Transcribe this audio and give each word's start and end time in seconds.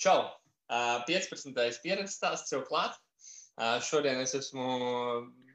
Čau! 0.00 0.32
Uh, 0.70 1.02
15. 1.04 1.52
pieredzes 1.84 2.16
stāsts 2.16 2.54
jau 2.54 2.62
klāt. 2.64 2.94
Uh, 3.60 3.76
šodien 3.84 4.22
es 4.22 4.32
esmu 4.38 4.66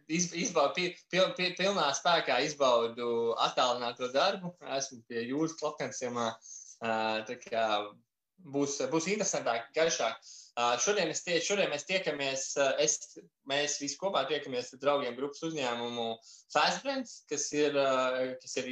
iz, 0.05 0.27
izbaudu, 0.37 0.75
pil, 0.75 0.91
pil, 1.09 1.31
pil, 1.37 1.55
pilnā 1.57 1.87
spēkā 1.97 2.37
izbaudu 2.45 3.07
attālināto 3.41 4.11
darbu. 4.13 4.53
Esmu 4.77 4.99
pie 5.09 5.23
jūras 5.31 5.55
klapkanciemā. 5.57 6.27
Uh, 6.85 7.89
būs, 8.53 8.77
būs 8.91 9.09
interesantāk, 9.15 9.71
garšāk. 9.73 10.21
Uh, 10.55 10.75
šodien, 10.83 11.09
tie, 11.25 11.39
šodien 11.41 11.73
mēs 11.73 11.87
tiekamies, 11.89 12.45
es, 12.85 12.99
mēs 13.49 13.79
visi 13.81 13.97
kopā 13.97 14.27
tiekamies 14.29 14.75
ar 14.75 14.83
draugiem 14.83 15.17
grupas 15.17 15.41
uzņēmumu 15.49 16.11
Fastbrands, 16.53 17.23
kas 17.31 17.49
ir, 17.57 17.81
kas 18.43 18.57
ir 18.61 18.69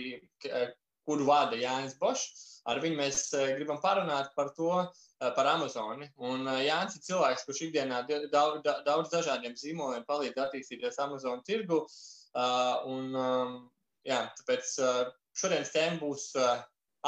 kuru 1.08 1.28
vada 1.28 1.60
Jānis 1.60 1.98
Bošs. 2.00 2.50
Ar 2.64 2.80
viņu 2.80 2.96
mēs 2.96 3.26
gribam 3.58 3.82
parunāt 3.84 4.30
par 4.38 4.54
to, 4.56 4.72
par 5.20 5.48
Amazoni. 5.52 6.08
Un 6.24 6.48
Jānis 6.64 6.96
ir 6.96 7.04
cilvēks, 7.10 7.44
kurš 7.48 7.66
ikdienā 7.68 8.04
daudz, 8.32 8.64
daudz 8.86 9.12
dažādiem 9.12 9.58
zīmoliem 9.60 10.06
palīdz 10.08 10.40
attīstīties 10.46 11.00
Amazon 11.04 11.44
tirgu. 11.48 11.82
Un, 12.88 13.12
jā, 14.08 14.22
tāpēc 14.40 14.72
šodienas 15.36 15.74
tēma 15.76 16.00
būs 16.00 16.32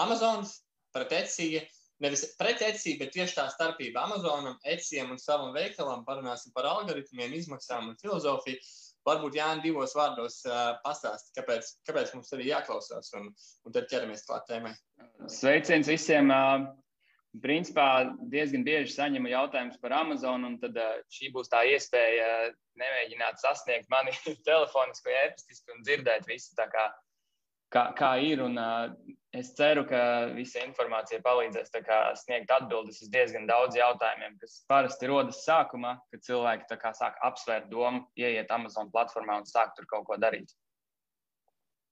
Amazons 0.03 0.59
pret 0.95 1.15
Etsija. 1.23 1.63
Nevis 2.03 2.25
pret 2.35 2.59
Etsiju, 2.59 2.99
bet 2.99 3.13
tieši 3.15 3.37
tā 3.37 3.45
starpība 3.53 4.01
Amazonam, 4.03 4.57
Etsijam 4.67 5.13
un 5.13 5.19
savam 5.21 5.53
veikalam. 5.55 6.03
Parunāsim 6.07 6.51
par 6.55 6.67
algoritmiem, 6.67 7.31
izmaksām 7.39 7.93
un 7.93 7.95
filozofiju. 8.01 8.59
Varbūt 9.05 9.37
Jānis 9.37 9.63
divos 9.65 9.93
vārdos 9.97 10.39
uh, 10.49 10.77
pastāst, 10.85 11.29
kāpēc, 11.37 11.69
kāpēc 11.85 12.15
mums 12.15 12.33
arī 12.33 12.49
jāklausās, 12.49 13.11
un, 13.19 13.29
un 13.65 13.75
tad 13.75 13.87
ķeramies 13.91 14.25
klāt 14.25 14.47
tēmai. 14.49 14.73
Sveiciens 15.29 15.91
visiem! 15.91 16.33
Uh, 16.33 16.65
principā 17.43 17.87
diezgan 18.31 18.63
bieži 18.63 18.93
saņemu 18.95 19.29
jautājumus 19.33 19.79
par 19.81 19.97
Amazon, 19.97 20.47
un 20.47 20.59
tad 20.61 20.77
uh, 20.79 20.99
šī 21.11 21.33
būs 21.35 21.51
tā 21.51 21.65
iespēja 21.69 22.51
nemēģināt 22.81 23.41
sasniegt 23.43 23.91
mani 23.93 24.15
telefoniski 24.47 25.11
vai 25.11 25.25
e-pastiski 25.25 25.75
un 25.75 25.83
dzirdēt 25.85 26.29
visu 26.31 26.55
tā 26.57 26.69
kā 26.71 26.89
kā, 27.75 27.85
kā 27.97 28.11
ir. 28.23 28.43
Un, 28.45 28.57
uh, 28.59 28.89
es 29.39 29.51
ceru, 29.57 29.85
ka 29.89 30.01
visa 30.35 30.63
informācija 30.65 31.21
palīdzēs 31.25 31.71
sniegt 32.23 32.51
atbildes 32.55 33.01
uz 33.03 33.11
diezgan 33.13 33.47
daudz 33.49 33.77
jautājumiem, 33.79 34.37
kas 34.41 34.61
parasti 34.71 35.09
rodas 35.11 35.43
sākumā, 35.45 35.95
kad 36.11 36.27
cilvēki 36.27 36.79
sāk 36.99 37.17
apsvērt 37.29 37.71
domu, 37.71 38.05
ieiet 38.19 38.51
Amazon 38.51 38.91
platformā 38.91 39.41
un 39.41 39.49
sāk 39.49 39.75
tur 39.75 39.89
kaut 39.91 40.07
ko 40.09 40.19
darīt. 40.21 40.55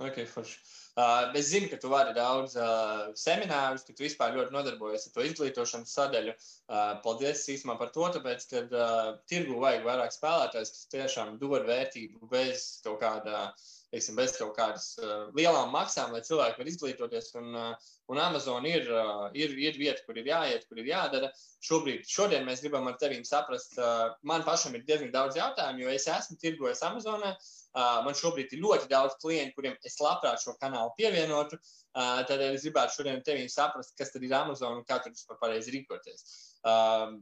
Okay, 0.02 0.26
forši. 0.26 0.58
uh, 0.98 1.30
es 1.38 1.52
zinu, 1.52 1.70
ka 1.70 1.78
tu 1.80 1.90
vari 1.92 2.16
daudz 2.18 2.56
uh, 2.58 3.12
seminārus, 3.20 3.86
ka 3.86 3.94
tu 3.94 4.04
vispār 4.04 4.34
ļoti 4.36 4.56
nodarbojies 4.56 5.06
ar 5.08 5.14
to 5.16 5.26
izglītošanas 5.28 5.94
sadaļu. 5.96 6.34
Uh, 6.34 6.96
paldies 7.06 7.46
īstenībā 7.54 7.78
par 7.80 7.94
to, 7.96 8.08
tāpēc, 8.18 8.48
ka 8.50 8.64
uh, 8.66 9.12
tirgu 9.30 9.62
vajag 9.62 9.86
vairāk 9.86 10.16
spēlētājs, 10.16 10.74
kas 10.74 10.90
tiešām 10.96 11.38
dod 11.40 11.70
vērtību 11.70 12.32
bez 12.34 12.66
kaut 12.84 13.00
kāda 13.06 13.46
uh, 13.52 13.70
teiksim, 13.94 14.18
bez 14.18 14.34
kaut 14.36 14.56
kādas 14.58 14.94
uh, 15.00 15.28
lielām 15.38 15.72
maksām, 15.74 16.14
lai 16.16 16.24
cilvēki 16.26 16.60
var 16.60 16.70
izglītoties. 16.72 17.30
Un, 17.40 17.50
uh, 17.54 17.92
un 18.12 18.22
Amazon 18.22 18.66
ir, 18.66 18.88
uh, 18.90 19.28
ir, 19.38 19.54
ir 19.62 19.78
vieta, 19.78 20.02
kur 20.08 20.18
ir 20.18 20.30
jāiet, 20.30 20.66
kur 20.70 20.82
ir 20.82 20.90
jādara. 20.90 21.30
Šobrīd, 21.64 22.08
šodien 22.10 22.48
mēs 22.48 22.64
gribam 22.66 22.90
ar 22.90 22.98
tevi 23.02 23.20
saprast, 23.28 23.78
uh, 23.78 24.16
man 24.26 24.46
pašam 24.48 24.74
ir 24.78 24.88
diezgan 24.88 25.14
daudz 25.14 25.38
jautājumu, 25.38 25.86
jo 25.86 25.94
es 25.94 26.10
esmu 26.10 26.40
tirgojis 26.42 26.82
Amazonā. 26.90 27.36
Uh, 27.74 28.02
man 28.06 28.18
šobrīd 28.18 28.52
ir 28.54 28.62
ļoti 28.66 28.90
daudz 28.90 29.16
klientu, 29.22 29.56
kuriem 29.60 29.78
es 29.86 30.00
labprāt 30.02 30.42
šo 30.42 30.58
kanālu 30.62 30.94
pievienotu. 30.98 31.62
Uh, 31.94 32.24
tad 32.26 32.42
es 32.42 32.66
gribētu 32.66 32.98
šodien 32.98 33.22
tevi 33.26 33.46
saprast, 33.50 33.94
kas 33.98 34.14
tad 34.14 34.26
ir 34.26 34.34
Amazon 34.34 34.80
un 34.80 34.86
kā 34.88 34.98
tur 35.02 35.14
vispār 35.14 35.38
pareizi 35.42 35.74
rīkoties. 35.76 36.26
Um, 36.66 37.20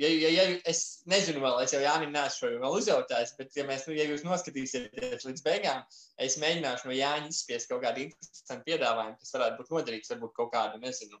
ja, 0.00 0.08
ja, 0.08 0.30
ja 0.32 0.44
es 0.68 1.02
nezinu, 1.10 1.42
vēl 1.42 1.58
es 1.62 1.72
jau 1.74 1.80
Jānis 1.82 2.12
nesu 2.12 2.50
vēl 2.62 2.76
uzjautājis, 2.78 3.34
bet, 3.38 3.50
ja, 3.56 3.64
mēs, 3.68 3.84
nu, 3.88 3.96
ja 3.96 4.06
jūs 4.08 4.24
noskatīsieties 4.26 5.26
līdz 5.28 5.44
beigām, 5.46 5.82
es 6.22 6.38
mēģināšu 6.42 6.88
no 6.88 6.96
Jāņa 6.96 7.32
izspiest 7.32 7.70
kaut 7.70 7.82
kādu 7.84 8.06
interesantu 8.06 8.68
piedāvājumu, 8.70 9.18
kas 9.20 9.34
varētu 9.36 9.58
būt 9.60 9.74
noderīgs, 9.76 10.12
varbūt 10.14 10.36
kaut 10.38 10.52
kādu, 10.54 10.80
nezinu, 10.82 11.20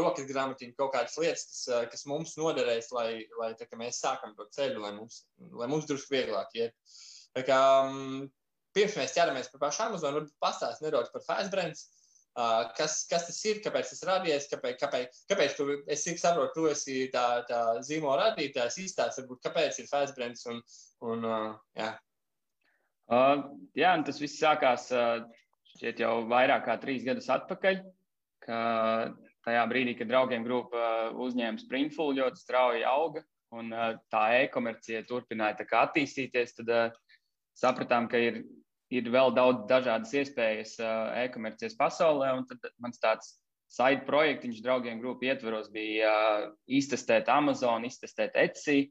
rokas 0.00 0.26
grāmatiņu, 0.30 0.76
kaut 0.78 0.94
kādas 0.96 1.18
lietas, 1.22 1.46
kas, 1.52 1.92
kas 1.94 2.06
mums 2.10 2.34
noderēs, 2.40 2.90
lai, 2.96 3.10
lai 3.40 3.52
tā, 3.58 3.68
mēs 3.78 4.02
sākam 4.02 4.34
to 4.38 4.48
ceļu, 4.56 4.82
lai 4.82 4.94
mums, 4.96 5.22
lai 5.60 5.70
mums 5.70 5.86
drusku 5.90 6.16
vieglāk 6.16 6.58
iet. 6.58 6.98
Tā 7.36 7.44
kā, 7.46 7.60
um, 7.86 8.26
pirms 8.74 8.98
mēs 8.98 9.14
ķeramies 9.16 9.52
pie 9.52 9.62
paša 9.62 9.88
Amazon, 9.88 10.18
varbūt 10.18 10.36
pastāst 10.42 10.82
nedaudz 10.84 11.12
par 11.14 11.24
Fastbrands. 11.26 11.86
Uh, 12.38 12.68
kas, 12.78 13.00
kas 13.10 13.24
tas 13.26 13.38
ir, 13.50 13.56
kāpēc 13.64 13.88
tas 13.90 14.04
radies, 14.06 14.44
kāpēc, 14.52 14.76
kāpēc, 14.78 15.16
kāpēc 15.26 15.54
tu, 15.58 15.64
es 15.90 16.04
saprotu, 16.22 16.52
tu 16.54 16.66
esi 16.70 17.08
tā, 17.10 17.24
tā 17.48 17.62
zīmola 17.82 18.28
radītājs, 18.28 18.76
izstāsts, 18.78 19.18
varbūt, 19.18 19.40
kāpēc 19.48 19.80
ir 19.82 19.88
Fastbrands 19.90 20.46
un, 20.52 20.60
un 21.10 21.26
uh, 21.26 21.48
jā. 21.74 21.88
Uh, 23.10 23.42
jā, 23.74 23.90
un 23.90 24.04
tas 24.06 24.22
viss 24.22 24.38
sākās 24.38 24.86
uh, 24.94 25.24
šķiet 25.72 26.04
jau 26.04 26.12
vairāk 26.30 26.62
kā 26.68 26.78
trīs 26.78 27.02
gadus 27.08 27.26
atpakaļ, 27.34 27.80
ka 28.46 28.60
tajā 29.48 29.66
brīdī, 29.72 29.96
kad 29.98 30.12
draugiem 30.12 30.46
grupa 30.46 30.78
uh, 30.78 31.18
uzņēma 31.26 31.64
Springful 31.64 32.14
ļoti 32.20 32.44
strauji 32.44 32.86
auga 32.86 33.24
un 33.58 33.74
uh, 33.74 33.96
tā 34.14 34.24
e-komercija 34.44 35.02
turpināja 35.10 35.66
attīstīties, 35.82 36.54
tad 36.60 36.70
uh, 36.70 37.02
sapratām, 37.58 38.06
ka 38.06 38.22
ir 38.22 38.44
ir 38.94 39.10
vēl 39.12 39.34
daudz 39.36 39.66
dažādas 39.68 40.14
iespējas 40.16 40.76
uh, 40.80 41.10
e-komercijas 41.24 41.76
pasaulē. 41.78 42.32
Tad 42.48 42.70
mans 42.82 43.00
tāds 43.02 43.34
side 43.68 44.06
projektiņš 44.08 44.62
draugiem 44.64 45.02
grupu 45.02 45.28
ietveros 45.28 45.68
bija 45.72 46.12
uh, 46.12 46.46
iztestēt 46.66 47.28
Amazon, 47.32 47.84
iztestēt 47.84 48.38
Etsy 48.40 48.86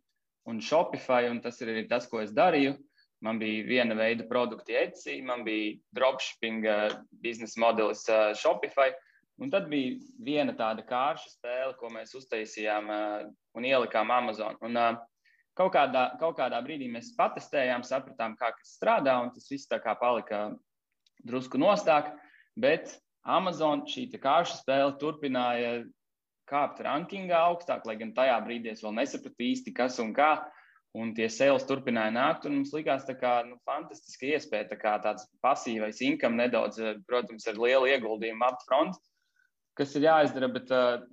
un 0.50 0.62
Shopify. 0.62 1.26
Un 1.32 1.42
tas 1.42 1.60
ir 1.64 1.74
arī 1.74 1.88
tas, 1.90 2.10
ko 2.10 2.22
es 2.22 2.36
darīju. 2.36 2.78
Man 3.26 3.40
bija 3.42 3.66
viena 3.66 3.98
veida 3.98 4.28
produkti 4.30 4.78
Etsy, 4.78 5.18
man 5.26 5.42
bija 5.48 5.74
dropshipping 5.98 6.70
uh, 6.70 6.88
biznesa 7.24 7.62
modelis 7.66 8.06
Shopify. 8.38 8.92
Un 9.42 9.52
tad 9.54 9.68
bija 9.70 9.98
viena 10.26 10.54
tāda 10.58 10.86
kārša 10.86 11.30
spēle, 11.30 11.74
ko 11.78 11.92
mēs 11.94 12.16
uztaisījām 12.18 12.88
un 12.90 13.68
ielikām 13.70 14.10
Amazon. 14.10 14.58
Un, 14.66 14.78
uh, 14.82 14.96
Kaut 15.58 15.74
kādā, 15.74 16.12
kaut 16.22 16.38
kādā 16.38 16.60
brīdī 16.62 16.88
mēs 16.92 17.16
patestējām, 17.18 17.82
sapratām, 17.86 18.36
kā 18.38 18.52
tas 18.54 18.76
strādā, 18.78 19.16
un 19.24 19.32
tas 19.34 19.48
viss 19.50 19.70
tā 19.70 19.80
kā 19.82 19.96
palika 19.98 20.52
drusku 21.26 21.58
nostāk. 21.58 22.12
Bet 22.58 22.94
Amazon 23.26 23.84
šī 23.90 24.08
kārša 24.22 24.62
spēle 24.62 24.94
turpināja 25.02 25.80
kāpt 26.48 26.80
rankingā 26.86 27.40
augstāk, 27.50 27.88
lai 27.90 27.98
gan 28.00 28.14
tajā 28.16 28.38
brīdī 28.46 28.72
es 28.72 28.84
vēl 28.86 28.96
nesapratu 29.02 29.50
īsti, 29.50 29.74
kas 29.76 30.00
un 30.04 30.14
kā. 30.18 30.38
Un 30.98 31.12
tie 31.14 31.28
sales 31.30 31.66
turpināja 31.68 32.14
nākt, 32.16 32.46
un 32.48 32.56
mums 32.56 32.72
likās 32.74 33.04
tā 33.06 33.14
kā 33.20 33.42
nu, 33.46 33.58
fantastiska 33.68 34.32
iespēja, 34.32 34.70
tā 34.72 34.78
kā 34.80 34.96
tāds 35.04 35.28
pasīvais 35.46 36.00
income 36.08 36.40
nedaudz, 36.40 36.80
protams, 37.06 37.46
ar 37.52 37.60
lielu 37.60 37.92
ieguldījumu 37.92 38.48
upfront, 38.48 38.98
kas 39.78 39.94
ir 40.00 40.08
jāizdara, 40.08 40.50
bet 40.56 40.72
uh, 40.74 41.04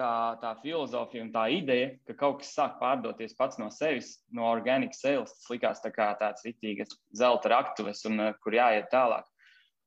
tā, 0.00 0.12
tā 0.40 0.54
filozofija 0.62 1.24
un 1.26 1.32
tā 1.34 1.44
ideja, 1.52 1.92
ka 2.08 2.16
kaut 2.22 2.40
kas 2.40 2.54
sāk 2.56 2.78
pārdoties 2.80 3.36
pats 3.38 3.60
no 3.60 3.68
sevis, 3.74 4.14
no 4.36 4.48
organic 4.48 4.96
sales, 4.96 5.34
tas 5.36 5.52
likās 5.52 5.84
tā 5.84 5.92
kā 5.94 6.08
tāds 6.20 6.46
rītīgas 6.46 6.96
zelta 7.16 7.52
raktuves, 7.52 8.02
un 8.08 8.24
uh, 8.28 8.32
kur 8.42 8.56
jāiet 8.56 8.88
tālāk. 8.92 9.28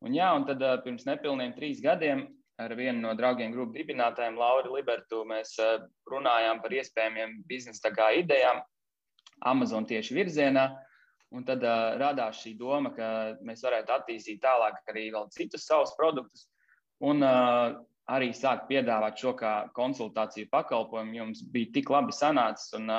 Un, 0.04 0.14
jā, 0.16 0.30
un 0.36 0.46
tad 0.48 0.62
uh, 0.62 0.78
pirms 0.84 1.08
nepilniem 1.10 1.56
trīs 1.58 1.82
gadiem 1.84 2.28
ar 2.62 2.76
vienu 2.78 3.02
no 3.02 3.14
draugiem 3.18 3.54
grupu 3.54 3.80
dibinātājiem, 3.80 4.38
Lauru 4.38 4.76
Libertu, 4.78 5.24
mēs 5.28 5.56
uh, 5.64 5.86
runājām 6.12 6.62
par 6.62 6.76
iespējamiem 6.78 7.40
biznesa 7.50 7.92
idejām 8.14 8.62
Amazon 9.50 9.88
tieši 9.90 10.16
virzienā. 10.20 10.68
Un 11.34 11.42
tad 11.48 11.64
uh, 11.66 11.96
radās 11.98 12.44
šī 12.44 12.54
doma, 12.60 12.92
ka 12.94 13.40
mēs 13.42 13.64
varētu 13.66 13.96
attīstīt 13.96 14.44
tālāk 14.44 14.76
arī 14.92 15.08
vēl 15.16 15.32
citus 15.34 15.66
savus 15.66 15.96
produktus. 15.98 16.46
Un 17.02 17.26
uh, 17.26 17.74
arī 18.12 18.32
sākt 18.36 18.68
piedāvāt 18.70 19.20
šo 19.22 19.34
kā 19.40 19.54
konsultāciju 19.78 20.50
pakalpojumu. 20.52 21.16
Jums 21.20 21.44
bija 21.54 21.72
tik 21.78 21.92
labi 21.94 22.16
sanācis, 22.16 22.74
un 22.78 22.92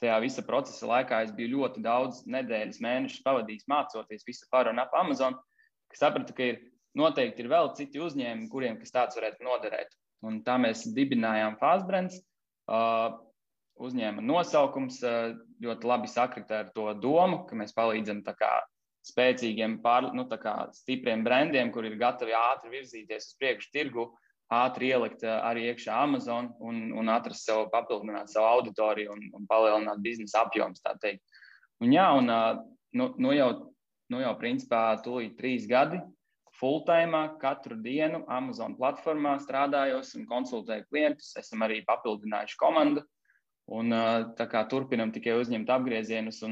tajā 0.00 0.18
visa 0.24 0.44
procesa 0.46 0.88
laikā 0.88 1.22
es 1.26 1.32
biju 1.36 1.58
ļoti 1.58 1.82
daudz 1.84 2.22
nedēļas, 2.26 2.80
mēnešus 2.82 3.24
pavadījis 3.26 3.68
mācoties 3.70 4.26
visu 4.26 4.48
par 4.50 4.70
un 4.70 4.80
ap 4.82 4.94
Amazon, 4.98 5.36
ka 5.92 6.00
sapratu, 6.00 6.34
ka 6.36 6.48
ir 6.52 6.62
noteikti 6.98 7.44
ir 7.44 7.50
vēl 7.52 7.72
citi 7.76 8.00
uzņēmumi, 8.02 8.48
kuriem 8.52 8.78
kas 8.80 8.94
tāds 8.94 9.18
varētu 9.18 9.44
noderēt. 9.46 9.92
Un 10.26 10.40
tā 10.46 10.56
mēs 10.60 10.86
dibinājām 10.96 11.58
Fastbrands. 11.60 12.20
Uh, 12.70 13.18
uzņēma 13.82 14.22
nosaukums 14.22 15.00
uh, 15.02 15.32
ļoti 15.62 15.88
labi 15.88 16.10
sakrita 16.10 16.60
ar 16.62 16.68
to 16.76 16.92
domu, 17.02 17.42
ka 17.48 17.58
mēs 17.58 17.74
palīdzam 17.74 18.22
spēcīgiem, 19.06 19.80
pār, 19.82 20.10
nu, 20.14 20.26
stipriem 20.76 21.24
brandiem, 21.26 21.72
kur 21.74 21.86
ir 21.88 21.98
gatavi 22.00 22.34
ātri 22.38 22.70
virzīties 22.76 23.32
uz 23.32 23.38
priekšu 23.40 23.72
tirgu, 23.74 24.06
ātri 24.52 24.92
ielikt 24.92 25.24
arī 25.24 25.66
iekšā 25.70 25.96
Amazon 26.04 26.52
un, 26.60 26.84
un 26.98 27.10
atrast 27.10 27.48
sev, 27.48 27.66
papildināt 27.72 28.30
savu 28.30 28.46
auditoriju 28.58 29.14
un, 29.14 29.28
un 29.38 29.46
palielināt 29.50 30.02
biznesa 30.04 30.44
apjoms. 30.46 30.82
Un, 31.82 31.92
jā, 31.92 32.08
un, 32.18 32.30
nu, 32.94 33.08
nu 33.18 33.32
jau, 33.34 33.50
nu 34.12 34.20
jau 34.22 34.34
principā 34.38 34.84
tūlīt 35.04 35.38
trīs 35.40 35.66
gadi 35.70 36.02
full-time 36.62 37.24
katru 37.40 37.78
dienu 37.82 38.22
Amazon 38.30 38.76
platformā 38.78 39.34
strādājos 39.42 40.12
un 40.18 40.28
konsultēju 40.30 40.86
klientus. 40.90 41.32
Esam 41.40 41.64
arī 41.66 41.80
papildinājuši 41.88 42.58
komandu 42.60 43.02
un 43.72 43.94
kā, 44.36 44.62
turpinam 44.70 45.10
tikai 45.14 45.38
uzņemt 45.40 45.72
apgriezienus. 45.72 46.42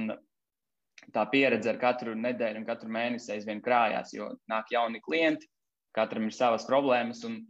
Tā 1.14 1.25
pieredze 1.32 1.73
ar 1.73 1.79
katru 1.81 2.12
nedēļu 2.14 2.61
un 2.61 2.67
katru 2.69 2.91
mēnesi 2.93 3.32
aizvien 3.35 3.62
krājās, 3.64 4.12
jo 4.14 4.29
nāk 4.52 4.69
jauni 4.75 5.00
klienti, 5.02 5.49
katram 5.97 6.29
ir 6.29 6.37
savas 6.37 6.67
problēmas. 6.69 7.25
Un, 7.26 7.41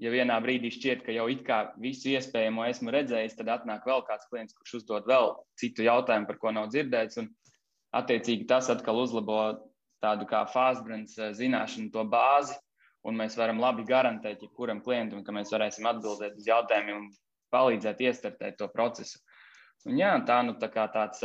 ja 0.00 0.12
vienā 0.14 0.38
brīdī 0.44 0.70
šķiet, 0.72 1.02
ka 1.04 1.12
jau 1.12 1.26
it 1.32 1.42
kā 1.46 1.58
visu 1.82 2.12
iespējamo 2.14 2.64
esmu 2.70 2.94
redzējis, 2.94 3.36
tad 3.40 3.50
atnāk 3.58 3.84
vēl 3.88 4.04
kāds 4.06 4.30
klients, 4.30 4.56
kurš 4.56 4.78
uzdod 4.80 5.10
vēl 5.10 5.34
citu 5.60 5.84
jautājumu, 5.88 6.30
par 6.30 6.40
ko 6.40 6.54
nav 6.54 6.70
dzirdēts. 6.72 7.20
Un, 7.20 7.28
attiecīgi, 7.92 8.48
tas 8.48 8.70
atkal 8.72 9.02
uzlabo 9.02 9.42
tādu 10.02 10.26
kā 10.30 10.44
fāzbrāns 10.50 11.18
zināšanu, 11.38 11.90
to 11.94 12.04
bāzi, 12.08 12.56
un 13.06 13.18
mēs 13.18 13.36
varam 13.38 13.60
labi 13.62 13.84
garantēt 13.86 14.42
jebkuram 14.46 14.80
klientam, 14.84 15.22
ka 15.26 15.34
mēs 15.34 15.52
varēsim 15.54 15.86
atbildēt 15.90 16.38
uz 16.38 16.48
jautājumiem 16.48 17.04
un 17.04 17.10
palīdzēt 17.52 18.00
iestartēt 18.06 18.58
to 18.58 18.68
procesu. 18.72 19.20
Un 19.90 19.96
jā, 19.98 20.12
tā 20.26 20.36
nu 20.46 20.54
tā 20.62 20.68
kā 20.70 20.84
tāds 20.94 21.22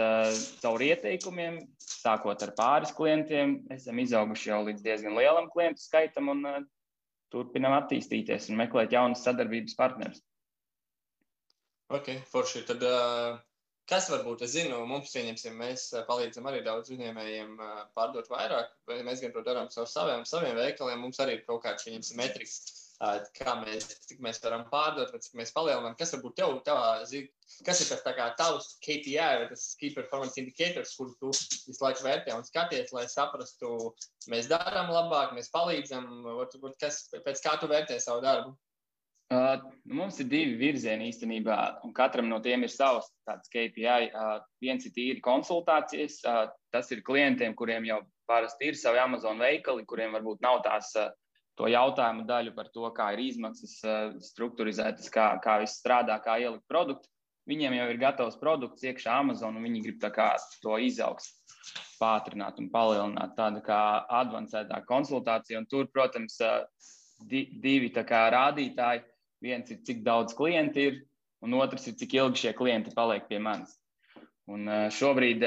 caur 0.63 0.81
ieteikumiem, 0.81 1.59
sākot 1.77 2.42
ar 2.42 2.54
pāris 2.57 2.94
klientiem, 2.98 3.59
esam 3.75 4.00
izauguši 4.01 4.50
jau 4.50 4.63
līdz 4.65 4.81
diezgan 4.86 5.18
lielam 5.18 5.51
klientu 5.54 5.83
skaitam 5.83 6.31
un 6.33 6.42
turpinam 7.33 7.75
attīstīties 7.77 8.50
un 8.50 8.57
meklēt 8.63 8.95
jaunus 8.95 9.21
sadarbības 9.27 9.77
partnerus. 9.77 10.24
Ok, 11.94 12.09
forši. 12.31 12.63
Tad, 12.68 12.81
kas 13.88 14.09
varbūt, 14.12 14.42
es 14.48 14.56
zinu, 14.57 14.81
mums, 14.89 15.13
pieņemsim, 15.13 15.53
mēs 15.62 15.86
palīdzam 16.10 16.50
arī 16.50 16.63
daudz 16.65 16.89
uzņēmējiem 16.95 17.53
pārdot 17.95 18.33
vairāk, 18.33 18.74
vai 18.89 19.03
mēs 19.06 19.21
gan 19.21 19.38
to 19.38 19.45
darām 19.45 19.69
caur 19.71 19.88
saviem, 19.92 20.25
saviem 20.25 20.57
veikaliem, 20.57 21.06
mums 21.06 21.21
arī 21.24 21.38
ir 21.38 21.45
kaut 21.45 21.62
kāds, 21.68 21.86
pieņemsim, 21.86 22.18
metriks 22.19 22.57
kā 23.38 23.53
mēs, 23.61 23.91
mēs 24.23 24.39
varam 24.41 24.63
pārdot, 24.71 25.11
vai 25.13 25.21
cik 25.21 25.35
mēs 25.38 25.53
palielinām. 25.53 25.95
Kas 25.99 26.15
varbūt 26.15 26.38
tev, 26.39 26.55
tavā, 26.65 27.03
kas 27.65 27.81
ir 27.83 27.89
tas 27.91 28.03
tā 28.05 28.13
kā 28.17 28.29
tavs 28.39 28.73
KPI 28.81 29.17
vai 29.17 29.49
tas 29.51 29.67
Key 29.79 29.94
Performance 29.94 30.39
Indicators, 30.41 30.95
kur 30.97 31.11
tu 31.21 31.29
visu 31.31 31.77
laiku 31.83 32.05
vērtē 32.07 32.33
un 32.33 32.45
skaties, 32.47 32.94
lai 32.97 33.05
saprastu, 33.11 33.94
mēs 34.33 34.49
darām 34.49 34.89
labāk, 34.94 35.35
mēs 35.38 35.51
palīdzam, 35.53 36.09
kas, 36.81 37.05
pēc 37.25 37.44
kā 37.45 37.59
tu 37.61 37.69
vērtē 37.69 37.99
savu 38.01 38.25
darbu? 38.25 38.55
Uh, 39.27 39.59
mums 39.91 40.21
ir 40.23 40.29
divi 40.31 40.53
virzieni 40.55 41.09
īstenībā, 41.11 41.55
un 41.83 41.91
katram 41.93 42.29
no 42.31 42.38
tiem 42.39 42.63
ir 42.63 42.71
savs 42.71 43.09
KPI. 43.27 44.07
Uh, 44.15 44.38
viens 44.63 44.85
ir 44.88 44.93
tīri 44.95 45.19
konsultācijas. 45.23 46.21
Uh, 46.23 46.45
tas 46.71 46.88
ir 46.95 47.03
klientiem, 47.03 47.51
kuriem 47.59 47.89
jau 47.89 48.00
parasti 48.27 48.71
ir 48.71 48.79
savi 48.79 49.01
Amazon 49.03 49.43
veikali, 49.43 49.83
kuriem 49.88 50.15
varbūt 50.15 50.39
nav 50.45 50.61
tās 50.63 50.93
uh, 50.95 51.11
to 51.57 51.69
jautājumu 51.71 52.25
daļu 52.30 52.54
par 52.56 52.69
to, 52.74 52.86
kā 52.95 53.12
ir 53.15 53.24
izmaksas 53.25 53.77
eh, 53.83 54.09
struktūrizētas, 54.30 55.09
kā, 55.13 55.30
kā 55.44 55.57
viss 55.63 55.81
strādā, 55.81 56.19
kā 56.24 56.38
ielikt 56.44 56.68
produktu. 56.69 57.09
Viņiem 57.48 57.77
jau 57.77 57.88
ir 57.89 58.00
gatavs 58.01 58.38
produkts 58.42 58.83
iekšā 58.83 59.21
Amazon, 59.21 59.56
un 59.56 59.63
viņi 59.63 59.83
grib 59.86 60.01
to 60.62 60.77
izaugsmu 60.83 61.36
pātrināt 61.98 62.59
un 62.62 62.69
palielināt. 62.69 63.33
Tāda 63.38 63.62
kā 63.65 63.81
avansētā 64.19 64.83
konsultācija, 64.86 65.62
un 65.62 65.69
tur, 65.71 65.88
protams, 65.94 66.39
eh, 66.42 66.65
di, 67.25 67.48
divi 67.63 67.89
rādītāji. 68.36 69.06
Viens 69.42 69.69
ir, 69.69 69.81
cik 69.86 70.03
daudz 70.06 70.33
klienti 70.33 70.88
ir, 70.89 71.01
un 71.45 71.53
otrs 71.53 71.88
ir, 71.88 71.94
cik 71.98 72.13
ilgi 72.13 72.44
šie 72.44 72.53
klienti 72.57 72.94
paliek 72.94 73.27
pie 73.30 73.39
manis. 73.39 73.74
Un 74.48 74.68
eh, 74.68 74.89
šobrīd 74.94 75.44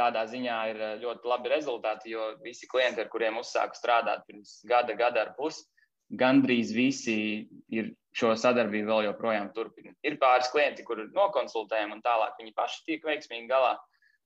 tādā 0.00 0.24
ziņā 0.30 0.60
ir 0.72 0.80
eh, 0.80 0.96
ļoti 1.04 1.30
labi 1.30 1.52
rezultāti, 1.52 2.14
jo 2.16 2.32
visi 2.44 2.68
klienti, 2.70 3.04
ar 3.04 3.12
kuriem 3.12 3.38
uzsāku 3.42 3.78
strādāt 3.78 4.24
pirms 4.28 4.58
gada, 4.68 4.96
gada 4.98 5.26
ar 5.26 5.34
pusi, 5.36 5.66
gandrīz 6.10 6.72
visi 6.74 7.16
ir 7.70 7.92
šo 8.16 8.32
sadarbību 8.38 8.90
vēl 8.90 9.04
joprojām 9.10 9.52
turpina. 9.54 9.92
Ir 10.06 10.18
pāris 10.22 10.50
klienti, 10.50 10.84
kur 10.86 11.02
nokonsultējam, 11.14 11.94
un 11.94 12.02
tālāk 12.02 12.40
viņi 12.40 12.56
paši 12.56 12.82
tiek 12.88 13.06
veiksmīgi 13.06 13.46
galā, 13.50 13.76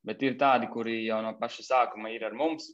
bet 0.06 0.23
ir 0.25 0.38
tādi, 0.41 0.71
kuri 0.73 1.03
jau 1.05 1.21
no 1.25 1.35
paša 1.41 1.67
sākuma 1.69 2.12
ir 2.15 2.25
ar 2.25 2.37
mums. 2.37 2.71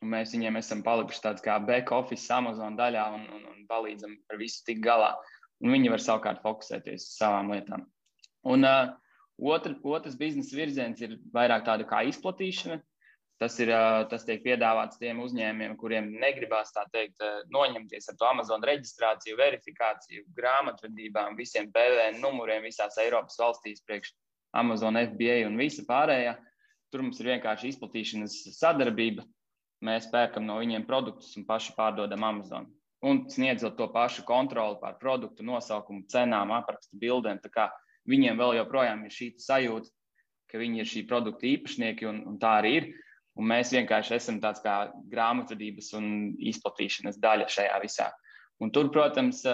Mēs 0.00 0.32
viņiem 0.32 0.56
esam 0.60 0.80
palikuši 0.84 1.20
tāds 1.24 1.44
kā 1.44 1.58
back 1.64 1.92
office 1.92 2.28
Amazon 2.32 2.76
daļā 2.76 3.04
un, 3.16 3.26
un, 3.36 3.42
un 3.52 3.64
palīdzam 3.68 4.14
ar 4.32 4.38
visu 4.40 4.62
tik 4.68 4.80
galā. 4.84 5.14
Un 5.60 5.74
viņi 5.74 5.92
var 5.92 6.00
savukārt 6.00 6.40
fokusēties 6.44 7.04
uz 7.04 7.16
savām 7.18 7.52
lietām. 7.52 7.84
Un, 8.48 8.64
uh, 8.64 8.94
Otra, 9.40 9.72
otrs 9.96 10.16
biznesa 10.20 10.56
virziens 10.56 11.00
ir 11.00 11.16
vairāk 11.32 11.64
tāda 11.64 11.86
kā 11.88 12.02
izplatīšana. 12.10 12.80
Tas, 13.40 13.54
ir, 13.56 13.70
tas 14.12 14.26
tiek 14.28 14.42
piedāvāts 14.44 14.98
tiem 15.00 15.22
uzņēmumiem, 15.24 15.78
kuriem 15.80 16.10
negribās 16.20 16.74
tā 16.74 16.82
teikt, 16.92 17.22
noņemties 17.48 18.10
ar 18.12 18.18
to 18.20 18.26
Amazon 18.28 18.66
reģistrāciju, 18.68 19.38
verifikāciju, 19.38 20.26
grāmatvedībām, 20.36 21.38
visiem 21.38 21.70
PVN 21.72 22.20
numuriem 22.20 22.66
visās 22.68 23.00
Eiropas 23.00 23.40
valstīs, 23.40 23.80
priekš 23.88 24.12
Amazon 24.60 25.00
FBA 25.00 25.38
un 25.46 25.56
visa 25.56 25.86
pārējā. 25.88 26.34
Tur 26.92 27.06
mums 27.06 27.22
ir 27.22 27.30
vienkārši 27.30 27.72
izplatīšanas 27.72 28.36
sadarbība. 28.58 29.24
Mēs 29.88 30.10
pērkam 30.12 30.44
no 30.44 30.58
viņiem 30.60 30.84
produktus 30.84 31.32
un 31.40 31.46
paši 31.48 31.72
pārdodam 31.78 32.26
Amazon. 32.28 32.68
Un 33.00 33.22
sniedzot 33.32 33.78
to 33.78 33.86
pašu 33.88 34.26
kontroli 34.28 34.76
pār 34.82 34.98
produktu 35.00 35.46
nosaukumu, 35.48 36.04
cenām, 36.12 36.52
aprakstu 36.52 37.00
bildēm 37.00 37.40
viņiem 38.08 38.38
vēl 38.40 38.56
joprojām 38.60 39.04
ir 39.06 39.14
šī 39.14 39.32
sajūta, 39.40 39.90
ka 40.50 40.60
viņi 40.60 40.82
ir 40.82 40.88
šī 40.88 41.04
produkta 41.10 41.46
īpašnieki, 41.50 42.08
un, 42.10 42.22
un 42.32 42.38
tā 42.42 42.56
arī 42.62 42.74
ir. 42.80 42.90
Un 43.38 43.46
mēs 43.48 43.70
vienkārši 43.72 44.16
esam 44.16 44.40
tāds 44.42 44.60
kā 44.64 44.90
grāmatvedības 45.12 45.92
un 45.96 46.06
izplatīšanas 46.50 47.20
daļa 47.22 47.46
šajā 47.48 47.76
visā. 47.82 48.08
Un 48.60 48.72
tur, 48.74 48.90
protams, 48.92 49.44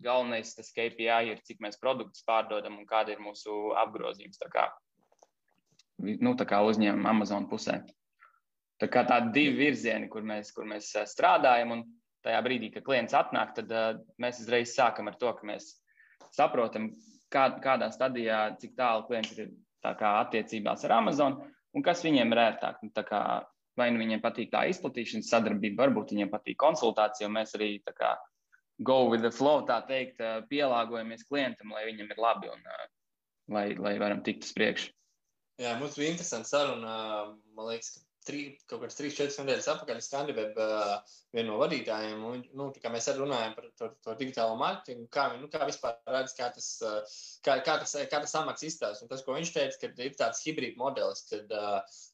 galvenais 0.00 0.52
tas 0.54 0.70
KPI 0.76 1.32
ir, 1.32 1.40
cik 1.46 1.62
mēs 1.64 1.80
produktus 1.80 2.22
pārdodam 2.28 2.78
un 2.78 2.86
kāda 2.88 3.14
ir 3.14 3.22
mūsu 3.24 3.72
apgrozījums. 3.80 4.38
Tā 4.40 4.50
kā, 4.52 4.66
nu, 6.04 6.34
tā 6.38 6.46
kā 6.48 6.60
uzņēmuma 6.68 7.16
Amazon 7.16 7.48
pusē. 7.50 7.80
Tā 8.80 8.88
kā 8.88 9.02
tādi 9.08 9.34
divi 9.34 9.66
virzieni, 9.66 10.08
kur 10.12 10.24
mēs, 10.24 10.54
kur 10.56 10.68
mēs 10.68 10.92
strādājam, 11.10 11.74
un 11.74 11.82
tajā 12.24 12.40
brīdī, 12.44 12.70
kad 12.72 12.84
klients 12.86 13.16
atnāk, 13.16 13.52
tad 13.56 13.72
uh, 13.72 13.98
mēs 14.20 14.40
uzreiz 14.44 14.72
sākam 14.76 15.10
ar 15.10 15.18
to, 15.20 15.32
ka 15.36 15.48
mēs 15.48 15.74
saprotam, 16.36 16.90
kā, 17.32 17.46
kādā 17.62 17.90
stadijā, 17.94 18.42
cik 18.60 18.76
tālu 18.78 19.06
klienti 19.08 19.44
ir 19.44 19.50
attiecībās 19.82 20.84
ar 20.86 20.98
Amazon 20.98 21.38
un 21.74 21.86
kas 21.86 22.04
viņiem 22.04 22.34
ir 22.34 22.42
ērtāk. 22.44 22.82
Nu, 22.84 22.92
kā, 23.06 23.22
vai 23.78 23.88
nu 23.94 24.02
viņiem 24.02 24.22
patīk 24.24 24.50
tā 24.52 24.66
izplatīšanas 24.72 25.30
sadarbība, 25.32 25.84
varbūt 25.84 26.14
viņiem 26.14 26.32
patīk 26.32 26.58
konsultācija, 26.60 27.28
un 27.30 27.38
mēs 27.38 27.54
arī 27.58 27.72
kā, 27.88 28.14
go 28.86 29.02
with 29.08 29.24
the 29.24 29.32
flow, 29.32 29.64
tā 29.68 29.80
teikt, 29.88 30.22
pielāgojamies 30.50 31.26
klientam, 31.28 31.74
lai 31.76 31.86
viņam 31.88 32.12
ir 32.12 32.22
labi 32.22 32.52
un 32.52 32.66
lai, 33.54 33.66
lai 33.76 33.96
varam 34.02 34.22
tikt 34.26 34.46
uz 34.48 34.54
priekšu. 34.56 34.92
Jā, 35.60 35.74
mums 35.76 35.98
bija 36.00 36.14
interesanti 36.14 36.48
saruna. 36.48 36.92
Man 37.56 37.66
liekas, 37.68 37.92
ka 37.92 38.09
trī, 38.28 38.42
kaut 38.70 38.84
kāds 38.84 38.98
3-4 38.98 39.44
nedēļas 39.44 39.68
atpakaļ 39.74 40.02
Skandinavijā 40.04 40.66
uh, 40.66 41.16
viena 41.36 41.48
no 41.48 41.58
vadītājiem. 41.62 42.22
Un, 42.30 42.44
nu, 42.58 42.68
mēs 42.94 43.10
arī 43.12 43.24
runājam 43.24 43.56
par 43.56 43.70
to, 43.80 43.90
to 44.04 44.16
digitālo 44.20 44.58
mārketingu, 44.60 45.08
kā, 45.14 45.26
nu, 45.40 45.50
kā 45.52 45.64
vispār 45.68 45.98
redz, 46.10 46.36
kā 46.38 46.52
tas, 46.54 46.70
kā, 47.46 47.58
kā 47.66 47.80
tas, 47.82 47.96
kā 48.12 48.22
tas 48.26 48.38
amats 48.42 48.66
izstāsta. 48.66 49.08
Tas, 49.10 49.24
ko 49.26 49.38
viņš 49.38 49.52
teica, 49.56 49.82
ka 49.82 50.06
ir 50.06 50.16
tāds 50.20 50.44
hibrīd 50.46 50.78
modelis, 50.80 51.26
kad 51.30 51.56
uh, 51.56 51.80
Uh, 51.80 52.09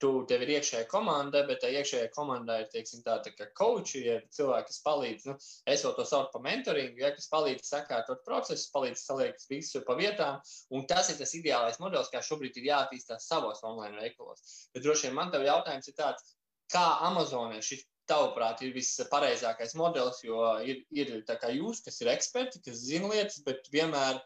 tu, 0.00 0.10
tev 0.28 0.44
ir 0.44 0.54
iekšējā 0.56 0.86
komanda, 0.88 1.42
bet 1.48 1.60
tā 1.60 1.68
iekšējā 1.74 2.08
komandā 2.14 2.60
ir 2.62 2.70
teiksim, 2.72 3.02
tā, 3.04 3.18
tā 3.24 3.32
kā 3.36 3.50
coachi, 3.58 4.00
ja 4.06 4.16
cilvēki, 4.32 4.70
kas 4.70 4.80
palīdz. 4.86 5.26
Nu, 5.28 5.36
es 5.68 5.84
vēl 5.84 5.94
to 5.98 6.06
saucu 6.08 6.32
par 6.32 6.44
mentoringu, 6.46 7.02
ja, 7.02 7.12
kas 7.16 7.28
palīdz 7.32 7.68
sakārtot 7.68 8.24
procesus, 8.24 8.70
palīdz 8.72 9.04
saliekt 9.04 9.44
visu 9.52 9.84
pa 9.86 9.98
vietām. 10.00 10.40
Un 10.72 10.88
tas 10.90 11.12
ir 11.12 11.20
tas 11.20 11.36
ideālais 11.36 11.80
modelis, 11.82 12.12
kā 12.12 12.24
šobrīd 12.24 12.56
ir 12.56 12.70
jāattīstās 12.72 13.28
savos 13.28 13.60
online 13.66 14.00
veikalos. 14.00 14.68
Bet 14.74 14.86
droši 14.86 15.08
vien 15.08 15.18
man 15.20 15.32
tev 15.34 15.44
jautājums 15.44 15.92
ir 15.92 15.98
tāds, 16.00 16.34
kā 16.72 16.86
Amazonē 17.10 17.60
šis 17.64 17.84
tavuprāt, 18.10 18.62
ir 18.64 18.74
vispareizākais 18.74 19.76
modelis, 19.78 20.22
jo 20.24 20.42
ir, 20.66 20.82
ir 20.90 21.12
jūs, 21.20 21.82
kas 21.84 22.00
ir 22.02 22.10
eksperti, 22.14 22.62
kas 22.64 22.80
zina 22.88 23.10
lietas, 23.12 23.42
bet 23.46 23.68
vienmēr 23.74 24.18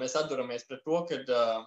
mēs 0.00 0.14
atduramies 0.18 0.66
pret 0.68 0.82
to, 0.86 1.00
ka, 1.08 1.16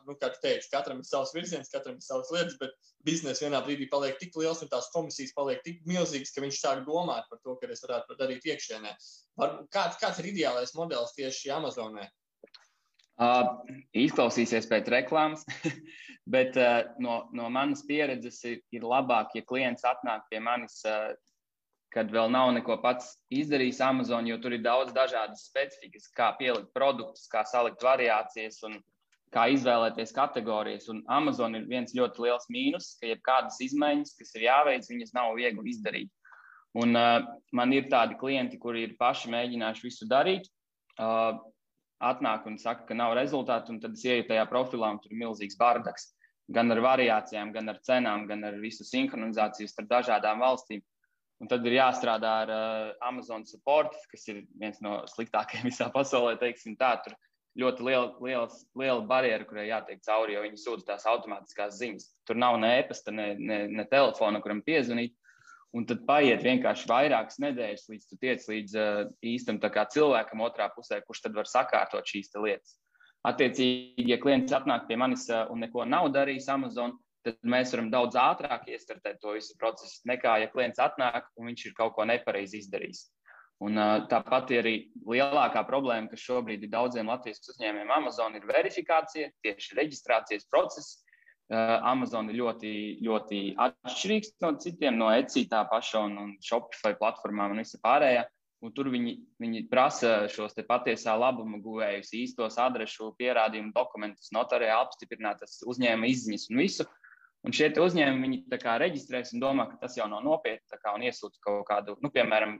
nu, 0.07 0.15
kā 0.19 0.29
tu 0.31 0.39
teici, 0.43 0.69
katram 0.71 1.01
ir 1.01 1.07
savs 1.07 1.33
virziens, 1.35 1.71
katram 1.71 1.97
ir 1.99 2.05
savas 2.05 2.31
lietas, 2.31 2.55
bet 2.61 2.71
biznesa 3.07 3.45
vienā 3.45 3.59
brīdī 3.65 3.89
paliek 3.91 4.15
tik 4.21 4.37
liels 4.39 4.63
un 4.63 4.71
tās 4.71 4.87
komisijas 4.93 5.35
paliek 5.35 5.59
tik 5.65 5.81
milzīgas, 5.89 6.31
ka 6.35 6.43
viņš 6.45 6.61
sāk 6.61 6.85
domāt 6.87 7.27
par 7.31 7.41
to, 7.43 7.57
ka 7.59 7.67
es 7.67 7.83
varētu 7.83 8.13
to 8.13 8.19
darīt 8.21 8.47
iekšienē. 8.47 8.95
Kāds, 9.75 9.99
kāds 9.99 10.23
ir 10.23 10.31
ideālais 10.31 10.75
modelis 10.79 11.15
tieši 11.17 11.51
Amazonē? 11.57 12.07
Uh, 13.19 13.49
izklausīsies 13.99 14.69
pēc 14.71 14.87
reklāmas, 14.93 15.43
bet 16.35 16.55
uh, 16.55 16.85
no, 17.03 17.25
no 17.35 17.49
manas 17.51 17.83
pieredzes 17.83 18.39
ir, 18.47 18.61
ir 18.71 18.85
labāk, 18.87 19.35
ja 19.35 19.43
klients 19.43 19.83
atnāk 19.83 20.23
pie 20.31 20.39
manis 20.39 20.77
uh, 20.87 21.11
kad 21.93 22.11
vēl 22.13 22.29
nav 22.31 22.51
neko 22.53 22.77
pats 22.83 23.15
izdarījis 23.33 23.81
Amazon, 23.81 24.27
jo 24.29 24.37
tur 24.41 24.53
ir 24.53 24.61
daudz 24.65 24.93
dažādas 24.93 25.47
specifikas, 25.49 26.07
kā 26.15 26.29
pielikt 26.37 26.69
produktus, 26.75 27.27
kā 27.31 27.41
salikt 27.49 27.83
variācijas 27.85 28.61
un 28.67 28.77
kā 29.33 29.47
izvēlēties 29.53 30.13
kategorijas. 30.13 30.87
Un 30.93 31.01
Amazon 31.09 31.57
ir 31.57 31.67
viens 31.69 31.93
ļoti 31.97 32.25
liels 32.25 32.47
mīnus, 32.53 32.93
ka 33.01 33.09
jebkādas 33.09 33.59
izmaiņas, 33.65 34.15
kas 34.21 34.33
ir 34.37 34.47
jāveic, 34.47 34.87
viņas 34.89 35.15
nav 35.17 35.33
viegli 35.37 35.73
izdarīt. 35.73 36.09
Un, 36.77 36.93
uh, 36.93 37.25
man 37.57 37.73
ir 37.73 37.89
tādi 37.89 38.17
klienti, 38.19 38.59
kuri 38.61 38.85
ir 38.85 38.97
paši 38.99 39.31
mēģinājuši 39.33 39.85
visu 39.87 40.05
darīt, 40.09 40.45
uh, 41.01 41.39
atnāk 41.99 42.45
un 42.47 42.57
saka, 42.61 42.85
ka 42.87 42.97
nav 42.97 43.15
rezultātu, 43.17 43.73
un 43.73 43.81
tad 43.81 43.97
es 43.97 44.05
ieju 44.05 44.27
tajā 44.29 44.45
profilā, 44.51 44.93
un 44.93 45.01
tur 45.01 45.13
ir 45.13 45.21
milzīgs 45.23 45.57
bardaks. 45.59 46.11
Gan 46.49 46.71
ar 46.73 46.81
variācijām, 46.81 47.51
gan 47.53 47.69
ar 47.69 47.81
cenām, 47.85 48.25
gan 48.29 48.45
ar 48.47 48.55
visu 48.61 48.85
sinhronizāciju 48.85 49.69
starp 49.69 49.89
dažādām 49.89 50.41
valstīm. 50.41 50.81
Un 51.39 51.47
tad 51.47 51.63
ir 51.67 51.77
jāstrādā 51.77 52.31
ar 52.43 52.49
uh, 52.51 52.89
Amazon 53.07 53.45
support, 53.47 53.93
kas 54.11 54.25
ir 54.27 54.43
viens 54.59 54.81
no 54.83 54.99
sliktākajiem 55.07 55.67
visā 55.71 55.87
pasaulē. 55.93 56.35
Teiksim, 56.41 56.75
tā, 56.79 56.97
tur 57.05 57.15
ļoti 57.59 57.85
liela, 57.87 58.09
liela, 58.23 58.49
liela 58.79 59.05
barjera, 59.07 59.47
kurai 59.47 59.69
jātiek 59.69 60.03
cauri, 60.05 60.35
jo 60.35 60.43
viņi 60.43 60.59
sūta 60.59 60.91
tās 60.91 61.07
automātiskās 61.09 61.79
ziņas. 61.79 62.09
Tur 62.27 62.39
nav 62.39 62.59
ne 62.59 62.73
e-pasta, 62.81 63.15
ne, 63.15 63.31
ne, 63.39 63.63
ne 63.71 63.87
telefona, 63.89 64.43
kuram 64.43 64.61
piezvanīt. 64.65 65.15
Un 65.77 65.85
tad 65.85 66.01
paiet 66.07 66.41
vienkārši 66.41 66.87
vairākas 66.89 67.37
nedēļas, 67.43 67.89
līdz 67.91 68.05
tu 68.09 68.15
tiec 68.17 68.45
līdz 68.49 68.77
uh, 68.81 69.01
īstam 69.21 69.59
cilvēkam 69.61 70.41
otrā 70.41 70.65
pusē, 70.73 70.97
kurš 71.05 71.27
tad 71.27 71.35
var 71.37 71.45
sakārtot 71.45 72.09
šīs 72.09 72.33
lietas. 72.41 72.79
Attiecīgi, 73.27 74.07
ja 74.09 74.17
klients 74.17 74.55
atnāk 74.55 74.87
pie 74.87 74.97
manis 74.97 75.27
uh, 75.29 75.45
un 75.53 75.61
neko 75.61 75.85
nav 75.85 76.09
darījis 76.15 76.49
Amazon, 76.49 76.97
tad 77.25 77.39
mēs 77.43 77.73
varam 77.75 77.89
daudz 77.93 78.17
ātrāk 78.19 78.67
iestartēt 78.71 79.19
to 79.21 79.35
visu 79.35 79.57
procesu 79.59 80.01
nekā, 80.09 80.39
ja 80.43 80.51
klients 80.51 80.81
atnāk 80.83 81.27
un 81.37 81.51
viņš 81.51 81.65
ir 81.67 81.75
kaut 81.77 81.95
ko 81.97 82.07
nepareizi 82.09 82.63
izdarījis. 82.63 83.07
Un, 83.59 83.75
tāpat 84.07 84.53
arī 84.55 84.73
lielākā 85.03 85.65
problēma, 85.67 86.07
kas 86.07 86.23
šobrīd 86.23 86.63
ir 86.63 86.71
daudziem 86.71 87.11
Latvijas 87.11 87.43
uzņēmējiem, 87.51 87.91
Amazon, 87.91 88.37
ir 88.39 88.47
verifikācija, 88.47 89.33
tieši 89.43 89.75
reģistrācijas 89.81 90.47
process 90.47 91.01
Amazon 91.49 92.29
ir 92.29 92.37
ļoti, 92.37 92.71
ļoti 93.01 93.39
atšķirīgs 93.57 94.35
no 94.45 94.51
citiem, 94.61 94.99
no 95.01 95.09
Etsy 95.09 95.47
tā 95.49 95.63
paša 95.69 96.03
un, 96.05 96.17
un 96.21 96.35
Shopify 96.45 96.93
platformām 96.99 97.55
un 97.55 97.63
visa 97.63 97.81
pārējā. 97.81 98.27
Un 98.59 98.73
tur 98.75 98.89
viņi, 98.91 99.13
viņi 99.39 99.61
prasa 99.71 100.27
šos 100.27 100.57
patiesā 100.67 101.13
labuma 101.15 101.61
guvējus, 101.63 102.11
īstos 102.13 102.57
adresu, 102.59 103.13
pierādījumu 103.17 103.71
dokumentus, 103.71 104.33
notārē 104.35 104.67
apstiprinātas 104.75 105.61
uzņēmuma 105.63 106.09
izziņas 106.11 106.49
un 106.51 106.59
visu. 106.59 106.85
Un 107.47 107.55
šie 107.55 107.69
uzņēmumi 107.71 108.25
viņi 108.25 108.79
reģistrēs 108.83 109.33
un 109.35 109.43
domā, 109.43 109.69
ka 109.69 109.79
tas 109.85 109.95
jau 109.97 110.09
nav 110.11 110.25
nopietni 110.25 110.79
un 110.93 111.05
iesūta 111.07 111.39
kaut 111.45 111.63
kādu, 111.69 111.95
nu, 112.03 112.11
piemēram, 112.11 112.57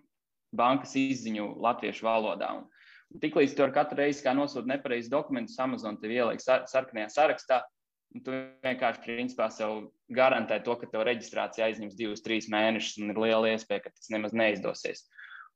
bankas 0.55 0.95
izziņu 0.95 1.57
latviešu 1.61 2.05
valodā. 2.07 2.53
Un, 2.61 2.69
un 3.13 3.23
tiklīdz 3.23 3.57
tur 3.57 3.73
katru 3.75 3.99
reizi, 3.99 4.23
kā 4.23 4.33
nosūta 4.33 4.71
nepareizi 4.71 5.11
dokumentus, 5.11 5.59
Amazon 5.59 5.99
tev 5.99 6.15
ieliek 6.15 6.41
sar 6.41 6.63
sarkanajā 6.71 7.09
sarakstā, 7.11 7.59
tu 8.25 8.33
vienkārši 8.65 9.03
principā 9.03 9.49
sev 9.53 9.89
garantē 10.15 10.57
to, 10.65 10.75
ka 10.79 10.89
tev 10.89 11.03
reģistrācija 11.05 11.67
aizņems 11.67 11.97
divus, 11.97 12.23
trīs 12.25 12.49
mēnešus, 12.49 12.97
un 13.03 13.13
ir 13.13 13.21
liela 13.21 13.51
iespēja, 13.53 13.85
ka 13.85 13.93
tas 13.93 14.09
nemaz 14.13 14.33
neizdosies. 14.33 15.05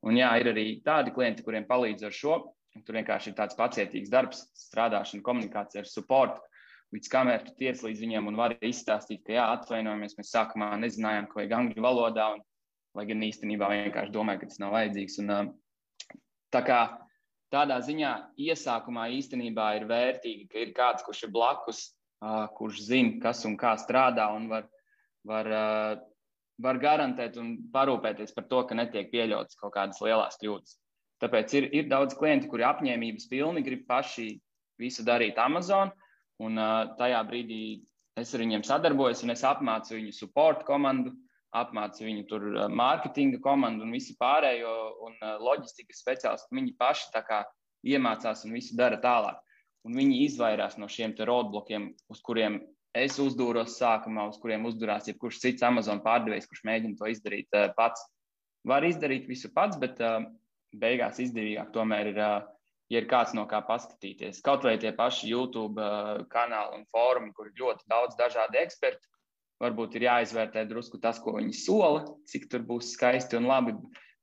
Un 0.03 0.19
jā, 0.19 0.29
ir 0.41 0.51
arī 0.51 0.65
tādi 0.85 1.13
klienti, 1.15 1.45
kuriem 1.45 1.65
palīdz 1.69 2.05
ar 2.05 2.13
šo. 2.13 2.41
Tur 2.83 2.97
vienkārši 2.97 3.31
ir 3.31 3.37
tāds 3.37 3.57
pacietīgs 3.57 4.11
darbs, 4.11 4.47
strādāšana, 4.57 5.23
komunikācija 5.25 5.83
ar 5.83 5.89
support. 5.89 6.41
Līdz 6.93 7.09
kamēr 7.09 7.45
tu 7.47 7.55
tiec 7.57 7.81
līdz 7.81 8.03
viņiem 8.03 8.27
un 8.29 8.37
vari 8.37 8.59
izstāstīt, 8.69 9.23
ka 9.25 9.33
jā, 9.33 9.45
atvainojamies, 9.57 10.17
mēs 10.19 10.33
sākumā 10.35 10.73
nezinājām, 10.81 11.29
ka 11.29 11.39
vajag 11.39 11.55
angļu 11.57 11.85
valodā, 11.85 12.27
un, 12.35 12.43
lai 12.93 13.07
gan 13.09 13.25
īstenībā 13.25 13.69
vienkārši 13.71 14.13
domāju, 14.13 14.43
ka 14.43 14.51
tas 14.51 14.61
nav 14.61 14.75
vajadzīgs. 14.75 15.17
Un, 15.23 15.49
tā 16.53 16.61
kā 16.67 16.79
tādā 17.53 17.79
ziņā 17.81 18.13
iesākumā 18.45 19.07
īstenībā 19.17 19.71
ir 19.79 19.89
vērtīgi, 19.89 20.47
ka 20.51 20.61
ir 20.61 20.75
kāds, 20.77 21.05
kurš 21.07 21.25
ir 21.25 21.33
blakus 21.33 21.87
kurš 22.55 22.81
zina, 22.87 23.19
kas 23.21 23.43
un 23.45 23.57
kā 23.59 23.73
strādā 23.79 24.29
un 24.35 24.47
var, 24.51 24.67
var, 25.27 25.49
var 26.61 26.79
garantēt 26.79 27.37
un 27.41 27.55
parūpēties 27.73 28.33
par 28.35 28.47
to, 28.51 28.63
ka 28.67 28.77
netiek 28.77 29.11
pieļautas 29.11 29.59
kaut 29.59 29.73
kādas 29.75 30.01
lielas 30.03 30.39
kļūdas. 30.41 30.77
Tāpēc 31.23 31.53
ir, 31.57 31.69
ir 31.75 31.89
daudz 31.91 32.15
klienti, 32.19 32.49
kuri 32.51 32.65
apņēmības 32.67 33.29
pilni 33.31 33.63
grib 33.63 33.85
paši 33.87 34.33
visu 34.79 35.05
darīt 35.07 35.39
Amazon, 35.39 35.91
un 36.41 36.57
tajā 36.97 37.21
brīdī 37.27 37.61
es 38.19 38.33
ar 38.33 38.43
viņiem 38.43 38.65
sadarbojos 38.65 39.23
un 39.25 39.33
es 39.33 39.43
apmācu 39.45 39.97
viņu 39.97 40.13
support 40.15 40.65
komandu, 40.65 41.13
apmācu 41.53 42.05
viņu 42.05 42.27
tur 42.29 42.45
mārketinga 42.73 43.39
komandu 43.43 43.85
un 43.85 43.93
visu 43.93 44.15
pārējo 44.19 44.73
un 45.05 45.17
loģistikas 45.43 46.01
speciālistu. 46.01 46.55
Viņi 46.57 46.77
paši 46.79 47.11
tā 47.13 47.21
kā 47.25 47.43
iemācās 47.85 48.45
un 48.47 48.55
visu 48.57 48.77
dara 48.77 48.97
tālāk 49.01 49.41
un 49.87 49.97
viņi 49.97 50.21
izvairās 50.27 50.77
no 50.79 50.87
šiem 50.91 51.15
roadblokiem, 51.19 51.91
uz 52.11 52.21
kuriem 52.23 52.61
es 52.95 53.17
uzdūros 53.19 53.77
sākumā, 53.79 54.27
uz 54.29 54.39
kuriem 54.41 54.67
uzdurās 54.69 55.09
jebkurš 55.09 55.41
cits 55.41 55.65
Amazon 55.65 56.01
pārdevējs, 56.05 56.47
kurš 56.49 56.63
mēģina 56.69 56.99
to 56.99 57.09
izdarīt 57.11 57.59
pats. 57.77 58.05
Var 58.69 58.85
izdarīt 58.87 59.27
visu 59.27 59.51
pats, 59.53 59.79
bet 59.81 59.99
beigās 60.79 61.19
izdevīgāk 61.19 61.73
tomēr 61.73 62.13
ir, 62.13 62.19
uh, 62.21 62.45
ja 62.91 63.01
ir 63.01 63.07
kāds 63.09 63.33
no 63.37 63.45
kā 63.49 63.61
paskatīties. 63.67 64.41
Kaut 64.45 64.65
vai 64.67 64.75
tie 64.81 64.91
paši 64.95 65.31
YouTube 65.31 65.81
uh, 65.81 66.23
kanāli 66.31 66.79
un 66.79 66.85
fórumi, 66.91 67.33
kur 67.35 67.49
ir 67.49 67.57
ļoti 67.59 67.87
daudz 67.89 68.17
dažādu 68.19 68.59
ekspertu, 68.61 69.07
varbūt 69.63 69.97
ir 69.97 70.07
jāizvērtē 70.09 70.65
drusku 70.69 70.99
tas, 71.01 71.21
ko 71.23 71.37
viņi 71.37 71.55
sola, 71.55 72.03
cik 72.29 72.49
tur 72.51 72.65
būs 72.67 72.93
skaisti 72.97 73.39
un 73.39 73.47
labi. 73.49 73.75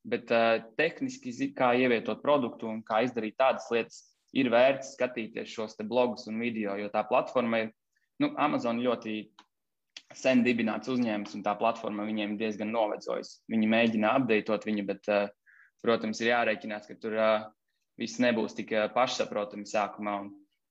Bet 0.07 0.31
uh, 0.33 0.61
tehniski, 0.77 1.33
kā 1.57 1.73
ievietot 1.77 2.23
produktu 2.23 2.69
un 2.69 2.81
kā 2.85 3.03
izdarīt 3.05 3.37
tādas 3.41 3.67
lietas, 3.73 4.01
ir 4.33 4.49
vērts 4.51 4.95
skatīties 4.95 5.51
šos 5.51 5.77
blogus 5.83 6.27
un 6.31 6.39
video, 6.39 6.77
jo 6.79 6.89
tā 6.93 7.03
platforma 7.07 7.65
ir, 7.65 7.71
nu, 8.23 8.31
Amazon 8.39 8.79
ļoti 8.81 9.25
sen 10.15 10.43
dibināts 10.45 10.89
uzņēmums, 10.91 11.35
un 11.37 11.43
tā 11.45 11.53
platforma 11.59 12.05
viņiem 12.07 12.37
diezgan 12.39 12.71
novecojusi. 12.73 13.41
Viņi 13.51 13.69
mēģina 13.71 14.15
apdeitot 14.19 14.65
viņu, 14.67 14.85
bet, 14.87 15.07
eh, 15.07 15.29
protams, 15.83 16.21
ir 16.21 16.31
jārēķinās, 16.31 16.87
ka 16.87 16.97
tur 17.01 17.17
eh, 17.17 17.45
viss 17.99 18.21
nebūs 18.23 18.55
tik 18.57 18.71
eh, 18.75 18.87
pašsaprotami 18.93 19.67
sākumā. 19.67 20.21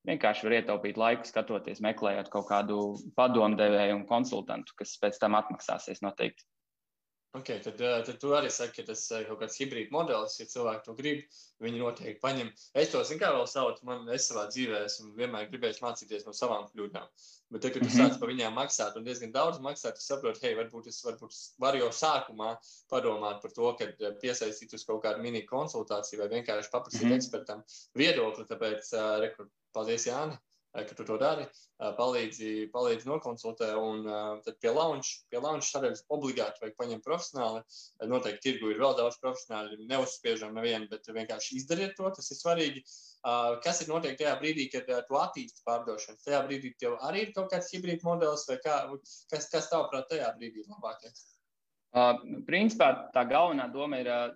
Vienkārši 0.09 0.47
var 0.47 0.55
ietaupīt 0.57 0.97
laiku, 0.97 1.29
skatoties, 1.29 1.83
meklējot 1.85 2.31
kaut 2.33 2.47
kādu 2.49 2.79
padomdevēju 3.19 3.99
un 3.99 4.07
konsultantu, 4.09 4.73
kas 4.79 4.95
pēc 5.03 5.19
tam 5.21 5.37
atmaksāsies 5.37 6.01
noteikti. 6.01 6.47
Okay, 7.33 7.61
tad, 7.63 7.81
eh, 7.81 8.01
tad 8.03 8.17
tu 8.19 8.33
arī 8.35 8.49
saki, 8.51 8.81
ka 8.81 8.89
tas 8.89 9.05
ir 9.13 9.21
eh, 9.21 9.27
kaut 9.29 9.39
kāds 9.39 9.59
hibrīd 9.61 9.93
modelis. 9.95 10.33
Ja 10.41 10.49
cilvēki 10.51 10.83
to 10.89 10.95
grib, 10.99 11.21
viņi 11.63 11.79
noteikti 11.79 12.19
paņem. 12.25 12.49
Es 12.83 12.91
to 12.91 13.03
zinu, 13.07 13.21
kā 13.21 13.29
vēl 13.37 13.47
saucu. 13.53 13.87
Man 13.87 14.11
es 14.11 14.27
savā 14.27 14.49
dzīvē 14.51 14.81
esmu 14.89 15.13
vienmēr 15.21 15.47
gribējis 15.53 15.79
mācīties 15.85 16.27
no 16.27 16.35
savām 16.35 16.67
kļūdām. 16.73 17.07
Bet, 17.55 17.63
tad, 17.63 17.71
kad 17.77 17.85
tu 17.85 17.87
-hmm. 17.87 18.01
sāc 18.01 18.19
par 18.19 18.33
viņām 18.33 18.59
maksāt 18.59 18.99
un 18.99 19.07
diezgan 19.07 19.31
daudz 19.37 19.63
maksāt, 19.63 19.95
tu 20.01 20.03
saproti, 20.03 20.43
hei, 20.43 20.59
varbūt 20.59 20.91
es 20.91 20.99
varbūt 21.07 21.39
varu 21.63 21.85
jau 21.85 21.93
sākumā 22.01 22.51
padomāt 22.91 23.39
par 23.47 23.55
to, 23.55 23.73
ka 23.79 23.87
eh, 23.87 24.19
piesaistīt 24.25 24.75
uz 24.75 24.85
kaut 24.91 25.05
kādu 25.07 25.23
mini 25.23 25.47
konsultāciju 25.47 26.25
vai 26.25 26.31
vienkārši 26.35 26.75
paprasīt 26.75 27.05
mm 27.05 27.13
-hmm. 27.13 27.23
ekspertam 27.23 27.63
viedokli. 27.95 28.51
Tāpēc, 28.51 28.91
uh, 28.99 29.21
rekur, 29.23 29.47
paldies, 29.73 30.11
Jāni! 30.11 30.35
Ka 30.75 30.95
tu 30.97 31.05
to 31.07 31.17
dari, 31.21 31.47
palīdzi, 31.99 32.69
palīdzi 32.75 33.09
nokonsultē. 33.09 33.71
Un 33.79 34.05
tad 34.45 34.59
pie 34.63 34.73
launch, 34.75 35.25
pie 35.33 35.41
launch 35.43 35.71
sadaļas 35.71 36.05
obligāti 36.15 36.63
vajag 36.65 36.77
paņemt 36.79 37.07
profesionāli. 37.07 37.63
Noteikti 38.11 38.45
tirgu 38.47 38.73
ir 38.73 38.83
vēl 38.83 38.97
daudz 38.99 39.19
profesionāli, 39.23 39.81
neuzspiežam 39.91 40.55
nevienu, 40.57 40.89
bet 40.93 41.11
vienkārši 41.11 41.59
izdariet 41.61 41.97
to, 41.99 42.11
tas 42.17 42.31
ir 42.31 42.39
svarīgi. 42.39 42.85
Kas 43.65 43.83
ir 43.83 43.91
noteikti 43.91 44.25
tajā 44.25 44.37
brīdī, 44.41 44.69
kad 44.73 44.89
tu 45.09 45.19
attīsti 45.21 45.67
pārdošanu? 45.67 46.23
Tajā 46.25 46.45
brīdī 46.47 46.73
tev 46.81 46.97
arī 47.07 47.27
ir 47.27 47.35
kaut 47.37 47.51
kāds 47.53 47.73
hibrīd 47.75 48.07
modelis, 48.07 48.47
vai 48.49 48.61
kā, 48.63 48.79
kas, 49.33 49.51
kas 49.53 49.69
tavuprāt 49.73 50.09
tajā 50.13 50.31
brīdī 50.39 50.65
ir 50.65 50.71
labākais? 50.71 51.27
Uh, 51.91 52.15
principā 52.47 52.93
tā 53.11 53.25
galvenā 53.27 53.65
doma 53.73 53.99
ir 53.99 54.07
uh, 54.07 54.29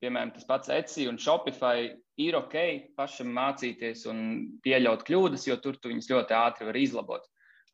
piemēram, 0.00 0.32
tas 0.34 0.46
pats 0.48 0.70
Etsy 0.72 1.06
un 1.10 1.18
Shopify, 1.20 1.90
ir 2.20 2.36
ok 2.38 2.56
pašam 2.98 3.32
mācīties 3.36 4.06
un 4.10 4.22
pieļaut 4.64 5.04
kļūdas, 5.06 5.46
jo 5.48 5.56
tur 5.62 5.78
tu 5.80 5.92
viņas 5.92 6.10
ļoti 6.12 6.36
ātri 6.36 6.68
var 6.68 6.78
izlabot. 6.80 7.28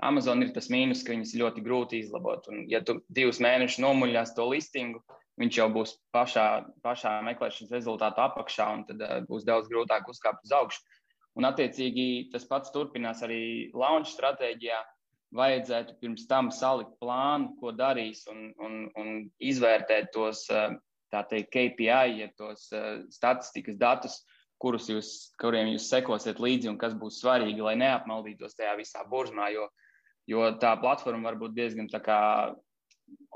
Amazon 0.06 0.44
ir 0.44 0.50
tas 0.52 0.68
mīnus, 0.72 1.02
ka 1.04 1.14
viņas 1.14 1.36
ļoti 1.40 1.62
grūti 1.64 2.02
izlabot. 2.02 2.50
Un, 2.52 2.66
ja 2.68 2.82
tu 2.84 2.98
divus 3.08 3.40
mēnešus 3.40 3.80
nomuļās 3.80 4.34
to 4.36 4.44
listingu, 4.50 5.00
viņš 5.40 5.58
jau 5.60 5.68
būs 5.72 5.94
pašā, 6.12 6.48
pašā 6.84 7.14
meklēšanas 7.24 7.72
rezultātu 7.72 8.22
apakšā, 8.24 8.66
un 8.76 8.84
tad 8.88 9.04
uh, 9.04 9.16
būs 9.28 9.46
daudz 9.48 9.70
grūtāk 9.72 10.08
uzkāpt 10.12 10.44
uz 10.44 10.52
augšu. 10.56 10.84
Un, 11.36 11.48
attiecīgi, 11.48 12.28
tas 12.32 12.46
pats 12.48 12.72
turpinās 12.72 13.22
arī 13.24 13.72
launch 13.76 14.12
stratēģijā. 14.14 14.82
Vajadzētu 15.36 15.96
pirms 16.00 16.24
tam 16.30 16.52
salikt 16.54 16.94
plānu, 17.02 17.50
ko 17.60 17.72
darīs, 17.76 18.22
un, 18.30 18.52
un, 18.62 18.76
un 18.96 19.08
izvērtēt 19.42 20.12
tos 20.14 20.44
uh, 20.52 20.76
tā 21.12 21.22
teikt, 21.28 21.52
KPI, 21.54 22.20
ja 22.20 22.30
tos 22.38 22.66
uh, 22.74 23.04
statistikas 23.12 23.78
datus, 23.80 24.20
kurus 24.62 24.88
jūs, 24.88 25.10
kuriem 25.40 25.72
jūs 25.74 25.88
sekosiet 25.90 26.40
līdzi 26.40 26.70
un 26.72 26.78
kas 26.80 26.96
būs 26.96 27.20
svarīgi, 27.20 27.60
lai 27.64 27.76
neapmaldītos 27.80 28.56
tajā 28.56 28.76
visā 28.78 29.04
burzmā, 29.10 29.50
jo, 29.52 29.68
jo 30.30 30.48
tā 30.62 30.72
platforma 30.80 31.30
var 31.30 31.38
būt 31.40 31.56
diezgan 31.56 31.90
tā 31.92 32.00
kā 32.04 32.18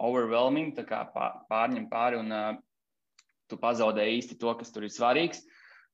overwhelming, 0.00 0.72
tā 0.76 0.86
kā 0.88 1.04
pārņem 1.50 1.88
pāri 1.92 2.20
un 2.20 2.34
uh, 2.34 2.52
tu 3.50 3.58
pazaudē 3.60 4.06
īsti 4.16 4.38
to, 4.40 4.54
kas 4.58 4.72
tur 4.72 4.86
ir 4.86 4.94
svarīgs. 4.94 5.42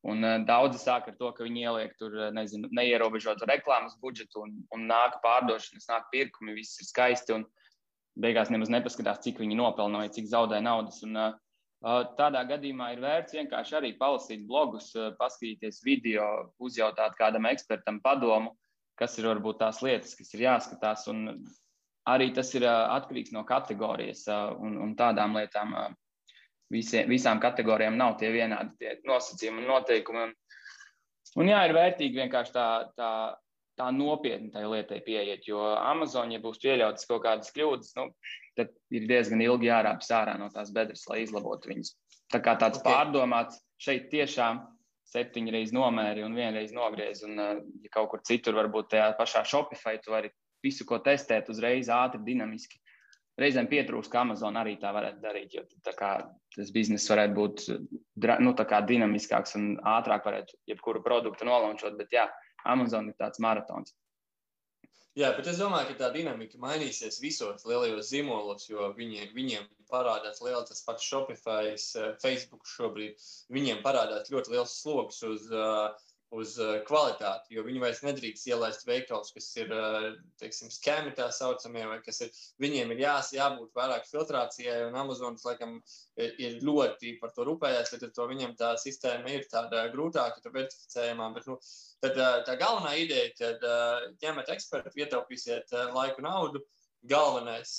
Un 0.07 0.23
uh, 0.23 0.37
daudzi 0.47 0.79
sāk 0.79 1.09
ar 1.11 1.17
to, 1.19 1.33
ka 1.35 1.45
viņi 1.45 1.65
ieliek 1.67 1.97
tur, 1.99 2.15
nezinu, 2.37 2.71
neierobežotu 2.79 3.49
reklāmas 3.51 3.97
budžetu 4.03 4.45
un, 4.45 4.61
un 4.77 4.87
nāk 4.87 5.19
pārdošanas, 5.25 5.89
nāk 5.91 6.07
pirkumi, 6.13 6.55
viss 6.55 6.79
ir 6.81 6.89
skaisti 6.89 7.35
un 7.35 7.47
beigās 8.17 8.53
nemaz 8.53 8.71
nepaskatās, 8.73 9.25
cik 9.25 9.43
viņi 9.43 9.59
nopelna 9.59 10.05
vai 10.05 10.13
cik 10.13 10.31
zaudē 10.31 10.63
naudas. 10.63 11.03
Un, 11.05 11.19
uh, 11.19 11.35
Tādā 11.87 12.41
gadījumā 12.49 12.89
ir 12.97 13.03
vērts 13.05 13.37
vienkārši 13.37 13.77
arī 13.79 13.93
palasīt 13.99 14.41
blogus, 14.49 14.89
paskatīties 15.21 15.85
video, 15.87 16.25
uzjautāt 16.59 17.15
kādam 17.19 17.47
ekspertam 17.47 18.01
padomu, 18.03 18.57
kas 18.99 19.15
ir 19.21 19.29
varbūt 19.31 19.61
tās 19.61 19.79
lietas, 19.87 20.17
kas 20.19 20.35
ir 20.35 20.43
jāskatās. 20.49 21.05
Un 21.13 21.45
arī 22.11 22.33
tas 22.35 22.51
ir 22.59 22.67
atkarīgs 22.67 23.31
no 23.37 23.45
kategorijas 23.47 24.25
un, 24.59 24.81
un 24.83 24.97
tādām 24.99 25.39
lietām. 25.39 25.77
Visiem, 26.75 27.07
visām 27.07 27.39
kategorijām 27.39 27.95
nav 27.95 28.17
tie 28.19 28.33
vienādi 28.35 28.73
tie 28.81 28.97
nosacījumi 29.07 29.63
un 29.63 29.69
noteikumi. 29.71 30.25
Un, 30.27 30.33
un 31.39 31.51
jā, 31.53 31.61
ir 31.69 31.75
vērtīgi 31.77 32.19
vienkārši 32.25 32.55
tā, 32.57 32.65
tā, 32.99 33.11
tā 33.77 33.91
nopietni 33.95 34.51
tai 34.55 34.65
lietai 34.69 35.03
pieiet, 35.05 35.45
jo 35.49 35.61
Amazon, 35.77 36.33
ja 36.33 36.41
būs 36.43 36.61
pieļautas 36.63 37.09
kaut 37.09 37.25
kādas 37.27 37.53
kļūdas, 37.57 37.93
nu, 37.99 38.09
tad 38.57 38.73
ir 38.95 39.09
diezgan 39.11 39.43
ilgi 39.45 39.71
jārāpjas 39.71 40.15
ārā 40.17 40.39
no 40.41 40.49
tās 40.55 40.73
bedres, 40.75 41.05
lai 41.11 41.23
izlabotu 41.25 41.73
viņas. 41.73 41.93
Tā 42.33 42.41
kā 42.43 42.57
tāds 42.59 42.81
okay. 42.81 42.91
pārdomāts 42.91 43.61
šeit 43.83 44.09
tiešām 44.11 44.65
septiņas 45.13 45.55
reizes 45.55 45.77
nomēri 45.77 46.25
un 46.27 46.35
vienreiz 46.37 46.73
nogriez. 46.75 47.23
Un, 47.27 47.39
ja 47.85 47.93
kaut 47.95 48.11
kur 48.13 48.25
citur, 48.27 48.57
varbūt 48.59 48.91
tajā 48.95 49.13
pašā 49.19 49.45
Shopify, 49.47 50.01
tu 50.03 50.15
vari 50.15 50.33
visu, 50.65 50.87
ko 50.89 50.99
testēt, 51.03 51.51
uzreiz 51.53 51.91
ātri, 51.93 52.23
dinamiski. 52.27 52.81
Reizēm 53.37 53.69
pietrūkst, 53.69 54.09
ka 54.11 54.23
Amazon 54.25 54.57
arī 54.57 54.79
tā 54.81 54.91
varētu 54.97 55.21
darīt, 55.21 55.55
jo 55.59 55.93
kā, 55.99 56.13
tas 56.57 56.71
bizness 56.73 57.11
varētu 57.13 57.35
būt 57.37 57.65
nu, 58.41 58.55
dinamiskāks 58.89 59.59
un 59.59 59.75
ātrāk 59.85 60.25
varētu 60.25 60.57
jebkuru 60.73 61.03
produktu 61.05 61.45
nolaunčot. 61.45 61.99
Bet 62.01 62.17
jā, 62.17 62.25
Amazon 62.75 63.13
ir 63.13 63.17
tāds 63.21 63.43
maratons. 63.43 63.95
Jā, 65.17 65.31
bet 65.33 65.47
es 65.49 65.57
domāju, 65.57 65.95
ka 65.95 66.01
tā 66.03 66.09
dinamika 66.13 66.59
mainīsies 66.61 67.23
visos 67.23 67.63
lielajos 67.65 68.11
zīmolos, 68.11 68.67
jo 68.69 68.91
viņi, 68.99 69.31
viņiem 69.33 69.65
parādās 69.89 70.43
liels 70.45 70.69
tas 70.69 70.83
pats 70.85 71.07
Shopify, 71.09 71.73
Facebook 72.21 72.69
šobrīd. 72.69 73.23
Viņiem 73.57 73.81
parādās 73.87 74.29
ļoti 74.35 74.53
liels 74.53 74.75
sloks 74.83 75.23
uz 75.25 75.47
uh, 75.55 75.89
uz 76.35 76.57
uh, 76.59 76.81
kvalitāti, 76.87 77.55
jo 77.55 77.63
viņi 77.67 77.81
vairs 77.83 78.01
nedrīkst 78.03 78.49
ielaist 78.51 78.87
veikals, 78.89 79.31
kas 79.35 79.47
ir, 79.61 79.71
uh, 79.71 80.09
teiksim, 80.41 80.73
skēmi 80.75 81.13
tā 81.15 81.29
saucamie, 81.35 81.85
vai 81.87 82.01
kas 82.03 82.19
ir, 82.27 82.33
viņiem 82.63 82.91
ir 82.95 83.03
jās, 83.05 83.31
jābūt 83.37 83.77
vairāk 83.79 84.09
filtrācijai, 84.11 84.81
un 84.89 84.99
Amazonas, 84.99 85.47
laikam, 85.47 85.79
ir, 86.19 86.59
ļoti 86.67 87.17
par 87.23 87.35
to 87.37 87.47
rūpējās, 87.47 87.95
bet 87.95 88.09
ar 88.09 88.15
to 88.19 88.29
viņam 88.33 88.57
tā 88.59 88.73
sistēma 88.83 89.37
ir 89.37 89.47
tāda 89.53 89.87
grūtāka, 89.95 90.43
tā 90.43 90.55
verificējumā, 90.55 91.31
bet, 91.37 91.47
nu, 91.51 91.61
tad 92.03 92.19
uh, 92.19 92.41
tā 92.49 92.59
galvenā 92.59 92.97
ideja, 93.05 93.31
kad 93.39 93.67
ņemat 94.25 94.51
ekspertu, 94.57 94.97
ietaupīsiet 94.99 95.75
laiku 95.95 96.27
naudu, 96.27 96.65
galvenais 97.07 97.79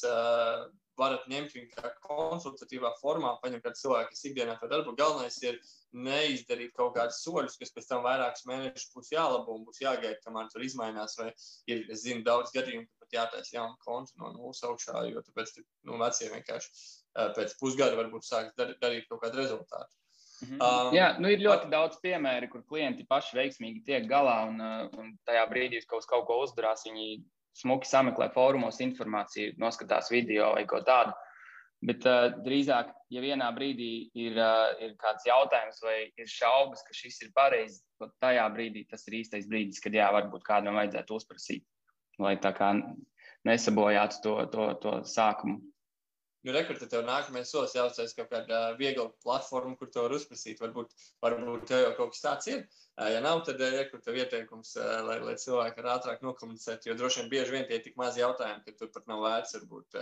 varat 0.97 1.27
ņemt 1.31 1.53
viņu 1.55 1.69
kā 1.75 1.91
konsultatīvā 2.05 2.91
formā, 3.01 3.35
paņemt 3.43 3.65
kādu 3.65 3.81
cilvēku, 3.81 4.13
kas 4.13 4.25
ikdienā 4.29 4.57
to 4.61 4.69
darbu. 4.71 4.95
Galvenais 4.97 5.37
ir 5.43 5.59
neizdarīt 6.07 6.73
kaut 6.77 6.95
kādus 6.97 7.21
soļus, 7.25 7.57
kas 7.61 7.73
pēc 7.75 7.89
tam 7.91 8.03
vairākus 8.05 8.47
mēnešus 8.49 8.93
būs 8.95 9.13
jālabo 9.13 9.57
un 9.57 9.67
būs 9.67 9.81
jāgaida, 9.83 10.19
kamēr 10.25 10.49
tur 10.53 10.65
izmainās. 10.65 11.17
Vai 11.21 11.29
ir, 11.71 11.85
es 11.93 12.03
zinu, 12.05 12.25
daudz 12.27 12.53
gadījumu, 12.55 12.87
ka 12.87 13.05
pat 13.05 13.19
jātaisa 13.19 13.55
jauna 13.59 13.77
konta 13.85 14.17
no 14.21 14.33
nulles 14.35 14.63
augšā, 14.67 15.05
jo 15.11 15.23
tāpēc 15.29 15.55
nu, 15.61 15.99
vecie 16.01 16.33
vienkārši 16.33 16.89
pēc 17.37 17.55
pusgada 17.61 17.97
varbūt 17.97 18.27
sāks 18.27 18.57
dar, 18.57 18.75
darīt 18.81 19.07
kaut 19.09 19.23
kādu 19.23 19.41
rezultātu. 19.41 19.95
-hmm. 20.41 20.59
um, 20.61 20.93
Jā, 20.95 21.07
nu 21.21 21.31
ir 21.31 21.41
ļoti 21.43 21.71
daudz 21.71 21.99
piemēru, 22.03 22.49
kur 22.51 22.63
klienti 22.69 23.05
paši 23.09 23.37
veiksmīgi 23.39 23.83
tiek 23.87 24.07
galā 24.09 24.37
un, 24.49 24.61
un 24.99 25.15
tajā 25.27 25.45
brīdī, 25.51 25.81
kad 25.89 26.05
kaut 26.09 26.27
ko 26.29 26.41
uzdarās, 26.43 26.85
viņi 26.87 27.23
smuki 27.57 27.89
sameklē 27.89 28.29
fórumos 28.35 28.81
informāciju, 28.83 29.55
noskatās 29.61 30.11
video 30.13 30.53
vai 30.55 30.65
ko 30.69 30.81
tādu. 30.85 31.15
Bet 31.87 32.05
uh, 32.09 32.31
drīzāk, 32.41 32.89
ja 33.13 33.21
vienā 33.21 33.51
brīdī 33.53 34.09
ir, 34.17 34.37
uh, 34.41 34.71
ir 34.81 34.95
kāds 35.01 35.27
jautājums 35.27 35.77
vai 35.85 35.97
ir 36.17 36.29
šaubas, 36.31 36.81
ka 36.87 36.95
šis 36.97 37.19
ir 37.27 37.33
pareizi, 37.35 37.83
tad 38.01 38.15
tajā 38.23 38.47
brīdī 38.55 38.87
tas 38.89 39.05
ir 39.09 39.19
īstais 39.19 39.45
brīdis, 39.49 39.81
kad 39.83 39.93
jā, 39.93 40.07
varbūt 40.15 40.45
kādam 40.47 40.79
vajadzētu 40.79 41.19
uzprasīt, 41.19 41.65
lai 42.23 42.33
tā 42.41 42.53
kā 42.57 42.71
nesabojātu 43.45 44.23
to, 44.23 44.35
to, 44.53 44.67
to 44.81 44.95
sākumu. 45.05 45.61
Nu, 46.47 46.53
Rekur, 46.55 46.77
tad 46.79 46.93
tev 46.93 47.01
nākamais 47.03 47.49
solis 47.51 47.73
jāuztais 47.75 48.13
kaut 48.15 48.29
kāda 48.31 48.59
viegla 48.79 49.09
platforma, 49.25 49.75
kur 49.75 49.89
to 49.91 50.05
var 50.05 50.13
uzprasīt. 50.15 50.61
Varbūt, 50.63 50.93
varbūt 51.25 51.65
tev 51.67 51.81
jau 51.83 51.89
kaut 51.97 52.13
kas 52.13 52.23
tāds 52.23 52.47
ir. 52.53 52.61
Ja 53.11 53.19
nav, 53.25 53.41
tad 53.45 53.59
rekur 53.59 53.99
tev 54.05 54.15
ieteikums, 54.21 54.71
lai, 55.09 55.17
lai 55.25 55.35
cilvēki 55.41 55.83
var 55.83 55.89
ātrāk 55.97 56.23
nokomunicēt, 56.23 56.87
jo 56.87 56.95
droši 56.95 57.19
vien 57.19 57.29
bieži 57.35 57.55
vien 57.57 57.67
tie 57.67 57.81
ir 57.81 57.83
tik 57.83 57.99
mazi 57.99 58.23
jautājumi, 58.23 58.63
ka 58.63 58.77
tur 58.79 58.93
pat 58.95 59.11
nav 59.11 59.25
vērts 59.25 59.57
varbūt 59.57 59.99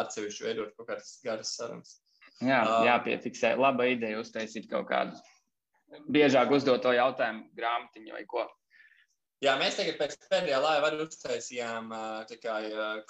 atsevišķi 0.00 0.48
veidot 0.48 0.72
kaut 0.78 0.88
kādas 0.94 1.12
garas 1.26 1.52
sarunas. 1.60 1.98
Jā, 2.40 2.64
jāpiefiksē. 2.88 3.52
Laba 3.60 3.86
ideja 3.92 4.24
uztaisīt 4.24 4.72
kaut 4.72 4.88
kādu 4.88 5.20
biežāk 6.12 6.50
uzdoto 6.56 6.92
jautājumu 6.96 7.46
grāmatiņu 7.56 8.16
vai 8.16 8.24
ko. 8.28 8.48
Jā, 9.44 9.52
mēs 9.60 9.74
tagad 9.76 9.98
pēc 10.00 10.14
pēdējā 10.30 10.58
laiva 10.64 10.88
arī 10.88 11.02
uztaisījām 11.04 11.90
kā, 12.40 12.54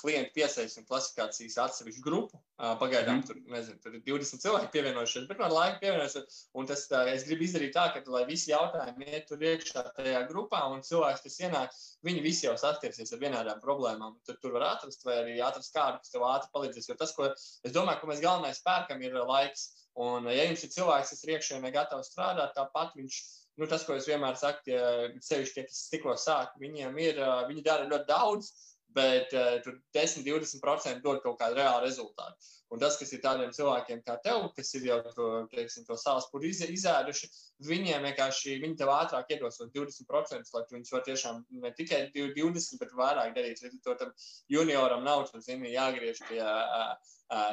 klientu 0.00 0.32
piesaistību 0.34 0.82
un 0.82 0.86
klasifikācijas 0.88 1.58
atsevišķu 1.62 2.02
grupu. 2.02 2.40
Pagaidām 2.80 3.20
mm. 3.20 3.26
tur, 3.28 3.38
nezinu, 3.52 3.78
tur 3.84 3.94
ir 3.94 4.02
20 4.08 4.42
cilvēki 4.42 4.72
pievienojušies, 4.72 5.28
bet 5.30 5.38
no 5.38 5.52
laika 5.52 5.78
pievienojušies. 5.84 6.40
Un 6.58 6.66
tas, 6.66 6.82
tā, 6.90 7.04
es 7.12 7.28
gribu 7.28 7.46
izdarīt 7.46 7.76
tā, 7.78 7.86
ka, 7.94 8.02
lai 8.10 8.24
visi 8.26 8.50
jautājumi 8.50 9.06
iet 9.12 9.30
tur 9.30 9.46
iekšā 9.52 9.86
tajā 10.00 10.24
grupā, 10.32 10.64
un 10.74 10.82
cilvēks, 10.88 11.22
kas 11.28 11.38
ienāk, 11.46 11.78
viņi 12.10 12.26
visi 12.26 12.48
jau 12.48 12.56
saskarsies 12.58 13.14
ar 13.14 13.22
vienādām 13.22 13.62
problēmām. 13.62 14.18
Tur, 14.26 14.42
tur 14.42 14.58
var 14.58 14.66
atrast, 14.72 15.06
vai 15.06 15.20
arī 15.22 15.38
atrast 15.46 15.78
kādu, 15.78 16.02
kas 16.02 16.10
tev 16.10 16.26
ātri 16.26 16.50
palīdzēs. 16.58 16.90
Jo 16.90 16.98
tas, 16.98 17.14
ko 17.14 17.30
es 17.30 17.76
domāju, 17.76 18.02
ka 18.02 18.10
mēs 18.10 18.26
galvenais 18.26 18.64
pērkam, 18.66 19.06
ir 19.06 19.14
laiks. 19.22 19.68
Un, 19.96 20.26
ja 20.28 20.42
jums 20.50 20.66
ir 20.66 20.74
cilvēks, 20.74 21.14
kas 21.14 21.24
ir 21.24 21.36
iekšēnē 21.36 21.70
gatavs 21.72 22.10
strādāt, 22.10 22.56
tāpat 22.58 22.98
viņš 22.98 23.20
ir 23.22 23.45
nu, 23.56 23.68
tas, 23.70 23.84
ko 23.86 23.96
es 23.96 24.08
vienmēr 24.08 24.38
saku, 24.38 24.70
ja 24.72 25.10
sevišķi 25.24 25.58
tie, 25.58 25.66
kas 25.68 25.84
tikko 25.92 26.16
sāk, 26.20 26.56
viņiem 26.60 26.98
ir, 27.02 27.20
viņi 27.50 27.64
dara 27.66 27.88
ļoti 27.88 28.08
daudz, 28.10 28.50
bet 28.96 29.32
tur 29.64 29.78
10-20% 29.96 31.02
dod 31.04 31.20
kaut 31.24 31.38
kādu 31.40 31.58
reālu 31.58 31.84
rezultātu. 31.84 32.52
Un 32.74 32.80
tas, 32.82 32.96
kas 32.98 33.12
ir 33.14 33.20
tādiem 33.22 33.52
cilvēkiem 33.54 34.00
kā 34.06 34.16
tev, 34.24 34.48
kas 34.56 34.72
ir 34.74 34.88
jau 34.88 34.98
to, 35.14 35.26
teiksim, 35.52 35.84
to 35.86 35.94
sāls 36.00 36.26
puru 36.32 36.48
iz, 36.50 36.64
izēduši, 36.66 37.28
viņiem 37.68 38.08
vienkārši 38.08 38.56
viņi 38.62 38.78
tev 38.80 38.90
ātrāk 38.90 39.30
iedos 39.36 39.60
tos 39.60 39.70
20%, 39.74 40.50
lai 40.54 40.64
viņus 40.72 40.94
var 40.96 41.04
tiešām 41.06 41.44
ne 41.62 41.72
tikai 41.78 42.00
20, 42.14 42.80
bet 42.82 42.96
vairāk 42.98 43.36
darīt. 43.36 43.62
Līdz 43.62 43.82
to 43.84 43.94
tam 44.00 44.10
junioram 44.52 45.06
nav, 45.06 45.28
tu 45.30 45.42
zini, 45.44 45.74
jāgriež 45.76 46.24
pie. 46.30 46.42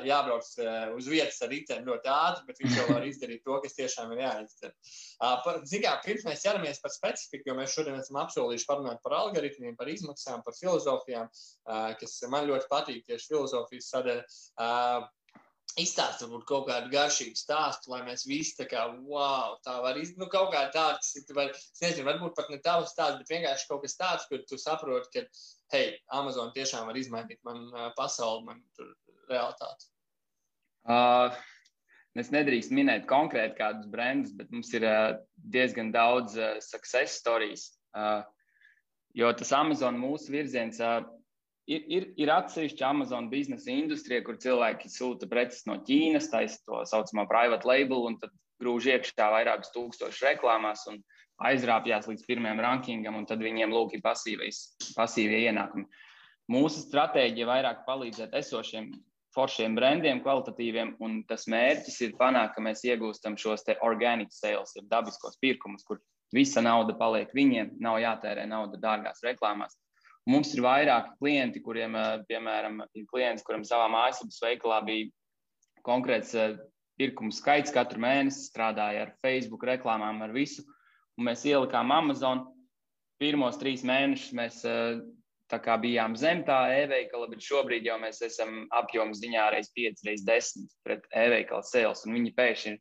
Jābrauc 0.05 0.45
uz 0.93 1.07
vietas 1.09 1.39
ar 1.41 1.49
riteni 1.49 1.87
ļoti 1.87 2.09
ātri, 2.13 2.43
bet 2.45 2.59
viņš 2.61 2.75
jau 2.77 2.83
var 2.91 3.05
izdarīt 3.07 3.41
to, 3.41 3.55
kas 3.63 3.73
tiešām 3.73 4.11
ir 4.13 4.19
jāizdara. 4.21 5.63
Zinām, 5.65 5.97
pirms 6.05 6.27
mēs 6.27 6.43
ķeramies 6.45 6.81
par 6.83 6.93
specifiku, 6.93 7.49
jo 7.49 7.55
mēs 7.57 7.73
šodien 7.73 7.97
esam 7.97 8.19
apsolījuši 8.21 8.67
parunāt 8.69 9.01
par 9.01 9.17
algoritmiem, 9.17 9.73
par 9.79 9.89
izmaksām, 9.89 10.45
par 10.45 10.53
filozofijām, 10.59 11.31
kas 12.03 12.15
man 12.29 12.45
ļoti 12.51 12.69
patīk 12.69 13.01
tieši 13.09 13.31
filozofijas 13.33 13.89
sadaļa. 13.95 15.09
Izstāstīt, 15.73 16.27
varbūt 16.27 16.43
kaut 16.45 16.67
kādu 16.67 16.91
garšīgu 16.93 17.39
stāstu, 17.39 17.89
lai 17.89 18.03
mēs 18.05 18.27
visi 18.29 18.53
tā 18.59 18.67
kā, 18.69 18.83
wow, 19.09 19.55
tā 19.65 19.79
var 19.81 19.97
izdarīt. 19.97 20.19
Nu, 20.21 20.27
kaut 20.29 20.51
kā 20.53 20.67
tāds, 20.75 21.15
var, 21.33 21.49
es 21.49 21.81
nezinu, 21.81 22.05
varbūt 22.11 22.35
pat 22.37 22.51
ne 22.53 22.59
tavs 22.61 22.93
stāsts, 22.93 23.17
bet 23.23 23.31
vienkārši 23.33 23.65
kaut 23.71 23.81
kas 23.81 23.97
tāds, 23.97 24.27
kur 24.29 24.43
tu 24.45 24.59
saproti, 24.61 25.09
ka, 25.15 25.47
hei, 25.73 25.95
Amazon 26.13 26.53
tiešām 26.53 26.85
var 26.91 26.99
izmainīt 26.99 27.41
man 27.47 27.65
pasauli, 27.97 28.45
man 28.51 28.61
tur 28.77 28.91
realitāti? 29.31 29.89
Uh, 30.83 31.33
es 32.19 32.29
nedrīkstu 32.35 32.77
minēt 32.77 33.09
konkrēti 33.09 33.57
kādus 33.57 33.89
brandus, 33.89 34.35
bet 34.37 34.53
mums 34.53 34.69
ir 34.77 34.85
uh, 34.85 35.15
diezgan 35.55 35.89
daudz 35.95 36.37
uh, 36.37 36.59
success 36.61 37.17
stories. 37.23 37.71
Uh, 37.97 38.21
jo 39.17 39.29
tas 39.37 39.53
Amazon 39.57 39.97
mūsu 40.01 40.33
virziens 40.33 40.77
uh, 40.83 41.01
ir, 41.67 41.83
ir, 41.87 42.07
ir 42.19 42.31
atsevišķa 42.33 42.89
Amazon 42.89 43.29
biznesa 43.31 43.71
industrija, 43.73 44.23
kur 44.25 44.39
cilvēki 44.41 44.91
sūta 44.91 45.29
preces 45.31 45.65
no 45.69 45.79
Ķīnas, 45.87 46.29
taisa 46.31 46.59
to 46.67 46.83
saucamo 46.89 47.25
private 47.29 47.67
label, 47.69 48.07
un 48.09 48.17
tad 48.21 48.33
grūž 48.63 48.89
iekšā 48.93 49.29
vairākus 49.33 49.73
tūkstošus 49.75 50.25
reklāmās 50.27 50.85
un 50.91 51.01
aizrāpjas 51.43 52.07
līdz 52.07 52.27
pirmajam 52.27 52.61
rankingam, 52.63 53.17
un 53.19 53.25
tad 53.29 53.41
viņiem 53.43 53.73
lūk 53.73 53.97
ir 53.97 54.03
pasīvie 54.05 55.41
ienākumi. 55.47 55.87
Mūsu 56.51 56.83
stratēģija 56.85 57.47
vairāk 57.47 57.83
palīdzēt 57.87 58.35
esošiem 58.37 58.91
foršiem 59.33 59.75
brandiem, 59.75 60.21
kvalitatīviem, 60.21 60.95
un 61.01 61.21
tas 61.27 61.47
mērķis 61.49 62.01
ir 62.05 62.17
panākt, 62.19 62.53
ka 62.55 62.63
mēs 62.63 62.83
iegūstam 62.85 63.37
šos 63.39 63.65
organic 63.81 64.29
sales, 64.35 64.75
ir 64.77 64.85
dabiskos 64.91 65.39
pirkumus, 65.41 65.85
kur 65.87 66.01
visa 66.33 66.61
nauda 66.61 66.93
paliek 66.99 67.33
viņiem, 67.33 67.77
nav 67.81 67.97
jātērē 68.03 68.45
nauda 68.49 68.77
dārgās 68.81 69.23
reklāmās. 69.25 69.79
Mums 70.29 70.53
ir 70.55 70.63
vairāki 70.63 71.17
klienti, 71.19 71.61
kuriem, 71.63 71.97
eh, 71.99 72.21
piemēram, 72.29 72.79
ir 72.95 73.07
klients, 73.09 73.43
kuram 73.43 73.65
savā 73.67 73.89
mājaslapas 73.91 74.39
veikalā 74.43 74.79
bija 74.87 75.09
konkrēts 75.83 76.31
eh, 76.39 76.55
pirkumu 76.99 77.33
skaits 77.35 77.73
katru 77.75 77.99
mēnesi, 77.99 78.47
strādāja 78.47 79.07
ar 79.07 79.11
Facebook 79.25 79.65
reklāmām, 79.67 80.21
ar 80.23 80.31
visu. 80.31 80.63
Un 81.19 81.27
mēs 81.27 81.43
ielikām 81.49 81.91
Amazon. 81.91 82.45
Pirmos 83.19 83.59
trīs 83.59 83.83
mēnešus 83.83 84.31
mēs 84.37 84.63
eh, 84.65 85.03
bijām 85.83 86.15
zem 86.17 86.41
tā 86.47 86.71
e-veikala, 86.79 87.27
bet 87.29 87.43
šobrīd 87.43 87.85
jau 87.85 87.99
mēs 87.99 88.23
esam 88.25 88.63
apjomu 88.71 89.13
ziņā 89.13 89.51
reiz 89.51 89.69
5, 89.75 90.07
reiz 90.07 90.23
10 90.25 90.71
pret 90.83 91.03
e-veikala 91.11 91.61
sales. 91.67 92.07
Viņi 92.07 92.33
pēkšņi 92.33 92.71
ir 92.71 92.79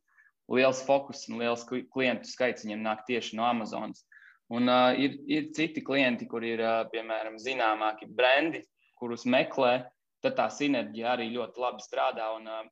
liels 0.49 0.83
fokus 0.87 1.27
un 1.29 1.43
liels 1.43 1.67
klientu 1.67 2.31
skaits 2.31 2.65
viņiem 2.65 2.83
nāk 2.87 3.05
tieši 3.07 3.37
no 3.37 3.45
Amazonas. 3.45 4.07
Un 4.53 4.69
uh, 4.69 4.93
ir, 5.01 5.17
ir 5.33 5.49
citi 5.57 5.81
klienti, 5.85 6.27
kur 6.29 6.45
ir, 6.45 6.61
uh, 6.61 6.83
piemēram, 6.93 7.39
zināmāki 7.41 8.09
brendi, 8.13 8.61
kurus 9.01 9.25
meklē, 9.25 9.79
tad 10.23 10.37
tā 10.37 10.49
sinerģija 10.53 11.15
arī 11.15 11.31
ļoti 11.33 11.63
labi 11.63 11.85
strādā. 11.85 12.29
Un, 12.37 12.51
uh, 12.51 12.67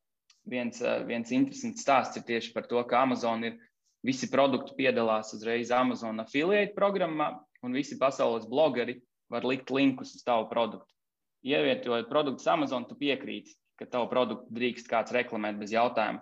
viens, 0.50 0.80
uh, 0.84 1.00
viens 1.08 1.32
interesants 1.32 1.80
stāsts 1.86 2.20
ir 2.20 2.26
tieši 2.28 2.52
par 2.56 2.68
to, 2.68 2.82
ka 2.88 3.00
Amazon 3.06 3.46
ir 3.48 3.56
visi 4.06 4.28
produkti 4.32 4.76
piedalās 4.76 5.32
uzreiz 5.36 5.72
Amazon 5.72 6.20
affiliate 6.20 6.76
programmā, 6.76 7.32
un 7.64 7.76
visi 7.76 7.98
pasaules 8.00 8.48
blogeri 8.48 8.98
var 9.32 9.46
likt 9.46 9.72
linkus 9.72 10.14
uz 10.16 10.26
tavu 10.26 10.48
produktu. 10.50 10.88
Ievietojot 11.46 12.10
produktus 12.10 12.48
Amazon, 12.50 12.84
tu 12.84 12.96
piekrīti, 13.00 13.56
ka 13.80 13.88
tavu 13.88 14.10
produktu 14.12 14.52
drīkst 14.52 14.88
kāds 14.90 15.16
reklamēt 15.16 15.56
bez 15.60 15.72
jautājuma. 15.72 16.20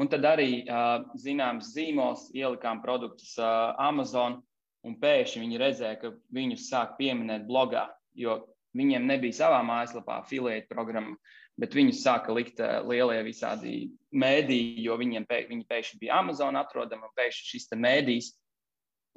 Un 0.00 0.08
tad 0.12 0.24
arī 0.28 0.62
uh, 0.62 1.02
zināms 1.18 1.72
zīmols 1.74 2.28
ielikām 2.36 2.82
produktus 2.84 3.32
uh, 3.40 3.72
Amazon, 3.80 4.38
un 4.86 4.96
pēkšņi 5.00 5.42
viņi 5.44 5.60
redzēja, 5.60 5.98
ka 6.00 6.14
viņus 6.34 6.68
sāk 6.70 6.96
pieminēt 6.98 7.46
blogā, 7.48 7.88
jo 8.16 8.38
viņiem 8.76 9.06
nebija 9.08 9.42
savā 9.42 9.60
mājaslapā 9.66 10.20
afiliēta 10.22 10.70
programma, 10.70 11.16
bet 11.60 11.74
viņus 11.76 12.02
sāka 12.04 12.34
likt 12.34 12.60
uh, 12.62 12.80
lielie 12.88 13.20
visādi 13.26 13.90
mēdīji, 14.16 14.84
jo 14.86 14.96
viņiem 15.00 15.26
pē, 15.28 15.42
viņi 15.50 15.66
pēkšņi 15.68 16.00
bija 16.04 16.20
Amazon 16.22 16.58
atrodama, 16.60 17.10
un 17.10 17.16
pēkšņi 17.18 17.50
šis 17.50 17.68
mēdījis 17.76 18.30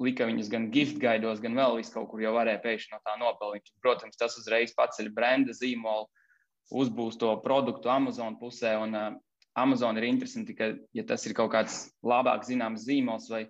lika 0.02 0.26
viņus 0.26 0.50
gan 0.50 0.68
gift 0.74 0.98
gaidos, 1.02 1.40
gan 1.42 1.54
vēl 1.56 1.78
vis 1.78 1.92
kaut 1.94 2.08
kur 2.10 2.22
jau 2.22 2.34
varēja 2.34 2.62
pēkšņi 2.64 2.96
no 2.96 3.00
tā 3.06 3.14
nopelnīt. 3.20 3.70
Protams, 3.82 4.18
tas 4.18 4.36
uzreiz 4.40 4.74
paceļ 4.76 5.12
brenda 5.14 5.54
zīmolu, 5.54 6.08
uzbūs 6.74 7.18
to 7.20 7.30
produktu 7.44 7.92
Amazon 7.92 8.36
pusē, 8.40 8.74
un 8.82 8.98
uh, 8.98 9.12
Amazon 9.54 9.98
ir 10.00 10.08
interesanti, 10.08 10.56
ka, 10.58 10.72
ja 10.96 11.04
tas 11.06 11.24
ir 11.28 11.36
kaut 11.38 11.52
kāds 11.54 11.84
labāk 12.02 12.42
zināms 12.46 12.88
zīmols 12.88 13.30
vai 13.30 13.44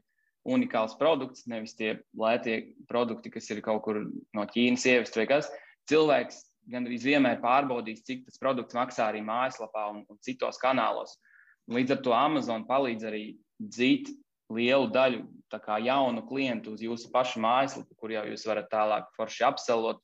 unikāls 0.45 0.97
produkts, 1.01 1.47
nevis 1.51 1.77
tie 1.79 1.97
lētie 2.21 2.75
produkti, 2.89 3.33
kas 3.33 3.49
ir 3.51 3.63
kaut 3.65 3.83
kur 3.87 4.03
no 4.05 4.45
Ķīnas 4.49 4.85
ievest 4.91 5.17
vai 5.17 5.27
kas, 5.31 5.49
cilvēks 5.91 6.43
gandrīz 6.73 7.05
vienmēr 7.05 7.41
pārbaudīs, 7.43 8.05
cik 8.05 8.25
tas 8.29 8.41
produkts 8.41 8.77
maksā 8.77 9.09
arī 9.11 9.23
mājaslapā 9.25 9.89
un, 9.93 10.05
un 10.09 10.21
citos 10.25 10.61
kanālos. 10.61 11.17
Līdz 11.73 11.97
ar 11.97 12.03
to 12.05 12.15
Amazon 12.17 12.67
palīdz 12.69 13.09
arī 13.09 13.25
dzīt 13.61 14.11
lielu 14.53 14.89
daļu 14.93 15.25
kā, 15.55 15.79
jaunu 15.79 16.25
klientu 16.27 16.75
uz 16.75 16.83
jūsu 16.83 17.11
pašu 17.13 17.41
mājaslapu, 17.45 17.95
kur 17.97 18.13
jau 18.13 18.25
jūs 18.27 18.45
varat 18.49 18.67
tālāk 18.73 19.07
forši 19.17 19.45
apselot 19.47 20.01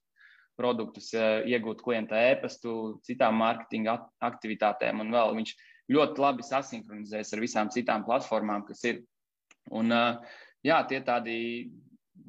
produktus, 0.61 1.12
eh, 1.14 1.42
iegūt 1.50 1.83
klienta 1.83 2.18
ēpastu, 2.31 3.00
citām 3.07 3.40
mārketinga 3.40 3.96
aktivitātēm 4.29 5.00
un 5.03 5.12
vēl 5.14 5.35
viņš 5.40 5.55
ļoti 5.90 6.22
labi 6.22 6.46
sasinhronizēs 6.46 7.33
ar 7.35 7.42
visām 7.42 7.72
citām 7.72 8.05
platformām, 8.07 8.66
kas 8.68 8.85
ir. 8.85 9.03
Un, 9.76 9.94
jā, 10.66 10.80
tie 10.90 11.00
tādi 11.06 11.37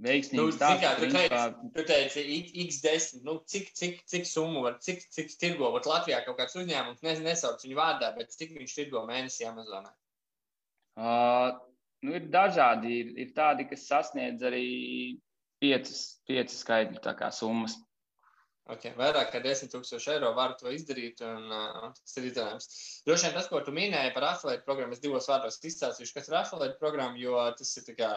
veiksmīgi 0.02 0.42
nu, 0.42 0.54
stāsti. 0.54 0.86
Kā, 0.86 0.94
tu, 1.00 1.10
teici, 1.14 1.72
tu 1.76 1.86
teici, 1.88 2.24
X10, 2.66 3.24
nu, 3.28 3.38
cik, 3.50 3.72
cik, 3.78 4.00
cik 4.10 4.30
summu 4.30 4.64
var, 4.66 4.78
cik, 4.84 5.04
cik 5.14 5.34
tirgo, 5.42 5.72
vat 5.76 5.90
Latvijā 5.90 6.22
kaut 6.26 6.40
kāds 6.40 6.58
uzņēmums, 6.62 7.04
nezinu, 7.06 7.28
nesauc 7.30 7.66
viņu 7.66 7.78
vārdā, 7.78 8.14
bet 8.18 8.34
cik 8.36 8.56
viņš 8.58 8.78
tirgo 8.78 9.04
mēnesī 9.10 9.48
Amazonā? 9.50 9.94
Uh, 11.02 11.52
nu, 12.06 12.16
ir 12.18 12.28
dažādi, 12.34 12.96
ir, 13.04 13.14
ir 13.26 13.36
tādi, 13.38 13.68
kas 13.70 13.88
sasniedz 13.90 14.44
arī 14.48 14.66
piecas, 15.62 16.04
piecas 16.30 16.62
skaitļu 16.64 17.32
summas. 17.38 17.78
Okay, 18.70 18.92
vairāk 18.94 19.32
kā 19.34 19.40
10,000 19.42 20.12
eiro 20.14 20.30
varu 20.38 20.54
to 20.60 20.70
izdarīt, 20.72 21.24
un 21.26 21.50
uh, 21.50 21.88
tas 21.98 22.18
ir 22.22 22.28
izdarāms. 22.30 22.68
Droši 23.08 23.26
vien 23.26 23.34
tas, 23.36 23.48
ko 23.50 23.60
tu 23.66 23.74
minēji 23.74 24.14
par 24.14 24.28
afiliētu 24.28 24.68
programmu, 24.68 24.94
es 24.94 25.02
divos 25.02 25.28
vārdos 25.32 25.58
izstāstīšu, 25.66 26.14
kas 26.14 26.30
ir 26.30 26.38
afiliētu 26.40 26.78
programma, 26.80 27.18
jo 27.20 27.42
tas 27.58 27.74
ir 27.82 27.98
kā 27.98 28.12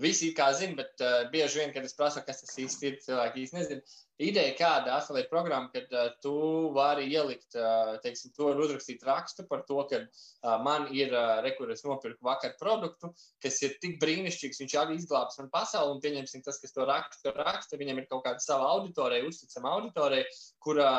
visi 0.00 0.32
kā 0.36 0.48
zina, 0.56 0.78
bet 0.80 1.04
uh, 1.04 1.18
bieži 1.34 1.60
vien, 1.60 1.74
kad 1.76 1.84
es 1.84 1.94
prasu, 1.98 2.24
kas 2.26 2.40
tas 2.42 2.56
īsti 2.64 2.88
ir, 2.90 2.96
cilvēki 3.04 3.44
īsti 3.44 3.60
nezina 3.60 3.98
ideja, 4.20 4.52
kāda 4.58 4.96
afiliēta 4.98 5.30
programma, 5.32 5.70
kad 5.72 5.90
uh, 5.96 6.10
tu 6.22 6.34
vari 6.76 7.06
ielikt, 7.10 7.56
uh, 7.56 7.96
teiksim, 8.04 8.32
to 8.36 8.52
uzrakstīt 8.52 9.04
rakstu 9.06 9.46
par 9.48 9.64
to, 9.68 9.80
ka 9.90 10.02
uh, 10.04 10.56
man 10.64 10.88
ir 10.94 11.14
uh, 11.14 11.40
rekurors 11.44 11.84
nopirku 11.86 12.26
vakar 12.26 12.54
produktu, 12.60 13.12
kas 13.42 13.60
ir 13.66 13.76
tik 13.82 13.98
brīnišķīgs, 14.02 14.60
viņš 14.62 14.76
arī 14.82 14.98
izglābs 15.00 15.40
man 15.40 15.50
pasauli, 15.54 15.96
un 15.96 16.02
pieņemsim 16.04 16.44
tas, 16.46 16.60
kas 16.62 16.76
to 16.76 16.86
raksta, 16.88 17.34
raksta, 17.40 17.80
viņam 17.80 18.02
ir 18.02 18.08
kaut 18.10 18.24
kāda 18.28 18.44
sava 18.44 18.68
auditorija, 18.76 19.26
uzticama 19.28 19.74
auditorija, 19.78 20.28
kura, 20.62 20.90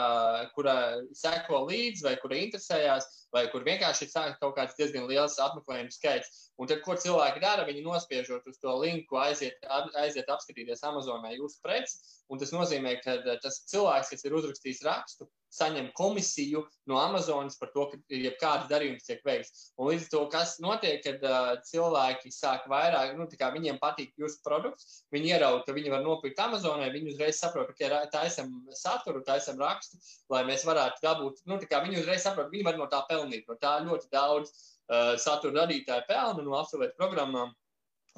kura 0.58 0.78
seko 1.18 1.66
līdzi 1.70 2.08
vai 2.08 2.16
kura 2.22 2.42
interesējās, 2.42 3.10
vai 3.36 3.46
kur 3.52 3.64
vienkārši 3.68 4.08
ir 4.08 4.34
kaut 4.42 4.56
kāds 4.58 4.78
diezgan 4.78 5.08
liels 5.10 5.38
apmeklējumu 5.40 5.94
skaits. 5.96 6.50
Un 6.60 6.70
tad, 6.70 6.82
ko 6.86 6.96
cilvēki 7.00 7.42
dara, 7.44 7.66
viņi 7.68 7.84
nospiežot 7.86 8.48
uz 8.52 8.60
to 8.62 8.74
linku, 8.84 9.18
aiziet, 9.18 9.64
aiziet 10.04 10.30
apskatīties 10.30 10.84
Amazonā 10.88 11.34
jūsu 11.38 11.62
preci. 11.64 11.98
Un 12.30 12.42
tas 12.42 12.52
nozīmē, 12.56 12.98
ka 13.06 13.18
eh, 13.22 13.40
tas 13.44 13.64
cilvēks, 13.72 14.12
kas 14.14 14.28
ir 14.28 14.36
uzrakstījis 14.38 14.84
rakstu, 14.88 15.30
saņem 15.52 15.90
komisiju 15.98 16.64
no 16.90 16.98
Amazonas 17.02 17.58
par 17.60 17.72
to, 17.76 17.88
ka 17.92 18.00
jebkāds 18.16 18.70
darījums 18.72 19.06
tiek 19.08 19.22
veikts. 19.28 19.72
Un 19.78 19.92
līdz 19.92 20.08
to, 20.14 20.24
kas 20.32 20.56
notiek, 20.64 21.02
kad 21.04 21.24
uh, 21.28 21.52
cilvēki 21.68 22.32
sāk 22.34 22.68
vairāk, 22.72 23.14
nu, 23.20 23.28
viņiem 23.28 23.80
patīk 23.82 24.16
jūsu 24.20 24.42
produkts, 24.46 25.04
viņi 25.14 25.34
ieraudzīja, 25.36 25.66
ka 25.68 25.78
viņi 25.78 25.94
var 25.94 26.04
nopirkt 26.06 26.42
Amazonē, 26.44 26.90
viņi 26.96 27.16
uzreiz 27.16 27.40
saprot, 27.44 27.74
ka 27.78 28.04
taisam 28.14 28.52
saturu, 28.78 29.24
taisam 29.28 29.60
rakstu, 29.62 30.00
lai 30.32 30.44
mēs 30.48 30.66
varētu 30.68 31.04
dabūt, 31.04 31.44
nu, 31.52 31.60
viņi 31.62 32.02
uzreiz 32.02 32.24
saprot, 32.26 32.52
viņi 32.54 32.68
var 32.70 32.80
no 32.80 32.88
tā 32.92 33.04
pelnīt. 33.10 33.48
No 33.50 33.58
tā 33.60 33.78
ļoti 33.86 34.12
daudz 34.14 34.52
uh, 34.52 35.18
satura 35.20 35.64
radītāji 35.64 36.08
pelna 36.08 36.46
no 36.46 36.56
apsolvēt 36.60 36.96
programmām. 37.00 37.52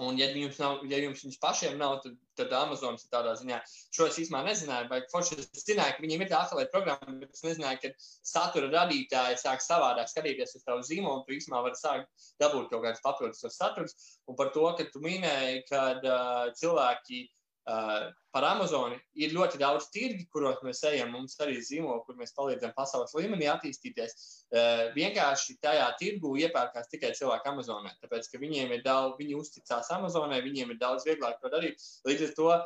Un, 0.01 0.17
ja 0.17 0.25
jums, 0.33 0.57
nav, 0.57 0.79
ja 0.89 0.97
jums 1.03 1.21
viņus 1.21 1.37
pašiem 1.41 1.75
nav, 1.77 1.99
tad, 2.01 2.15
tad 2.39 2.53
Amazonas 2.57 3.03
ir 3.05 3.11
tādā 3.13 3.35
ziņā. 3.37 3.59
Šo 3.93 4.07
es 4.09 4.17
īstenībā 4.23 4.41
nezināju, 4.47 4.87
vai 4.89 4.99
forši 5.11 5.37
es 5.43 5.67
zināju, 5.67 5.97
ka 5.97 6.05
viņiem 6.05 6.23
ir 6.25 6.31
tā 6.31 6.39
afiliēta 6.39 6.73
programma, 6.73 7.13
bet 7.21 7.37
es 7.37 7.45
nezināju, 7.45 7.81
ka 7.83 7.91
satura 8.31 8.71
radītāji 8.73 9.37
sāk 9.43 9.61
savādāk 9.61 10.09
skatīties 10.09 10.57
uz 10.57 10.65
tavu 10.65 10.81
zīmolu, 10.87 11.21
un 11.21 11.27
tu 11.27 11.37
īstenībā 11.37 11.61
vari 11.67 11.77
sākt 11.77 12.25
dabūt 12.41 12.71
kaut 12.71 12.87
kādus 12.87 13.05
papildus 13.05 13.45
saturus. 13.53 13.93
Un 14.25 14.39
par 14.39 14.49
to, 14.57 14.65
ka 14.79 14.89
tu 14.89 15.03
minēji, 15.03 15.61
ka 15.69 15.85
uh, 15.99 16.49
cilvēki 16.57 17.21
uh, 17.27 17.31
Uh, 17.63 18.09
par 18.35 18.43
Amazonu 18.43 18.97
ir 19.15 19.31
ļoti 19.31 19.55
daudz 19.61 19.85
tirgi, 19.93 20.25
kuros 20.33 20.57
mēs 20.65 20.81
ejam. 20.89 21.13
Mums 21.15 21.37
arī 21.39 21.61
zīmola, 21.63 22.01
kur 22.03 22.17
mēs 22.19 22.35
palīdzam 22.35 22.73
pasaules 22.75 23.13
līmenī 23.15 23.47
attīstīties. 23.47 24.15
Uh, 24.51 24.81
vienkārši 24.97 25.55
tajā 25.63 25.85
tirgu 26.01 26.33
iepērkās 26.43 26.91
tikai 26.91 27.13
cilvēki 27.15 27.51
Amazonē, 27.53 27.93
tāpēc 28.03 28.27
ka 28.33 28.41
viņiem 28.41 28.75
ir 28.75 28.83
daudz, 28.83 29.15
viņi 29.21 29.39
uzticās 29.39 29.93
Amazonai, 29.95 30.41
viņiem 30.43 30.75
ir 30.75 30.81
daudz 30.81 31.07
vieglāk 31.07 31.39
to 31.39 31.53
darīt. 31.53 31.79
Līdz 32.09 32.27
ar 32.27 32.35
to 32.39 32.49
uh, 32.51 32.65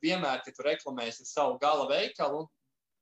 vienmēr, 0.00 0.40
kad 0.46 0.56
tu 0.56 0.64
reklamēsi 0.64 1.26
uz 1.26 1.34
savu 1.36 1.60
gala 1.60 1.84
veikalu, 1.92 2.46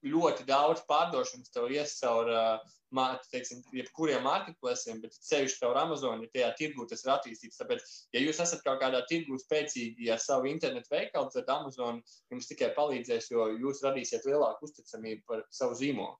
ļoti 0.04 0.46
daudz 0.48 0.84
pārdošanas 0.88 1.52
tev 1.54 1.70
ies 1.72 1.96
caur, 2.00 2.30
teiksim, 3.32 3.62
jebkuriem 3.74 4.22
marketplaciem, 4.26 5.00
bet 5.02 5.16
ceļš 5.28 5.56
caur 5.62 5.80
Amazon, 5.80 6.22
ja 6.22 6.30
tajā 6.34 6.50
tirgū 6.60 6.86
tas 6.90 7.04
ir 7.04 7.12
attīstīts. 7.16 7.58
Tāpēc, 7.60 7.86
ja 8.14 8.22
jūs 8.22 8.40
esat 8.44 8.62
kaut 8.66 8.82
kādā 8.82 9.02
tirgū 9.10 9.38
spēcīgi 9.42 10.12
ar 10.14 10.22
savu 10.22 10.50
internetu 10.52 10.92
veikalu, 10.94 11.32
tad 11.34 11.50
Amazon 11.56 12.00
jums 12.32 12.50
tikai 12.50 12.70
palīdzēs, 12.76 13.32
jo 13.32 13.48
jūs 13.56 13.82
radīsiet 13.86 14.28
lielāku 14.28 14.68
uzticamību 14.68 15.26
par 15.26 15.44
savu 15.54 15.78
zīmolu. 15.80 16.16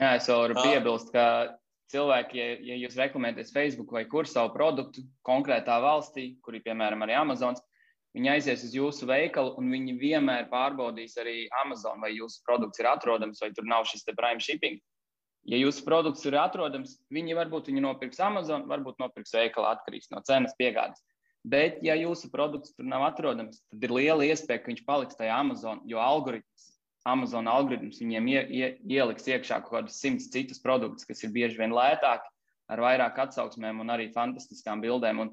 Jā, 0.00 0.14
es 0.16 0.28
varu 0.32 0.56
piebilst, 0.60 1.10
ka 1.14 1.24
cilvēki, 1.90 2.38
ja, 2.38 2.52
ja 2.70 2.78
jūs 2.84 2.98
reklamēties 2.98 3.52
Facebook 3.54 3.92
vai 3.94 4.04
kur 4.10 4.28
savu 4.28 4.52
produktu 4.54 5.04
konkrētā 5.26 5.80
valstī, 5.82 6.34
kur 6.44 6.56
ir 6.56 6.64
piemēram 6.66 7.04
arī 7.06 7.16
Amazons, 7.18 7.62
Viņi 8.16 8.30
aizies 8.32 8.64
uz 8.66 8.72
jūsu 8.74 9.06
veikalu, 9.06 9.52
un 9.60 9.68
viņi 9.70 9.94
vienmēr 10.00 10.48
pārbaudīs 10.50 11.14
arī 11.22 11.44
Amazon, 11.62 12.00
vai 12.02 12.10
jūsu 12.16 12.40
produkts 12.46 12.82
ir 12.82 12.88
atrodams, 12.90 13.42
vai 13.42 13.52
tur 13.54 13.68
nav 13.70 13.86
šis 13.86 14.02
prime 14.08 14.42
shipping. 14.42 14.80
Ja 15.48 15.56
jūsu 15.56 15.84
produkts 15.86 16.26
ir 16.26 16.36
atrodams, 16.36 16.98
viņi 17.14 17.36
varbūt 17.38 17.70
viņu 17.70 17.84
nopirks 17.84 18.18
Amazon, 18.20 18.66
varbūt 18.68 18.98
nopirks 19.00 19.32
veikalā, 19.36 19.76
atkarīgs 19.76 20.10
no 20.12 20.20
cenas 20.26 20.56
piegādes. 20.58 21.00
Bet, 21.48 21.78
ja 21.86 21.94
jūsu 21.96 22.28
produkts 22.32 22.74
tur 22.76 22.84
nav 22.84 23.06
atrodams, 23.06 23.62
tad 23.70 23.86
ir 23.86 23.94
liela 23.94 24.26
iespēja, 24.26 24.60
ka 24.60 24.68
viņš 24.68 24.82
paliks 24.84 25.16
tajā 25.16 25.38
Amazon, 25.40 25.80
jo 25.88 26.02
algoritms, 26.02 26.66
Amazon 27.08 27.48
algoritms 27.48 28.02
viņiem 28.02 28.26
ie, 28.28 28.40
ie, 28.52 28.66
ieliks 28.98 29.24
iekšā 29.30 29.62
kaut 29.62 29.72
kādus 29.78 30.02
simtus 30.02 30.28
citus 30.34 30.60
produktus, 30.60 31.08
kas 31.08 31.24
ir 31.24 31.32
bieži 31.32 31.56
vien 31.62 31.72
lētāki, 31.72 32.28
ar 32.68 32.82
vairāk 32.84 33.22
atsauksmēm 33.24 33.80
un 33.80 33.94
arī 33.94 34.10
fantastiskām 34.12 34.82
bildēm. 34.84 35.24
Un 35.24 35.32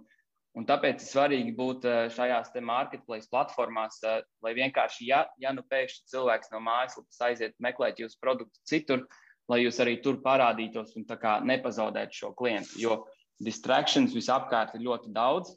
Un 0.58 0.66
tāpēc 0.66 1.04
ir 1.04 1.06
svarīgi 1.06 1.54
būt 1.58 1.86
eh, 1.86 2.08
šajās 2.14 2.50
marketplace 2.66 3.30
platformās, 3.30 4.00
eh, 4.04 4.24
lai 4.42 4.54
vienkārši, 4.58 5.06
ja, 5.12 5.22
ja 5.38 5.54
nu 5.54 5.62
pēkšņi 5.70 6.10
cilvēks 6.14 6.50
no 6.54 6.62
mājaslapas 6.66 7.22
aiziet 7.30 7.54
meklēt 7.62 8.02
jūsu 8.02 8.18
produktu 8.22 8.64
citur, 8.66 9.06
lai 9.52 9.62
jūs 9.62 9.78
arī 9.84 10.00
tur 10.02 10.18
parādītos 10.24 10.96
un 10.98 11.06
nepazaudētu 11.52 12.22
šo 12.22 12.34
klientu. 12.34 12.82
Jo 12.82 13.06
distractions 13.40 14.16
visapkārt 14.18 14.74
ir 14.76 14.86
ļoti 14.88 15.14
daudz. 15.14 15.54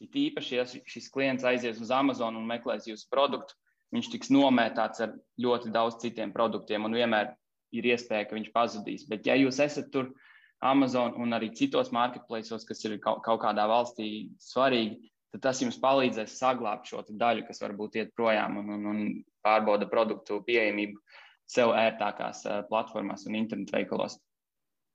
Ir 0.00 0.08
īpaši, 0.28 0.54
ja 0.56 0.64
šis 0.66 1.10
klients 1.10 1.44
aizies 1.46 1.80
uz 1.80 1.90
Amazon 1.90 2.36
un 2.36 2.46
meklēs 2.46 2.86
jūsu 2.86 3.08
produktu, 3.10 3.54
viņš 3.94 4.10
tiks 4.12 4.30
nomētāts 4.34 5.02
ar 5.02 5.14
ļoti 5.40 5.70
daudz 5.74 5.98
citiem 6.02 6.32
produktiem, 6.34 6.86
un 6.86 6.94
vienmēr 6.94 7.32
ir 7.74 7.90
iespēja, 7.90 8.28
ka 8.28 8.38
viņš 8.38 8.50
pazudīs. 8.54 9.06
Bet, 9.10 9.26
ja 9.26 9.36
jūs 9.38 9.58
esat 9.62 9.90
tur 9.94 10.12
Amazon 10.64 11.14
un 11.20 11.36
arī 11.36 11.50
citos 11.56 11.90
marketplaceos, 11.92 12.64
kas 12.64 12.84
ir 12.86 12.96
kaut, 13.04 13.20
kaut 13.26 13.42
kādā 13.42 13.66
valstī 13.68 14.08
svarīgi, 14.40 15.10
tad 15.34 15.42
tas 15.48 15.60
jums 15.62 15.80
palīdzēs 15.82 16.38
saglabāt 16.40 16.88
šo 16.88 17.02
daļu, 17.10 17.44
kas 17.48 17.60
varbūt 17.64 17.98
iet 18.00 18.14
projām 18.16 18.60
un, 18.62 18.70
un, 18.76 18.86
un 18.92 19.02
pārbauda 19.44 19.88
produktu 19.90 20.40
pieejamību 20.46 21.00
sev 21.50 21.74
ērtākās 21.76 22.44
uh, 22.48 22.62
platformās 22.70 23.26
un 23.28 23.36
internetu 23.36 23.76
veikalos. 23.76 24.16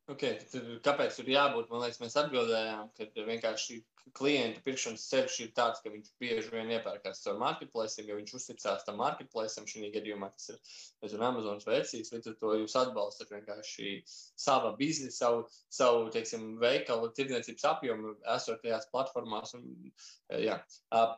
Okay, 0.10 0.40
tad, 0.50 0.66
kāpēc 0.86 1.20
tur 1.20 1.28
jābūt? 1.30 1.68
Man 1.70 1.84
liekas, 1.84 2.00
mēs 2.02 2.16
atbildējām, 2.18 2.88
ka 2.98 3.26
vienkārši 3.28 3.76
klienta 4.18 4.64
pirkšanas 4.66 5.04
ceļš 5.12 5.36
ir 5.44 5.52
tāds, 5.58 5.84
ka 5.84 5.92
viņš 5.94 6.08
bieži 6.22 6.50
vien 6.50 6.72
iepērkās 6.74 7.22
caur 7.22 7.38
marketplace, 7.38 8.02
jo 8.08 8.18
viņš 8.18 8.34
uzticās 8.40 8.88
tam 8.88 8.98
marketplace. 9.04 9.62
Šī 9.70 9.92
gadījumā 9.94 10.32
tas 10.34 10.50
ir 10.50 10.58
nezinu, 11.04 11.28
Amazonas 11.28 11.70
versijas, 11.70 12.10
līdz 12.16 12.32
ar 12.32 12.38
to 12.42 12.56
jūs 12.64 12.78
atbalstat 12.82 13.36
vienkārši 13.36 13.96
savu 14.10 14.74
biznesu, 14.82 15.18
savu, 15.20 15.46
savu 15.78 16.10
teiksim, 16.16 16.52
veikalu, 16.64 17.12
tirdzniecības 17.14 17.70
apjomu, 17.76 18.18
esot 18.34 18.64
tajās 18.66 18.90
platformās. 18.94 19.54
Un, 19.60 19.94
jā. 20.42 20.58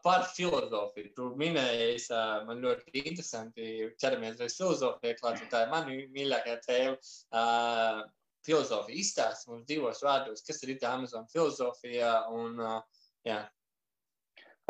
Par 0.04 0.28
filozofiju. 0.36 1.14
Tu 1.16 1.34
minēji, 1.40 2.10
man 2.50 2.60
ļoti 2.66 3.06
interesanti 3.06 3.94
ķeramies 4.04 4.42
reiz 4.42 4.60
filozofijai 4.60 5.20
klāt, 5.22 5.46
tā 5.54 5.68
ir 5.68 5.78
mana 5.78 6.02
mīļākā 6.18 6.60
tēma 6.68 8.10
filozofija. 8.48 9.00
Izstāst 9.02 9.48
mums 9.50 9.68
divos 9.70 10.02
vārdos, 10.06 10.44
kas 10.46 10.62
ir 10.66 10.78
tā 10.82 10.96
Amazon 10.98 11.28
filozofija. 11.32 12.14
Un, 12.34 12.60
jā. 13.28 13.40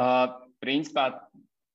uh, 0.02 0.28
principā 0.64 1.08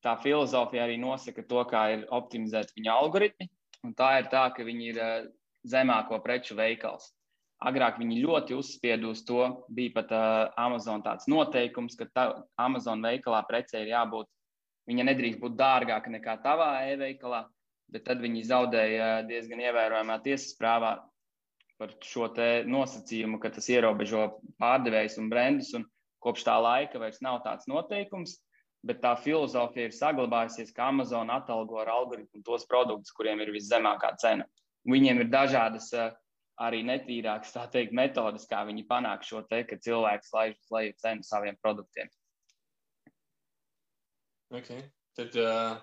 tā 0.04 0.16
filozofija 0.22 0.86
arī 0.86 0.98
nosaka 1.02 1.44
to, 1.48 1.64
kā 1.70 1.88
ir 1.96 2.06
optimizēti 2.14 2.78
viņa 2.78 2.96
algoritmi. 3.02 3.50
Tā 3.96 4.16
ir 4.20 4.30
tā, 4.32 4.48
ka 4.54 4.66
viņi 4.66 4.90
ir 4.92 5.02
uh, 5.02 5.28
zemāko 5.66 6.18
preču 6.24 6.56
veikals. 6.58 7.12
Agrāk 7.66 7.96
viņi 7.96 8.20
ļoti 8.20 8.52
uzspieda 8.52 9.08
uz 9.08 9.22
to. 9.24 9.42
Bija 9.72 9.94
pat 9.96 10.12
uh, 10.12 10.52
Amazon 10.60 11.04
tāds 11.04 11.28
noteikums, 11.30 11.96
ka 11.96 12.08
tā, 12.12 12.26
Amazon 12.60 13.04
veikalā 13.04 13.40
precē 13.48 13.80
ir 13.82 13.94
jābūt, 13.94 14.28
viņa 14.90 15.06
nedrīkst 15.08 15.40
būt 15.42 15.56
dārgāka 15.58 16.12
nekā 16.12 16.36
tavā 16.44 16.70
e-veikalā, 16.92 17.46
bet 17.92 18.04
tad 18.06 18.20
viņi 18.20 18.44
zaudēja 18.50 19.08
diezgan 19.28 19.62
ievērojamā 19.64 20.18
tiesas 20.26 20.52
prāvā 20.58 20.98
par 21.80 21.92
šo 22.04 22.28
nosacījumu, 22.66 23.40
ka 23.42 23.50
tas 23.52 23.68
ierobežo 23.72 24.26
pārdevējus 24.60 25.18
un 25.20 25.30
brendus. 25.32 25.72
Un 25.76 25.86
kopš 26.24 26.46
tā 26.48 26.56
laika 26.60 26.98
vairs 26.98 27.22
nav 27.22 27.42
tāds 27.44 27.68
noteikums, 27.70 28.38
bet 28.86 29.02
tā 29.02 29.14
filozofija 29.20 29.88
ir 29.88 29.96
saglabājusies, 29.96 30.72
ka 30.74 30.90
Amazon 30.90 31.30
atalgo 31.30 31.80
ar 31.82 31.90
algoritmu 31.92 32.42
tos 32.46 32.66
produktus, 32.68 33.14
kuriem 33.16 33.42
ir 33.44 33.52
viszemākā 33.54 34.14
cena. 34.22 34.46
Viņiem 34.86 35.24
ir 35.24 35.30
dažādas 35.30 35.90
eh, 35.94 36.12
arī 36.62 36.82
netīrākas 36.86 37.54
teikt, 37.72 37.94
metodas, 37.96 38.46
kā 38.48 38.62
viņi 38.68 38.86
panāk 38.88 39.26
šo 39.26 39.42
te, 39.50 39.64
ka 39.68 39.78
cilvēks 39.82 40.32
laiž 40.32 40.54
uz 40.56 40.70
leju 40.72 40.94
cenu 41.02 41.26
saviem 41.26 41.58
produktiem. 41.62 42.10
Okay. 44.54 44.86
Tad, 45.18 45.34
uh, 45.42 45.80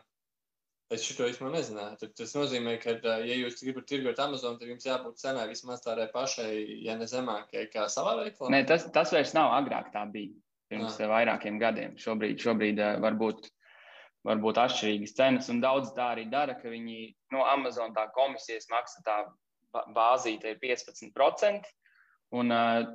Es 0.92 1.06
šo 1.08 1.28
īstenībā 1.30 1.54
nezināju. 1.56 1.98
Tad 2.02 2.14
tas 2.20 2.34
nozīmē, 2.36 2.76
ka, 2.82 2.96
ja 3.24 3.38
jūs 3.40 3.62
gribat 3.64 3.88
tirgot 3.90 4.20
Amazon, 4.20 4.58
tad 4.60 4.70
jums 4.70 4.86
jābūt 4.86 5.22
cenai 5.22 5.48
vismaz 5.50 5.82
tādai 5.86 6.10
pašai, 6.12 6.50
ja 6.86 6.98
ne 7.00 7.08
zemākai, 7.10 7.68
kā 7.74 7.88
savā 7.90 8.18
veiklā. 8.20 8.52
Nē, 8.54 8.64
tas, 8.70 8.86
tas 8.94 9.14
vairs 9.16 9.34
nav 9.38 9.54
agrāk 9.56 9.94
tā 9.96 10.04
bija. 10.12 10.36
Pirms 10.72 11.00
ah. 11.00 11.10
vairākiem 11.12 11.60
gadiem. 11.62 11.96
Šobrīd, 12.02 12.42
šobrīd 12.44 12.82
varbūt, 13.04 13.48
varbūt 14.28 14.60
atšķirīgas 14.64 15.16
cenas, 15.18 15.50
un 15.54 15.64
daudz 15.64 15.94
tā 15.96 16.12
arī 16.16 16.28
dara, 16.32 16.58
ka 16.60 16.72
viņi 16.72 17.08
no 17.36 17.46
Amazon 17.48 17.96
tā 17.96 18.08
komisijas 18.16 18.70
maksa 18.74 19.04
tā 19.08 19.18
bāzīte 19.96 20.54
ir 20.54 20.62
15%. 20.62 21.74
Un, 22.34 22.50
uh, 22.54 22.86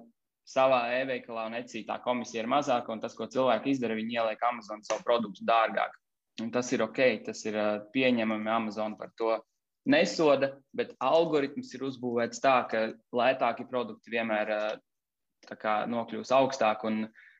savā 0.49 0.81
e-veikalā 0.97 1.47
un 1.51 1.57
ecī 1.59 1.85
tā 1.89 1.99
komisija 2.05 2.43
ir 2.43 2.51
mazāka, 2.51 2.93
un 2.93 3.03
tas, 3.03 3.15
ko 3.17 3.29
cilvēki 3.29 3.75
izdara, 3.75 3.97
viņi 3.99 4.17
ieliek 4.17 4.45
Amazon 4.49 4.85
savu 4.87 5.05
produktu 5.07 5.45
dārgāk. 5.49 5.97
Un 6.43 6.51
tas 6.55 6.69
ir 6.73 6.85
ok, 6.85 6.99
tas 7.27 7.41
ir 7.49 7.57
pieņemami. 7.95 8.51
Amazon 8.51 8.95
par 8.99 9.11
to 9.19 9.33
nesoda, 9.91 10.53
bet 10.77 10.95
algoritms 11.03 11.73
ir 11.75 11.87
uzbūvēts 11.89 12.43
tā, 12.45 12.61
ka 12.71 12.85
lētāki 13.17 13.67
produkti 13.71 14.13
vienmēr 14.15 14.53
kā, 15.49 15.81
nokļūs 15.91 16.33
augstāk. 16.37 16.87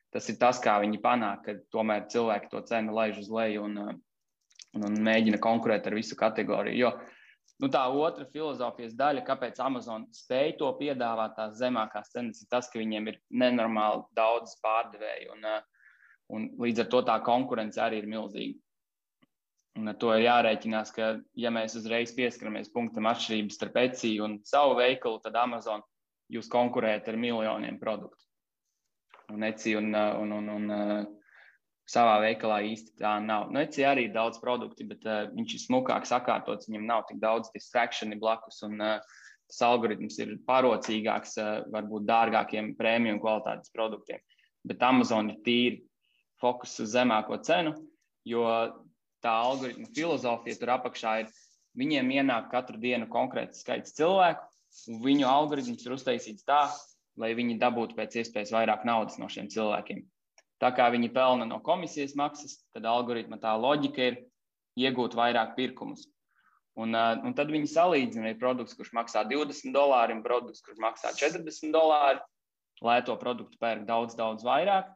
Tas 0.09 0.25
ir 0.31 0.39
tas, 0.41 0.57
kā 0.59 0.79
viņi 0.81 0.99
panāk, 1.03 1.45
ka 1.45 1.55
tomēr 1.71 2.07
cilvēki 2.09 2.49
to 2.51 2.63
cenu 2.65 2.95
laiž 2.97 3.21
uz 3.21 3.29
leju 3.29 3.67
un, 3.67 3.77
un, 3.77 4.83
un 4.89 4.99
mēģina 5.05 5.37
konkurēt 5.43 5.87
ar 5.87 5.95
visu 5.95 6.17
kategoriju. 6.17 6.79
Jo 6.81 6.93
nu, 7.61 7.69
tā 7.71 7.83
otra 7.93 8.25
filozofijas 8.33 8.95
daļa, 8.97 9.25
kāpēc 9.27 9.59
Amazon 9.63 10.07
spēj 10.15 10.55
to 10.61 10.71
piedāvāt, 10.79 11.35
tās 11.37 11.59
zemākās 11.59 12.09
cenas, 12.13 12.41
ir 12.41 12.49
tas, 12.51 12.71
ka 12.71 12.81
viņiem 12.81 13.11
ir 13.11 13.19
nenormāli 13.29 14.01
daudz 14.17 14.55
pārdevēju. 14.63 15.37
Un, 15.37 15.47
un 16.35 16.49
līdz 16.65 16.85
ar 16.85 16.91
to 16.95 17.03
tā 17.11 17.19
konkurence 17.25 17.81
arī 17.83 18.01
ir 18.01 18.09
milzīga. 18.09 18.57
Un 19.77 19.91
ar 19.91 19.97
to 20.01 20.09
ir 20.15 20.25
jārēķinās, 20.25 20.89
ka, 20.95 21.11
ja 21.37 21.51
mēs 21.53 21.77
uzreiz 21.77 22.11
pieskaramies 22.17 22.71
punktam 22.73 23.07
atšķirības 23.11 23.59
starp 23.59 23.77
ECI 23.83 24.15
un 24.25 24.39
savu 24.47 24.79
veikalu, 24.79 25.21
tad 25.23 25.37
Amazon 25.39 25.83
jūs 26.33 26.49
konkurējat 26.51 27.11
ar 27.11 27.19
miljoniem 27.21 27.77
produktu. 27.81 28.25
Un 29.29 29.45
ECI 29.45 29.75
un, 29.77 29.93
un, 29.93 30.33
un, 30.39 30.49
un 30.57 31.07
savā 31.89 32.19
veikalā 32.23 32.61
īsti 32.69 32.97
tā 33.01 33.15
nav. 33.23 33.49
Nu, 33.53 33.61
ECI 33.63 33.85
arī 33.89 34.07
ir 34.07 34.15
daudz 34.15 34.41
produktu, 34.41 34.85
bet 34.89 35.05
uh, 35.07 35.25
viņš 35.33 35.55
ir 35.55 35.63
smukāk 35.63 36.05
sakārtots, 36.09 36.69
viņam 36.69 36.85
nav 36.89 37.05
tik 37.09 37.21
daudz 37.21 37.49
distrakciju 37.55 38.19
blakus. 38.21 38.61
Un, 38.67 38.77
uh, 38.81 39.21
tas 39.49 39.61
algoritms 39.65 40.19
ir 40.21 40.35
parocīgāks, 40.49 41.37
uh, 41.41 41.63
varbūt 41.73 42.05
dārgākiem 42.09 42.75
prēmiju 42.77 43.21
kvalitātes 43.23 43.73
produktiem. 43.73 44.21
Bet 44.69 44.83
Amazon 44.85 45.31
ir 45.33 45.39
tīri 45.45 45.81
fokus 46.41 46.75
uz 46.83 46.93
zemāko 46.93 47.39
cenu, 47.45 47.73
jo 48.27 48.45
tā 49.23 49.33
algoritma 49.45 49.89
filozofija 49.95 50.59
tur 50.59 50.73
apakšā 50.75 51.15
ir, 51.23 51.33
viņiem 51.79 52.13
ienāk 52.19 52.49
katru 52.51 52.79
dienu 52.81 53.09
konkrēts 53.11 53.63
skaits 53.63 53.95
cilvēku, 53.97 54.45
un 54.91 55.01
viņu 55.03 55.27
algoritms 55.27 55.85
ir 55.85 55.95
uztaisīts 55.95 56.47
tā, 56.47 56.63
lai 57.19 57.33
viņi 57.37 57.59
dabūtu 57.61 57.97
pēc 57.97 58.21
iespējas 58.21 58.53
vairāk 58.55 58.85
naudas 58.87 59.19
no 59.21 59.27
šiem 59.31 59.49
cilvēkiem. 59.51 60.05
Tā 60.59 60.71
kā 60.75 60.89
viņi 60.91 61.11
pelna 61.15 61.47
no 61.47 61.61
komisijas 61.63 62.15
maksas, 62.19 62.57
tad 62.75 62.87
algoritma 62.87 63.39
tā 63.39 63.53
loģika 63.55 64.09
ir 64.11 64.17
iegūt 64.79 65.15
vairāk 65.15 65.55
pirkumus. 65.55 66.05
Un, 66.79 66.95
un 66.95 67.35
tad 67.35 67.51
viņi 67.51 67.67
salīdzina, 67.67 68.31
ir 68.31 68.39
produkts, 68.39 68.75
kurš 68.77 68.93
maksā 68.95 69.25
20 69.27 69.73
dolāri, 69.75 70.15
un 70.15 70.23
produkts, 70.23 70.63
kurš 70.63 70.79
maksā 70.83 71.11
40 71.15 71.73
dolāri. 71.75 72.21
Lēto 72.79 73.17
produktu 73.19 73.59
pērk 73.59 73.83
daudz, 73.87 74.15
daudz 74.15 74.45
vairāk, 74.47 74.87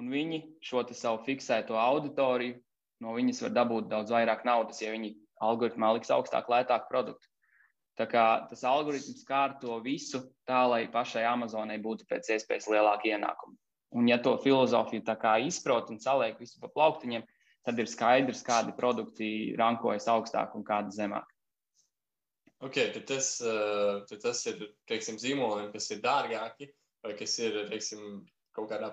un 0.00 0.08
viņi 0.08 0.38
šo 0.64 0.86
savu 0.96 1.20
fiksēto 1.26 1.76
auditoriju 1.76 2.56
no 3.04 3.16
viņas 3.16 3.42
var 3.46 3.56
dabūt 3.56 3.90
daudz 3.90 4.12
vairāk 4.14 4.44
naudas, 4.48 4.80
ja 4.82 4.92
viņi 4.94 5.14
algoritmā 5.40 5.92
liks 5.96 6.12
augstāk, 6.12 6.50
lētāk 6.52 6.88
produktu. 6.90 7.26
Tā 7.98 8.06
kā 8.08 8.24
tas 8.48 8.62
algoritms 8.64 9.24
kārto 9.28 9.80
visu 9.84 10.22
tā, 10.48 10.62
lai 10.70 10.84
pašai 10.92 11.24
Amazonai 11.28 11.80
būtu 11.82 12.06
pēc 12.08 12.30
iespējas 12.36 12.70
lielāka 12.72 13.10
ienākuma. 13.10 13.56
Un, 13.98 14.06
ja 14.08 14.20
to 14.22 14.36
filozofiju 14.40 15.02
tā 15.04 15.16
kā 15.20 15.34
izprot 15.42 15.90
un 15.90 15.98
saliek 16.00 16.38
visu 16.40 16.60
pa 16.62 16.70
plauktiņiem, 16.70 17.26
tad 17.66 17.80
ir 17.82 17.90
skaidrs, 17.90 18.44
kādi 18.46 18.72
produkti 18.76 19.30
rankojas 19.58 20.06
augstāk 20.08 20.54
un 20.56 20.64
kādi 20.64 20.94
zemāk. 20.96 21.26
Okay, 22.60 22.92
tad, 22.92 23.06
tas, 23.08 23.32
eh, 23.40 24.00
tad 24.08 24.20
tas 24.22 24.44
ir 24.46 24.62
teiksim, 24.88 25.16
zīmoliem, 25.20 25.72
kas 25.72 25.90
ir 25.90 26.02
dārgāki 26.04 26.68
vai 27.04 27.14
kas 27.16 27.38
ir 27.40 27.56
teiksim, 27.70 28.20
kaut 28.56 28.70
kādā 28.70 28.90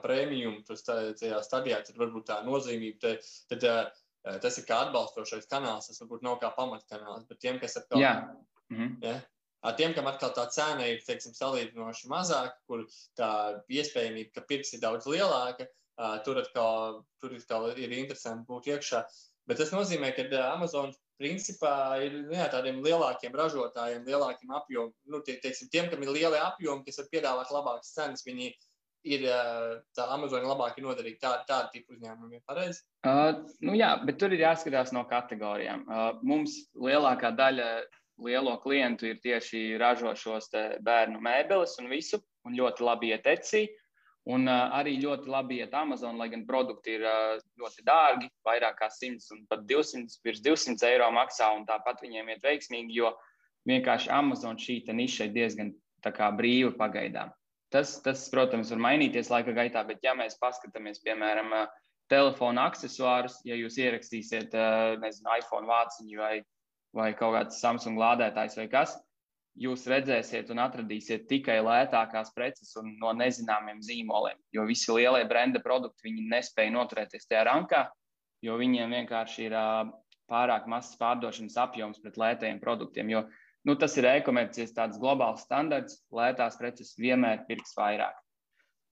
tajā 1.19 1.39
stadijā, 1.45 1.79
tad 1.85 1.97
varbūt 1.99 2.27
tā 2.29 2.41
nozīmība, 2.45 2.99
tad, 3.03 3.31
tad 3.51 3.65
uh, 3.69 4.37
tas 4.43 4.59
ir 4.59 4.67
kā 4.67 4.81
atbalstošais 4.87 5.49
kanāls, 5.51 5.89
tas 5.89 6.03
varbūt 6.03 6.25
nav 6.27 6.37
kā 6.43 6.51
pamatkanāls, 6.57 7.25
bet 7.29 7.41
tiem, 7.43 7.59
kas 7.63 7.79
atkal. 7.81 8.01
Jā. 8.03 8.13
Mhm. 8.73 8.99
Ja? 9.05 9.17
Tiem, 9.77 9.91
kam 9.97 10.07
atkal 10.07 10.31
tā 10.35 10.45
cena 10.53 10.85
ir 10.87 11.01
teiksim, 11.03 11.33
salīdzinoši 11.35 12.07
mazāka, 12.11 12.55
kur 12.69 12.85
tā 13.19 13.31
iespējamība, 13.73 14.35
ka 14.35 14.45
pirks 14.47 14.75
ir 14.77 14.83
daudz 14.83 15.09
lielāka, 15.09 15.65
uh, 15.97 16.19
tur 16.23 16.39
atkal, 16.39 17.01
tur 17.19 17.33
atkal 17.35 17.73
ir 17.73 17.95
interesanti 17.97 18.47
būt 18.47 18.69
iekšā. 18.75 19.03
Bet 19.47 19.59
tas 19.59 19.73
nozīmē, 19.73 20.13
ka 20.15 20.27
Amazon 20.51 20.93
principā 21.17 21.97
ir 22.05 22.15
nu 22.27 22.35
jā, 22.37 22.45
tādiem 22.53 22.81
lielākiem 22.85 23.35
ražotājiem, 23.35 24.05
lielākiem 24.07 24.51
apjomiem, 24.59 24.93
nu, 25.11 25.21
tie, 25.25 25.37
teiksim, 25.41 25.69
tiem, 25.73 25.89
kam 25.91 26.03
ir 26.03 26.13
lieli 26.13 26.39
apjomi, 26.41 26.85
kas 26.85 26.99
var 27.01 27.07
piedāvāt 27.13 27.53
labākas 27.55 27.93
cenas. 27.95 28.25
Viņi 28.27 28.49
ir 28.51 28.66
tā 29.95 30.07
Amazon 30.13 30.45
labāk 30.47 30.77
noderīga 30.83 31.19
tā, 31.21 31.31
tāda 31.47 31.71
tipa 31.73 31.95
uzņēmumiem. 31.95 32.41
Pareizi? 32.47 32.83
Uh, 33.07 33.43
nu 33.63 33.77
jā, 33.77 33.93
bet 34.07 34.19
tur 34.21 34.35
ir 34.35 34.43
jāskatās 34.43 34.93
no 34.95 35.05
kategorijām. 35.09 35.85
Uh, 35.87 36.09
mums 36.27 36.57
lielākā 36.75 37.31
daļa 37.37 37.69
lielo 38.25 38.55
klientu 38.63 39.07
ir 39.11 39.19
tieši 39.23 39.77
ražošos 39.81 40.49
bērnu 40.83 41.21
mēbeles 41.21 41.77
un 41.81 41.91
visu, 41.91 42.19
un 42.47 42.57
ļoti 42.57 42.85
labi 42.85 43.13
iet 43.13 43.29
ecī. 43.29 43.67
Un 44.27 44.43
uh, 44.51 44.73
arī 44.75 44.97
ļoti 44.99 45.29
labi 45.31 45.61
iet 45.61 45.75
Amazon, 45.77 46.17
lai 46.19 46.27
gan 46.33 46.43
produkti 46.49 46.97
ir 46.97 47.05
uh, 47.07 47.37
ļoti 47.61 47.85
dārgi, 47.87 48.27
vairāk 48.43 48.75
kā 48.81 48.89
100 48.91 49.31
un 49.37 49.45
pat 49.47 49.63
200, 49.69 50.19
virs 50.27 50.41
200 50.43 50.83
eiro 50.89 51.07
maksā, 51.15 51.47
un 51.55 51.63
tāpat 51.69 52.03
viņiem 52.03 52.33
iet 52.33 52.43
veiksmīgi, 52.43 52.97
jo 52.99 53.13
vienkārši 53.71 54.11
Amazon 54.11 54.59
šī 54.59 54.81
niša 54.91 55.29
ir 55.29 55.35
diezgan 55.37 55.71
brīva 56.35 56.73
pagaidām. 56.75 57.31
Tas, 57.73 57.97
tas, 58.03 58.21
protams, 58.31 58.69
var 58.71 58.79
mainīties 58.85 59.31
laika 59.31 59.51
gaitā, 59.55 59.83
bet 59.87 60.03
ja 60.05 60.13
mēs 60.15 60.37
paskatāmies, 60.39 61.01
piemēram, 61.03 61.51
telefona 62.11 62.69
accessorus, 62.69 63.41
ja 63.47 63.57
jūs 63.59 63.75
ierakstīsiet, 63.81 64.55
nezinu, 65.01 65.33
iPhone 65.41 65.67
vāciņu 65.67 66.21
vai, 66.21 66.37
vai 66.95 67.09
kaut 67.19 67.35
kāds 67.35 67.59
Samsung 67.59 67.99
lādētājs 67.99 68.55
vai 68.61 68.69
kas, 68.71 68.95
jūs 69.57 69.87
redzēsiet 69.89 70.51
un 70.53 70.61
atradīsiet 70.63 71.25
tikai 71.29 71.57
lētākās 71.65 72.31
preces 72.35 72.75
un 72.79 72.93
no 73.01 73.11
nezināmiem 73.17 73.81
zīmoliem. 73.83 74.37
Jo 74.53 74.67
visi 74.69 74.93
lielie 74.93 75.25
brenda 75.29 75.61
produkti 75.63 76.13
nespēja 76.17 76.73
noturēties 76.75 77.27
tajā 77.27 77.43
rankā, 77.49 77.87
jo 78.45 78.57
viņiem 78.59 78.93
vienkārši 78.99 79.47
ir 79.49 79.57
pārāk 80.29 80.67
mazs 80.69 80.95
pārdošanas 80.99 81.57
apjoms 81.59 82.01
pret 82.03 82.19
lētajiem 82.21 82.61
produktiem. 82.63 83.11
Jo 83.11 83.25
nu, 83.67 83.75
tas 83.75 83.97
ir 83.99 84.07
e-komercijas 84.07 84.73
tāds 84.75 84.99
globāls 85.01 85.43
standarts, 85.43 85.99
lētās 86.15 86.57
preces 86.59 86.95
vienmēr 86.99 87.43
pirks 87.49 87.75
vairāk. 87.77 88.15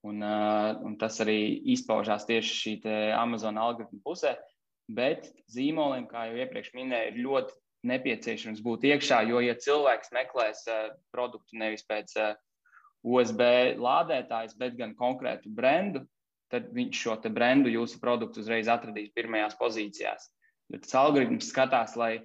Un, 0.06 0.22
uh, 0.22 0.76
un 0.86 0.98
tas 1.02 1.18
arī 1.24 1.40
izpaužās 1.74 2.28
tieši 2.30 2.58
šī 2.60 2.74
Amazon 3.18 3.58
algoritmu 3.58 4.04
pusē. 4.06 4.36
Bet 4.86 5.32
zīmoliem, 5.50 6.06
kā 6.12 6.28
jau 6.30 6.36
iepriekš 6.44 6.76
minēju, 6.78 7.14
ir 7.14 7.24
ļoti 7.26 7.56
nepieciešams 7.90 8.62
būt 8.66 8.86
iekšā. 8.92 9.24
Jo, 9.32 9.40
ja 9.42 9.56
cilvēks 9.58 10.14
meklēs 10.14 10.62
uh, 10.70 10.92
produktu 11.16 11.58
nevis 11.58 11.86
pēc 11.90 12.14
uh, 12.22 12.36
USB 13.06 13.42
lādētājas, 13.82 14.54
bet 14.60 14.78
gan 14.78 14.94
konkrētu 14.98 15.50
brendu, 15.54 16.04
tad 16.54 16.70
viņš 16.74 17.02
šo 17.02 17.18
brendu 17.34 17.72
jūsu 17.74 18.00
produktu 18.02 18.42
uzreiz 18.42 18.70
atradīs 18.70 19.14
pirmajās 19.16 19.58
pozīcijās. 19.58 20.30
Bet 20.70 20.86
tas 20.86 20.96
algoritms 20.98 21.50
skatās, 21.52 21.94
lai 21.98 22.20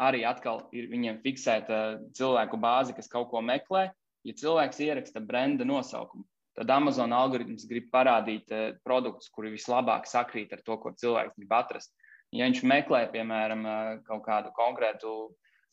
arī 0.00 0.24
atkal 0.28 0.64
ir 0.76 0.88
viņiem 0.90 1.20
fiksēta 1.24 1.80
cilvēku 2.16 2.58
bāze, 2.60 2.94
kas 2.96 3.10
kaut 3.12 3.30
ko 3.32 3.42
meklē. 3.44 3.88
Ja 4.26 4.36
cilvēks 4.36 4.80
ieraksta 4.84 5.20
brenda 5.24 5.64
nosaukumu, 5.64 6.26
tad 6.58 6.70
Amazon 6.72 7.14
algoritms 7.16 7.64
grib 7.68 7.88
parādīt 7.92 8.52
uh, 8.52 8.70
produktus, 8.84 9.30
kuri 9.32 9.54
vislabāk 9.54 10.08
sakrīt 10.08 10.52
ar 10.52 10.64
to, 10.64 10.76
ko 10.80 10.92
cilvēks 10.92 11.38
grib 11.38 11.54
atrast. 11.56 11.94
Ja 12.36 12.46
viņš 12.46 12.62
meklē, 12.68 13.06
piemēram, 13.14 13.64
uh, 13.64 13.92
kaut 14.08 14.26
kādu 14.26 14.52
konkrētu 14.56 15.14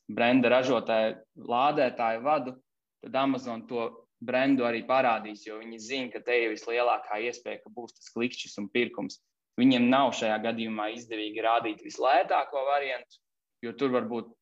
brenda 0.08 0.52
ražotāju 0.56 1.18
lādētāju 1.52 2.24
vadu, 2.24 2.56
tad 3.04 3.20
Amazon 3.20 3.66
to 3.68 3.90
brendu 4.24 4.66
arī 4.66 4.82
parādīs, 4.88 5.44
jo 5.46 5.60
viņi 5.60 5.80
zina, 5.84 6.12
ka 6.14 6.24
te 6.26 6.40
ir 6.46 6.54
vislielākā 6.56 7.20
iespēja, 7.28 7.62
ka 7.64 7.74
būs 7.74 7.98
tas 8.00 8.14
klikšķis 8.16 8.58
un 8.64 8.72
pirkums. 8.74 9.20
Viņiem 9.60 9.90
nav 9.90 10.14
šajā 10.18 10.38
gadījumā 10.46 10.92
izdevīgi 10.96 11.44
rādīt 11.44 11.84
vislētāko 11.86 12.64
variantu, 12.70 13.20
jo 13.66 13.74
tur 13.78 13.94
var 13.96 14.08
būt 14.10 14.34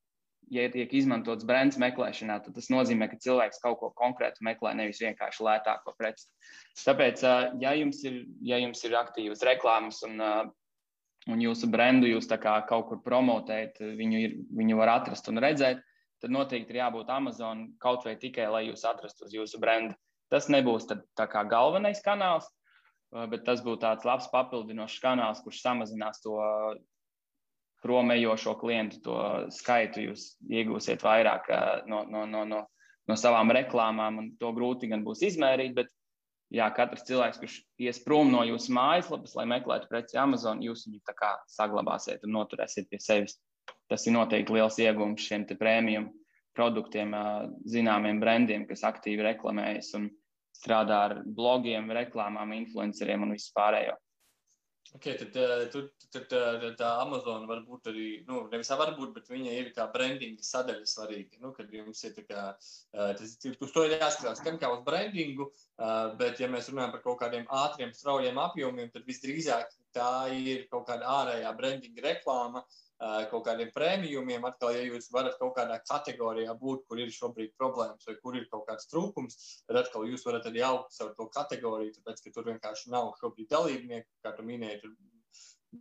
ja 0.54 0.66
tiek 0.72 0.92
izmantots 0.94 1.46
brands 1.48 1.80
meklēšanā, 1.82 2.38
tad 2.44 2.58
tas 2.58 2.70
nozīmē, 2.74 3.08
ka 3.10 3.20
cilvēks 3.22 3.62
kaut 3.64 3.80
ko 3.82 3.90
konkrētu 3.98 4.46
meklē, 4.46 4.76
nevis 4.78 5.02
vienkārši 5.04 5.46
lētāko 5.46 5.96
preci. 5.98 6.28
Tāpēc, 6.84 7.24
ja 7.62 7.74
jums 7.80 8.04
ir, 8.06 8.22
ja 8.46 8.60
jums 8.62 8.84
ir 8.86 8.98
aktīvas 9.00 9.44
reklāmas 9.48 10.04
un, 10.08 10.22
un 11.32 11.44
jūsu 11.44 11.70
brendu 11.72 12.10
jūs 12.10 12.30
kaut 12.30 12.90
kur 12.90 13.02
promotējat, 13.06 13.82
viņu, 13.98 14.24
ir, 14.28 14.38
viņu 14.54 14.82
var 14.82 14.96
atrast 15.00 15.30
un 15.32 15.42
redzēt, 15.42 15.82
tad 16.22 16.34
noteikti 16.34 16.74
ir 16.74 16.84
jābūt 16.84 17.10
Amazon 17.10 17.68
kaut 17.82 18.06
vai 18.06 18.16
tikai, 18.18 18.48
lai 18.50 18.68
jūs 18.70 18.86
atrastu 18.86 19.26
uz 19.26 19.34
jūsu 19.34 19.62
brendu. 19.62 19.96
Tas 20.34 20.50
nebūs 20.50 20.88
tad, 20.90 21.04
galvenais 21.50 22.02
kanāls, 22.06 22.48
bet 23.30 23.46
tas 23.46 23.62
būtu 23.62 23.84
tāds 23.84 24.06
labs 24.08 24.28
papildinošs 24.32 25.02
kanāls, 25.04 25.42
kurš 25.46 25.62
samazinās 25.62 26.22
to 26.24 26.40
promējošo 27.86 28.56
klientu 28.62 29.02
to 29.06 29.18
skaitu 29.54 30.08
jūs 30.10 30.32
iegūsiet 30.50 31.06
vairāk 31.06 31.52
no, 31.90 32.02
no, 32.10 32.26
no, 32.26 32.42
no, 32.50 32.64
no 33.06 33.18
savām 33.20 33.54
reklāmām, 33.54 34.20
un 34.22 34.32
to 34.42 34.52
grūti 34.58 34.90
gan 34.92 35.06
būs 35.06 35.22
izmērīt. 35.30 35.76
Bet, 35.78 35.92
jā, 36.54 36.68
katrs 36.74 37.06
cilvēks, 37.08 37.42
kurš 37.42 37.58
ies 37.86 38.02
prom 38.06 38.32
no 38.34 38.44
jūsu 38.48 38.74
mājaslapas, 38.76 39.36
lai 39.38 39.48
meklētu 39.54 39.90
preci 39.92 40.20
Amazon, 40.22 40.64
jūs 40.66 40.88
viņu 40.90 41.04
tā 41.06 41.16
kā 41.18 41.34
saglabāsiet 41.56 42.26
un 42.26 42.36
noturēsiet 42.40 42.90
pie 42.90 43.02
sevis. 43.02 43.38
Tas 43.90 44.06
ir 44.08 44.16
noteikti 44.16 44.54
liels 44.54 44.78
iegūms 44.82 45.26
šiem 45.26 45.46
prēmiju 45.58 46.08
produktiem, 46.56 47.12
zināmiem 47.70 48.22
brandiem, 48.22 48.64
kas 48.70 48.86
aktīvi 48.88 49.26
reklamējas 49.26 49.92
un 50.00 50.10
strādā 50.56 51.02
ar 51.10 51.16
blogiem, 51.26 51.92
reklāmām, 51.94 52.54
influenceriem 52.56 53.26
un 53.28 53.36
vispārējo. 53.36 53.98
Okay, 54.94 55.18
tad, 55.18 55.36
eh, 55.36 55.66
tad, 55.74 55.88
tad, 56.14 56.26
tad 56.30 56.76
tā 56.80 56.90
Amazon 57.02 57.48
var 57.50 57.64
būt 57.66 57.90
arī, 57.92 58.06
nu, 58.28 58.44
nevis 58.52 58.70
varbūt, 58.70 59.16
bet 59.16 59.32
viņa 59.32 59.56
ir 59.58 59.72
kā 59.76 59.88
brandinga 59.92 60.46
sadaļa 60.46 60.86
svarīga. 60.88 61.40
Nu, 61.42 61.52
kad 61.58 61.74
jums 61.74 62.04
ir 62.06 62.14
kā, 62.30 62.44
eh, 62.94 63.14
tas, 63.18 63.34
uz 63.50 63.74
to 63.74 63.86
ir 63.88 63.98
jāskatās 63.98 64.44
gan 64.46 64.60
kā 64.62 64.70
uz 64.72 64.84
brandingu, 64.86 65.50
eh, 65.80 66.14
bet 66.22 66.40
ja 66.40 66.48
mēs 66.48 66.70
runājam 66.70 66.94
par 66.94 67.02
kaut 67.02 67.20
kādiem 67.24 67.50
ātriem, 67.50 67.96
straujiem 67.98 68.38
apjomiem, 68.38 68.92
tad 68.94 69.10
visdrīzāk 69.10 69.74
tā 69.96 70.10
ir 70.36 70.66
kaut 70.72 70.86
kāda 70.90 71.08
ārējā 71.20 71.54
brandinga 71.58 72.06
reklāma, 72.06 72.64
kaut 73.32 73.46
kādiem 73.48 73.72
prēmijumiem. 73.76 74.46
Atkal, 74.48 74.76
ja 74.76 74.84
jūs 74.86 75.10
varat 75.14 75.40
kaut 75.40 75.56
kādā 75.58 75.80
kategorijā 75.88 76.56
būt, 76.60 76.86
kur 76.90 77.02
ir 77.02 77.12
šobrīd 77.12 77.56
problēmas 77.60 78.08
vai 78.08 78.16
kur 78.22 78.38
ir 78.40 78.48
kaut 78.52 78.68
kāds 78.70 78.88
trūkums, 78.92 79.42
tad 79.68 79.82
atkal 79.84 80.08
jūs 80.10 80.26
varat 80.28 80.48
arī 80.52 80.64
augt 80.68 80.96
savu 80.96 81.16
to 81.18 81.28
kategoriju, 81.34 81.98
tāpēc, 81.98 82.24
ka 82.24 82.38
tur 82.38 82.48
vienkārši 82.52 82.94
nav 82.94 83.14
šobrīd 83.20 83.52
dalībnieku, 83.52 84.10
kā 84.24 84.36
tu 84.38 84.48
minēji, 84.48 84.82
tur 84.86 84.96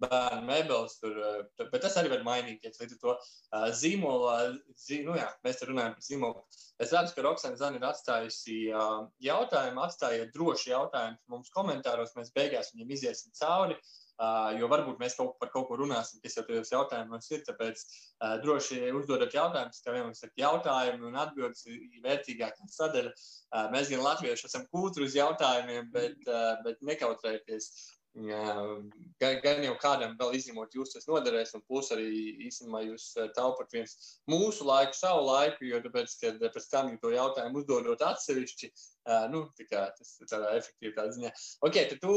bērnu 0.01 0.43
mēbeles, 0.49 0.97
tur, 0.99 1.19
bet 1.61 1.83
tas 1.85 1.97
arī 2.01 2.11
var 2.11 2.25
mainīties. 2.27 2.81
Līdz 2.81 2.97
ar 2.97 3.01
to 3.03 3.13
uh, 3.15 3.67
zīmola, 3.79 4.37
zi, 4.81 5.03
nu 5.07 5.15
jā, 5.19 5.29
mēs 5.47 5.61
te 5.61 5.69
runājam 5.69 5.95
par 5.95 6.07
zīmolu. 6.07 6.43
Es 6.83 6.95
redzu, 6.95 7.15
ka 7.15 7.23
Roksana 7.23 7.61
Zana 7.61 7.79
ir 7.79 7.87
atstājusi 7.87 8.59
uh, 8.75 9.05
jautājumu, 9.23 9.85
atstājiet 9.85 10.33
droši 10.35 10.73
jautājumus 10.73 11.23
mums 11.31 11.55
komentāros, 11.55 12.17
mēs 12.19 12.35
beigās 12.35 12.73
viņiem 12.75 12.97
iziesim 12.97 13.37
cauri. 13.39 13.79
Uh, 13.79 14.04
Uh, 14.15 14.53
jo 14.55 14.69
varbūt 14.71 15.01
mēs 15.03 15.17
kaut 15.19 15.33
par 15.41 15.51
kaut 15.51 15.67
ko 15.67 15.79
runāsim, 15.81 16.21
kas 16.23 16.37
jau 16.39 16.45
tajos 16.47 16.71
jautājumos 16.71 17.27
ir. 17.33 17.41
Tāpēc 17.49 17.81
uh, 17.83 18.37
droši 18.45 18.79
uzdodat 18.95 19.35
jautājumus, 19.35 19.83
kā 19.83 19.97
vienmēr 19.97 20.15
saka, 20.15 20.35
jautājumi 20.39 21.09
un 21.09 21.19
atbildes 21.19 21.67
ir 21.67 21.99
vērtīgākā 22.05 22.69
sadaļa. 22.77 23.11
Uh, 23.11 23.67
mēs 23.75 23.91
gan 23.91 24.05
latvieši 24.07 24.47
esam 24.47 24.69
kūtri 24.71 25.09
uz 25.09 25.19
jautājumiem, 25.19 25.91
bet, 25.95 26.23
uh, 26.31 26.55
bet 26.63 26.79
nekautrēties. 26.87 27.73
Gan, 28.15 29.41
gan 29.43 29.65
jau 29.67 29.73
kādam 29.83 30.13
vēl 30.21 30.37
izņemot 30.39 30.77
jūs, 30.77 30.93
tas 30.95 31.09
noderēs, 31.11 31.51
un 31.59 31.65
plus 31.67 31.89
arī 31.91 32.07
īstenībā 32.47 32.85
jūs 32.85 33.09
taupat 33.35 33.75
viens 33.75 33.97
mūsu 34.31 34.67
laiku, 34.69 34.95
savu 34.95 35.25
laiku, 35.27 35.67
jo 35.67 35.81
tāpēc, 35.83 36.15
kad 36.21 36.45
pēc 36.55 36.69
tam 36.71 36.93
to 37.03 37.11
jautājumu 37.11 37.65
uzdodot 37.65 38.05
atsevišķi, 38.07 38.71
uh, 38.71 39.27
nu, 39.35 39.43
tā 39.59 39.67
kā 39.67 39.83
tas 39.99 40.15
ir 40.23 40.31
tādā 40.31 40.55
efektīvā 40.61 41.09
ziņā. 41.17 41.35
Ok, 41.67 41.81
tad 41.91 41.99
tu 42.07 42.15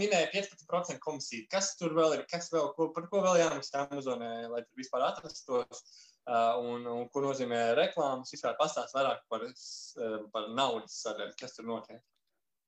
minēji 0.00 0.32
15% 0.34 0.98
komisiju. 1.06 1.46
Kas 1.54 1.70
tur 1.78 1.94
vēl 1.94 2.18
ir, 2.18 2.26
kas 2.34 2.50
vēl, 2.50 2.72
ko, 2.74 2.90
par 2.96 3.06
ko 3.12 3.22
vēl 3.22 3.38
jāmaksā 3.44 3.86
Amazonē, 3.86 4.34
lai 4.50 4.66
tur 4.66 4.82
vispār 4.82 5.06
atrastos? 5.12 5.86
Un, 6.28 6.82
un 6.84 7.06
ko 7.08 7.22
nozīmē 7.24 7.76
reklāmas? 7.78 8.34
Vispār 8.34 8.58
pastāst 8.58 8.92
vairāk 8.98 9.22
par, 9.32 9.46
par 10.34 10.50
naudas 10.52 10.98
sadaļu, 11.06 11.38
kas 11.38 11.54
tur 11.56 11.70
notiek. 11.70 12.02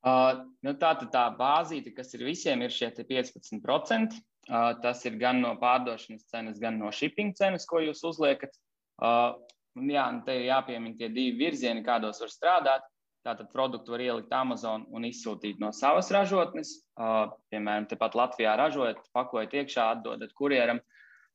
Uh, 0.01 0.47
nu 0.65 0.73
tā 0.81 0.95
tad 0.97 1.11
tā 1.13 1.27
bāzīte, 1.37 1.93
kas 1.93 2.15
ir 2.17 2.25
visiem, 2.25 2.63
ir 2.65 2.73
šie 2.73 2.89
15%. 2.97 4.17
Uh, 4.51 4.73
tas 4.83 5.05
ir 5.05 5.19
gan 5.21 5.43
no 5.43 5.53
pārdošanas 5.61 6.25
cenas, 6.33 6.59
gan 6.59 6.79
no 6.81 6.89
shipping 6.91 7.35
cenas, 7.37 7.67
ko 7.69 7.83
jūs 7.85 8.01
uzliekat. 8.09 8.57
Uh, 9.01 9.37
un 9.77 9.93
jā, 9.93 10.07
un 10.09 10.23
te 10.25 10.39
ir 10.39 10.49
jāpiemina 10.49 10.97
tie 10.97 11.11
divi 11.13 11.37
virzieni, 11.45 11.85
kādos 11.85 12.23
var 12.25 12.33
strādāt. 12.33 12.89
Tātad 13.21 13.51
produktu 13.53 13.93
var 13.93 14.01
ielikt 14.01 14.33
Amazon 14.33 14.87
un 14.97 15.05
izsūtīt 15.05 15.61
no 15.61 15.69
savas 15.77 16.09
ražotnes. 16.17 16.73
Uh, 16.97 17.29
piemēram, 17.53 17.91
tepat 17.91 18.17
Latvijā 18.17 18.57
ražojat, 18.57 19.03
pakojat 19.13 19.53
iekšā, 19.61 19.91
atdodat 19.99 20.33
kurjeram 20.33 20.81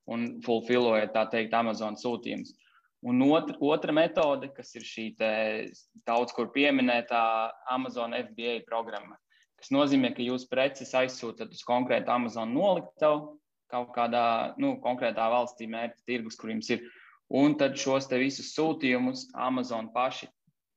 un 0.09 0.39
fulfillojat, 0.45 1.13
tā 1.13 1.27
teikt, 1.29 1.53
Amazon 1.53 1.97
sūtījumus. 2.01 2.55
Un 3.05 3.21
otra, 3.21 3.53
otra 3.61 3.93
metode, 3.93 4.49
kas 4.55 4.71
ir 4.73 4.85
šī 4.85 5.03
daudz 6.07 6.33
kur 6.33 6.49
pieminētā 6.55 7.21
Amazon 7.69 8.15
FBA 8.17 8.63
programma, 8.65 9.19
kas 9.61 9.69
nozīmē, 9.75 10.09
ka 10.17 10.25
jūs 10.25 10.47
preces 10.49 10.95
aizsūtat 10.97 11.53
uz 11.53 11.61
konkrētu 11.67 12.09
Amazon 12.09 12.55
noliktavu 12.55 13.35
kaut 13.69 13.91
kādā 13.93 14.55
nu, 14.61 14.75
konkrētā 14.81 15.27
valstī, 15.29 15.67
mērķa 15.69 16.01
tirgus, 16.05 16.37
kur 16.39 16.49
jums 16.49 16.71
ir. 16.73 16.81
Un 17.29 17.55
tad 17.57 17.77
šos 17.77 18.09
te 18.09 18.17
visus 18.21 18.51
sūtījumus 18.53 19.27
Amazon 19.37 19.91
paši 19.93 20.29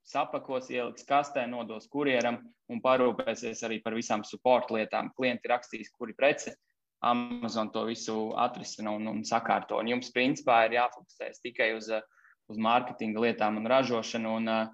sapakos, 0.08 0.70
ieliks 0.72 1.04
kastē, 1.08 1.44
nodos 1.48 1.88
kurjeram 1.92 2.40
un 2.72 2.80
parūpēsies 2.84 3.60
arī 3.68 3.80
par 3.84 3.96
visām 3.96 4.24
support 4.24 4.72
lietām. 4.72 5.12
Klienti 5.16 5.48
rakstīs, 5.52 5.92
kuri 5.96 6.16
prece, 6.16 6.54
Amazon 7.04 7.70
to 7.72 7.84
visu 7.88 8.16
atrisina 8.40 8.92
un, 8.96 9.06
un 9.12 9.24
sakārto. 9.24 9.78
Un 9.80 9.92
jums, 9.92 10.12
principā, 10.14 10.64
ir 10.66 10.78
jāfokusēs 10.78 11.44
tikai 11.44 11.74
uz 11.76 11.92
uh, 11.92 12.04
uz 12.48 12.60
mārketinga 12.64 13.22
lietām 13.26 13.60
un 13.60 13.68
ražošanu 13.70 14.34
un 14.40 14.52
uh, 14.52 14.70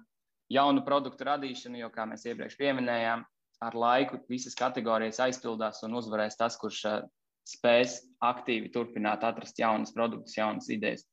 jaunu 0.51 0.83
produktu 0.85 1.27
radīšanu, 1.27 1.81
jo, 1.81 1.91
kā 1.93 2.07
mēs 2.09 2.25
iepriekš 2.29 2.57
pieminējām, 2.59 3.25
ar 3.65 3.77
laiku 3.79 4.19
visas 4.29 4.57
kategorijas 4.57 5.21
aizpildās 5.27 5.83
un 5.87 5.97
uzvarēs 5.99 6.39
tas, 6.39 6.57
kurš 6.61 6.81
uh, 6.91 6.97
spēs 7.45 7.99
aktīvi 8.25 8.71
turpināt 8.73 9.23
atrast 9.23 9.59
jaunas 9.61 9.93
produktus, 9.93 10.37
jaunas 10.37 10.69
idejas. 10.73 11.05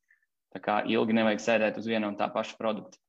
Tā 0.53 0.61
kā 0.61 0.81
ilgi 0.89 1.15
nevajag 1.17 1.41
sēdēt 1.41 1.79
uz 1.81 1.87
viena 1.89 2.09
un 2.09 2.17
tā 2.17 2.27
paša 2.33 2.57
produkta. 2.59 2.99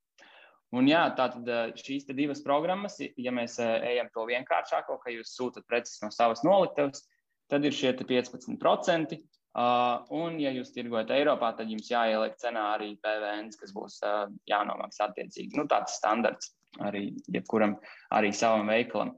Un 0.74 0.88
jā, 0.90 1.04
tātad 1.14 1.76
šīs 1.78 2.08
divas 2.16 2.40
programmas, 2.42 2.96
ja 2.98 3.32
mēs 3.34 3.60
ejam 3.62 4.08
to 4.14 4.24
vienkāršāko, 4.26 4.96
ka 5.02 5.12
jūs 5.12 5.36
sūtat 5.36 5.66
preces 5.70 6.00
no 6.02 6.10
savas 6.10 6.42
noliktavas, 6.42 7.04
tad 7.52 7.64
ir 7.68 7.76
šie 7.76 7.92
15%. 8.00 9.20
Uh, 9.54 10.02
un, 10.10 10.40
ja 10.42 10.50
jūs 10.50 10.72
tirgojat 10.74 11.12
Eiropā, 11.14 11.52
tad 11.54 11.68
jums 11.70 11.86
jāieliek 11.86 12.34
cenā 12.42 12.64
arī 12.74 12.96
PVN, 13.02 13.52
kas 13.54 13.70
būs 13.74 14.00
uh, 14.02 14.24
jānomaksā 14.50 15.06
attiecīgi. 15.12 15.54
Nu, 15.54 15.68
tāds 15.70 15.94
standarts 16.00 16.50
arī 16.82 17.12
jebkuram, 17.30 17.76
arī 18.18 18.32
savam 18.34 18.66
veikalam. 18.72 19.12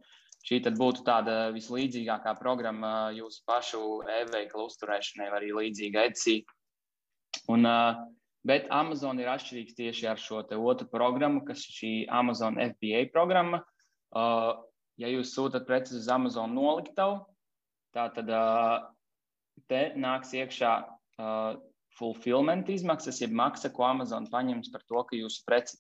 Šī 0.47 0.61
tad 0.67 0.77
būtu 0.79 1.07
tāda 1.07 1.39
vislīdzīgākā 1.55 2.35
programma 2.39 3.09
jūsu 3.17 3.41
pašu 3.49 3.81
e-veikala 4.19 4.67
uzturēšanai, 4.69 5.31
arī 5.39 5.55
līdzīga 5.57 6.05
Etsy. 6.11 6.37
Un, 7.49 7.65
uh, 7.65 8.03
bet 8.47 8.69
Amazon 8.69 9.23
ir 9.23 9.31
atšķirīgs 9.33 9.79
tieši 9.79 10.11
ar 10.13 10.21
šo 10.21 10.43
otru 10.45 10.91
programmu, 10.93 11.47
kas 11.49 11.65
ir 11.65 11.79
šī 11.79 11.95
Amazon 12.13 12.61
FBA 12.61 13.07
programma. 13.15 13.65
Uh, 14.13 14.53
ja 15.01 15.09
jūs 15.09 15.33
sūtat 15.33 15.65
preces 15.65 16.05
uz 16.05 16.13
Amazon 16.13 16.53
noliktavu, 16.55 17.25
Tā 17.97 18.11
tad 18.13 18.29
te 19.71 19.83
nāks 19.99 20.33
iekšā 20.37 20.73
fulfillment 21.97 22.69
izmaksas, 22.69 23.21
jeb 23.23 23.35
maksa, 23.37 23.71
ko 23.73 23.87
Amazon 23.89 24.29
paņems 24.33 24.73
par 24.73 24.85
to, 24.89 25.03
ka 25.09 25.17
jūsu 25.17 25.45
preci 25.49 25.79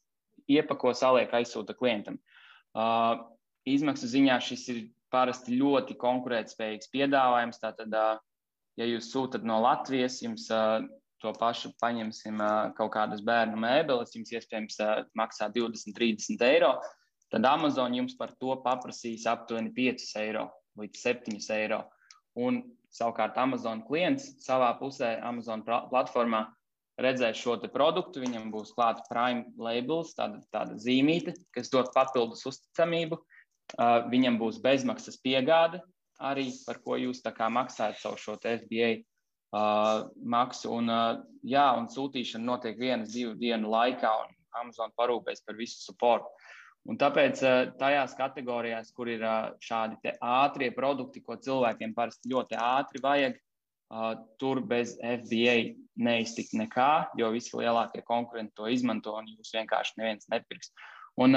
iepako, 0.52 0.92
saliek, 0.96 1.32
aizsūta 1.34 1.76
klientam. 1.76 2.18
Izmaksu 3.66 4.08
ziņā 4.10 4.36
šis 4.46 4.68
ir 4.72 4.84
parasti 5.12 5.56
ļoti 5.58 5.96
konkurētspējīgs 6.00 6.90
piedāvājums. 6.92 7.60
Tātad, 7.62 7.94
ja 8.78 8.88
jūs 8.88 9.10
sūtat 9.12 9.44
no 9.46 9.58
Latvijas, 9.64 10.20
jums 10.24 10.48
to 11.22 11.32
pašu 11.40 11.72
paņemsim 11.80 12.40
kaut 12.76 12.92
kādas 12.94 13.22
bērnu 13.24 13.58
mēbeles, 13.60 14.14
jums 14.16 14.32
iespējams 14.36 14.78
maksā 15.18 15.48
20, 15.52 15.96
30 15.96 16.44
eiro, 16.46 16.76
tad 17.32 17.48
Amazon 17.48 17.96
jums 17.96 18.16
par 18.18 18.34
to 18.40 18.54
paprasīs 18.64 19.26
aptuveni 19.28 19.72
5 19.76 20.10
eiro 20.22 20.48
līdz 20.80 21.02
7 21.08 21.40
eiro. 21.56 21.82
Un 22.36 22.60
savukārt 22.96 23.36
Amazon 23.40 23.82
klients 23.86 24.32
savā 24.42 24.72
pusē, 24.80 25.16
Amazon 25.24 25.64
platformā 25.66 26.46
redzēs 27.00 27.40
šo 27.40 27.56
produktu. 27.72 28.22
Viņam 28.24 28.50
būs 28.52 28.72
klāta 28.76 29.04
Prime 29.10 29.46
labels, 29.60 30.14
tāda, 30.16 30.40
tāda 30.52 30.78
zīmīte, 30.80 31.36
kas 31.54 31.70
dod 31.72 31.92
papildus 31.94 32.46
uzticamību. 32.48 33.20
Uh, 33.76 34.06
viņam 34.12 34.38
būs 34.38 34.60
bezmaksas 34.62 35.18
piegāde, 35.24 35.80
arī 36.22 36.52
par 36.66 36.78
ko 36.84 36.96
jūs 37.00 37.22
maksājat 37.26 37.98
savu 37.98 38.16
šo 38.16 38.36
FBA 38.38 38.90
uh, 39.02 40.06
maksu. 40.22 40.70
Un, 40.70 40.88
uh, 40.88 41.18
jā, 41.42 41.66
un 41.74 41.88
sūtīšana 41.90 42.44
notiek 42.44 42.78
vienas, 42.78 43.12
divu 43.12 43.34
dienu 43.34 43.68
laikā, 43.68 44.12
un 44.22 44.34
Amazon 44.62 44.94
parūpēs 44.96 45.42
par 45.44 45.56
visu 45.58 45.82
supportu. 45.82 46.30
Un 46.86 46.98
tāpēc 47.00 47.40
eh, 47.42 47.56
tajās 47.80 48.14
kategorijās, 48.18 48.92
kur 48.94 49.10
ir 49.10 49.24
eh, 49.26 49.48
šādi 49.62 50.12
ātrie 50.22 50.70
produkti, 50.74 51.22
ko 51.24 51.34
cilvēkiem 51.42 51.94
parasti 51.96 52.30
ļoti 52.30 52.58
ātri 52.62 53.02
vajag, 53.02 53.38
eh, 53.40 54.12
tur 54.38 54.62
bez 54.70 54.94
FBA 55.02 55.56
neiztikt 56.06 56.54
nekā, 56.60 56.90
jo 57.18 57.32
visi 57.34 57.56
lielākie 57.58 58.04
konkurenti 58.06 58.54
to 58.60 58.70
izmanto 58.70 59.16
un 59.18 59.26
jūs 59.32 59.54
vienkārši 59.56 59.98
neviens 59.98 60.30
nepirks. 60.30 60.70
Un 61.18 61.34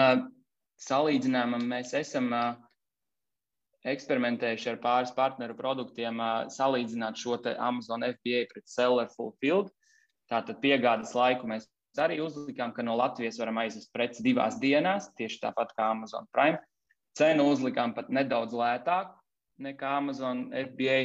salīdzinājumam 0.83 1.63
mēs 1.71 1.93
esam 1.97 2.29
eksperimentējuši 3.87 4.73
ar 4.73 4.79
pāris 4.83 5.13
partneru 5.15 5.55
produktiem, 5.55 6.19
salīdzināt 6.51 7.15
šo 7.17 7.37
Amazon 7.55 8.03
FBA 8.03 8.43
pret 8.51 8.67
Seller 8.67 9.07
Fulfilled. 9.15 9.71
Tātad 10.29 10.59
piegādes 10.59 11.15
laiku 11.15 11.47
mēs 11.47 11.69
arī 11.97 12.19
uzlikām, 12.21 12.73
ka 12.75 12.85
no 12.85 12.93
Latvijas 12.99 13.39
varam 13.41 13.57
aizvest 13.63 13.89
preci 13.95 14.23
divās 14.25 14.59
dienās, 14.61 15.09
tieši 15.17 15.41
tāpat 15.47 15.73
kā 15.77 15.89
Amazon 15.95 16.27
Prime. 16.35 16.59
Cenu 17.17 17.47
uzlikām 17.49 17.95
pat 17.97 18.11
nedaudz 18.13 18.53
lētāk 18.53 19.15
nekā 19.59 19.95
Amazon 19.97 20.45
FBA, 20.53 20.99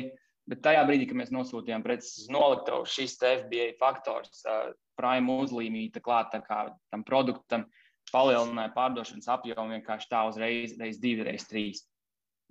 bet 0.51 0.61
tajā 0.63 0.85
brīdī, 0.87 1.09
kad 1.09 1.19
mēs 1.23 1.33
nosūtījām 1.35 1.83
preces 1.83 2.27
uz 2.27 2.29
noliktavu, 2.35 2.85
šis 2.87 3.17
FBA 3.17 3.73
faktors, 3.81 4.45
uh, 4.45 4.75
Prime 4.99 5.41
uzlīmīta 5.43 6.03
klāt 6.05 6.37
tam 6.37 7.03
produktam, 7.07 7.65
palielināja 8.13 8.75
pārdošanas 8.77 9.31
apjomu 9.33 9.75
vienkārši 9.75 10.11
tā 10.11 10.21
uzreiz, 10.29 10.77
reiz 10.79 11.01
divi, 11.03 11.25
reiz 11.27 11.49
trīs. 11.51 11.83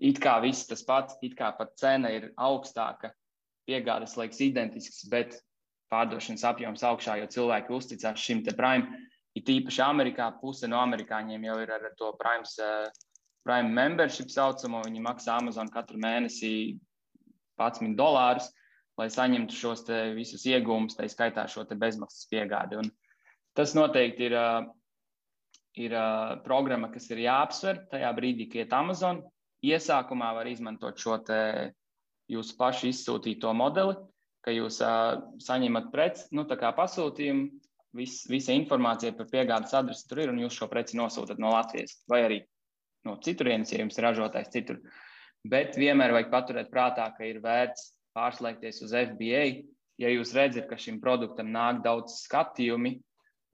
It 0.04 0.20
kā 0.20 0.40
viss 0.44 0.68
tas 0.68 0.82
pats, 0.84 1.16
it 1.22 1.38
kā 1.40 1.54
pat 1.56 1.76
cena 1.80 2.10
ir 2.12 2.32
augstāka, 2.42 3.14
piegādes 3.70 4.18
laiks 4.20 4.42
identisks, 4.44 5.06
bet 5.08 5.38
pārdošanas 5.92 6.46
apjoms 6.48 6.84
augšā, 6.88 7.18
jo 7.22 7.30
cilvēki 7.36 7.74
uzticās 7.76 8.22
šim 8.22 8.44
te 8.46 8.56
prime. 8.58 9.02
Ir 9.34 9.46
tīpaši 9.48 9.82
Amerikā, 9.82 10.28
puse 10.42 10.70
no 10.70 10.78
amerikāņiem 10.84 11.48
jau 11.48 11.56
ir 11.64 11.72
ar 11.74 11.88
to 11.98 12.12
prime, 12.20 12.46
prime 13.46 13.72
membership 13.74 14.30
saucamo. 14.30 14.84
Viņi 14.86 15.02
maksā 15.02 15.40
Amazon 15.42 15.72
katru 15.74 15.98
mēnesi 16.02 16.52
11 17.58 17.98
dolārus, 17.98 18.52
lai 19.00 19.10
saņemtu 19.10 19.58
šos 19.58 19.88
visus 20.14 20.46
iegūmus, 20.50 20.98
tā 20.98 21.10
skaitā 21.10 21.48
šo 21.50 21.66
bezmaksas 21.66 22.30
piegādi. 22.30 22.78
Un 22.84 22.92
tas 23.58 23.74
noteikti 23.74 24.30
ir, 24.30 24.38
ir 25.82 25.98
programma, 26.46 26.92
kas 26.94 27.10
ir 27.10 27.26
jāapsver 27.26 27.88
tajā 27.90 28.14
brīdī, 28.14 28.50
kad 28.52 28.66
iet 28.66 28.78
Amazon. 28.78 29.24
Iesākumā 29.64 30.34
var 30.36 30.46
izmantot 30.52 31.00
šo 31.00 31.18
jūsu 32.30 32.56
pašu 32.60 32.90
izsūtīto 32.90 33.52
modeli, 33.56 33.96
ka 34.44 34.54
jūs 34.54 34.80
uh, 34.84 35.22
saņemat 35.44 35.92
preci, 35.94 36.28
nu, 36.36 36.44
tā 36.50 36.58
kā 36.60 36.74
pasūtījumu, 36.76 37.48
vis, 37.98 38.24
visa 38.30 38.56
informācija 38.56 39.14
par 39.18 39.30
piegādes 39.32 39.74
adresi 39.78 40.08
tur 40.10 40.24
ir, 40.24 40.34
un 40.34 40.42
jūs 40.44 40.58
šo 40.58 40.68
preci 40.72 41.00
nosūtat 41.00 41.40
no 41.42 41.54
Latvijas 41.54 41.96
vai 42.12 42.24
arī 42.28 42.40
no 43.08 43.18
citurienes, 43.24 43.72
ja 43.74 43.82
jums 43.82 43.98
ir 44.00 44.08
ražotājs 44.08 44.52
citur. 44.54 44.80
Bet 45.44 45.76
vienmēr 45.80 46.14
vajag 46.16 46.30
paturēt 46.32 46.70
prātā, 46.72 47.10
ka 47.18 47.28
ir 47.28 47.42
vērts 47.44 47.90
pārslēgties 48.16 48.84
uz 48.86 48.94
FBA. 48.96 49.44
Ja 50.02 50.10
jūs 50.10 50.32
redzat, 50.36 50.70
ka 50.70 50.80
šim 50.80 51.02
produktam 51.04 51.52
nāk 51.54 51.84
daudz 51.84 52.16
skatījumi, 52.24 52.96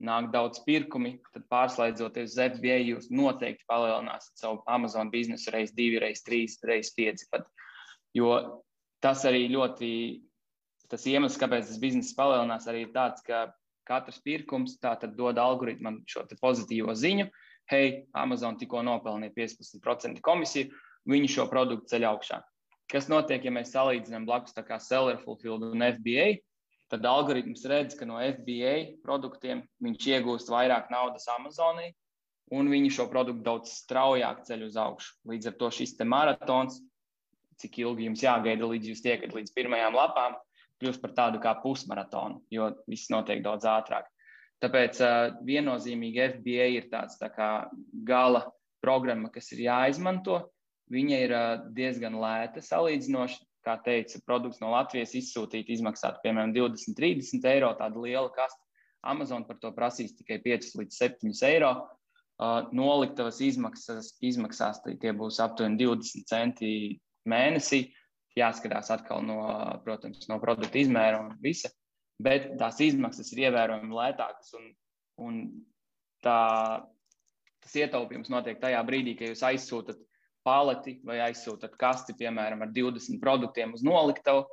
nāk 0.06 0.30
daudz 0.32 0.62
pirkumi, 0.64 1.18
tad 1.34 1.44
pārslēdzoties 1.52 2.32
uz 2.32 2.38
FBA, 2.56 2.78
jūs 2.92 3.10
noteikti 3.12 3.66
palielināsiet 3.68 4.40
savu 4.40 4.62
Amazon 4.70 5.10
biznesu 5.12 5.52
reiz 5.52 5.74
divi, 5.76 5.98
reiz 6.00 6.22
trīs, 6.24 6.56
reiz 6.64 6.94
pieci. 6.96 7.28
Jo 8.16 8.62
tas 9.04 9.26
arī 9.28 9.48
ļoti 9.52 9.90
tas 10.90 11.06
iemesls, 11.06 11.38
kāpēc 11.40 11.68
tas 11.70 11.80
bizness 11.80 12.16
palielinās, 12.18 12.66
arī 12.70 12.84
ir 12.86 12.92
tāds, 12.94 13.22
ka 13.26 13.48
katrs 13.88 14.20
pirkums 14.22 14.76
dod 15.16 15.38
algoritmam 15.38 16.02
šo 16.10 16.26
pozitīvo 16.40 16.94
ziņu. 16.94 17.30
Hei, 17.70 18.04
Amazon 18.18 18.58
tikko 18.58 18.82
nopelnīja 18.82 19.34
15% 19.36 20.22
komisiju, 20.26 20.70
viņi 21.10 21.30
šo 21.36 21.46
produktu 21.50 21.94
ceļ 21.94 22.06
augšā. 22.10 22.40
Kas 22.90 23.06
notiek, 23.06 23.44
ja 23.46 23.52
mēs 23.54 23.70
salīdzinām 23.70 24.26
blakus 24.26 24.54
tā 24.56 24.64
kā 24.66 24.80
Seller 24.82 25.20
Fulfilled 25.22 25.68
un 25.68 25.84
FBA? 25.86 26.40
Tad 26.90 27.06
algoritms 27.06 27.62
redz, 27.70 27.94
ka 27.94 28.06
no 28.08 28.18
FBA 28.18 28.98
produktiem 29.04 29.62
viņš 29.84 30.08
iegūst 30.10 30.50
vairāk 30.50 30.90
naudas 30.90 31.28
Amazonī, 31.30 31.92
un 32.50 32.66
viņi 32.72 32.90
šo 32.96 33.06
produktu 33.12 33.46
daudz 33.46 33.76
straujāk 33.84 34.42
ceļ 34.48 34.66
uz 34.66 34.78
augšu. 34.82 35.14
Līdz 35.30 35.52
ar 35.52 35.58
to 35.60 35.70
šis 35.76 35.94
maratons, 36.02 36.80
cik 37.62 37.78
ilgi 37.84 38.08
jums 38.08 38.24
jāgaida, 38.24 38.66
līdz 38.66 38.90
jūs 38.90 39.04
tiekat 39.04 39.36
līdz 39.36 39.54
pirmajām 39.54 39.94
lapām, 39.94 40.34
kļūst 40.80 41.02
par 41.02 41.12
tādu 41.16 41.40
kā 41.42 41.54
pusmaratonu, 41.62 42.40
jo 42.52 42.70
viss 42.90 43.10
notiek 43.12 43.42
daudz 43.44 43.68
ātrāk. 43.68 44.08
Tāpēc 44.60 45.00
uh, 45.00 45.36
viennozīmīgi 45.46 46.24
FBA 46.36 46.66
ir 46.76 46.88
tāds 46.92 47.16
tā 47.20 47.30
kā 47.32 47.50
gala 48.06 48.44
programma, 48.84 49.30
kas 49.32 49.52
ir 49.54 49.64
jāizmanto. 49.68 50.42
Viņa 50.92 51.20
ir 51.24 51.36
uh, 51.36 51.52
diezgan 51.76 52.18
lēta 52.20 52.64
salīdzinoši. 52.64 53.46
Kā 53.60 53.74
teica, 53.84 54.16
produkts 54.24 54.56
no 54.62 54.70
Latvijas 54.72 55.10
izsūtīt 55.18 55.68
izmaksātu 55.68 56.22
piemēram 56.22 56.54
20, 56.56 56.94
30 56.96 57.48
eiro. 57.50 57.74
Tāda 57.76 58.00
liela 58.00 58.30
kasta. 58.32 58.60
Amazon 59.04 59.44
par 59.44 59.58
to 59.60 59.68
prasīs 59.76 60.14
tikai 60.16 60.38
5 60.44 60.70
līdz 60.80 60.96
7 60.96 61.34
eiro. 61.48 61.74
Uh, 62.40 62.70
noliktavas 62.72 63.42
izmaksas, 63.44 64.14
izmaksās 64.24 64.80
tie 64.84 65.12
būs 65.12 65.42
aptuveni 65.44 65.76
20 65.82 66.24
centi 66.28 66.70
mēnesī 67.28 67.82
jāskatās 68.38 68.90
atkal 68.94 69.24
no, 69.26 69.40
protams, 69.84 70.28
no 70.30 70.38
produkta 70.42 70.78
izmēra 70.78 71.20
un 71.24 71.34
visa, 71.42 71.70
bet 72.22 72.52
tās 72.60 72.80
izmaksas 72.84 73.32
ir 73.34 73.46
ievērojami 73.48 73.96
lētākas. 73.96 74.52
Un, 74.58 74.70
un 75.24 75.40
tā, 76.24 76.40
tas 77.64 77.76
ietaupījums 77.82 78.30
notiek 78.32 78.60
tajā 78.62 78.80
brīdī, 78.86 79.16
kad 79.18 79.32
jūs 79.32 79.44
aizsūtat 79.50 80.00
paleti 80.46 80.98
vai 81.04 81.20
aizsūtat 81.26 81.76
kasti, 81.80 82.16
piemēram, 82.16 82.64
ar 82.64 82.74
20 82.76 83.20
produktiem 83.22 83.74
uz 83.76 83.84
noliktavu, 83.86 84.46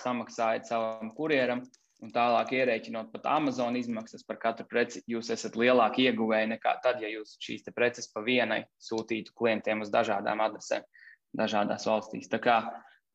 samaksājat 0.00 0.70
savam 0.70 1.12
kurjeram. 1.16 1.64
un 2.04 2.10
tālāk 2.12 2.50
ierēķinot 2.52 3.12
pat 3.14 3.26
Amazon 3.32 3.76
izmaksas 3.78 4.26
par 4.28 4.36
katru 4.36 4.66
preci, 4.68 5.00
jūs 5.08 5.30
esat 5.32 5.54
lielāki 5.56 6.04
ieguvēji 6.04 6.50
nekā 6.50 6.74
tad, 6.84 6.98
ja 7.00 7.08
jūs 7.08 7.38
šīs 7.40 7.64
preces 7.72 8.10
pa 8.12 8.20
vienai 8.20 8.64
sūtītu 8.82 9.32
klientiem 9.32 9.80
uz 9.80 9.92
dažādām 9.94 10.42
adresēm, 10.44 10.84
dažādās 11.32 11.86
valstīs. 11.88 12.28
Tā 12.28 12.42
kā 12.44 12.58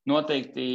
noteikti 0.08 0.68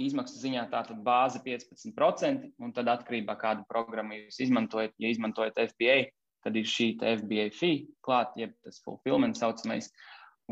izmaksu 0.00 0.40
ziņā 0.40 0.66
tā 0.72 0.82
tad 0.88 1.00
bāze 1.04 1.40
15%, 1.44 2.50
un 2.60 2.72
tad 2.76 2.88
atkarībā 2.92 3.36
kādu 3.40 3.64
programmu 3.68 4.18
jūs 4.18 4.40
izmantojat, 4.44 4.94
ja 5.00 5.12
izmantojat 5.12 5.60
FBA, 5.72 5.96
tad 6.44 6.56
ir 6.56 6.68
šī 6.68 6.92
FBA 7.00 7.48
fee 7.56 7.86
klāt, 8.04 8.36
jeb 8.36 8.52
tas 8.64 8.80
fulfillment 8.84 9.38
saucamais, 9.38 9.88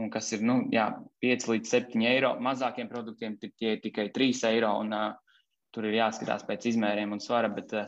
un 0.00 0.08
kas 0.10 0.32
ir 0.34 0.42
nu, 0.42 0.62
jā, 0.74 0.88
5 1.22 1.50
līdz 1.52 1.74
7 1.76 2.06
eiro. 2.08 2.32
Mazākiem 2.42 2.88
produktiem 2.90 3.36
tie 3.42 3.76
ir 3.76 3.84
tikai 3.84 4.08
3 4.16 4.48
eiro, 4.50 4.72
un 4.82 4.96
uh, 4.96 5.12
tur 5.74 5.88
ir 5.88 5.98
jāskatās 5.98 6.46
pēc 6.46 6.68
izmēriem 6.70 7.12
un 7.14 7.22
svara, 7.22 7.50
bet, 7.52 7.72
eh, 7.74 7.86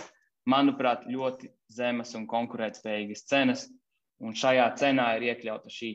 manuprāt, 0.50 1.06
ļoti 1.10 1.50
zemas 1.72 2.14
un 2.18 2.26
konkurētspējīgas 2.30 3.26
cenas. 3.30 3.66
Un 4.22 4.32
šajā 4.32 4.66
cenā 4.80 5.10
ir 5.16 5.28
iekļauta 5.30 5.70
šī 5.70 5.90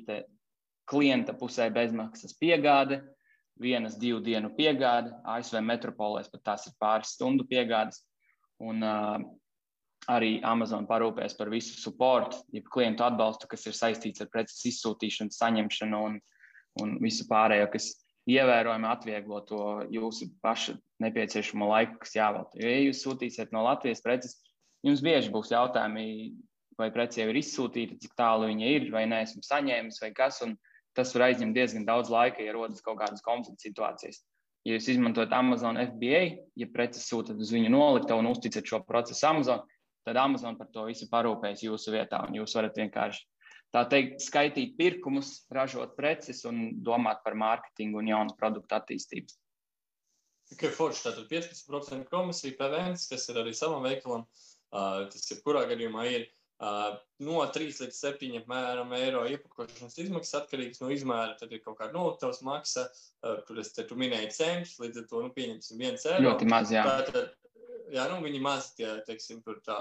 klienta 0.91 1.33
pusē 1.33 1.71
bezmaksas 1.73 2.35
piegāde, 2.37 3.01
vienas 3.61 3.97
divu 4.01 4.19
dienu 4.23 4.51
piegāde, 4.57 5.13
ASV 5.29 5.61
metropolēs 5.65 6.31
pat 6.31 6.43
tās 6.49 6.67
ir 6.67 6.75
pāris 6.81 7.15
stundu 7.15 7.45
piegādes. 7.49 8.01
Un 8.61 8.83
uh, 8.85 9.21
arī 10.09 10.39
Amazon 10.45 10.87
parūpēs 10.89 11.35
par 11.37 11.49
visu 11.53 11.77
supportu, 11.79 12.41
jeb 12.53 12.69
klientu 12.73 13.05
atbalstu, 13.05 13.49
kas 13.49 13.65
ir 13.69 13.77
saistīts 13.77 14.21
ar 14.23 14.29
preces 14.33 14.63
izsūtīšanu, 14.69 15.33
saņemšanu 15.35 16.05
un, 16.07 16.17
un 16.81 16.95
visu 17.01 17.27
pārējo, 17.29 17.69
kas 17.73 17.91
ievērojami 18.29 18.87
atvieglo 18.89 19.41
to 19.49 19.63
jūsu 19.93 20.29
pašu 20.45 20.77
nepieciešamo 21.01 21.67
laiku, 21.71 21.99
kas 22.03 22.15
jāvelta. 22.17 22.57
Jo, 22.61 22.69
ja 22.69 22.81
jūs 22.85 23.01
sūtīsiet 23.05 23.53
no 23.53 23.65
Latvijas 23.65 24.03
preces, 24.05 24.37
jums 24.85 25.01
bieži 25.05 25.33
būs 25.33 25.53
jautājumi, 25.53 26.05
vai 26.79 26.89
prece 26.93 27.21
jau 27.21 27.29
ir 27.31 27.39
izsūtīta, 27.41 27.97
cik 28.01 28.13
tālu 28.17 28.49
viņa 28.49 28.73
ir, 28.75 28.87
vai 28.93 29.05
nē, 29.09 29.23
esmu 29.27 29.43
saņēmis, 29.45 30.01
vai 30.01 30.11
kas. 30.17 30.41
Tas 30.97 31.13
var 31.15 31.29
aizņemt 31.29 31.55
diezgan 31.55 31.87
daudz 31.87 32.11
laika, 32.11 32.43
ja 32.43 32.53
rodas 32.55 32.83
kaut 32.83 32.99
kādas 32.99 33.23
konflikta 33.23 33.63
situācijas. 33.63 34.21
Ja 34.67 34.75
jūs 34.75 34.89
izmantojat 34.93 35.31
Amazon 35.33 35.79
FBA, 35.79 36.21
ja 36.59 36.67
preces 36.73 37.07
sūtat 37.09 37.39
uz 37.41 37.51
viņu 37.53 37.71
noliktavu 37.73 38.21
un 38.21 38.29
uzticat 38.29 38.67
šo 38.67 38.81
procesu 38.85 39.25
Amazon, 39.29 39.63
tad 40.05 40.19
Amazon 40.19 40.57
par 40.59 40.69
to 40.73 40.85
visu 40.89 41.07
parūpēs 41.09 41.63
jūsu 41.65 41.95
vietā, 41.95 42.19
jūs 42.35 42.53
varat 42.57 42.77
vienkārši 42.77 43.23
tā 43.71 43.85
teikt, 43.89 44.19
skaitīt 44.21 44.75
pirkumus, 44.77 45.31
ražot 45.53 45.95
preces 45.97 46.43
un 46.49 46.83
domāt 46.83 47.23
par 47.25 47.37
mārketingu 47.39 48.01
un 48.01 48.11
jaunu 48.11 48.35
produktu 48.37 48.77
attīstību. 48.77 49.31
Tikai 50.51 50.73
forši, 50.75 51.05
tātad 51.07 51.31
15% 51.31 52.11
komisija 52.11 52.57
PVN, 52.59 52.99
kas 53.09 53.29
ir 53.31 53.39
arī 53.39 53.55
savam 53.55 53.87
veikalam, 53.87 54.27
uh, 54.27 55.07
tas 55.07 55.29
jebkurā 55.31 55.63
gadījumā 55.69 56.05
ir 56.11 56.25
uh, 56.27 56.40
no 56.61 57.41
3 57.55 57.81
līdz 57.81 57.97
7 57.97 58.37
apmēram 58.41 58.93
eiro 58.97 59.23
iepakošanas 59.29 59.97
izmaksas 60.03 60.43
atkarīgs 60.43 60.81
no 60.83 60.91
izmēra. 60.93 61.35
Tad 61.39 61.53
ir 61.55 61.63
kaut 61.65 61.79
kāda 61.79 61.95
noliktavas 61.97 62.43
maksa, 62.45 62.87
kur 63.47 63.61
es 63.61 63.73
te 63.75 63.85
tu 63.89 63.97
minēju 63.99 64.29
centus, 64.35 64.77
līdz 64.81 65.03
ar 65.03 65.07
to, 65.09 65.23
nu, 65.25 65.33
pieņemsim, 65.37 65.81
viens 65.81 66.05
eiro. 66.05 66.27
Ļoti 66.29 66.49
maz, 66.53 66.73
jā. 66.73 66.85
Tātad, 66.85 67.33
jā, 67.91 68.05
nu, 68.11 68.19
viņi 68.23 68.39
maz 68.43 68.71
tie, 68.77 68.87
teiksim, 69.07 69.41
tur 69.45 69.59
tā, 69.65 69.77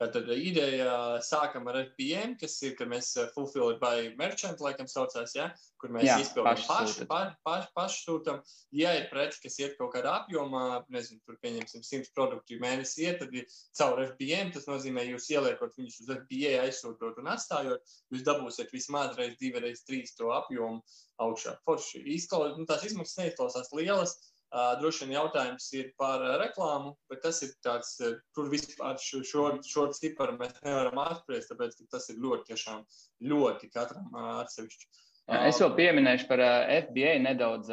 tad 0.00 0.30
ideja 0.34 1.20
sākam 1.24 1.68
ar 1.70 1.78
FBM, 1.84 2.36
kas 2.40 2.56
ir, 2.66 2.74
ka 2.78 2.86
mēs 2.88 3.12
uh, 3.20 3.28
fulfilled 3.34 3.78
by 3.82 4.10
merchant, 4.18 4.62
laikam 4.64 4.88
saucās, 4.90 5.34
jā, 5.36 5.48
kur 5.80 5.94
mēs 5.94 6.06
jā, 6.08 6.18
izpildām 6.24 6.58
paši, 6.58 7.06
paši, 7.10 7.36
paši, 7.46 7.70
paši 7.76 8.02
sūtam. 8.06 8.40
Ja 8.76 8.94
ir 8.98 9.08
preci, 9.12 9.42
kas 9.44 9.58
iet 9.62 9.78
kaut 9.78 9.94
kādā 9.94 10.16
apjomā, 10.22 10.82
nezinu, 10.92 11.22
tur 11.26 11.38
pieņemsim 11.44 11.84
100 11.86 12.12
produktu 12.16 12.58
mēnesī 12.62 13.08
iet, 13.08 13.22
tad 13.22 13.34
ir 13.36 13.48
caur 13.78 14.02
FBM, 14.06 14.52
tas 14.56 14.68
nozīmē, 14.70 15.06
jūs 15.12 15.30
ieliekot 15.34 15.78
viņus 15.78 16.02
uz 16.04 16.12
FBA 16.24 16.56
aizsūtot 16.66 17.22
un 17.22 17.32
atstājot, 17.34 17.96
jūs 18.12 18.26
dabūsiet 18.26 18.74
vismaz 18.74 19.16
reiz, 19.18 19.38
divi 19.40 19.62
reiz, 19.62 19.84
trīs 19.88 20.16
to 20.18 20.32
apjomu 20.34 20.82
augšā. 21.22 21.56
Forši 21.66 22.02
izklausās, 22.16 22.58
nu, 22.58 22.66
tās 22.68 22.84
izmaksas 22.88 23.20
neizklausās 23.20 23.72
lielas, 23.76 24.16
droši 24.52 25.06
vien 25.06 25.14
jautājums 25.16 25.68
ir 25.78 25.92
par 26.00 26.20
uh, 26.20 26.34
reklāmu, 26.42 26.92
bet 27.08 27.22
tas 27.24 27.40
ir 27.44 27.54
tāds, 27.64 27.94
uh, 28.04 28.18
tur 28.36 28.50
vispār 28.52 28.98
šo, 29.00 29.22
šo, 29.24 29.46
šo 29.64 29.86
ciparu 29.96 30.36
mēs 30.40 30.58
nevaram 30.64 31.00
apspriest, 31.00 31.52
tāpēc 31.52 31.78
tas 31.92 32.10
ir 32.12 32.20
ļoti, 32.20 32.50
tiešām 32.52 32.84
ļoti 33.32 33.72
katram 33.72 34.12
atsevišķi. 34.42 34.90
Es 35.32 35.60
vēl 35.62 35.72
pieminēšu 35.78 36.26
par 36.26 36.40
FBA 36.88 37.14
nedaudz. 37.22 37.68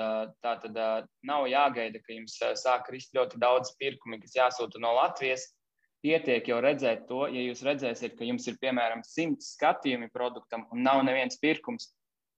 Tā 0.45 0.51
tad 0.61 0.75
nav 1.25 1.47
jāgaida, 1.49 1.99
ka 2.05 2.13
jums 2.13 2.37
sāk 2.61 2.85
krist 2.87 3.15
ļoti 3.17 3.41
daudz 3.41 3.73
pirkumi, 3.81 4.21
kas 4.21 4.37
jāsūta 4.37 4.79
no 4.79 4.93
Latvijas. 4.95 5.47
Pietiek 6.05 6.45
jau 6.47 6.61
redzēt 6.63 7.07
to, 7.09 7.25
ja 7.27 7.41
jūs 7.43 7.65
redzēsiet, 7.65 8.13
ka 8.15 8.23
jums 8.23 8.45
ir 8.47 8.59
piemēram 8.61 9.01
simts 9.03 9.55
skatījumi 9.57 10.13
produktam 10.13 10.67
un 10.71 10.85
nav 10.85 11.01
neviens 11.03 11.41
pirkums. 11.41 11.89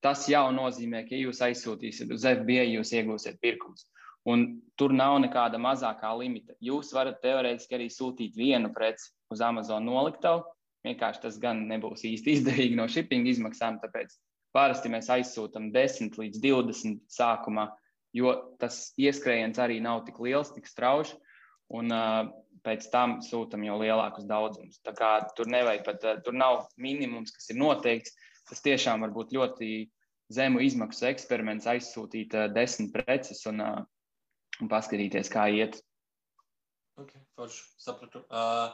Tas 0.02 0.24
jau 0.32 0.48
nozīmē, 0.56 1.04
ka 1.06 1.14
ja 1.14 1.28
jūs 1.28 1.44
aizsūtīsiet 1.46 2.10
uz 2.16 2.24
FBA, 2.26 2.64
jūs 2.72 2.96
iegūsiet 2.98 3.38
pirkumus. 3.44 3.86
Un 4.30 4.62
tur 4.78 4.94
nav 4.94 5.16
nekāda 5.24 5.58
mazākā 5.62 6.12
limita. 6.18 6.54
Jūs 6.62 6.92
varat 6.94 7.22
teorētiski 7.24 7.78
arī 7.78 7.88
sūtīt 7.90 8.36
vienu 8.38 8.70
preci 8.74 9.10
uz 9.34 9.42
Amazon 9.42 9.88
noliktavu. 9.90 10.44
Vienkārši 10.86 11.24
tas 11.24 11.40
gan 11.42 11.64
nebūs 11.70 12.06
īsti 12.10 12.34
izdevīgi 12.38 12.78
no 12.78 12.88
shipping 12.90 13.30
izmaksām, 13.30 13.80
tāpēc 13.82 14.14
parasti 14.54 14.92
mēs 14.94 15.10
aizsūtām 15.14 15.72
10 15.74 16.18
līdz 16.22 16.42
20 16.44 17.02
sākumā, 17.10 17.70
jo 18.14 18.34
tas 18.62 18.92
ieskrējiens 19.00 19.62
arī 19.62 19.80
nav 19.82 20.04
tik 20.08 20.20
liels, 20.22 20.54
tik 20.54 20.70
strauji. 20.70 21.16
Un 21.72 21.88
uh, 21.96 22.26
pēc 22.68 22.90
tam 22.92 23.22
sūtām 23.24 23.64
jau 23.64 23.78
lielākus 23.80 24.26
daudzumus. 24.28 24.82
Tā 24.84 24.92
kā 24.98 25.12
tur 25.38 25.48
nevajag 25.48 25.86
pat, 25.86 26.04
uh, 26.04 26.20
tur 26.26 26.36
nav 26.36 26.66
minimums, 26.76 27.32
kas 27.32 27.48
ir 27.54 27.62
noteikts. 27.62 28.18
Tas 28.50 28.60
tiešām 28.66 29.06
var 29.06 29.14
būt 29.16 29.32
ļoti 29.32 29.70
zemu 30.36 30.60
izmaksu 30.66 31.08
eksperiments, 31.08 31.70
aizsūtīt 31.72 32.36
uh, 32.36 32.50
desmit 32.52 32.92
preces 32.92 33.46
un 33.48 33.64
uh, 33.64 33.80
un 34.62 34.70
paskatīties, 34.72 35.32
kā 35.34 35.48
iet. 35.54 35.82
Ok, 37.02 37.14
forši 37.38 37.64
sapratu. 37.82 38.22
Uh, 38.30 38.70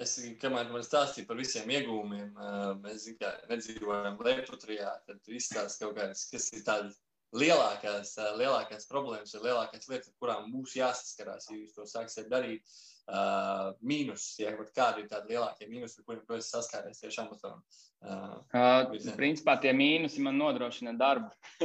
es, 0.00 0.14
kamēr 0.42 0.70
man 0.72 0.84
stāstīja 0.86 1.28
par 1.28 1.38
visiem 1.40 1.68
iegūmiem, 1.74 2.30
uh, 2.36 2.70
mēs 2.82 3.08
kā, 3.20 3.34
nedzīvojam 3.50 4.18
Lietuvā, 4.24 4.94
tad 5.08 5.32
izstāsta 5.34 5.84
kaut 5.84 5.98
kādas, 5.98 6.24
kas 6.32 6.48
ir 6.54 6.64
tādas 6.66 6.98
lielākās, 7.36 8.14
uh, 8.22 8.30
lielākās 8.40 8.88
problēmas 8.90 9.34
vai 9.36 9.50
lielākās 9.50 9.90
lietas, 9.90 10.12
ar 10.12 10.22
kurām 10.22 10.52
būs 10.54 10.78
jāsaskarās, 10.78 11.50
ja 11.50 11.58
jūs 11.58 11.74
to 11.76 11.88
sāksiet 11.88 12.30
darīt. 12.32 12.78
Uh, 13.08 13.70
mīnus, 13.88 14.34
ja 14.36 14.50
kādi 14.76 15.00
ir 15.00 15.06
tādi 15.08 15.32
lielākie 15.32 15.64
mīnusi, 15.70 16.02
ar 16.02 16.04
kuriem 16.04 16.34
esi 16.36 16.50
saskāries 16.52 17.00
tieši 17.00 17.22
Amazon? 17.22 17.62
Uh, 18.04 18.34
uh, 18.52 19.14
principā 19.16 19.54
tie 19.62 19.72
mīnusi 19.72 20.20
man 20.20 20.36
nodrošina 20.36 20.92
darbu. 21.00 21.30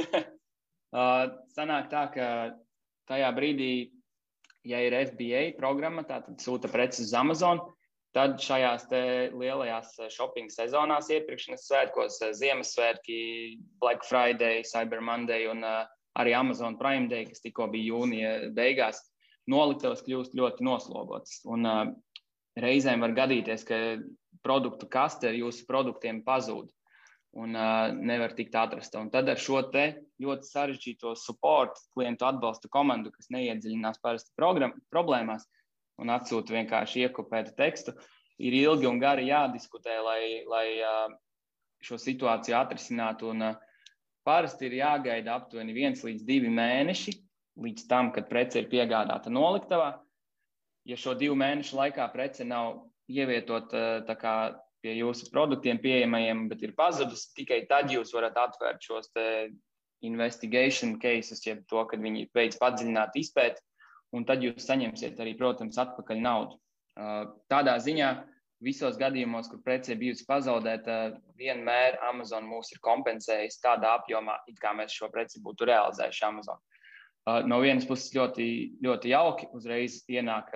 uh, 0.96 1.26
sanāk 1.52 1.90
tā, 1.92 2.06
ka 2.16 2.28
tajā 3.10 3.30
brīdī, 3.36 3.70
ja 4.68 4.80
ir 4.84 4.96
FBA 5.10 5.42
programma, 5.58 6.04
tad 6.08 6.28
sūta 6.42 6.70
preces 6.72 7.08
uz 7.08 7.16
Amazon. 7.18 7.62
Tad 8.14 8.36
šajās 8.38 8.86
lielajās 9.34 9.96
shopping 10.14 10.46
sezonās, 10.52 11.08
iepirkšanas 11.10 11.64
svētkos, 11.66 12.20
Ziemassvētki, 12.38 13.18
Black 13.82 14.06
Friday, 14.06 14.62
Cyber 14.68 15.02
Monday 15.02 15.48
un 15.50 15.66
uh, 15.66 15.82
arī 16.22 16.36
Amazon 16.38 16.78
Prime 16.78 17.10
Day, 17.10 17.26
kas 17.26 17.42
tikko 17.42 17.66
bija 17.72 17.90
jūnija 17.90 18.34
beigās, 18.54 19.02
noliktavas 19.50 20.04
kļūst 20.06 20.38
ļoti 20.38 20.62
noslogotas. 20.62 21.40
Un, 21.50 21.66
reizēm 22.60 23.02
var 23.02 23.14
gadīties, 23.16 23.66
ka 23.66 23.78
produktu 24.44 24.88
kaste 24.90 25.30
ar 25.30 25.36
jūsu 25.38 25.66
produktiem 25.68 26.22
pazūd 26.26 26.70
un 27.34 27.56
uh, 27.58 27.90
nevar 27.94 28.34
tikt 28.38 28.54
atrasta. 28.54 29.00
Un 29.02 29.10
tad 29.10 29.28
ar 29.28 29.40
šo 29.40 29.60
ļoti 30.22 30.48
sarežģīto 30.48 31.14
support, 31.18 31.78
klientu 31.94 32.28
atbalsta 32.28 32.70
komandu, 32.70 33.10
kas 33.10 33.30
neiedziļinās 33.34 34.00
parasti 34.02 34.30
problēmās 34.38 35.46
un 35.98 36.10
atsūta 36.14 36.54
vienkārši 36.54 37.06
iekopētu 37.06 37.54
tekstu, 37.58 37.94
ir 38.38 38.54
ilgi 38.54 38.86
un 38.86 38.98
gari 39.02 39.28
jādiskutē, 39.28 39.98
lai, 40.02 40.22
lai 40.46 40.66
uh, 40.78 41.10
šo 41.82 41.98
situāciju 41.98 42.58
atrisinātu. 42.58 43.34
Un, 43.34 43.48
uh, 43.50 43.74
parasti 44.24 44.70
ir 44.70 44.78
jāgaida 44.80 45.36
aptuveni 45.36 45.74
viens 45.76 46.02
līdz 46.04 46.24
divi 46.26 46.50
mēneši 46.50 47.18
līdz 47.60 47.86
tam, 47.90 48.10
kad 48.14 48.26
prece 48.30 48.62
ir 48.62 48.70
piegādāta 48.70 49.30
noliktavā. 49.30 49.92
Ja 50.88 50.96
šo 51.00 51.14
divu 51.18 51.36
mēnešu 51.38 51.78
laikā 51.78 52.06
prece 52.12 52.44
nav 52.48 52.82
ievietota 53.08 54.02
pie 54.84 54.98
jūsu 54.98 55.30
produktiem 55.32 55.80
pieejamajiem, 55.80 56.44
bet 56.50 56.62
ir 56.66 56.74
pazudus, 56.76 57.30
tikai 57.36 57.62
tad 57.70 57.88
jūs 57.92 58.12
varat 58.12 58.36
atvērt 58.36 58.84
šos 58.84 59.08
investigation 60.04 60.98
cases, 61.00 61.40
jeb 61.46 61.62
to, 61.70 61.80
kad 61.88 62.02
viņi 62.04 62.28
veids 62.36 62.60
padziļinātu 62.60 63.22
izpēti, 63.22 63.64
un 64.14 64.28
tad 64.28 64.44
jūs 64.44 64.68
saņemsiet 64.68 65.18
arī, 65.24 65.32
protams, 65.38 65.80
atpakaļ 65.80 66.20
naudu. 66.20 66.60
Uh, 66.94 67.32
tādā 67.50 67.74
ziņā 67.82 68.10
visos 68.64 68.98
gadījumos, 69.00 69.48
kur 69.50 69.62
prece 69.64 69.96
bijusi 69.98 70.26
pazaudēta, 70.28 71.16
vienmēr 71.40 71.98
Amazon 72.08 72.46
mūs 72.48 72.72
ir 72.72 72.80
kompensējis 72.84 73.60
tādā 73.64 73.96
apjomā, 73.98 74.38
it 74.48 74.60
kā 74.62 74.72
mēs 74.76 74.94
šo 74.94 75.10
preci 75.12 75.42
būtu 75.44 75.68
realizējuši 75.68 76.24
Amazon. 76.28 76.62
no 77.48 77.60
vienas 77.60 77.86
puses 77.88 78.12
ļoti, 78.14 78.46
ļoti 78.84 79.10
jauki, 79.10 79.48
uzreiz 79.52 80.02
ienāk 80.08 80.52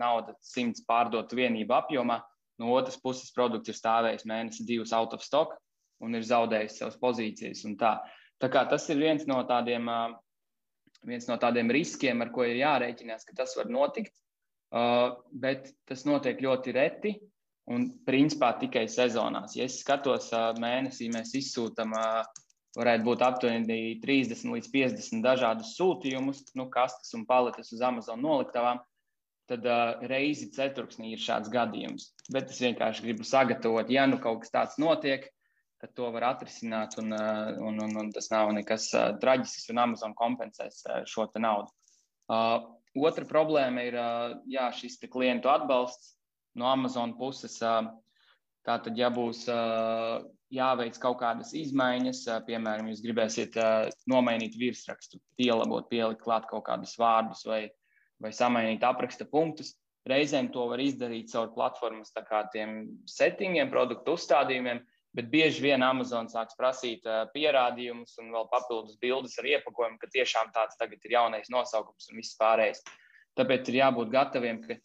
nauda 0.00 0.34
simts 0.42 0.82
pārdotu 0.86 1.36
vienību 1.38 1.74
apjomā, 1.74 2.20
no 2.62 2.72
otras 2.74 2.98
puses 3.00 3.32
produkts 3.36 3.72
ir 3.72 3.78
stāvējis 3.78 4.26
mēnesi 4.28 4.66
divus 4.68 4.94
out 4.96 5.14
of 5.16 5.24
stock 5.24 5.56
un 6.04 6.16
ir 6.16 6.26
zaudējis 6.26 6.78
savas 6.80 6.98
pozīcijas. 7.00 7.64
Tā. 7.80 7.96
tā 8.42 8.50
kā 8.52 8.66
tas 8.68 8.88
ir 8.92 9.00
viens 9.00 9.24
no 9.28 9.40
tādiem, 9.48 9.88
viens 11.06 11.28
no 11.28 11.38
tādiem 11.40 11.72
riskiem, 11.72 12.20
ar 12.22 12.32
ko 12.34 12.44
ir 12.44 12.60
jārēķinās, 12.60 13.24
ka 13.28 13.36
tas 13.42 13.56
var 13.56 13.70
notikt, 13.72 14.12
bet 15.32 15.72
tas 15.88 16.04
notiek 16.08 16.42
ļoti 16.42 16.76
reti. 16.76 17.16
Un 17.66 17.88
principā 18.06 18.52
tikai 18.60 18.84
sezonās. 18.86 19.56
Ja 19.58 19.64
es 19.66 19.80
skatos, 19.80 20.28
mēnesī 20.62 21.08
mēs 21.10 21.32
izsūtām 21.34 21.96
varētu 22.76 23.06
būt 23.08 23.24
aptuveni 23.26 23.96
30 24.04 24.52
līdz 24.52 24.68
50 24.70 25.24
dažādus 25.24 25.72
sūtījumus, 25.74 26.44
nu, 26.54 26.68
kastes 26.70 27.10
un 27.18 27.24
paletes 27.26 27.72
uz 27.74 27.82
Amazon 27.82 28.22
noliktavām, 28.22 28.78
tad 29.50 29.66
uh, 29.66 30.02
reizi 30.10 30.50
ceturksnī 30.54 31.12
ir 31.14 31.22
šāds 31.22 31.50
gadījums. 31.52 32.10
Bet 32.34 32.50
es 32.50 32.60
vienkārši 32.62 33.06
gribu 33.06 33.26
sagatavot, 33.26 33.90
ja 33.92 34.06
nu 34.10 34.18
kaut 34.22 34.42
kas 34.42 34.54
tāds 34.54 34.78
notiek, 34.82 35.28
tad 35.82 35.92
to 35.98 36.08
var 36.14 36.30
atrisināt, 36.32 36.96
un, 37.02 37.12
uh, 37.14 37.52
un, 37.62 37.78
un, 37.84 37.98
un 38.02 38.10
tas 38.14 38.30
nav 38.32 38.50
nekas 38.56 38.88
uh, 38.94 39.12
traģisks, 39.22 39.68
un 39.74 39.82
Amazon 39.84 40.16
kompensēs 40.18 40.82
uh, 40.88 41.02
šo 41.08 41.28
naudu. 41.38 41.70
Uh, 42.26 42.58
otra 42.98 43.26
problēma 43.28 43.86
ir 43.86 44.00
uh, 44.00 44.40
jā, 44.50 44.70
šis 44.74 44.98
klientu 45.12 45.52
atbalsts 45.52 46.16
no 46.58 46.66
Amazon 46.72 47.14
puses. 47.18 47.60
Uh, 47.62 47.92
Tātad, 48.66 48.96
ja 48.98 49.12
būs 49.14 49.44
uh, 49.46 50.24
jāveic 50.50 50.96
kaut 50.98 51.20
kādas 51.20 51.52
izmaiņas, 51.54 52.24
uh, 52.26 52.40
piemēram, 52.48 52.88
jūs 52.90 53.02
gribēsiet 53.04 53.58
uh, 53.62 53.86
nomainīt 54.10 54.56
virsrakstu, 54.58 55.20
pielabot, 55.38 55.86
pielikt 55.92 56.24
klāt 56.24 56.48
kaut 56.50 56.64
kādus 56.66 56.96
vārdus 56.98 57.44
vai, 57.46 57.60
vai 58.22 58.32
samainīt 58.32 58.84
apraksta 58.86 59.26
punktus, 59.28 59.74
reizēm 60.08 60.50
to 60.54 60.66
var 60.70 60.82
izdarīt 60.82 61.32
caur 61.32 61.50
platformas 61.54 62.12
settingiem, 63.10 63.70
produktu 63.72 64.14
uzstādījumiem, 64.16 64.82
bet 65.16 65.30
bieži 65.32 65.64
vien 65.64 65.82
Amazon 65.82 66.28
sāks 66.28 66.56
prasīt 66.58 67.06
uh, 67.08 67.24
pierādījumus 67.32 68.18
un 68.20 68.32
vēl 68.34 68.48
papildus 68.52 68.98
bildes 69.00 69.38
ar 69.40 69.48
iepakojumu, 69.48 69.98
ka 70.00 70.10
tiešām 70.12 70.52
tāds 70.54 70.76
tagad 70.76 71.00
ir 71.04 71.16
jaunais 71.16 71.48
nosaukums 71.52 72.10
un 72.10 72.20
viss 72.20 72.36
pārējais. 72.40 72.82
Tāpēc 73.36 73.70
ir 73.70 73.80
jābūt 73.80 74.12
gataviem, 74.12 74.60
ka 74.64 74.76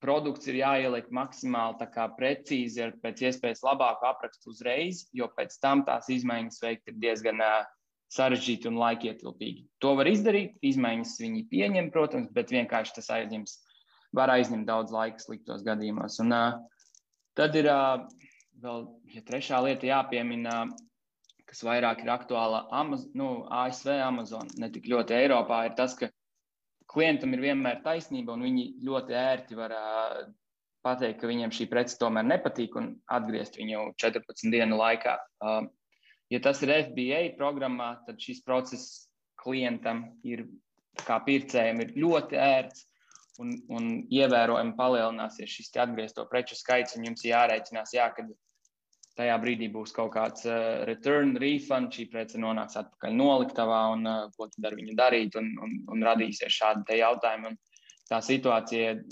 produkts 0.00 0.48
ir 0.48 0.60
jāieliek 0.60 1.08
maksimāli 1.12 1.88
precīzi 2.16 2.82
ar 2.84 2.96
pēc 3.02 3.22
iespējas 3.28 3.64
labāku 3.64 4.08
aprakstu 4.08 4.52
uzreiz, 4.52 5.06
jo 5.12 5.28
pēc 5.36 5.56
tam 5.60 5.84
tās 5.84 6.08
izmaiņas 6.12 6.62
veikt 6.62 6.92
ir 6.92 6.98
diezgan 7.00 7.40
uh, 7.44 7.64
sarežģīti 8.12 8.70
un 8.70 8.78
laikietilpīgi. 8.80 9.66
To 9.82 9.94
var 9.98 10.08
izdarīt, 10.10 10.56
izmaiņas 10.64 11.16
viņi 11.22 11.46
pieņem, 11.50 11.90
protams, 11.94 12.30
bet 12.34 12.52
vienkārši 12.54 12.98
tas 12.98 13.10
aizņems, 13.18 13.56
var 14.16 14.32
aizņemt 14.36 14.68
daudz 14.68 14.94
laika 14.94 15.22
sliktos 15.22 15.64
gadījumos. 15.66 16.20
Un, 16.22 16.34
uh, 16.34 16.84
tad 17.38 17.56
ir 17.58 17.68
uh, 17.72 18.06
vēl 18.62 18.86
ja 19.14 19.24
trešā 19.26 19.60
lieta 19.64 19.88
jāpiemina, 19.90 20.66
kas 21.46 21.62
vairāk 21.66 22.02
ir 22.04 22.12
aktuāla 22.14 22.64
Amaz 22.74 23.06
nu, 23.14 23.46
ASV, 23.52 23.92
Amazon, 24.06 24.48
ne 24.60 24.70
tik 24.72 24.88
ļoti 24.90 25.18
Eiropā, 25.18 25.64
ir 25.68 25.76
tas, 25.78 25.94
ka 25.98 26.10
klientam 26.90 27.34
ir 27.34 27.44
vienmēr 27.44 27.82
taisnība, 27.84 28.34
un 28.34 28.46
viņi 28.46 28.66
ļoti 28.86 29.18
ērti 29.18 29.58
var 29.58 29.74
uh, 29.76 30.20
pateikt, 30.86 31.20
ka 31.20 31.30
viņiem 31.30 31.54
šī 31.54 31.66
prece 31.70 31.98
tomēr 32.00 32.26
nepatīk 32.26 32.78
un 32.78 32.94
atgriezt 33.12 33.58
viņu 33.58 33.90
14 33.98 34.54
dienu 34.54 34.78
laikā. 34.78 35.18
Uh, 35.42 35.66
ja 36.32 36.40
tas 36.42 36.62
ir 36.64 36.72
FBA 36.88 37.22
programmā, 37.38 37.92
tad 38.06 38.20
šis 38.22 38.42
process 38.46 39.06
klientam 39.40 40.06
ir 40.26 40.46
kā 41.06 41.18
pircējiem 41.24 41.82
ir 41.84 41.96
ļoti 42.02 42.40
ērts. 42.40 42.86
Un, 43.36 43.50
un 43.68 43.88
ievērojami 44.08 44.72
palielināsies 44.78 45.50
šis 45.58 45.74
atgriezto 45.82 46.24
preču 46.30 46.56
skaits, 46.56 46.94
jums 46.96 47.20
jārēķinās, 47.26 47.90
jā, 47.92 48.06
kad 48.16 48.30
tajā 49.16 49.34
brīdī 49.42 49.68
būs 49.72 49.92
kaut 49.96 50.14
kāds 50.14 50.46
uh, 50.48 50.84
return, 50.88 51.34
refund, 51.40 51.92
šī 51.92 52.06
prece 52.12 52.40
nonāks 52.40 52.78
atpakaļ 52.80 53.12
noliktavā, 53.16 53.82
un 53.92 54.08
uh, 54.08 54.22
ko 54.36 54.48
tad 54.52 54.70
ar 54.70 54.76
viņu 54.78 54.96
darīt, 54.96 55.36
un, 55.40 55.52
un, 55.62 55.76
un 55.92 56.06
radīsies 56.08 56.56
šādi 56.56 56.96
jautājumi. 57.00 57.52
Un 57.52 57.60
tā 58.08 58.22
situācija 58.24 58.94
ir 58.94 59.04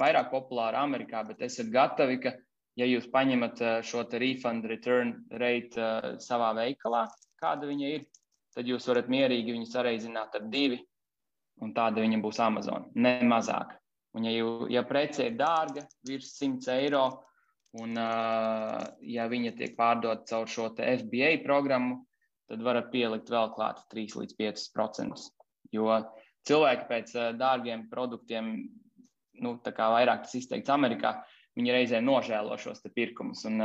vairāk 0.00 0.30
populāra 0.32 0.84
Amerikā, 0.84 1.24
bet 1.28 1.40
esat 1.48 1.72
gatavi, 1.72 2.20
ka, 2.24 2.34
ja 2.80 2.88
jūs 2.88 3.08
paņemat 3.12 3.62
uh, 3.64 3.72
šo 3.86 4.04
refund, 4.22 4.66
return 4.70 5.14
rate 5.30 5.80
uh, 5.80 6.12
savā 6.22 6.52
veikalā, 6.58 7.06
kāda 7.40 7.68
viņa 7.70 7.94
ir, 7.96 8.06
tad 8.56 8.68
jūs 8.68 8.88
varat 8.90 9.08
mierīgi 9.12 9.54
viņu 9.54 9.70
sareizināt 9.70 10.34
ar 10.36 10.48
divi, 10.52 10.80
un 11.60 11.74
tāda 11.76 12.02
viņa 12.02 12.20
būs 12.24 12.40
Amazon, 12.42 12.90
ne 12.94 13.20
mazāk. 13.28 13.76
Un, 14.16 14.24
ja, 14.26 14.32
jū, 14.34 14.66
ja 14.72 14.82
prece 14.82 15.28
ir 15.28 15.36
dārga, 15.38 15.84
virs 16.08 16.32
100 16.40 16.72
eiro, 16.80 17.04
Un, 17.78 17.94
ja 19.06 19.26
viņa 19.30 19.52
tiek 19.58 19.76
pārdota 19.78 20.26
caur 20.26 20.48
šo 20.50 20.70
FBA 20.74 21.36
programmu, 21.44 22.00
tad 22.50 22.64
varat 22.66 22.90
pielikt 22.90 23.30
vēl 23.30 23.52
klāt 23.54 23.84
3 23.94 24.16
līdz 24.18 24.34
5%. 24.40 25.26
Jo 25.70 26.00
cilvēki 26.48 26.88
pēc 26.88 27.12
dārgiem 27.38 27.86
produktiem, 27.92 28.50
nu, 29.38 29.54
tā 29.62 29.70
kā 29.76 29.86
vairāk 29.94 30.24
tas 30.24 30.34
izteikts 30.40 30.72
Amerikā, 30.74 31.20
viņi 31.58 31.74
reizē 31.74 32.02
nožēlo 32.04 32.58
šos 32.60 32.84
pirkumus. 32.94 33.44
Un 33.48 33.62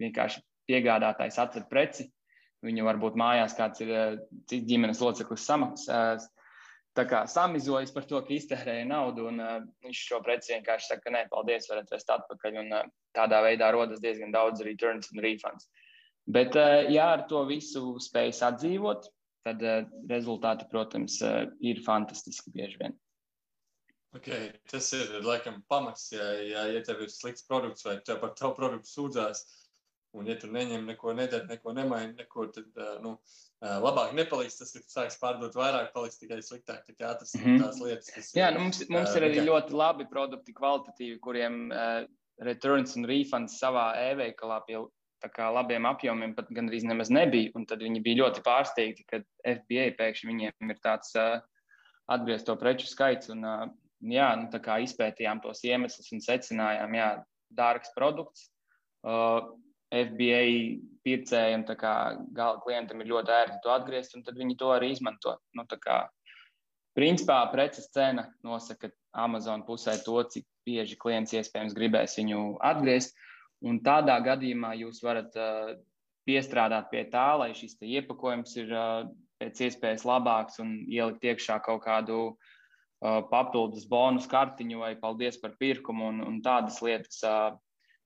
vienkārši 0.00 0.42
piegādātājs 0.68 1.38
atved 1.42 1.68
preci, 1.70 2.08
viņu 2.64 2.86
varbūt 2.86 3.18
mājās 3.18 3.54
kāds 3.58 3.84
ir 3.84 4.20
cits 4.50 4.66
ģimenes 4.68 5.00
loceklis 5.02 5.46
samaksājis 5.48 6.28
samizojas 7.26 7.92
par 7.92 8.04
to, 8.04 8.20
ka 8.22 8.34
iztērēja 8.34 8.86
naudu, 8.86 9.28
un 9.28 9.40
uh, 9.40 9.62
viņš 9.84 9.98
šo 10.10 10.20
preci 10.24 10.54
vienkārši 10.54 10.94
saka, 10.94 11.10
nē, 11.10 11.28
paldies, 11.30 11.68
varat 11.70 11.90
vest 11.90 12.10
atpakaļ. 12.10 12.58
Un, 12.58 12.72
uh, 12.72 12.88
tādā 13.14 13.42
veidā 13.42 13.70
rodas 13.72 14.00
diezgan 14.00 14.32
daudz 14.32 14.62
returns 14.62 15.10
un 15.12 15.22
refunds. 15.22 15.68
Bet, 16.26 16.56
uh, 16.56 16.90
ja 16.90 17.12
ar 17.14 17.26
to 17.28 17.44
visu 17.46 17.98
spējas 18.00 18.42
atdzīvot, 18.42 19.08
tad 19.46 19.62
uh, 19.62 19.84
rezultāti, 20.10 20.66
protams, 20.70 21.20
uh, 21.22 21.46
ir 21.60 21.82
fantastiski 21.84 22.50
bieži 22.50 22.78
vien. 22.82 22.98
Okay, 24.18 24.50
tas 24.70 24.90
ir 24.96 25.18
laikam 25.22 25.62
pamats, 25.70 26.10
ja, 26.12 26.28
ja, 26.42 26.66
ja 26.72 26.82
tev 26.84 27.04
ir 27.04 27.12
slikts 27.12 27.46
produkts 27.48 27.86
vai 27.86 27.98
tev 28.04 28.20
par 28.22 28.34
tavu 28.38 28.56
produktu 28.58 28.90
sūdzās, 28.90 29.44
Un, 30.16 30.24
ja 30.24 30.38
tu 30.40 30.48
neņem, 30.48 30.86
neko 30.88 31.12
nedara, 31.16 31.44
neko 31.50 31.74
nemaini, 31.76 32.14
neko, 32.16 32.46
tad 32.54 32.78
nu, 33.04 33.12
labāk 33.60 34.14
nepaliks. 34.16 34.56
Tas, 34.56 34.70
ka 34.72 34.80
tu 34.80 34.92
sāksi 34.92 35.18
pārdot 35.20 35.56
vairāk, 35.58 35.90
paliks 35.92 36.20
tikai 36.20 36.38
sliktāk. 36.44 36.86
Tā 36.88 37.10
atrast 37.10 37.36
mm 37.36 37.44
-hmm. 37.44 37.64
tās 37.64 37.80
lietas, 37.82 38.12
kas. 38.14 38.30
Jā, 38.36 38.48
nu, 38.54 38.62
mums, 38.64 38.80
mums 38.88 39.16
ir 39.16 39.26
arī 39.28 39.44
ļoti 39.44 39.76
labi 39.76 40.06
produkti, 40.08 40.54
kvalitatīvi, 40.56 41.18
kuriem 41.20 41.58
uh, 41.68 42.06
returns 42.40 42.96
un 42.96 43.04
refunds 43.04 43.58
savā 43.60 43.90
e-veikalā 44.08 44.62
pie 44.66 44.80
kā, 45.34 45.50
labiem 45.52 45.86
apjomiem 45.86 46.34
pat 46.34 46.48
gandrīz 46.56 46.86
nemaz 46.88 47.10
nebija. 47.10 47.52
Un 47.54 47.66
tad 47.66 47.84
viņi 47.84 48.02
bija 48.02 48.24
ļoti 48.24 48.42
pārsteigti, 48.46 49.04
ka 49.04 49.20
FBA 49.44 49.92
pēkšņi 50.00 50.30
viņiem 50.30 50.72
ir 50.72 50.80
tāds 50.80 51.12
uh, 51.20 51.36
atgriezto 52.08 52.56
preču 52.56 52.88
skaits. 52.88 53.28
Un, 53.28 53.44
uh, 53.44 53.68
jā, 54.00 54.28
nu, 54.38 54.48
tā 54.52 54.78
izpētījām 54.84 55.40
tos 55.42 55.64
iemeslus 55.66 56.12
un 56.14 56.22
secinājām, 56.24 56.94
jā, 56.94 57.08
dārgs 57.58 57.94
produkts. 57.96 58.50
Uh, 59.06 59.54
FBA 59.88 60.42
pircējiem, 61.06 61.64
kā 61.80 61.94
gala 62.36 62.60
klientam 62.60 63.00
ir 63.00 63.08
ļoti 63.08 63.32
ērti 63.32 63.60
to 63.64 63.72
atgriezt, 63.72 64.16
un 64.18 64.24
tad 64.26 64.36
viņi 64.36 64.58
to 64.60 64.72
arī 64.74 64.90
izmanto. 64.92 65.38
Nu, 65.56 65.64
kā, 65.80 66.02
principā 66.98 67.40
preces 67.52 67.88
cena 67.94 68.26
nosaka 68.44 68.90
Amazon 69.16 69.64
pusē 69.64 69.96
to, 70.04 70.20
cik 70.28 70.44
bieži 70.68 70.98
klients 71.00 71.32
iespējams 71.32 71.76
gribēs 71.76 72.18
viņu 72.20 72.58
atgriezt. 72.60 73.16
Un 73.64 73.80
tādā 73.82 74.18
gadījumā 74.22 74.74
jūs 74.78 75.00
varat 75.02 75.32
uh, 75.40 75.72
piestrādāt 76.28 76.92
pie 76.92 77.06
tā, 77.10 77.32
lai 77.40 77.54
šis 77.56 77.80
iepakojums 77.80 78.52
ir 78.60 78.76
uh, 78.76 79.08
pēc 79.40 79.64
iespējas 79.66 80.04
labāks 80.06 80.60
un 80.62 80.76
ielikt 80.84 81.24
iekšā 81.24 81.56
kaut 81.64 81.82
kādu 81.86 82.20
uh, 82.28 82.54
papildus 83.00 83.86
bonus 83.88 84.26
kartiņu 84.30 84.82
vai 84.82 84.92
paldies 84.98 85.38
par 85.42 85.54
pirkumu 85.60 86.10
un, 86.12 86.20
un 86.26 86.42
tādas 86.42 86.82
lietas. 86.82 87.22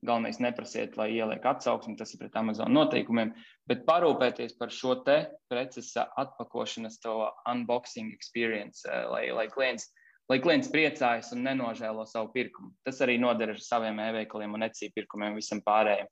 Galvenais 0.02 0.40
neprasiet, 0.42 0.96
lai 0.98 1.12
ieliek 1.14 1.44
atsauksmi, 1.46 1.94
tas 1.94 2.10
ir 2.10 2.18
pret 2.18 2.34
Amazon 2.34 2.72
noteikumiem, 2.74 3.28
bet 3.70 3.84
parūpēties 3.86 4.56
par 4.58 4.72
šo 4.74 4.96
te 5.06 5.14
procesa 5.46 6.08
atpakošanas, 6.18 6.96
to 7.04 7.12
unboxing 7.46 8.10
experience, 8.10 8.82
lai, 8.82 9.28
lai, 9.30 9.44
klients, 9.46 9.92
lai 10.26 10.40
klients 10.42 10.72
priecājas 10.74 11.30
un 11.36 11.46
nenožēlo 11.46 12.02
savu 12.10 12.32
pirkumu. 12.34 12.72
Tas 12.82 12.98
arī 13.06 13.14
noder 13.22 13.54
ar 13.54 13.62
saviem 13.62 14.02
e-veikaliem 14.02 14.58
un 14.58 14.66
ecī 14.66 14.90
pirkumiem 14.90 15.38
visam 15.38 15.62
pārējiem. 15.62 16.10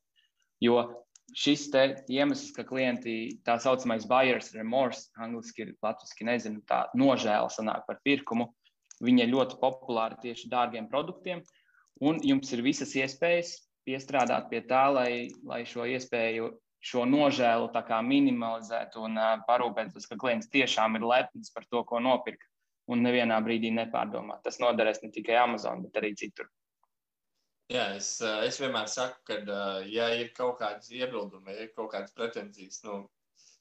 Jo 0.63 0.79
šis 1.35 1.67
iemesls, 2.07 2.53
ka 2.55 2.63
klienti 2.71 3.41
tā 3.43 3.59
saucamais 3.59 4.07
buyers 4.07 4.55
remorse, 4.55 5.11
angļuiski 5.19 5.67
ir 5.67 5.75
latviski 5.83 6.31
nezinu, 6.31 6.63
tā 6.63 6.85
nožēla 6.95 7.51
sanāk 7.51 7.91
par 7.91 7.99
pirkumu, 8.07 8.53
viņa 9.05 9.27
ir 9.27 9.35
ļoti 9.35 9.59
populāra 9.61 10.19
tieši 10.23 10.51
dārgiem 10.53 10.89
produktiem, 10.91 11.43
un 12.01 12.21
jums 12.25 12.53
ir 12.53 12.65
visas 12.65 12.95
iespējas 12.97 13.57
piestrādāt 13.89 14.51
pie 14.51 14.61
tā, 14.69 14.87
lai, 14.93 15.31
lai 15.45 15.65
šo 15.69 15.87
iespēju 15.89 16.53
šo 16.81 17.05
nožēlu 17.05 17.69
minimalizēt 18.07 18.97
un 18.97 19.19
uh, 19.19 19.43
parūpēties, 19.49 20.09
ka 20.09 20.17
klients 20.17 20.49
tiešām 20.49 20.97
ir 20.97 21.05
lepns 21.05 21.53
par 21.53 21.67
to, 21.69 21.85
ko 21.85 22.01
nopirka 22.01 22.47
un 22.89 23.05
nevienā 23.05 23.39
brīdī 23.45 23.71
nepārdomā. 23.75 24.41
Tas 24.43 24.59
noderēs 24.59 25.03
ne 25.03 25.11
tikai 25.15 25.37
Amazon, 25.37 25.85
bet 25.85 26.01
arī 26.01 26.15
citur. 26.17 26.49
Jā, 27.71 27.95
es, 27.95 28.19
es 28.21 28.59
vienmēr 28.59 28.89
saku, 28.91 29.21
ka, 29.29 29.37
ja 29.87 30.09
ir 30.19 30.33
kaut 30.35 30.59
kādas 30.59 30.91
iebildumi, 30.91 31.53
ja 31.55 31.69
ir 31.69 31.75
kaut 31.77 31.93
kādas 31.93 32.11
pretenzijas, 32.17 32.81
nu, 32.83 33.05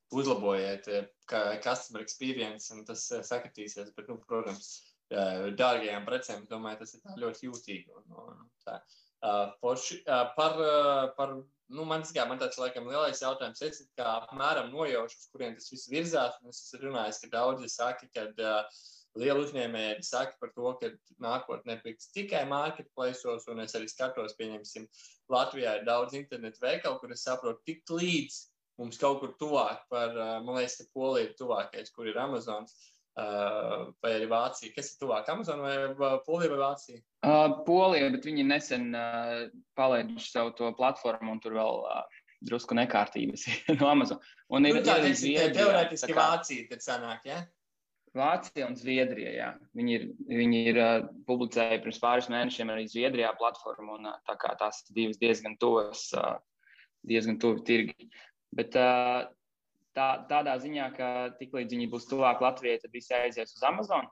uzlabojiet, 0.09 0.87
kā 1.29 1.43
customer 1.61 2.01
experience, 2.01 2.71
un 2.73 2.87
tas 2.87 3.03
sakatīsies. 3.27 3.91
Bet, 3.93 4.09
nu, 4.09 4.17
protams, 4.25 4.88
dārgajām 5.09 6.05
precēm, 6.05 6.45
domāju, 6.49 6.83
tas 6.83 6.95
ir 6.95 7.21
ļoti 7.23 7.47
jūtīgi. 7.47 7.95
Un, 7.97 8.17
un, 8.23 8.43
tā. 8.65 8.79
Uh, 9.19 9.49
forši, 9.59 9.97
uh, 10.07 10.29
par, 10.37 10.53
uh, 10.63 11.09
par 11.17 11.33
nu, 11.35 11.83
man, 11.85 12.05
kā, 12.07 12.23
man 12.29 12.39
tāds 12.39 12.59
laikam 12.61 12.87
lielais 12.87 13.19
jautājums, 13.19 13.61
es 13.65 13.81
kā 13.99 14.05
apmēram 14.21 14.69
nojaušu, 14.71 15.17
uz 15.19 15.25
kurien 15.33 15.57
tas 15.57 15.67
viss 15.73 15.89
virzās. 15.91 16.37
Es 16.47 16.61
esmu 16.69 16.85
runājis, 16.85 17.19
ka 17.23 17.31
daudzi 17.33 17.67
saka, 17.73 18.07
ka 18.15 18.27
uh, 18.29 18.77
liela 19.19 19.43
uzņēmēji 19.43 20.05
saka 20.07 20.37
par 20.39 20.53
to, 20.55 20.71
ka 20.79 20.91
nākotnē 21.25 21.79
pirks 21.83 22.13
tikai 22.15 22.45
marketplaceos, 22.47 23.49
un 23.51 23.65
es 23.65 23.75
arī 23.75 23.89
skatos, 23.91 24.37
pieņemsim, 24.39 24.87
Latvijā 25.33 25.75
ir 25.81 25.89
daudz 25.89 26.15
internetu 26.15 26.63
veikalu, 26.63 27.01
kur 27.01 27.11
es 27.11 27.25
saprotu, 27.27 27.65
tik 27.67 27.83
līdz 27.91 28.39
mums 28.79 29.01
kaut 29.01 29.19
kur 29.19 29.35
tuvāk 29.41 29.83
par, 29.91 30.15
uh, 30.15 30.37
man 30.45 30.61
liekas, 30.61 30.79
ka 30.79 30.87
Polija 30.95 31.27
ir 31.27 31.35
tuvākais, 31.35 31.91
kur 31.91 32.07
ir 32.07 32.21
Amazons. 32.23 32.71
Uh, 32.71 32.98
Uh, 33.19 33.89
vai 34.03 34.13
arī 34.15 34.27
Vācija? 34.29 34.71
Kas 34.75 34.93
ir 34.93 34.99
tuvāk 35.01 35.27
Amazon 35.33 35.59
vai 35.63 36.11
Polija 36.23 36.51
vai 36.53 36.59
Vācija? 36.61 37.01
Uh, 37.25 37.57
Polija, 37.65 38.07
bet 38.13 38.27
viņi 38.27 38.45
nesen 38.47 38.93
uh, 38.95 39.49
palaiduši 39.75 40.29
savu 40.29 40.53
to 40.55 40.69
platformu 40.77 41.33
un 41.33 41.41
tur 41.43 41.57
vēl 41.57 41.81
uh, 41.83 42.19
drusku 42.45 42.77
nekārtības 42.77 43.47
no 43.79 43.89
Amazon. 43.89 44.21
Un 44.53 44.69
ir 44.69 44.77
nu, 44.77 44.83
tā, 44.85 44.99
arī 45.01 45.11
Zviedrija. 45.17 45.55
Teorētiski 45.57 46.13
kā... 46.13 46.27
Vācija 46.35 46.67
tad 46.69 46.85
sanāk, 46.85 47.25
ja? 47.27 47.41
Vācija 48.15 48.69
un 48.69 48.77
Zviedrija, 48.79 49.33
jā. 49.35 49.49
Viņi 49.77 49.95
ir, 49.97 50.05
viņi 50.29 50.61
ir 50.71 50.79
uh, 50.81 51.09
publicējuši 51.27 51.83
pirms 51.83 51.99
pāris 52.03 52.29
mēnešiem 52.31 52.71
arī 52.73 52.87
Zviedrijā 52.89 53.33
platformu, 53.41 53.99
un 53.99 54.13
uh, 54.13 54.21
tā 54.29 54.37
kā 54.41 54.53
tās 54.61 54.81
divas 54.95 55.19
diezgan 55.21 55.59
tuvas, 55.61 56.07
uh, 56.17 56.37
diezgan 57.09 57.37
tuvi 57.41 57.65
tirgi. 57.67 58.09
Bet 58.55 58.77
uh, 58.79 59.27
tā, 59.97 60.07
tādā 60.29 60.55
ziņā, 60.61 60.87
ka 60.95 61.09
tiklīdz 61.41 61.75
viņi 61.75 61.89
būs 61.91 62.07
tuvāk 62.09 62.41
Latvijai, 62.45 62.79
tad 62.83 62.95
visi 62.95 63.15
aizies 63.17 63.55
uz 63.55 63.65
Amazon? 63.67 64.07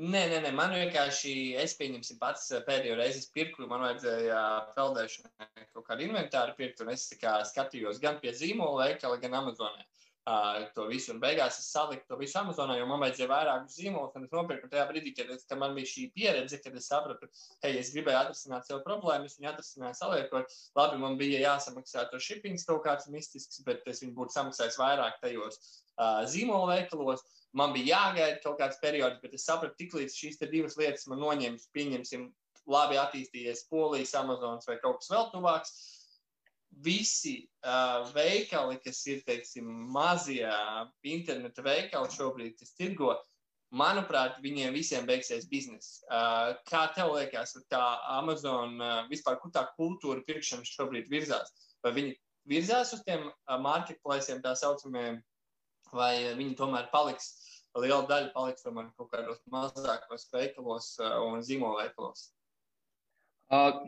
Nē, 0.00 0.22
nē, 0.30 0.38
nē, 0.40 0.50
man 0.56 0.72
vienkārši, 0.72 1.32
es 1.60 1.74
pieņemsim 1.76 2.16
pats 2.20 2.46
pēdējo 2.66 2.94
reizi 2.96 3.26
pirku, 3.34 3.66
man 3.68 3.84
vajadzēja 3.84 4.38
peldēšanai 4.76 5.66
kaut 5.74 5.84
kādu 5.90 6.06
inventāru 6.06 6.56
pirkt, 6.56 6.80
un 6.80 6.94
es 6.94 7.10
skatījos 7.50 8.00
gan 8.00 8.16
pie 8.22 8.32
zīmola 8.32 8.86
veikala, 8.86 9.20
gan 9.20 9.36
Amazonē 9.42 9.84
uh, 10.26 10.64
to 10.74 10.86
visu. 10.90 11.12
Un 11.14 11.20
beigās 11.22 11.58
es 11.60 11.68
saliku 11.72 12.06
to 12.08 12.18
visu 12.20 12.38
Amazonā, 12.40 12.76
jo 12.78 12.86
man 12.90 13.02
vajadzēja 13.02 13.28
vairākus 13.30 13.76
zīmolus. 13.78 14.14
Un 14.18 14.26
es 14.26 14.34
nopirku 14.34 14.70
tajā 14.70 14.86
brīdī, 14.90 15.14
kad, 15.16 15.30
es, 15.34 15.44
kad 15.48 15.60
man 15.60 15.76
bija 15.76 15.90
šī 15.90 16.06
pieredze, 16.16 16.60
kad 16.62 16.76
es 16.78 16.88
sapratu, 16.90 17.28
hei, 17.64 17.74
es 17.80 17.92
gribēju 17.94 18.20
atrisināt 18.20 18.68
sev 18.68 18.82
problēmu, 18.86 19.28
es 19.28 19.38
viņu 19.38 19.50
atrisināju 19.52 19.98
saliekot. 19.98 20.58
Labi, 20.78 21.00
man 21.02 21.18
bija 21.20 21.42
jāsamaksā 21.46 22.08
to 22.10 22.20
shipping 22.22 22.60
kaut 22.66 22.84
kāds 22.86 23.08
mistisks, 23.12 23.62
bet 23.66 23.86
es 23.90 24.02
viņu 24.04 24.14
būtu 24.18 24.36
samaksājis 24.36 24.78
vairāk 24.80 25.18
tajos 25.24 25.58
uh, 25.62 26.22
zīmola 26.30 26.76
veikalos. 26.76 27.24
Man 27.58 27.74
bija 27.74 27.98
jāgaida 27.98 28.38
kaut 28.44 28.60
kāds 28.60 28.78
periods, 28.80 29.18
bet 29.24 29.34
es 29.36 29.44
sapratu, 29.48 29.76
tik 29.80 29.98
līdz 29.98 30.14
šīs 30.16 30.40
divas 30.52 30.78
lietas 30.80 31.04
man 31.10 31.20
noņems, 31.20 31.68
pieņemsim, 31.76 32.30
labi 32.70 32.96
attīstījies 33.00 33.66
Polijas, 33.68 34.14
Amazonas 34.16 34.68
vai 34.68 34.78
kaut 34.80 35.00
kas 35.02 35.10
vēl 35.12 35.28
tuvāks 35.32 35.74
visi 36.80 37.34
uh, 37.66 38.08
veikali, 38.14 38.78
kas 38.84 39.02
ir 39.10 39.20
teiksim, 39.26 39.68
mazie 39.92 40.48
interneta 41.04 41.64
veikali 41.64 42.10
šobrīd, 42.14 42.56
kas 42.58 42.74
tirgo, 42.78 43.14
manuprāt, 43.72 44.38
viņiem 44.44 44.74
visiem 44.74 45.06
beigsies 45.08 45.46
biznesa. 45.50 46.02
Uh, 46.06 46.50
kā 46.68 46.86
tev 46.96 47.14
liekas, 47.16 47.54
tā 47.72 47.82
Amazon 48.18 48.76
uh, 48.80 49.04
vispār, 49.12 49.38
kur 49.40 49.52
tā 49.54 49.64
kultūra 49.78 50.24
pirkšanas 50.26 50.74
šobrīd 50.76 51.08
virzās? 51.12 51.54
Vai 51.84 51.94
viņi 51.96 52.16
virzās 52.50 52.92
uz 52.96 53.04
tiem 53.06 53.28
uh, 53.28 53.56
marketplaciem, 53.62 54.42
tā 54.44 54.54
saucamajiem, 54.58 55.22
vai 55.92 56.14
viņi 56.36 56.56
tomēr 56.58 56.88
paliks, 56.92 57.32
liela 57.78 58.04
daļa 58.08 58.32
paliks 58.34 58.64
tomēr 58.64 58.90
kaut 58.98 59.12
kādos 59.12 59.40
mazākos 59.52 60.28
veikalos 60.32 60.94
uh, 61.00 61.20
un 61.28 61.44
zīmola 61.44 61.88
Uh, 63.52 63.84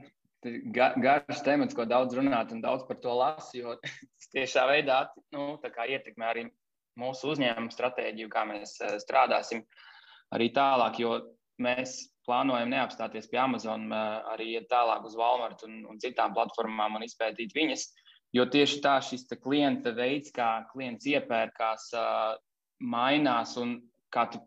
ga, 0.74 0.92
garš 1.01 1.42
temats, 1.47 1.74
ko 1.76 1.86
daudz 1.88 2.16
runāt 2.16 2.53
un 2.53 2.62
daudz 2.64 2.84
par 2.88 3.01
to 3.03 3.14
tas 3.18 4.28
tiešā 4.34 4.66
veidā 4.70 5.07
nu, 5.34 5.55
ietekmē 5.62 6.30
arī 6.30 6.47
mūsu 7.01 7.32
uzņēmumu 7.34 7.72
stratēģiju, 7.74 8.30
kā 8.30 8.45
mēs 8.49 8.76
eh, 8.82 8.97
strādāsim 9.03 9.64
arī 10.34 10.51
tālāk, 10.55 11.01
jo 11.03 11.18
mēs 11.62 11.97
plānojam 12.26 12.70
neapstāties 12.72 13.28
pie 13.30 13.40
Amazon, 13.42 13.90
eh, 13.92 14.16
arī 14.34 14.51
iet 14.55 14.70
tālāk 14.70 15.07
uz 15.09 15.16
Walmart 15.18 15.66
un, 15.66 15.82
un 15.90 16.01
citām 16.03 16.34
platformām 16.36 16.99
un 16.99 17.07
izpētīt 17.07 17.55
viņas. 17.57 17.88
Jo 18.34 18.49
tieši 18.51 18.80
tā 18.82 18.97
šis 19.05 19.28
klienta 19.42 19.92
veids, 19.95 20.32
kā 20.34 20.64
klients 20.72 21.07
iepērkās, 21.07 21.90
eh, 21.99 22.34
mainās 22.82 23.57
un 23.61 23.78
kā 24.14 24.28
tu 24.30 24.42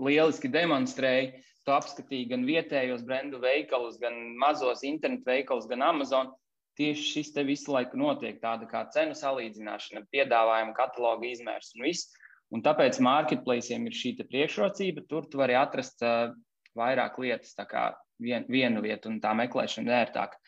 lieliski 0.00 0.50
demonstrēji, 0.50 1.32
tu 1.66 1.74
apskatīji 1.74 2.28
gan 2.32 2.46
vietējos 2.48 3.04
brendu 3.06 3.40
veikalus, 3.42 3.98
gan 4.00 4.16
mazos 4.40 4.84
internetu 4.86 5.28
veikalus, 5.28 5.68
gan 5.70 5.84
Amazon. 5.86 6.32
Tieši 6.78 7.06
šis 7.12 7.32
te 7.34 7.42
visu 7.44 7.74
laiku 7.74 7.98
notiek 8.00 8.38
tāda 8.40 8.64
kā 8.70 8.86
cenu 8.94 9.16
salīdzināšana, 9.18 10.06
piedāvājuma 10.14 10.76
kataloga 10.76 11.28
izmērs 11.28 11.74
un 11.76 11.84
viss. 11.88 12.14
Un 12.54 12.64
tāpēc 12.66 12.98
marketplaciem 13.04 13.84
ir 13.86 13.94
šī 13.94 14.14
priekšrocība. 14.22 15.04
Tur 15.10 15.28
tu 15.30 15.38
vari 15.38 15.54
atrast 15.58 16.00
uh, 16.06 16.32
vairāk 16.78 17.18
lietas, 17.22 17.52
tā 17.58 17.66
kā 17.68 17.90
vien, 18.22 18.46
vienu 18.48 18.82
vietu, 18.82 19.10
un 19.10 19.20
tā 19.22 19.34
meklēšana 19.38 19.86
ir 19.86 19.98
ērtāka. 20.00 20.40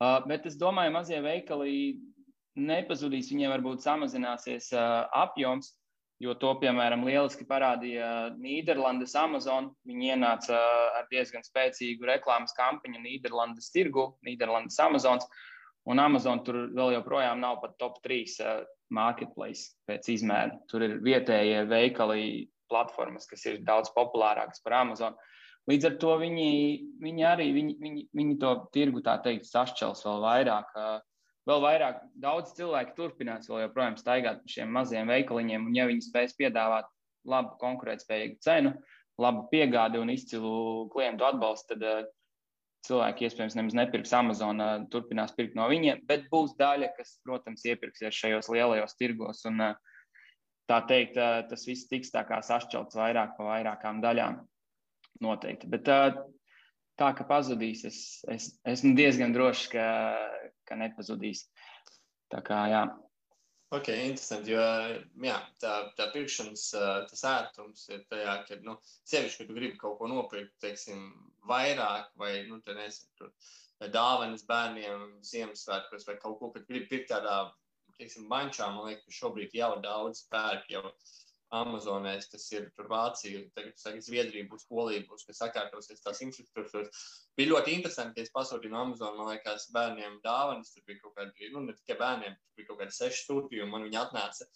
Uh, 0.00 0.20
bet 0.28 0.46
es 0.48 0.56
domāju, 0.60 0.94
mazie 0.94 1.20
veikali 1.24 1.74
nepazudīs, 2.60 3.28
viņiem 3.32 3.52
varbūt 3.56 3.84
samazināsies 3.84 4.70
uh, 4.72 5.04
apjoms, 5.16 5.74
jo 6.20 6.34
to, 6.40 6.52
piemēram, 6.60 7.04
lieliski 7.08 7.46
parādīja 7.48 8.10
Nīderlandes 8.36 9.14
Amazon. 9.18 9.70
Viņi 9.88 10.12
ienāca 10.14 10.58
ar 10.98 11.08
diezgan 11.12 11.44
spēcīgu 11.46 12.08
reklāmas 12.10 12.54
kampaņu 12.58 13.00
Nīderlandes 13.00 13.72
tirgu, 13.74 14.10
Nīderlandes 14.26 14.78
Amazons. 14.84 15.26
Un 15.88 16.02
Amazon 16.02 16.42
tur 16.44 16.66
vēl 16.76 16.98
joprojām 16.98 17.40
nav 17.40 17.62
pat 17.62 17.78
top 17.80 17.98
3 18.04 18.20
uh, 18.44 18.60
marketplace 18.92 19.72
pēc 19.88 20.10
izmēra. 20.12 20.58
Tur 20.68 20.84
ir 20.84 20.98
vietējie 21.04 21.64
veikali, 21.70 22.24
platformas, 22.70 23.26
kas 23.26 23.46
ir 23.48 23.62
daudz 23.66 23.90
populārākas 23.96 24.60
par 24.62 24.76
Amazon. 24.84 25.16
Līdz 25.70 25.88
ar 25.88 25.96
to 26.02 26.12
viņi, 26.20 26.50
viņi 27.02 27.24
arī 27.26 27.48
viņi, 27.56 27.74
viņi, 27.80 28.04
viņi 28.16 28.36
to 28.42 28.52
tirgu, 28.76 29.02
tā 29.06 29.16
teikt, 29.24 29.48
sašķels 29.48 30.04
vēl 30.06 30.22
vairāk. 30.26 30.76
Uh, 30.76 31.00
vēl 31.50 31.64
vairāk, 31.64 32.00
daudz 32.22 32.54
cilvēku 32.56 32.96
turpinās 32.96 33.50
vēl 33.50 33.66
joprojām 33.66 33.98
staigāt 34.00 34.40
pa 34.44 34.54
šiem 34.54 34.72
maziem 34.74 35.10
veikaliņiem, 35.10 35.66
un 35.68 35.76
ja 35.76 35.88
viņi 35.90 36.06
spēs 36.06 36.36
piedāvāt 36.38 36.88
labu 37.28 37.56
konkurētspējīgu 37.60 38.40
cenu, 38.44 38.72
labu 39.20 39.44
piegādi 39.52 40.00
un 40.00 40.12
izcilu 40.12 40.88
klientu 40.94 41.26
atbalstu, 41.28 41.74
tad 41.74 41.84
uh, 41.84 42.08
cilvēki 42.86 43.26
iespējams 43.28 43.56
nemaz 43.58 43.76
nepirks 43.76 44.14
Amazon, 44.16 44.62
uh, 44.64 44.86
turpinās 44.92 45.34
pirkt 45.36 45.58
no 45.58 45.68
viņiem, 45.70 46.04
bet 46.08 46.28
būs 46.32 46.56
daļa, 46.60 46.92
kas, 46.96 47.18
protams, 47.26 47.66
iepirksies 47.68 48.16
šajos 48.16 48.50
lielajos 48.54 48.96
tirgos. 49.00 49.44
Un, 49.50 49.60
uh, 49.64 50.06
tā 50.70 50.80
teikt, 50.88 51.18
uh, 51.20 51.42
tas 51.50 51.66
viss 51.68 51.90
tiks 51.90 52.14
tā 52.14 52.24
kā 52.28 52.40
sašķelts 52.46 52.96
vairāk 52.96 53.36
pa 53.36 53.50
vairākām 53.52 54.00
daļām. 54.04 54.40
Noteikti. 55.20 55.68
Bet 55.68 55.84
tā, 55.84 57.08
ka 57.16 57.24
pazudīs, 57.28 57.82
es, 57.84 57.98
es 58.30 58.46
esmu 58.64 58.94
diezgan 58.96 59.34
drošs, 59.34 59.66
ka, 59.74 59.84
ka 60.70 60.78
nepazudīs. 60.78 61.44
Tā 62.30 62.40
kā 62.46 62.64
jā. 62.70 62.84
Ok, 63.74 63.88
interesanti. 63.94 64.50
Jo 64.54 64.62
jā, 65.22 65.36
tā, 65.62 65.74
tā 65.98 66.08
pirkšanas 66.14 66.64
tas 67.10 67.24
ērtums 67.30 67.84
ir 67.92 68.02
tajā, 68.10 68.36
ka, 68.48 68.58
nu, 68.66 68.76
sevišķi, 69.10 69.42
kad 69.42 69.50
tu 69.50 69.58
gribi 69.58 69.78
kaut 69.78 69.98
ko 70.00 70.08
nopirkt, 70.10 70.56
teiksim, 70.62 71.04
vairāk 71.46 72.10
vai, 72.18 72.32
nu, 72.48 72.58
te 72.64 72.74
nezinu, 72.74 73.12
tur 73.20 73.90
dāvanas 73.94 74.42
bērniem, 74.48 75.06
Ziemassvētkos 75.24 76.08
vai 76.08 76.18
kaut 76.22 76.40
ko, 76.40 76.50
kad 76.56 76.66
gribi 76.66 76.90
pirkt 76.90 77.12
tādā, 77.12 77.36
teiksim, 78.00 78.26
bančā, 78.32 78.66
man 78.74 78.90
liekas, 78.90 79.06
ka 79.06 79.18
šobrīd 79.20 79.54
jau 79.56 79.72
daudz 79.84 80.24
pērk 80.32 80.66
jau 80.74 80.82
Amazonēs, 81.50 82.28
tas 82.30 82.44
ir 82.54 82.68
Vācija, 82.90 83.40
tagad 83.56 83.78
saka, 83.80 84.02
Zviedrija 84.06 84.46
būs, 84.50 84.68
Polija 84.70 85.02
būs, 85.08 85.24
kas 85.26 85.40
sakārtosies 85.42 86.02
tās 86.04 86.22
infrastruktūras. 86.22 87.06
Bija 87.38 87.50
ļoti 87.50 87.74
interesanti, 87.74 88.20
ka 88.20 88.26
es 88.26 88.34
pasūtīju 88.34 88.70
no 88.70 88.84
Amazon, 88.84 89.16
man 89.18 89.32
liekas, 89.32 89.66
bērniem 89.74 90.20
dāvanas, 90.26 90.70
tur 90.74 90.86
bija 90.86 91.00
kaut 91.02 91.16
kādi, 91.18 91.50
nu, 91.54 91.64
ne 91.66 91.74
tikai 91.74 91.98
bērniem, 92.04 92.36
tur 92.38 92.60
bija 92.60 92.70
kaut 92.70 92.82
kādi 92.84 92.94
seši 92.94 93.24
stūpji, 93.24 93.64
un 93.64 93.74
man 93.74 93.86
viņi 93.88 93.98
atnāca 93.98 94.46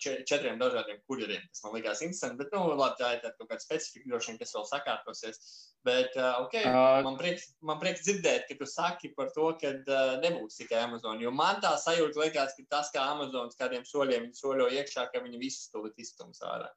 četriem 0.00 0.58
dažādiem 0.58 0.98
kurjeriem. 1.06 1.42
Tas 1.52 1.62
man 1.64 1.74
likās 1.76 2.02
interesanti, 2.02 2.38
bet, 2.40 2.54
nu, 2.54 2.74
labi, 2.78 2.96
tā 2.98 3.10
ir 3.16 3.20
kaut 3.24 3.48
kāda 3.50 3.62
specifika, 3.62 4.08
droši 4.08 4.30
vien, 4.30 4.38
kas 4.40 4.54
vēl 4.56 4.66
sakārtosies. 4.70 5.40
Bet, 5.86 6.14
uh, 6.16 6.44
ok, 6.44 6.54
uh, 6.62 7.00
man, 7.06 7.16
prieks, 7.18 7.48
man 7.62 7.80
prieks 7.82 8.04
dzirdēt, 8.06 8.46
ka 8.48 8.56
tu 8.58 8.68
saki 8.70 9.12
par 9.16 9.32
to, 9.34 9.50
ka 9.60 9.74
uh, 9.74 10.14
nebūs 10.22 10.60
tikai 10.60 10.84
Amazon. 10.86 11.20
Jo 11.22 11.34
man 11.34 11.60
tā 11.62 11.74
sajūta 11.78 12.22
likās, 12.22 12.54
ka 12.58 12.68
tas, 12.76 12.92
kā 12.94 13.04
Amazon 13.14 13.50
kādiem 13.58 13.84
soļiem 13.88 14.30
soļo 14.38 14.70
iekšā, 14.78 15.08
ka 15.12 15.22
viņi 15.24 15.42
visus 15.42 15.68
to 15.74 15.84
izstums 15.96 16.42
ārā. 16.46 16.70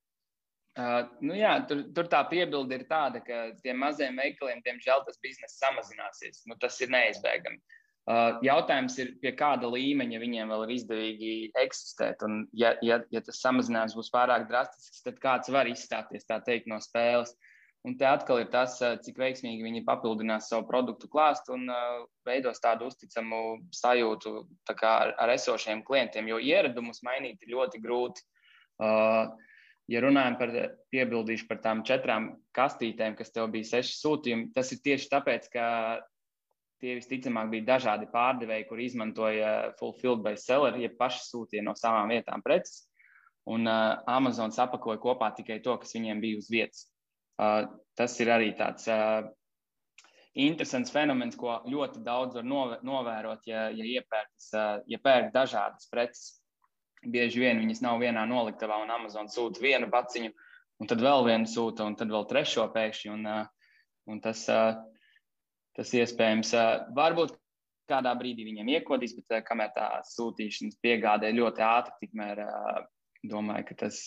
Uh, 0.75 1.05
nu 1.23 1.37
jā, 1.37 1.53
tur, 1.69 1.85
tur 1.95 2.09
tā 2.11 2.19
piebilde 2.27 2.75
ir 2.75 2.83
tāda, 2.89 3.21
ka 3.23 3.45
tiem 3.63 3.79
maziem 3.79 4.17
veikaliem, 4.19 4.59
diemžēl, 4.65 5.05
tas 5.07 5.21
bizness 5.23 5.61
samazināsies. 5.61 6.43
Nu, 6.49 6.57
tas 6.59 6.81
ir 6.83 6.91
neizbēgami. 6.91 7.61
Uh, 7.61 7.84
jautājums 8.05 8.99
ir, 9.01 9.15
pie 9.21 9.31
kāda 9.33 9.69
līmeņa 9.71 10.21
viņiem 10.21 10.53
vēl 10.53 10.63
ir 10.67 10.73
izdevīgi 10.75 11.33
eksistēt. 11.57 12.21
Un, 12.27 12.45
ja, 12.53 12.75
ja, 12.85 12.99
ja 13.11 13.21
tas 13.25 13.41
samazinājums 13.41 13.97
būs 13.97 14.11
pārāk 14.13 14.47
drastisks, 14.49 15.01
tad 15.05 15.17
kāds 15.23 15.49
var 15.49 15.69
izstāties 15.69 16.27
teikt, 16.29 16.69
no 16.69 16.77
spēles. 16.83 17.33
Un 17.85 17.97
te 17.97 18.05
atkal 18.09 18.39
ir 18.41 18.47
tas, 18.49 18.79
cik 19.05 19.17
veiksmīgi 19.21 19.61
viņi 19.61 19.83
papildinās 19.85 20.47
savu 20.49 20.65
produktu 20.65 21.09
klāstu 21.09 21.53
un 21.53 21.67
uh, 21.69 22.05
veidos 22.25 22.57
tādu 22.61 22.87
uzticamu 22.89 23.59
sajūtu 23.77 24.39
kā 24.71 24.93
ar, 25.03 25.11
ar 25.21 25.33
esošiem 25.35 25.83
klientiem, 25.85 26.31
jo 26.31 26.39
ieradumus 26.41 27.03
mainīt 27.05 27.45
ir 27.45 27.53
ļoti 27.53 27.81
grūti. 27.83 28.25
Uh, 28.81 29.29
ja 29.85 30.01
runājam 30.01 30.39
par 30.39 30.55
piebildīšu 30.93 31.45
par 31.49 31.61
tām 31.61 31.85
četrām 31.85 32.31
kastītēm, 32.57 33.13
kas 33.19 33.29
tev 33.33 33.51
bija 33.53 33.69
seši 33.75 33.99
sūtījumi, 33.99 34.49
tas 34.57 34.73
ir 34.73 34.81
tieši 34.85 35.11
tāpēc, 35.13 35.49
ka 35.53 35.65
tie 36.85 36.97
visticamāk 36.99 37.49
bija 37.49 37.65
dažādi 37.73 38.09
pārdevēji, 38.13 38.67
kur 38.69 38.81
izmantoja 38.81 39.53
fulfilled 39.79 40.21
by 40.25 40.35
seller, 40.37 40.77
ja 40.77 40.91
paši 40.99 41.23
sūtīja 41.31 41.65
no 41.65 41.73
savām 41.77 42.13
vietām 42.13 42.43
preces. 42.45 42.83
Un 43.49 43.65
uh, 43.69 43.97
Amazon 44.09 44.53
apakoja 44.53 45.01
kopā 45.01 45.31
tikai 45.37 45.59
to, 45.65 45.75
kas 45.81 45.93
viņiem 45.97 46.21
bija 46.21 46.41
uz 46.41 46.49
vietas. 46.49 46.85
Uh, 47.41 47.65
tas 47.97 48.13
ir 48.21 48.31
arī 48.33 48.53
tāds 48.57 48.87
uh, 48.89 49.27
interesants 50.37 50.93
fenomens, 50.93 51.37
ko 51.37 51.59
ļoti 51.69 52.01
daudz 52.05 52.39
var 52.39 52.47
novērot, 52.85 53.45
ja, 53.49 53.67
ja 53.73 53.91
iepērk, 53.97 54.33
uh, 54.53 54.81
ja 54.89 55.01
pērk 55.01 55.33
dažādas 55.35 55.89
preces 55.91 56.39
bieži 57.05 57.43
vien 57.43 57.61
viņas 57.61 57.83
nav 57.85 57.99
vienā 58.01 58.25
noliktavā, 58.29 58.79
un 58.81 58.93
Amazon 58.93 59.29
sūta 59.29 59.61
vienu 59.61 59.89
paciņu, 59.93 60.31
un 60.81 60.89
tad 60.89 61.03
vēl 61.05 61.25
vienu 61.27 61.49
sūta, 61.49 61.85
un 61.85 61.97
tad 61.99 62.09
vēl 62.13 62.25
trešo 62.29 62.65
pēkšņi. 62.73 63.11
Un, 63.13 63.27
un 64.09 64.21
tas, 64.23 64.41
tas 65.75 65.91
iespējams, 65.95 66.53
varbūt 66.95 67.35
kādā 67.89 68.13
brīdī 68.17 68.45
viņiem 68.47 68.71
iekodīs, 68.79 69.15
bet 69.19 69.45
kamēr 69.47 69.73
tā 69.75 69.89
sūtīšanas 70.09 70.79
piegādē 70.83 71.31
ļoti 71.35 71.65
ātri, 71.65 71.99
tikmēr 72.05 72.41
domāju, 73.29 73.67
ka 73.69 73.77
tas, 73.85 73.99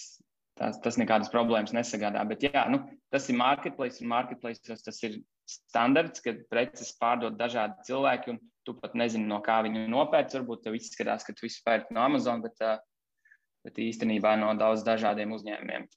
tas, 0.59 0.81
tas 0.83 0.99
nekādas 1.01 1.31
problēmas 1.33 1.75
nesagādā. 1.77 2.25
Bet 2.29 2.47
jā, 2.49 2.64
nu, 2.73 2.83
tas 3.12 3.29
ir 3.31 3.39
marketplace, 3.39 4.03
un 4.03 4.11
marketplace 4.12 4.62
tas 4.66 5.03
ir 5.07 5.21
standarts, 5.49 6.23
kad 6.25 6.43
preces 6.53 6.93
pārdod 7.01 7.39
dažādi 7.39 7.89
cilvēki, 7.89 8.35
un 8.35 8.43
tu 8.66 8.75
pat 8.77 8.97
nezini, 8.99 9.29
no 9.31 9.41
kā 9.45 9.61
viņi 9.64 9.87
nopērts. 9.89 10.37
Varbūt 10.37 10.66
tev 10.66 10.77
izskatās, 10.77 11.25
ka 11.25 11.35
tu 11.37 11.47
visu 11.47 11.62
pērci 11.64 11.95
no 11.97 12.05
Amazon, 12.05 12.43
bet, 12.45 12.61
bet 13.64 13.81
īstenībā 13.81 14.35
no 14.41 14.53
daudz 14.61 14.85
dažādiem 14.87 15.33
uzņēmumiem. 15.37 15.89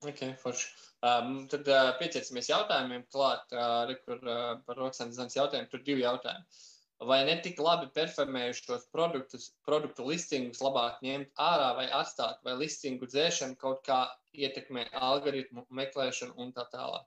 Ok, 0.00 0.20
forši. 0.40 0.68
Um, 1.00 1.46
tad 1.48 1.68
uh, 1.68 1.94
pieķersimies 2.00 2.48
jautājumiem 2.48 3.06
klāt, 3.12 3.52
uh, 3.52 3.90
kur 4.04 4.20
uh, 4.24 4.58
par 4.66 4.78
Roksānas 4.80 5.16
zemes 5.16 5.36
jautājumu. 5.36 5.68
Tur 5.72 5.82
divi 5.84 6.04
jautājumi. 6.04 6.60
Vai 7.08 7.22
netik 7.24 7.60
labi 7.64 7.86
performējušos 7.96 8.90
produktus, 8.92 9.46
produktu 9.64 10.04
listingus 10.04 10.60
labāk 10.60 10.98
ņemt 11.04 11.30
ārā 11.40 11.70
vai 11.78 11.86
atstāt, 11.96 12.42
vai 12.44 12.58
listingu 12.60 13.08
dzēšana 13.08 13.56
kaut 13.60 13.80
kā 13.86 14.02
ietekmē 14.36 14.90
algoritmu 14.92 15.64
meklēšanu 15.78 16.36
un 16.36 16.52
tā 16.56 16.66
tālāk? 16.72 17.06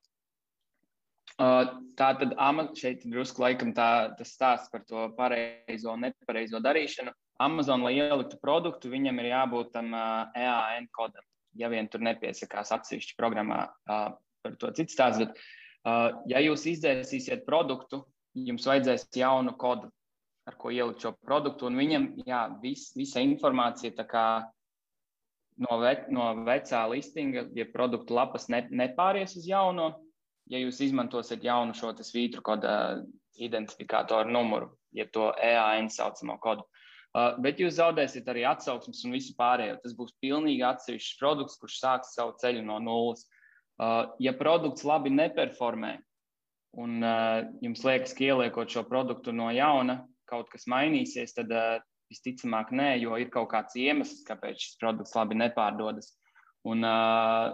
Uh, 1.34 1.66
tā 1.98 2.12
tad 2.18 2.34
šeit 2.78 3.06
drusku 3.10 3.42
laikam 3.42 3.74
tā, 3.74 4.14
tas 4.18 4.34
stāsts 4.34 4.74
par 4.74 4.82
to 4.90 5.08
pareizo 5.18 5.94
un 5.94 6.06
nepareizo 6.06 6.62
darīšanu. 6.62 7.14
Amazon, 7.42 7.86
lai 7.86 7.96
ieliktu 7.98 8.38
produktu, 8.42 8.90
viņam 8.90 9.22
ir 9.22 9.32
jābūt 9.32 9.72
tam 9.74 9.94
uh, 9.94 10.34
EAN 10.38 10.90
kodam. 10.94 11.26
Ja 11.60 11.70
vien 11.70 11.88
tur 11.92 12.02
nepiesakās 12.06 12.72
atsevišķi 12.74 13.18
programmā 13.20 13.68
par 13.86 14.56
to 14.60 14.72
citu 14.76 14.94
stāstu, 14.94 15.28
bet, 15.28 15.44
ja 16.32 16.42
jūs 16.44 16.66
izdzēsīsiet 16.72 17.46
produktu, 17.48 18.02
jums 18.34 18.66
vajadzēs 18.68 19.06
jaunu 19.16 19.54
kodu, 19.60 19.92
ar 20.50 20.58
ko 20.60 20.74
ielikt 20.74 21.06
šo 21.06 21.14
produktu, 21.24 21.70
un 21.70 21.78
viņam 21.80 22.10
jā, 22.26 22.42
vis, 22.64 22.90
visa 22.98 23.22
informācija 23.24 23.94
kā, 24.10 24.26
no, 25.62 25.78
ve, 25.80 25.94
no 26.12 26.32
vecā 26.44 26.84
listinga, 26.92 27.46
ja 27.56 27.68
produktu 27.72 28.18
lapas 28.18 28.50
ne, 28.52 28.66
nepāries 28.72 29.38
uz 29.40 29.48
jauno, 29.48 29.94
ja 30.52 30.60
jūs 30.60 30.82
izmantosiet 30.84 31.46
jaunu 31.46 31.78
šo 31.78 31.94
svītru 32.02 32.44
kodu 32.44 32.74
identifikātoru 33.40 34.34
numuru, 34.34 34.74
jeb 34.94 35.14
to 35.14 35.32
EAN 35.42 35.88
saucamo 35.94 36.36
kodu. 36.42 36.66
Uh, 36.66 36.83
bet 37.14 37.60
jūs 37.62 37.78
zaudēsiet 37.78 38.28
arī 38.32 38.46
atsauksmes 38.50 39.04
un 39.06 39.14
visu 39.14 39.36
pārējo. 39.38 39.78
Tas 39.84 39.94
būs 39.98 40.16
pilnīgi 40.24 40.66
atsevišķs 40.66 41.20
produkts, 41.20 41.60
kurš 41.62 41.78
sāks 41.84 42.16
savu 42.18 42.34
ceļu 42.42 42.64
no 42.66 42.80
nulles. 42.82 43.28
Uh, 43.82 44.14
ja 44.22 44.34
produkts 44.38 44.86
labi 44.86 45.10
neperformē 45.14 45.98
un 46.78 47.04
uh, 47.06 47.42
jums 47.62 47.84
liekas, 47.86 48.14
ka 48.18 48.26
ieliekot 48.26 48.70
šo 48.70 48.84
produktu 48.90 49.34
no 49.34 49.50
jauna, 49.54 50.04
kaut 50.30 50.50
kas 50.54 50.66
mainīsies, 50.70 51.36
tad 51.38 51.52
uh, 51.54 51.78
visticamāk 52.14 52.74
nē, 52.74 52.90
jo 53.02 53.18
ir 53.22 53.30
kaut 53.34 53.52
kāds 53.54 53.78
iemesls, 53.78 54.24
kāpēc 54.28 54.62
šis 54.62 54.80
produkts 54.82 55.14
labi 55.18 55.38
nepārdodas. 55.38 56.14
Un, 56.70 56.86
uh, 56.86 57.54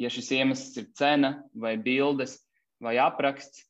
ja 0.00 0.10
šis 0.12 0.32
iemesls 0.38 0.76
ir 0.80 0.90
cena 0.96 1.36
vai 1.52 1.76
bildes 1.80 2.38
vai 2.82 2.96
apraksts, 3.02 3.66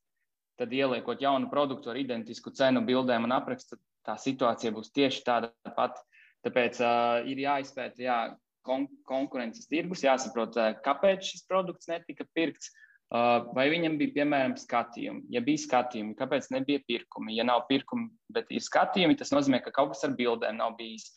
tad 0.59 0.72
ieliekot 0.74 1.22
jaunu 1.22 1.51
produktu 1.51 1.91
ar 1.91 1.99
identisku 1.99 2.53
cenu, 2.55 2.85
bildēm 2.87 3.26
un 3.26 3.35
aprakstu, 3.35 3.78
tā 4.07 4.16
situācija 4.20 4.72
būs 4.74 4.92
tieši 4.94 5.24
tāda 5.26 5.52
pati. 5.76 6.00
Tāpēc 6.44 6.80
uh, 6.84 7.24
ir 7.28 7.40
jāizpēta 7.40 8.05
jā, 8.05 8.18
kon 8.66 8.86
konkurences 9.09 9.68
tirgus, 9.70 10.05
jāsaprot, 10.05 10.57
uh, 10.61 10.74
kāpēc 10.84 11.24
šis 11.32 11.46
produkts 11.48 11.88
netika 11.88 12.26
pirkts. 12.36 12.72
Uh, 13.14 13.44
vai 13.55 13.68
viņam 13.70 13.98
bija, 14.00 14.12
piemēram, 14.16 14.57
skatījumi? 14.59 15.26
Ja 15.32 15.42
bija 15.44 15.61
skatījumi, 15.61 16.16
kāpēc 16.18 16.48
nebija 16.50 16.82
pirkumi? 16.88 17.36
Ja 17.36 17.44
nav 17.46 17.66
pirkumi, 17.68 18.09
bet 18.32 18.48
ir 18.50 18.64
skatījumi, 18.64 19.16
tas 19.20 19.30
nozīmē, 19.32 19.61
ka 19.62 19.72
kaut 19.76 19.92
kas 19.92 20.05
ar 20.09 20.16
bildēm 20.18 20.59
nav 20.59 20.74
bijis. 20.80 21.12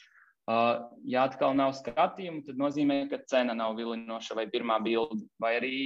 Uh, 0.47 0.85
ja 1.07 1.25
atkal 1.27 1.55
nav 1.57 1.73
skatījumu, 1.75 2.43
tad 2.45 2.59
nozīmē, 2.59 3.01
ka 3.11 3.19
cena 3.27 3.55
nav 3.57 3.75
vilinoša 3.79 4.38
vai 4.38 4.45
pirmā 4.51 4.77
bilde, 4.83 5.25
vai 5.43 5.57
arī 5.57 5.77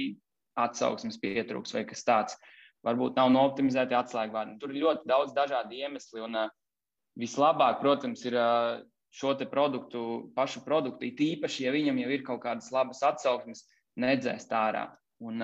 atsauksmes 0.60 1.18
pietrūks 1.22 1.74
vai 1.74 1.86
kas 1.88 2.04
tāds. 2.06 2.36
Varbūt 2.86 3.16
nav 3.18 3.30
nooptimizēti 3.32 3.94
atslēgvārdi. 3.94 4.58
Tur 4.60 4.74
ir 4.74 4.82
ļoti 4.84 5.08
daudz 5.10 5.34
dažādu 5.34 5.78
iemeslu. 5.78 6.26
Un, 6.26 6.38
uh, 6.44 6.61
vislabāk, 7.18 7.80
protams, 7.82 8.24
ir 8.28 8.38
šo 9.12 9.34
produktu, 9.50 10.32
pašu 10.36 10.64
produktu, 10.64 11.06
it 11.06 11.20
īpaši, 11.20 11.66
ja 11.66 11.72
viņam 11.72 12.00
jau 12.00 12.10
ir 12.10 12.24
kaut 12.24 12.42
kādas 12.44 12.72
labas 12.72 13.02
atsauksmes, 13.04 13.66
nedzēst 14.00 14.52
ārā 14.56 14.88
un, 15.22 15.42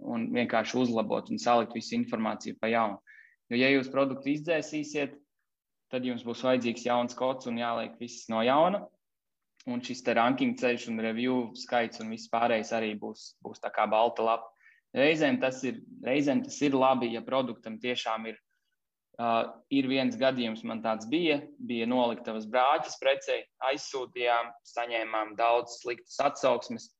un 0.00 0.26
vienkārši 0.32 0.78
uzlabot 0.78 1.30
un 1.30 1.40
salikt 1.42 1.74
visu 1.76 1.96
informāciju 1.98 2.58
pa 2.60 2.70
jaunu. 2.72 3.00
Jo, 3.50 3.58
ja 3.60 3.70
jūs 3.70 3.90
produktu 3.92 4.32
izdzēsīsiet, 4.32 5.16
tad 5.92 6.06
jums 6.06 6.24
būs 6.26 6.42
vajadzīgs 6.46 6.86
jauns 6.86 7.16
kods 7.18 7.46
un 7.50 7.60
jāliek 7.60 7.94
viss 8.00 8.30
no 8.32 8.42
jauna. 8.46 8.84
Un 9.66 9.82
šis 9.82 10.04
ranking 10.14 10.54
ceļš 10.58 10.88
un 10.92 11.02
review 11.02 11.38
skaits 11.58 11.98
un 12.02 12.12
viss 12.14 12.30
pārējais 12.30 12.70
arī 12.76 12.92
būs, 12.98 13.32
būs 13.42 13.62
tā 13.62 13.72
kā 13.74 13.86
balta 13.90 14.22
lapa. 14.22 14.52
Reizēm 14.94 15.40
tas 15.42 15.58
ir, 15.66 15.80
reizēm 16.06 16.44
tas 16.46 16.56
ir 16.62 16.76
labi, 16.78 17.10
ja 17.12 17.22
produktam 17.26 17.80
tiešām 17.82 18.30
ir. 18.30 18.38
Uh, 19.16 19.46
ir 19.72 19.86
viens 19.88 20.12
gadījums, 20.20 20.60
man 20.68 20.82
tāds 20.84 21.06
bija. 21.08 21.38
Bija 21.56 21.86
noliktavas 21.88 22.44
brāķis 22.52 22.98
precei, 23.00 23.38
aizsūtījām, 23.64 24.50
saņēmām 24.68 25.32
daudz 25.38 25.78
sliktas 25.80 26.18
atsauksmes. 26.20 26.90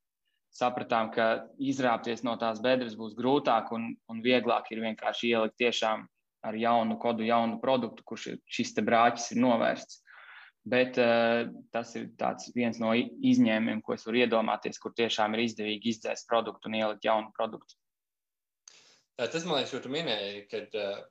Sapratām, 0.56 1.10
ka 1.12 1.26
izrāpties 1.60 2.22
no 2.24 2.32
tās 2.40 2.62
bedres 2.64 2.94
būs 2.96 3.12
grūtāk 3.18 3.68
un, 3.76 3.90
un 4.08 4.22
vieglāk 4.24 4.70
ir 4.72 4.80
vienkārši 4.86 5.34
ielikt 5.34 5.58
tiešām 5.60 6.06
ar 6.48 6.56
jaunu 6.56 6.96
kodu, 7.02 7.26
jaunu 7.26 7.58
produktu, 7.60 8.04
kurš 8.08 8.24
ir, 8.30 8.38
šis 8.48 8.72
brāķis 8.86 9.34
ir 9.34 9.42
novērsts. 9.44 10.00
Bet 10.66 10.96
uh, 10.98 11.50
tas 11.70 11.92
ir 12.00 12.08
viens 12.56 12.80
no 12.80 12.94
izņēmumiem, 12.96 13.82
ko 13.84 13.92
es 13.94 14.06
varu 14.08 14.22
iedomāties, 14.24 14.80
kur 14.82 14.96
tiešām 14.96 15.36
ir 15.36 15.44
izdevīgi 15.44 15.92
izdzēst 15.92 16.26
produktu 16.32 16.72
un 16.72 16.78
ielikt 16.80 17.04
jaunu 17.04 17.28
produktu. 17.36 17.76
Tas 19.20 19.44
man 19.44 19.60
liekas, 19.60 19.76
ko 19.76 19.82
tu 19.84 19.92
minēji, 19.92 20.42
kad 20.50 20.80
uh, 20.80 21.04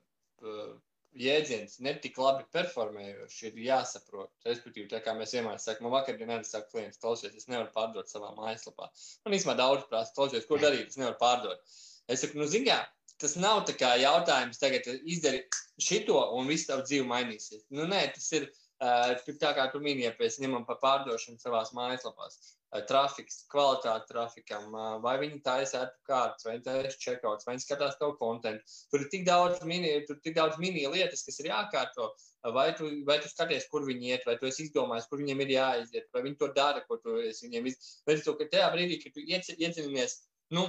jēdziens 1.20 1.78
netik 1.84 2.18
labi 2.20 2.44
performējoši 2.54 3.48
ir 3.50 3.60
jāsaprot. 3.66 4.30
Respektīvi, 4.46 4.88
tā 4.90 5.00
kā 5.04 5.14
mēs 5.16 5.34
vienmēr 5.36 5.60
sakām, 5.62 5.88
man 5.88 5.96
vakar 5.98 6.18
dienā 6.20 6.38
saka, 6.46 6.70
klients, 6.72 7.00
klausies, 7.02 7.34
es 7.36 7.48
nevaru 7.50 7.72
pārdot 7.74 8.10
savā 8.10 8.32
mājaslapā. 8.36 8.90
Man 9.24 9.36
īstenībā 9.36 9.56
daudz 9.60 9.86
prasa, 9.90 10.14
klausies, 10.16 10.46
ko 10.48 10.60
darīt, 10.62 10.92
es 10.92 11.00
nevaru 11.00 11.18
pārdot. 11.20 11.78
Es 12.12 12.22
saku, 12.22 12.40
nu, 12.40 12.48
zini, 12.50 12.74
tas 13.22 13.36
nav 13.40 13.64
jautājums, 14.02 14.60
tagad 14.60 14.86
izdari 15.04 15.42
šito 15.82 16.20
un 16.36 16.48
viss 16.50 16.68
tavs 16.68 16.88
dzīve 16.90 17.08
mainīsies. 17.10 17.66
Nu, 17.70 17.88
nē, 17.90 18.02
tas 18.14 18.28
ir 18.36 18.48
uh, 18.48 19.16
tā 19.40 19.54
kā 19.56 19.70
tu 19.72 19.80
minēji, 19.82 20.14
pēc 20.20 20.40
ņemam 20.44 20.66
par 20.68 20.80
pārdošanu 20.82 21.40
savās 21.42 21.72
mājaslapās. 21.76 22.55
Trafiks, 22.88 23.44
kvalitāte 23.52 24.10
trafikam, 24.10 24.72
vai 25.00 25.14
viņi 25.20 25.38
taisa 25.44 25.84
ēpu 25.84 26.08
kārtas, 26.10 26.44
vai 26.48 26.56
taisa 26.64 26.98
checkouts, 26.98 27.46
vai 27.46 27.54
viņi 27.54 27.64
skatās 27.64 27.98
tavu 28.00 28.16
kontentu. 28.18 28.74
Tur 28.92 29.04
ir 29.04 29.10
tik 29.12 29.26
daudz 29.28 29.62
mini, 29.64 29.92
tur 30.08 30.18
tik 30.24 30.34
daudz 30.36 30.58
mini 30.60 30.82
lietas, 30.90 31.22
kas 31.24 31.38
ir 31.40 31.52
jākārto. 31.52 32.10
Vai 32.56 32.68
tu, 32.78 32.90
vai 33.06 33.16
tu 33.22 33.30
skaties, 33.30 33.68
kur 33.70 33.86
viņi 33.86 34.12
iet, 34.12 34.26
vai 34.26 34.36
tu 34.40 34.50
esi 34.50 34.66
izdomājis, 34.66 35.06
kur 35.10 35.22
viņiem 35.22 35.44
ir 35.46 35.54
jāiziet, 35.56 36.10
vai 36.14 36.24
viņi 36.26 36.40
to 36.42 36.50
dara, 36.58 36.82
ko 36.90 36.98
tu 37.02 37.16
esi 37.22 37.46
viņiem. 37.46 37.70
Vai 38.06 38.18
tu 38.18 38.26
to, 38.26 38.36
tajā 38.42 38.68
brīdī, 38.74 38.98
kad 39.02 39.14
tu 39.14 39.24
iedzinies, 39.24 40.18
nu, 40.54 40.66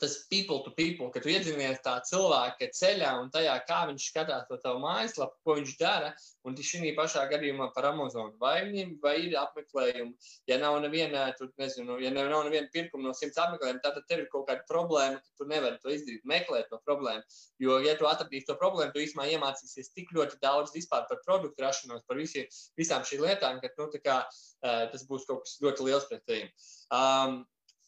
tas 0.00 0.16
people 0.30 0.62
to 0.64 0.72
people, 0.76 1.10
ka 1.12 1.20
tu 1.22 1.30
iedzinies 1.32 1.80
tā 1.84 1.96
cilvēka 2.08 2.70
ceļā 2.76 3.10
un 3.20 3.30
tajā, 3.34 3.54
kā 3.68 3.84
viņš 3.90 4.08
skatās 4.10 4.46
to 4.48 4.58
tavu 4.62 4.82
mājaslapu, 4.82 5.38
ko 5.46 5.56
viņš 5.58 5.74
dara. 5.80 6.12
Un 6.44 6.56
šī 6.56 6.90
pašā 6.96 7.24
gadījumā 7.30 7.70
par 7.74 7.88
Amazon. 7.88 8.32
Vai 8.40 8.66
viņam 8.66 8.94
vai 9.02 9.14
ir 9.24 9.36
apmeklējumi? 9.40 10.12
Ja 10.50 10.58
nav 10.60 10.76
neviena, 10.84 11.26
tu, 11.38 11.48
nezinu, 11.60 11.96
ja 12.02 12.12
nav 12.14 12.44
neviena 12.46 12.68
pirkuma 12.74 13.08
no 13.08 13.14
simts 13.16 13.40
apmeklējumiem, 13.40 13.80
tad 13.84 14.00
tev 14.10 14.24
ir 14.24 14.28
kaut 14.32 14.48
kāda 14.50 14.66
problēma, 14.68 15.22
ka 15.22 15.40
tu 15.40 15.48
nevari 15.48 15.80
to 15.82 15.92
izdarīt, 15.94 16.26
meklēt 16.28 16.68
to 16.72 16.80
problēmu. 16.84 17.24
Jo, 17.64 17.78
ja 17.84 17.96
tu 18.00 18.08
atradīsi 18.10 18.48
to 18.50 18.58
problēmu, 18.60 18.92
tu 18.92 19.02
īstenībā 19.04 19.30
iemācīsies 19.36 19.94
tik 19.96 20.12
ļoti 20.16 20.40
daudz 20.44 20.74
vispār 20.76 21.08
par 21.08 21.22
produktu 21.24 21.64
rašanos, 21.64 22.04
par 22.08 22.20
visi, 22.20 22.44
visām 22.80 23.06
šīm 23.08 23.24
lietām, 23.24 23.62
ka 23.62 23.72
nu, 23.78 23.88
kā, 24.04 24.20
uh, 24.28 24.84
tas 24.92 25.08
būs 25.08 25.26
kaut 25.30 25.46
kas 25.46 25.58
ļoti 25.64 25.88
liels 25.88 26.08
pret 26.10 26.24
tevi. 26.28 26.48
Um, 26.92 27.42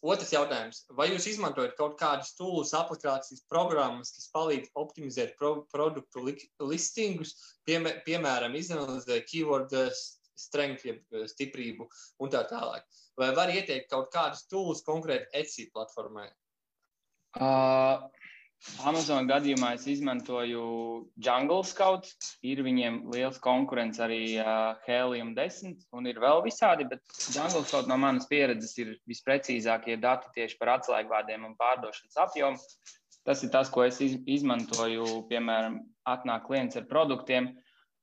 Otrs 0.05 0.33
jautājums. 0.35 0.83
Vai 0.99 1.09
jūs 1.11 1.27
izmantojat 1.31 1.77
kaut 1.79 1.97
kādus 2.01 2.35
tūlus, 2.37 2.75
aplikācijas 2.77 3.47
programmas, 3.51 4.13
kas 4.15 4.29
palīdz 4.35 4.71
optimizēt 4.77 5.35
pro 5.41 5.63
produktu 5.73 6.25
li 6.27 6.37
listingus, 6.61 7.33
piemē, 7.67 7.97
piemēram, 8.07 8.55
izanalizēt 8.59 9.27
keyword 9.31 9.73
strength, 10.37 10.85
jeb 10.85 11.01
eh, 11.17 11.25
stiprību 11.33 11.89
un 12.21 12.33
tā 12.33 12.45
tālāk? 12.51 12.85
Vai 13.17 13.33
var 13.37 13.53
ieteikt 13.55 13.89
kaut 13.91 14.13
kādus 14.13 14.45
tūlus 14.51 14.85
konkrēti 14.85 15.33
Etsy 15.41 15.71
platformai? 15.73 16.29
Uh, 17.37 18.05
Amazon 18.89 19.29
gadījumā 19.29 19.73
es 19.77 19.85
izmantoju 19.91 20.63
Jungle 21.23 21.63
Scout. 21.69 22.09
Ir 22.47 22.63
viņiem 22.67 22.99
liels 23.13 23.39
konkurence 23.43 24.03
arī 24.03 24.21
uh, 24.41 24.79
Helium 24.87 25.35
10, 25.37 25.77
un 25.97 26.09
ir 26.11 26.21
vēl 26.23 26.43
visādi, 26.47 26.87
bet 26.89 27.03
Jungle 27.35 27.65
Scout 27.65 27.91
no 27.91 27.99
manas 28.01 28.29
pieredzes 28.31 28.77
ir 28.83 28.97
visprecīzākie 29.11 29.99
dati 30.03 30.33
tieši 30.39 30.59
par 30.61 30.77
atslēgvārdiem 30.79 31.47
un 31.49 31.57
pārdošanas 31.61 32.21
apjomu. 32.27 32.61
Tas 33.27 33.43
ir 33.43 33.53
tas, 33.55 33.71
ko 33.73 33.85
es 33.87 34.01
iz, 34.05 34.19
izmantoju, 34.39 35.07
piemēram, 35.31 35.81
atnāk 36.07 36.47
klients 36.47 36.79
ar 36.79 36.87
produktiem, 36.91 37.51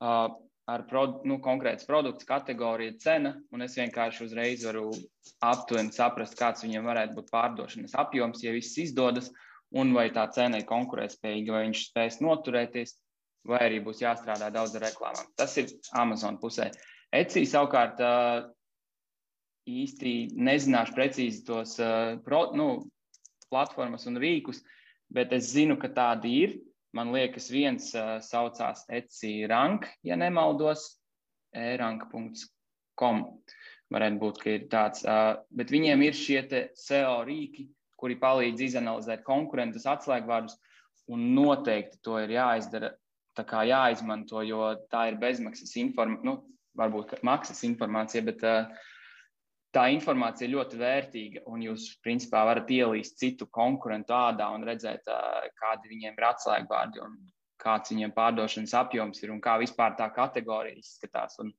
uh, 0.04 0.28
ar 0.74 0.84
pro, 0.88 1.06
nu, 1.28 1.40
konkrēts 1.44 1.88
produkts, 1.88 2.28
kategorija, 2.28 2.96
cena, 3.04 3.34
un 3.52 3.66
es 3.66 3.76
vienkārši 3.80 4.28
uzreiz 4.28 4.68
varu 4.68 4.92
aptuveni 5.44 5.96
saprast, 5.96 6.38
kāds 6.40 6.64
viņiem 6.64 6.86
varētu 6.88 7.18
būt 7.20 7.34
pārdošanas 7.34 7.98
apjoms, 8.04 8.44
ja 8.46 8.54
viss 8.56 8.80
izdodas. 8.84 9.32
Uh, 9.32 9.50
un 9.80 9.94
vai 9.96 10.10
tā 10.14 10.26
cena 10.34 10.60
ir 10.60 10.68
konkurētspējīga, 10.70 11.54
vai 11.56 11.64
viņš 11.68 11.86
spēs 11.90 12.20
noturēties, 12.24 12.96
vai 13.50 13.62
arī 13.68 13.80
būs 13.84 14.04
jāstrādā 14.04 14.50
daudz 14.54 14.78
ar 14.78 14.86
reklāmām. 14.88 15.32
Tas 15.40 15.56
ir 15.60 15.72
Amazon 16.00 16.38
pusē. 16.42 16.70
Etsy 17.14 17.44
savukārt 17.50 18.00
īsti 19.70 20.14
nezināšu 20.36 20.96
precīzi 20.96 21.44
tos 21.48 21.76
pro, 22.26 22.44
nu, 22.58 22.68
platformas 23.52 24.08
un 24.10 24.20
rīkus, 24.22 24.62
bet 25.14 25.34
es 25.36 25.52
zinu, 25.54 25.78
ka 25.82 25.92
tādi 25.94 26.38
ir. 26.44 26.56
Man 26.94 27.10
liekas, 27.10 27.50
viens 27.50 27.88
saucās 28.22 28.84
Etsy 28.94 29.48
Rank, 29.50 29.88
ja 30.06 30.18
nemaldos, 30.20 30.92
erank.com. 31.58 33.24
Varētu 33.94 34.20
būt, 34.22 34.42
ka 34.42 34.52
ir 34.54 34.68
tāds, 34.70 35.02
bet 35.54 35.74
viņiem 35.74 36.04
ir 36.06 36.18
šie 36.18 36.44
SEO 36.78 37.16
rīki, 37.26 37.68
kuri 38.04 38.20
palīdz 38.20 38.66
izanalizēt 38.68 39.24
konkurentus 39.24 39.88
atslēgvārdus, 39.88 40.58
un 41.12 41.30
noteikti 41.38 42.02
to 42.04 42.18
ir 42.20 42.36
jāizdara, 42.36 42.92
tā 43.38 43.46
kā 43.48 43.64
jāizmanto, 43.68 44.44
jo 44.44 44.74
tā 44.92 45.08
ir 45.12 45.20
bezmaksas 45.22 45.72
informācija, 45.80 46.28
nu, 46.28 46.42
varbūt 46.80 47.22
maksas 47.26 47.64
informācija, 47.68 48.24
bet 48.28 48.44
uh, 48.48 48.68
tā 49.74 49.88
informācija 49.94 50.48
ir 50.48 50.56
ļoti 50.56 50.80
vērtīga, 50.82 51.44
un 51.50 51.64
jūs, 51.66 51.88
principā, 52.06 52.44
varat 52.50 52.70
ielīst 52.74 53.20
citu 53.22 53.48
konkurentu 53.54 54.16
ādā 54.18 54.50
un 54.54 54.66
redzēt, 54.68 55.08
uh, 55.08 55.48
kādi 55.60 55.94
viņiem 55.94 56.18
ir 56.18 56.28
atslēgvārdi 56.30 57.04
un 57.04 57.18
kāds 57.64 57.94
viņiem 57.94 58.12
pārdošanas 58.16 58.76
apjoms 58.76 59.24
ir 59.24 59.32
un 59.32 59.40
kā 59.44 59.56
vispār 59.62 59.96
tā 60.00 60.10
kategorija 60.14 60.76
izskatās. 60.82 61.40
Un, 61.40 61.54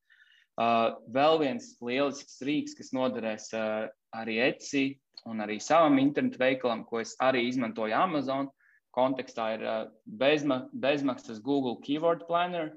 uh, 0.60 0.92
vēl 1.14 1.40
viens 1.40 1.72
lielisks 1.80 2.42
rīks, 2.44 2.76
kas 2.76 2.92
noderēs 2.96 3.48
uh, 3.56 3.88
arī 4.14 4.42
Etsy, 4.50 4.84
un 5.30 5.42
arī 5.44 5.58
savam 5.62 5.98
internetu 6.02 6.40
veikalam, 6.40 6.84
ko 6.88 7.00
es 7.02 7.14
arī 7.22 7.46
izmantoju 7.48 7.96
Amazon 7.96 8.48
kontekstā, 8.94 9.50
ir 9.56 9.66
uh, 9.66 9.84
bezma, 10.06 10.64
bezmaksas 10.72 11.42
Google 11.42 11.80
Keyword 11.84 12.26
Planner. 12.28 12.72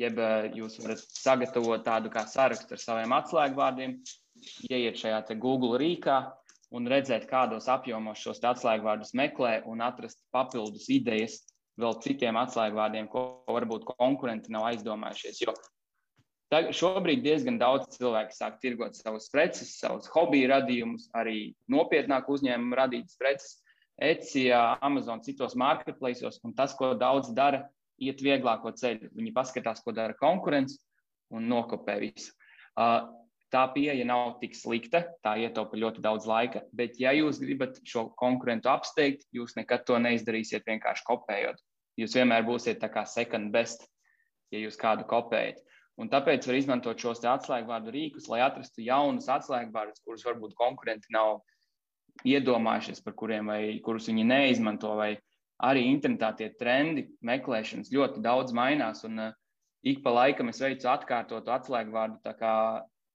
Jeb 0.00 0.18
uh, 0.22 0.48
jūs 0.56 0.78
varat 0.80 1.02
sagatavot 1.20 1.84
tādu 1.84 2.12
kā 2.12 2.24
sarakstu 2.30 2.76
ar 2.76 2.82
saviem 2.82 3.16
atslēgvārdiem, 3.18 3.98
ieiet 4.70 5.00
šajā 5.00 5.36
Google 5.36 5.80
rīkā 5.82 6.20
un 6.76 6.86
redzēt, 6.88 7.26
kādos 7.28 7.68
apjomos 7.68 8.22
šos 8.22 8.40
atslēgvārdus 8.52 9.12
meklē 9.18 9.60
un 9.68 9.82
atrast 9.84 10.22
papildus 10.32 10.88
idejas 10.88 11.40
vēl 11.80 11.98
citiem 12.04 12.38
atslēgvārdiem, 12.40 13.08
ko 13.10 13.42
varbūt 13.50 13.88
konkurenti 13.90 14.52
nav 14.54 14.68
aizdomājušies. 14.70 15.42
Jo 15.44 15.54
Tagad, 16.50 16.74
šobrīd 16.74 17.20
diezgan 17.22 17.60
daudz 17.60 17.92
cilvēku 17.94 18.34
sāk 18.34 18.56
tirgot 18.62 18.96
savus 18.98 19.28
preces, 19.30 19.76
savus 19.78 20.10
hobiju 20.10 20.48
radījumus, 20.50 21.06
arī 21.14 21.52
nopietnāku 21.70 22.34
uzņēmumu 22.34 22.78
radītas 22.80 23.18
preces, 23.20 23.60
Etsy, 24.00 24.48
Amazon, 24.80 25.20
citos 25.22 25.54
marketplaceos. 25.60 26.40
Un 26.48 26.56
tas, 26.56 26.72
ko 26.74 26.94
daudz 26.98 27.30
dara, 27.36 27.66
iet 28.00 28.22
vieglāko 28.24 28.72
ceļu. 28.74 29.12
Viņi 29.14 29.32
paskatās, 29.36 29.82
ko 29.84 29.92
dara 29.94 30.16
konkurence 30.16 30.80
un 31.30 31.46
nokopē 31.52 31.98
visu. 32.00 32.32
Uh, 32.80 33.04
tā 33.52 33.66
pieeja 33.74 34.06
nav 34.08 34.38
tik 34.40 34.56
slikta, 34.56 35.04
tā 35.24 35.36
ietaupa 35.44 35.78
ļoti 35.78 36.02
daudz 36.02 36.26
laika, 36.26 36.64
bet, 36.76 36.98
ja 37.02 37.12
jūs 37.14 37.42
gribat 37.42 37.80
šo 37.86 38.08
konkurentu 38.18 38.70
apsteigt, 38.72 39.26
jūs 39.36 39.56
nekad 39.58 39.84
to 39.86 39.98
neizdarīsiet 40.02 40.66
vienkārši 40.66 41.06
kopējot. 41.06 41.60
Jūs 42.00 42.14
vienmēr 42.16 42.46
būsiet 42.46 42.80
tā 42.80 42.88
kā 42.92 43.04
second 43.06 43.52
best, 43.52 43.84
ja 44.54 44.62
jūs 44.62 44.78
kādu 44.80 45.04
kopējat. 45.10 45.60
Un 46.00 46.08
tāpēc 46.12 46.46
var 46.48 46.56
izmantot 46.56 47.00
šos 47.02 47.24
atslēgvārdu 47.26 47.92
rīkus, 47.92 48.28
lai 48.30 48.40
atrastu 48.44 48.84
jaunus 48.84 49.28
atslēgvārdus, 49.32 50.04
kurus 50.04 50.24
varbūt 50.24 50.54
konkurenti 50.56 51.10
nav 51.12 51.40
iedomājušies, 52.28 53.02
par 53.04 53.16
kuriem 53.18 53.50
vai 53.52 53.62
kurus 53.84 54.08
viņi 54.08 54.24
neizmanto. 54.28 54.94
Vai 54.96 55.14
arī 55.64 55.84
internetā 55.90 56.32
tie 56.36 56.48
trendi, 56.56 57.06
meklēšanas 57.26 57.92
ļoti 57.92 58.22
daudz 58.24 58.54
mainās. 58.56 59.04
Un 59.08 59.26
uh, 59.26 59.34
ik 59.84 60.02
pa 60.04 60.14
laikam 60.14 60.52
es 60.52 60.60
veicu 60.62 60.88
atkārtotu 60.92 61.52
atslēgvārdu 61.52 62.20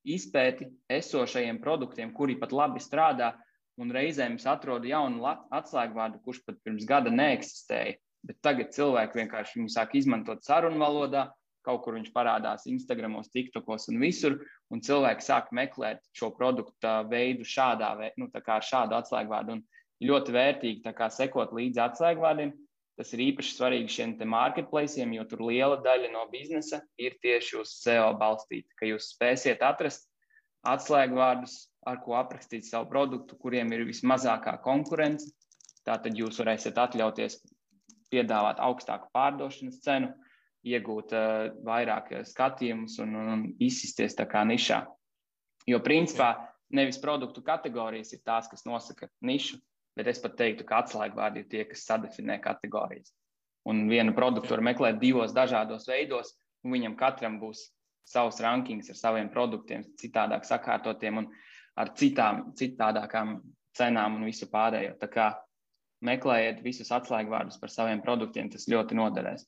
izpēti 0.06 0.70
esošajiem 0.94 1.58
produktiem, 1.64 2.14
kuri 2.14 2.38
pat 2.42 2.54
labi 2.54 2.84
strādā. 2.84 3.34
Un 3.82 3.90
reizēm 3.92 4.38
es 4.40 4.46
atrodu 4.48 4.88
jaunu 4.88 5.26
atslēgvārdu, 5.28 6.22
kurš 6.24 6.46
pat 6.46 6.62
pirms 6.64 6.86
gada 6.88 7.12
neeksistēja. 7.12 7.98
Bet 8.26 8.38
tagad 8.46 8.72
cilvēki 8.74 9.20
vienkārši 9.20 9.60
viņu 9.60 9.74
sāk 9.74 9.98
izmantot 10.00 10.46
sarunu 10.46 10.80
valodā, 10.82 11.26
kaut 11.66 11.84
kur 11.84 11.98
viņš 11.98 12.12
parādās 12.14 12.68
Instagram, 12.70 13.18
TikTokos 13.34 13.90
un 13.92 14.00
visur, 14.02 14.38
un 14.72 14.84
cilvēki 14.86 15.26
sāk 15.26 15.52
meklēt 15.56 16.04
šo 16.16 16.32
produktu 16.38 16.94
veidu 17.10 17.48
šādā 17.48 17.96
nu, 18.22 18.30
šādu 18.30 19.00
atslēgvārdu. 19.00 19.58
Un 19.58 19.66
ļoti 20.06 20.36
vērtīgi 20.36 20.94
kā, 20.96 21.10
sekot 21.10 21.54
līdzi 21.56 21.84
atslēgvārdiem. 21.90 22.54
Tas 22.96 23.12
ir 23.12 23.26
īpaši 23.26 23.56
svarīgi 23.58 23.92
šiem 23.92 24.14
marketplaciem, 24.32 25.14
jo 25.18 25.26
tur 25.28 25.42
liela 25.50 25.82
daļa 25.84 26.14
no 26.14 26.24
biznesa 26.32 26.80
ir 26.98 27.18
tieši 27.24 27.58
uz 27.60 27.74
SEO 27.82 28.14
balstīta. 28.20 28.72
Ka 28.80 28.88
jūs 28.88 29.10
spēsiet 29.12 29.64
atrast 29.68 30.08
atslēgvārdus, 30.66 31.58
ar 31.86 32.00
ko 32.06 32.16
aprakstīt 32.18 32.66
savu 32.66 32.88
produktu, 32.90 33.36
kuriem 33.42 33.74
ir 33.76 33.84
vismazākā 33.90 34.56
konkurence. 34.64 35.28
Tātad 35.86 36.16
jūs 36.18 36.40
varēsiet 36.42 36.80
atļauties 36.82 37.42
piedāvāt 38.14 38.62
augstāku 38.64 39.12
pārdošanas 39.14 39.82
cenu, 39.84 40.14
iegūt 40.66 41.14
uh, 41.14 41.52
vairāk 41.66 42.12
eh, 42.16 42.26
skatījumus 42.26 42.98
un, 43.04 43.16
un, 43.20 43.32
un 43.36 43.46
izsisties 43.62 44.18
tā 44.18 44.26
kā 44.30 44.44
nišā. 44.48 44.82
Jo 45.70 45.80
principā 45.86 46.34
nevis 46.74 47.00
produktu 47.02 47.44
kategorijas 47.46 48.14
ir 48.14 48.24
tās, 48.26 48.50
kas 48.50 48.66
nosaka 48.66 49.10
nišu, 49.26 49.60
bet 49.98 50.10
es 50.12 50.20
pat 50.22 50.36
teiktu, 50.40 50.66
ka 50.68 50.84
atslēgvārdi 50.84 51.44
ir 51.44 51.48
tie, 51.52 51.64
kas 51.70 51.86
sadefinē 51.88 52.40
kategorijas. 52.44 53.14
Un 53.70 53.88
vienu 53.90 54.14
produktu 54.18 54.54
var 54.54 54.62
meklēt 54.66 55.00
divos 55.02 55.34
dažādos 55.34 55.88
veidos, 55.90 56.36
un 56.66 56.76
viņam 56.76 56.98
katram 57.00 57.40
būs 57.42 57.70
savs 58.06 58.42
rankings 58.44 58.92
ar 58.94 59.00
saviem 59.00 59.32
produktiem, 59.34 59.86
citādāk 60.02 60.46
sakārtotiem 60.46 61.24
un 61.24 61.32
ar 61.82 61.92
citām, 61.98 62.52
citādākām 62.58 63.40
cenām 63.76 64.20
un 64.20 64.30
visu 64.30 64.48
pārējo. 64.52 64.94
Tā 65.02 65.10
kā 65.12 65.32
meklējiet 66.06 66.62
visus 66.66 66.92
atslēgvārdus 66.94 67.58
par 67.62 67.74
saviem 67.74 68.04
produktiem, 68.06 68.52
tas 68.54 68.70
ļoti 68.70 68.98
noderēs. 68.98 69.48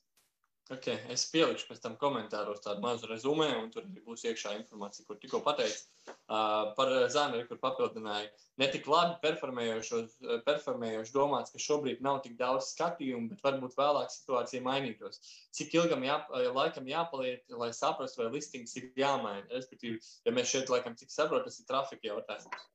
Okay, 0.68 0.98
es 1.08 1.22
pielikšu 1.32 1.64
pēc 1.64 1.78
tam 1.80 1.94
komentāros 1.96 2.60
tādu 2.60 2.82
mazu 2.84 3.08
rezumē, 3.08 3.46
un 3.56 3.70
tur 3.72 3.86
būs 4.04 4.26
iekšā 4.28 4.50
informācija, 4.58 5.06
kur 5.08 5.16
tikko 5.16 5.40
pateicu. 5.46 5.86
Uh, 6.28 6.74
par 6.76 6.92
zēnu, 7.08 7.40
kur 7.48 7.56
papildināju, 7.62 8.28
ne 8.60 8.68
tik 8.68 8.84
labi 8.92 9.16
performējoši 9.22 11.14
domāts, 11.14 11.54
ka 11.54 11.62
šobrīd 11.64 12.04
nav 12.04 12.20
tik 12.26 12.36
daudz 12.36 12.68
skatījumu, 12.74 13.30
bet 13.32 13.40
varbūt 13.46 13.78
vēlāk 13.80 14.12
situācija 14.12 14.64
mainītos. 14.66 15.24
Cik 15.56 15.72
ilgam 15.80 16.04
jā, 16.04 16.20
laikam 16.52 16.92
jāpaliek, 16.92 17.48
lai 17.48 17.72
saprastu, 17.72 18.20
vai 18.22 18.30
listings 18.36 18.76
ir 18.76 18.90
jāmaina? 19.00 19.48
Respektīvi, 19.54 20.04
ja 20.28 20.36
mēs 20.36 20.52
šeit 20.52 20.68
laikam 20.72 21.00
cik 21.00 21.16
saprotam, 21.16 21.48
tas 21.48 21.60
ir 21.62 21.68
trafika 21.72 22.12
jautājums. 22.12 22.68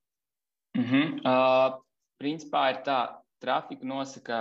Mm 0.81 0.85
-hmm. 0.89 1.17
uh, 1.29 1.81
principā 2.17 2.71
ir 2.73 2.81
tā, 2.89 3.01
trafika 3.37 3.85
nosaka 3.85 4.39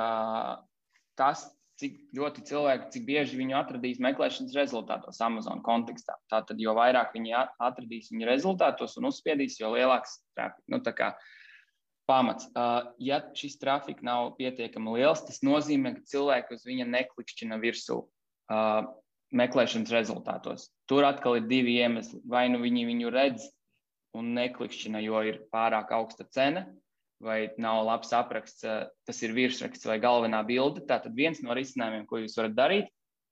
tas, 1.20 1.50
cik 1.82 1.98
ļoti 2.16 2.46
cilvēki, 2.48 2.88
cik 2.94 3.04
bieži 3.08 3.38
viņi 3.40 3.58
atradīs 3.58 4.00
meklēšanas 4.02 4.56
rezultātos 4.56 5.20
Amazon 5.24 5.62
kontekstā. 5.66 6.16
Tātad, 6.32 6.60
jo 6.62 6.74
vairāk 6.78 7.12
viņi 7.16 7.34
atradīs 7.42 8.12
viņu 8.14 8.30
rezultātos 8.30 8.96
un 9.00 9.10
uzspiedīs, 9.10 9.58
jo 9.60 9.74
lielāks 9.74 10.20
trafika. 10.36 10.62
Nu, 10.70 10.80
pamats. 12.08 12.48
Uh, 12.56 12.92
ja 12.98 13.20
šis 13.38 13.58
trafika 13.60 14.04
nav 14.04 14.34
pietiekami 14.38 14.98
liels, 14.98 15.22
tas 15.26 15.40
nozīmē, 15.46 15.94
ka 15.96 16.10
cilvēki 16.12 16.56
uz 16.56 16.66
viņa 16.66 16.88
neklikšķina 16.90 17.58
virsū 17.62 17.98
uh, 18.02 18.82
meklēšanas 19.32 19.92
rezultātos. 19.94 20.68
Tur 20.90 21.06
atkal 21.08 21.38
ir 21.40 21.48
divi 21.50 21.78
iemesli. 21.80 22.20
Vai 22.28 22.48
nu 22.52 22.60
viņi 22.62 22.86
viņu 22.90 23.12
redz 23.14 23.48
un 24.18 24.34
neklikšķina, 24.36 25.00
jo 25.06 25.22
ir 25.24 25.40
pārāk 25.54 25.94
augsta 25.96 26.26
cena, 26.28 26.66
vai 27.22 27.46
nav 27.62 27.84
labs 27.86 28.12
apraksts, 28.16 28.64
eh, 28.66 28.86
tas 29.06 29.22
ir 29.22 29.34
virsraksts 29.36 29.86
vai 29.86 29.98
galvenā 30.02 30.42
bilde. 30.46 30.82
Tātad 30.86 31.14
viens 31.14 31.42
no 31.42 31.54
risinājumiem, 31.54 32.06
ko 32.06 32.20
jūs 32.22 32.36
varat 32.38 32.56
darīt, 32.58 32.88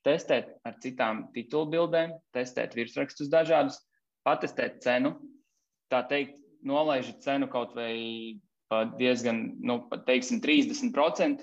testēt 0.07 0.55
ar 0.65 0.79
citām 0.83 1.27
titulu 1.35 1.71
bildēm, 1.75 2.15
testēt 2.35 2.77
virsrakstus 2.79 3.29
dažādus, 3.33 3.81
patestēt 4.27 4.81
cenu. 4.85 5.17
Tā 5.91 6.05
teikt, 6.09 6.39
nolaižat 6.63 7.21
cenu 7.25 7.49
kaut 7.51 7.75
vai 7.75 8.39
diezgan, 8.99 9.57
nu, 9.61 9.81
pat 9.91 10.07
teiksim, 10.07 10.41
30%. 10.41 11.43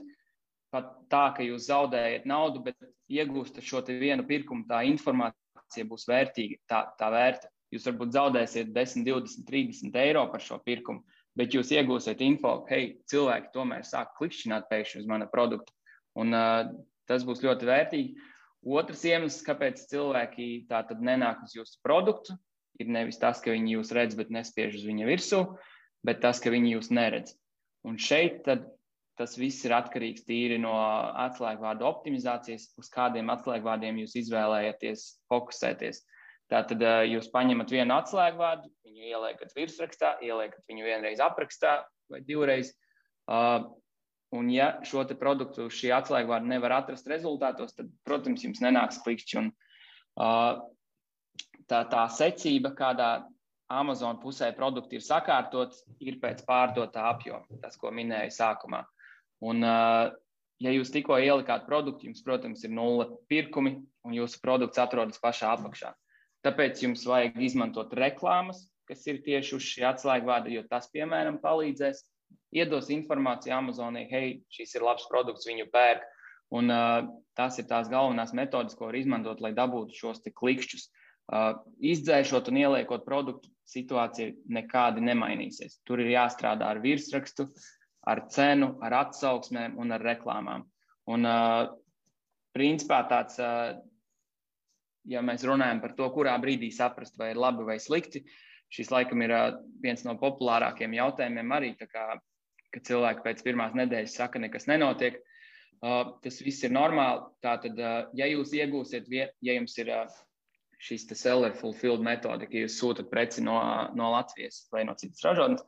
Pat 0.71 0.87
tā, 1.11 1.25
ka 1.35 1.43
jūs 1.43 1.67
zaudējat 1.67 2.25
naudu, 2.27 2.61
bet 2.63 2.75
iegūstat 3.11 3.63
šo 3.63 3.83
vienu 3.87 4.25
pirkumu, 4.27 4.65
tā 4.67 4.81
informācija 4.87 5.87
būs 5.87 6.07
vērtīga, 6.09 6.59
tā, 6.67 6.81
tā 6.99 7.11
vērta. 7.11 7.51
Jūs 7.71 7.87
varbūt 7.87 8.15
zaudēsiet 8.15 8.71
10, 8.75 9.03
20, 9.07 9.45
30 9.47 9.99
eiro 9.99 10.23
par 10.31 10.43
šo 10.43 10.59
pirkumu, 10.63 11.03
bet 11.37 11.53
jūs 11.53 11.71
iegūsiet 11.75 12.21
info, 12.25 12.59
hei, 12.71 12.97
cilvēki 13.11 13.53
tomēr 13.53 13.85
sāk 13.85 14.15
klikšķināt 14.17 14.67
pēkšņi 14.71 15.03
uz 15.03 15.09
mana 15.09 15.27
produktu. 15.29 15.73
Un, 16.17 16.33
uh, 16.33 16.71
tas 17.09 17.25
būs 17.27 17.43
ļoti 17.45 17.69
vērtīgi. 17.69 18.31
Otrs 18.67 19.03
iemesls, 19.07 19.43
kāpēc 19.45 19.83
cilvēki 19.91 20.47
tā 20.71 20.81
tad 20.89 21.03
nenāk 21.05 21.43
uz 21.45 21.53
jūsu 21.55 21.77
produktu, 21.85 22.35
ir 22.81 22.89
nevis 22.91 23.21
tas, 23.21 23.39
ka 23.43 23.53
viņi 23.53 23.77
jūs 23.77 23.93
redz, 23.95 24.17
bet 24.17 24.33
nespiež 24.33 24.79
uz 24.79 24.87
viņa 24.87 25.07
virsū, 25.07 25.43
bet 26.05 26.19
tas, 26.25 26.41
ka 26.43 26.51
viņi 26.53 26.73
jūs 26.73 26.91
neredz. 26.93 27.37
Un 27.87 28.01
šeit 28.01 28.41
tad, 28.49 28.65
tas 29.17 29.37
viss 29.39 29.63
ir 29.65 29.77
atkarīgs 29.77 30.25
tīri 30.27 30.57
no 30.61 30.73
atslēgvārdu 31.27 31.85
optimizācijas, 31.87 32.71
uz 32.81 32.89
kādiem 32.93 33.31
atslēgvārdiem 33.33 34.01
jūs 34.03 34.17
izvēlējaties 34.25 35.07
fokusēties. 35.31 36.01
Uh, 36.01 36.16
Tātad 36.51 36.83
jūs 37.09 37.27
paņemat 37.33 37.71
vienu 37.75 37.95
atslēgvārdu, 37.97 38.69
viņu 38.87 39.09
ieliekat 39.09 39.51
virsrakstā, 39.55 40.13
ieliekat 40.23 40.63
viņu 40.69 40.85
vienreiz 40.85 41.19
aprakstā 41.23 41.81
vai 42.11 42.21
divreiz. 42.23 42.71
Un, 43.27 44.49
ja 44.51 44.73
šo 44.87 45.03
produktu 45.19 45.69
šī 45.71 45.91
atslēgvārda 45.95 46.47
nevar 46.47 46.77
atrast 46.81 47.07
rezultātos, 47.07 47.75
tad, 47.75 47.91
protams, 48.07 48.43
jums 48.43 48.63
nenāks 48.63 48.99
klikšķi. 49.03 49.39
Un, 49.39 49.51
tā, 51.67 51.81
tā 51.91 52.05
secība, 52.15 52.73
kādā 52.75 53.11
Amazon 53.67 54.19
pusē 54.23 54.53
produkti 54.55 54.99
ir 54.99 55.03
sakārtot, 55.03 55.75
ir 55.99 56.19
pēc 56.23 56.45
pārdotā 56.47 57.09
apjoma, 57.11 57.59
tas, 57.63 57.75
ko 57.79 57.91
minēju 57.91 58.31
sākumā. 58.35 58.85
Un, 59.47 59.63
ja 60.63 60.73
jūs 60.73 60.91
tikko 60.95 61.19
ielikāt 61.19 61.67
produktu, 61.67 62.07
jums, 62.07 62.23
protams, 62.23 62.63
ir 62.63 62.71
nulle 62.75 63.09
pirkumi, 63.31 63.77
un 64.07 64.15
jūsu 64.15 64.39
produkts 64.43 64.79
atrodas 64.79 65.19
pašā 65.23 65.51
apakšā. 65.57 65.91
Tāpēc 66.45 66.83
jums 66.83 67.05
vajag 67.07 67.39
izmantot 67.41 67.93
reklāmas, 67.97 68.67
kas 68.87 69.01
ir 69.09 69.23
tieši 69.25 69.55
uz 69.57 69.65
šī 69.65 69.87
atslēgvārda, 69.89 70.51
jo 70.53 70.63
tas, 70.69 70.87
piemēram, 70.93 71.41
palīdzēs, 71.43 72.03
iedos 72.55 72.91
informāciju 72.93 73.55
Amazonai, 73.57 74.05
hei, 74.11 74.29
šis 74.53 74.77
ir 74.77 74.85
labs 74.87 75.07
produkts, 75.11 75.47
viņu 75.49 75.67
pērk. 75.73 76.05
Un, 76.55 76.71
uh, 76.71 77.09
tās 77.35 77.57
ir 77.59 77.67
tās 77.67 77.89
galvenās 77.91 78.31
metodes, 78.37 78.77
ko 78.77 78.87
var 78.87 78.95
izmantot, 78.95 79.41
lai 79.43 79.51
dabūtu 79.55 79.97
šos 79.97 80.23
klikšķus. 80.23 80.87
Uh, 81.27 81.57
izdzēšot 81.83 82.47
un 82.47 82.61
ieliekot 82.61 83.03
produktu, 83.03 83.51
situācija 83.67 84.31
nekādi 84.55 85.03
nemainīsies. 85.03 85.81
Tur 85.83 85.99
ir 85.99 86.13
jāstrādā 86.13 86.69
ar 86.71 86.79
virsrakstu, 86.79 87.49
ar 88.07 88.23
cenu, 88.31 88.77
ar 88.79 88.95
atsauksmēm 89.01 89.75
un 89.81 89.91
ar 89.91 90.05
reklāmām. 90.07 90.63
Un, 91.11 91.27
uh, 91.27 91.67
principā 92.55 93.01
tāds 93.11 93.35
uh, 93.43 93.75
ja 95.07 95.23
mēs 95.25 95.45
runājam 95.47 95.81
par 95.83 95.95
to, 95.97 96.09
kurā 96.13 96.35
brīdī 96.41 96.69
saprast, 96.73 97.17
vai 97.19 97.31
ir 97.33 97.41
labi 97.41 97.65
vai 97.67 97.77
slikti, 97.81 98.23
šis 98.73 98.91
laikam 98.91 99.23
ir 99.23 99.33
viens 99.83 100.03
no 100.07 100.17
populārākiem 100.19 100.95
jautājumiem 100.97 101.55
arī. 101.55 101.73
Kā, 101.79 102.17
kad 102.73 102.87
cilvēki 102.87 103.23
pēc 103.25 103.43
pirmās 103.45 103.75
nedēļas 103.77 104.17
saka, 104.19 104.41
nekas 104.43 104.67
nenotiek, 104.67 105.19
tas 105.81 106.39
viss 106.43 106.65
ir 106.67 106.73
normāli. 106.75 107.23
Tātad, 107.45 107.79
ja 108.17 108.29
jūs 108.29 108.53
iegūsiet, 108.57 109.07
ja 109.11 109.55
jums 109.55 109.77
ir 109.79 109.93
šis 110.83 111.07
seller 111.17 111.55
fulfilled 111.57 112.03
metode, 112.05 112.49
ka 112.49 112.65
jūs 112.65 112.77
sūtat 112.77 113.09
preci 113.09 113.41
no, 113.41 113.57
no 113.97 114.11
Latvijas 114.13 114.67
vai 114.73 114.83
no 114.85 114.93
citas 114.99 115.23
ražotnes, 115.25 115.63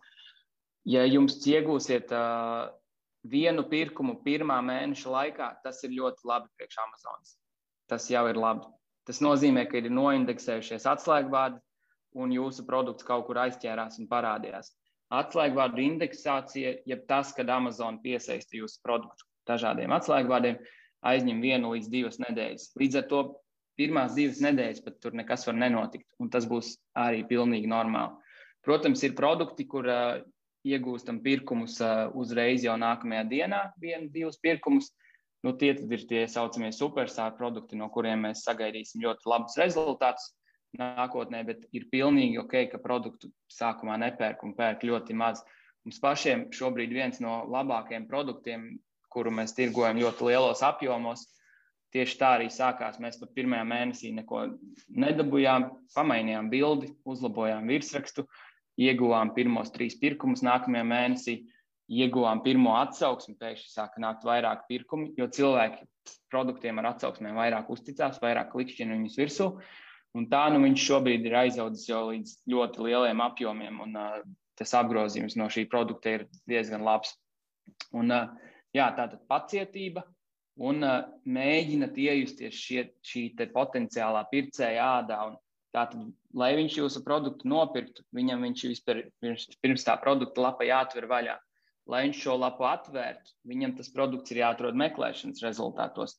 ja 0.85 1.05
jums 1.07 1.39
iegūsiet 1.47 2.11
vienu 3.29 3.65
pirkumu 3.71 4.19
pirmā 4.25 4.59
mēneša 4.65 5.15
laikā, 5.15 5.49
tas 5.63 5.81
ir 5.83 5.95
ļoti 5.97 6.29
labi 6.29 6.51
priekš 6.57 6.83
Amazonas. 6.85 7.33
Tas 7.89 8.05
jau 8.11 8.27
ir 8.29 8.37
labi. 8.37 8.67
Tas 9.09 9.23
nozīmē, 9.25 9.63
ka 9.65 9.79
ir 9.79 9.87
noindeksējušies 9.89 10.83
atslēgvārdi 10.91 11.57
un 12.21 12.33
jūsu 12.35 12.61
produkts 12.67 13.07
kaut 13.07 13.23
kur 13.25 13.39
aizķērās 13.41 13.97
un 13.97 14.05
parādījās. 14.11 14.69
Atslēgvārdu 15.17 15.81
indeksācija, 15.81 16.75
jeb 16.85 17.07
tas, 17.09 17.31
kad 17.33 17.49
Amazon 17.49 17.97
piesaista 18.03 18.59
jūsu 18.59 18.77
produktu 18.85 19.25
dažādiem 19.49 19.95
atslēgvārdiem, 19.97 20.59
aizņem 21.09 21.41
vienu 21.41 21.73
līdz 21.73 21.89
divas 21.89 22.21
nedēļas. 22.21 22.67
Līdz 22.77 22.99
ar 23.01 23.09
to 23.09 23.23
pirmās 23.81 24.13
divas 24.13 24.43
nedēļas 24.45 24.85
pat 24.85 25.01
tur 25.01 25.17
nekas 25.17 25.47
var 25.49 25.57
nenotikt, 25.57 26.05
un 26.21 26.29
tas 26.29 26.45
būs 26.45 26.75
arī 26.93 27.25
pilnīgi 27.25 27.71
normāli. 27.71 28.13
Protams, 28.61 29.01
ir 29.07 29.17
produkti, 29.17 29.65
kur 29.73 29.89
uh, 29.89 30.21
iegūstam 30.69 31.23
pirkumus 31.25 31.81
uh, 31.81 32.11
uzreiz 32.13 32.61
jau 32.67 32.77
nākamajā 32.77 33.25
dienā, 33.33 33.65
vienu, 33.81 34.13
divus 34.13 34.37
pirkumus. 34.37 34.93
Uh, 34.93 35.08
Nu, 35.45 35.53
tie 35.55 35.71
ir 35.71 36.01
tie 36.07 36.25
saucamie 36.27 36.71
supersāra 36.75 37.31
produkti, 37.37 37.77
no 37.79 37.87
kuriem 37.93 38.25
mēs 38.27 38.43
sagaidīsim 38.43 39.05
ļoti 39.05 39.29
labus 39.31 39.55
rezultātus 39.59 40.33
nākotnē, 40.77 41.45
bet 41.47 41.63
ir 41.73 41.87
pilnīgi 41.91 42.41
ok, 42.41 42.55
ka 42.73 42.81
produktu 42.83 43.31
sākumā 43.53 43.95
nepērk 44.03 44.43
un 44.43 44.53
pērk 44.57 44.83
ļoti 44.89 45.15
maz. 45.17 45.41
Mums 45.87 46.01
pašiem 46.03 46.49
šobrīd 46.53 46.91
viens 46.93 47.21
no 47.23 47.41
labākajiem 47.49 48.05
produktiem, 48.09 48.67
kuru 49.09 49.31
mēs 49.33 49.55
tirgojam 49.57 49.97
ļoti 50.03 50.27
lielos 50.27 50.61
apjomos, 50.65 51.23
tieši 51.95 52.17
tā 52.19 52.33
arī 52.37 52.49
sākās. 52.53 52.99
Mēs 53.01 53.17
pat 53.21 53.31
pirmajā 53.37 53.63
mēnesī 53.65 54.11
neko 54.13 54.43
nedabūjām, 54.91 55.69
pamainījām 55.95 56.51
bildi, 56.51 56.91
uzlabojām 57.09 57.71
virsrakstu, 57.71 58.27
ieguvām 58.79 59.33
pirmos 59.35 59.71
trīs 59.75 59.97
pirkumus 59.99 60.43
nākamajā 60.45 60.85
mēnesī 60.91 61.39
ieguvām 61.89 62.43
pirmo 62.45 62.75
atsauksmi, 62.77 63.35
pēkšņi 63.39 63.71
sāka 63.73 64.01
nākt 64.01 64.25
vairāk 64.27 64.67
pirkumi, 64.69 65.09
jo 65.17 65.25
cilvēki 65.33 65.87
produktiem 66.29 66.81
ar 66.81 66.91
atsauksmēm 66.93 67.37
vairāk 67.39 67.71
uzticās, 67.73 68.21
vairāk 68.21 68.51
klikšķina 68.53 68.97
viņus 68.97 69.17
virsū. 69.19 69.49
Un 70.17 70.25
tā 70.29 70.43
nu 70.53 70.61
viņš 70.63 70.85
šobrīd 70.85 71.25
ir 71.25 71.37
aizaudzis 71.43 71.89
jau 71.89 72.03
līdz 72.09 72.35
ļoti 72.49 72.85
lieliem 72.85 73.25
apjomiem, 73.25 73.81
un 73.85 73.97
uh, 73.97 74.21
tas 74.57 74.73
apgrozījums 74.77 75.37
no 75.37 75.49
šī 75.53 75.65
produkta 75.69 76.15
ir 76.17 76.27
diezgan 76.49 76.85
labs. 76.85 77.13
Un, 77.93 78.13
uh, 78.13 78.55
jā, 78.73 78.87
tātad 78.97 79.21
pacietība 79.29 80.05
un 80.65 80.81
uh, 80.85 81.03
mēģināt 81.29 81.97
iejusties 82.01 82.57
šie, 82.57 82.87
šī 83.05 83.27
potenciālā 83.53 84.25
pircēja 84.31 84.89
ādā. 85.01 85.21
Un, 85.29 85.37
tātad, 85.73 86.09
lai 86.33 86.55
viņš 86.57 86.79
jūsu 86.81 87.03
produktu 87.05 87.49
nopirktu, 87.49 88.01
viņam 88.17 88.41
viņš 88.47 88.65
vispār, 88.71 89.03
pirms 89.21 89.85
tā 89.85 89.93
produkta 90.01 90.49
lapa 90.49 90.65
jāatver 90.65 91.05
vaļā 91.09 91.37
lai 91.89 92.05
viņš 92.05 92.23
šo 92.23 92.35
lapu 92.37 92.65
atvērtu, 92.69 93.33
viņam 93.49 93.75
tas 93.77 93.89
produkts 93.93 94.33
ir 94.33 94.43
jāatrod 94.43 94.77
meklēšanas 94.77 95.41
rezultātos. 95.45 96.17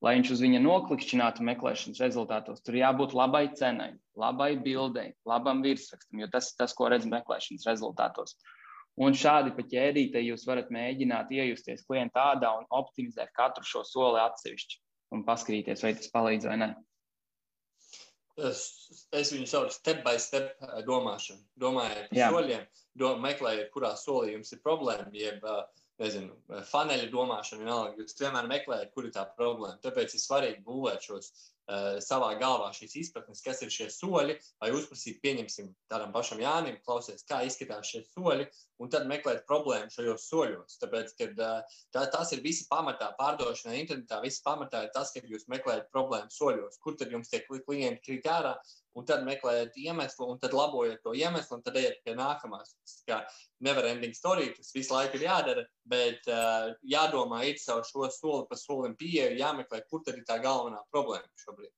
Lai 0.00 0.14
viņš 0.16 0.30
uz 0.32 0.40
viņa 0.40 0.62
noklikšķinātu 0.64 1.44
meklēšanas 1.44 2.00
rezultātos, 2.00 2.62
tur 2.64 2.78
jābūt 2.78 3.12
labai 3.12 3.42
cenai, 3.52 3.90
labai 4.16 4.54
bildei, 4.64 5.10
labam 5.28 5.60
virsrakstam, 5.60 6.22
jo 6.22 6.28
tas 6.32 6.48
ir 6.48 6.62
tas, 6.62 6.72
ko 6.76 6.88
redz 6.88 7.04
meklēšanas 7.10 7.68
rezultātos. 7.68 8.38
Un 9.00 9.16
šādi 9.16 9.52
pa 9.56 9.64
ķēdītei 9.68 10.24
jūs 10.24 10.46
varat 10.48 10.72
mēģināt 10.72 11.30
iejusties 11.36 11.84
klienta 11.88 12.30
ādā 12.32 12.54
un 12.56 12.64
optimizēt 12.80 13.30
katru 13.36 13.64
šo 13.64 13.84
soli 13.86 14.22
atsevišķi. 14.24 14.80
un 15.10 15.24
paskatīties, 15.26 15.80
vai 15.82 15.90
tas 15.98 16.10
palīdz 16.14 16.46
vai 16.46 16.56
nē. 16.60 16.68
Es, 18.48 18.60
es 19.16 19.32
viņu 19.34 19.48
saucu 19.50 19.74
step 19.74 20.02
by 20.06 20.16
step 20.22 20.54
domāšanu. 20.86 21.42
Domājiet 21.60 22.08
par 22.12 22.36
soļiem, 22.36 22.64
do, 23.02 23.12
meklējiet, 23.20 23.70
kurā 23.74 23.92
solī 23.98 24.34
jums 24.34 24.52
ir 24.54 24.62
problēma, 24.64 25.10
jeb 25.16 25.44
nezinu, 26.00 26.36
faneļa 26.70 27.08
domāšana. 27.12 27.64
Vienalga, 27.64 28.00
jūs 28.00 28.16
vienmēr 28.20 28.48
meklējat, 28.50 28.92
kur 28.94 29.08
ir 29.08 29.14
tā 29.16 29.26
problēma. 29.36 29.76
Tāpēc 29.84 30.16
ir 30.16 30.22
svarīgi 30.22 30.64
būvēt 30.66 31.10
šos 31.10 31.32
savā 32.04 32.32
galvā 32.40 32.70
šīs 32.76 32.96
izpratnes, 33.04 33.42
kas 33.44 33.62
ir 33.64 33.72
šie 33.72 33.88
soļi, 33.94 34.36
vai 34.62 34.70
uzprasīt, 34.74 35.20
pieņemsim, 35.24 35.70
tādam 35.92 36.12
pašam 36.14 36.42
Jānim, 36.42 36.78
klausies, 36.86 37.24
kā 37.28 37.42
izskatās 37.46 37.92
šie 37.92 38.02
soļi, 38.10 38.48
un 38.80 38.92
tad 38.92 39.08
meklēt 39.10 39.44
problēmu 39.48 39.92
šajos 39.94 40.26
soļos. 40.30 40.78
Tāpēc, 40.82 41.14
kad, 41.20 41.42
uh, 41.44 41.80
tā, 41.94 42.06
tas 42.12 42.32
ir 42.34 42.42
visi 42.44 42.66
pamatā 42.70 43.12
pārdošanā 43.20 43.76
internetā, 43.80 44.20
visi 44.24 44.42
pamatā 44.46 44.86
ir 44.86 44.94
tas, 44.96 45.12
ka 45.14 45.22
jūs 45.24 45.48
meklējat 45.52 45.90
problēmu 45.94 46.32
soļos, 46.34 46.80
kur 46.84 46.98
tad 47.00 47.12
jums 47.14 47.30
tie 47.32 47.44
klienti 47.46 48.04
krīt 48.06 48.30
ārā, 48.30 48.56
un 48.98 49.06
tad 49.06 49.24
meklējat 49.26 49.76
iemeslu, 49.78 50.28
un 50.32 50.38
tad 50.42 50.54
labojat 50.56 51.02
to 51.04 51.14
iemeslu, 51.16 51.58
un 51.58 51.64
tad 51.66 51.76
ejat 51.78 52.00
pie 52.04 52.14
nākamās. 52.18 52.72
Tas 52.82 52.96
kā 53.08 53.18
never 53.66 53.86
ending 53.86 54.14
story, 54.16 54.50
tas 54.56 54.72
visu 54.74 54.94
laiku 54.96 55.20
ir 55.20 55.26
jādara, 55.28 55.66
bet 55.90 56.26
uh, 56.30 56.72
jādomā, 56.82 57.44
iet 57.48 57.62
savu 57.62 57.84
šo 57.86 58.10
soli 58.14 58.48
pa 58.50 58.58
solim 58.58 58.96
pieeju, 58.98 59.38
jāmeklē, 59.38 59.84
kur 59.90 60.02
tad 60.06 60.18
ir 60.18 60.26
tā 60.28 60.40
galvenā 60.42 60.82
problēma 60.90 61.44
šobrīd. 61.44 61.72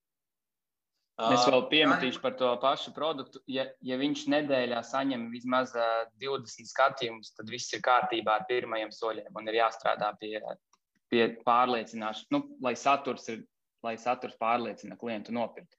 Uh, 1.20 1.34
es 1.36 1.44
vēl 1.44 1.66
piemetīšu 1.68 2.22
par 2.22 2.38
to 2.40 2.48
pašu 2.62 2.94
produktu. 2.96 3.42
Ja, 3.52 3.66
ja 3.84 3.98
viņš 4.00 4.24
nedēļā 4.32 4.80
saņem 4.88 5.28
vismaz 5.34 5.74
uh, 5.76 6.06
20 6.22 6.70
skatījumus, 6.70 7.34
tad 7.36 7.52
viss 7.52 7.74
ir 7.76 7.84
kārtībā 7.84 8.40
ar 8.40 8.46
pirmajiem 8.48 8.94
soļiem 8.96 9.36
un 9.36 9.52
ir 9.52 9.60
jāstrādā 9.60 10.08
pie, 10.22 10.38
pie 11.12 11.26
pārliecināšanas, 11.44 12.30
nu, 12.32 12.46
lai, 12.64 12.72
saturs 12.80 13.28
ir, 13.28 13.44
lai 13.84 13.98
saturs 14.00 14.40
pārliecina 14.40 14.96
klientu 14.96 15.36
nopirkt. 15.36 15.76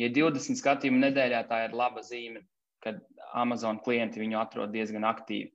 Ja 0.00 0.08
20 0.08 0.56
skatījumu 0.60 1.02
nedēļā, 1.02 1.42
tā 1.50 1.66
ir 1.66 1.76
laba 1.76 2.00
zīme, 2.04 2.44
kad 2.82 3.00
Amazon 3.36 3.80
klienti 3.84 4.22
viņu 4.22 4.38
atrod 4.40 4.72
diezgan 4.72 5.04
aktīvi. 5.08 5.52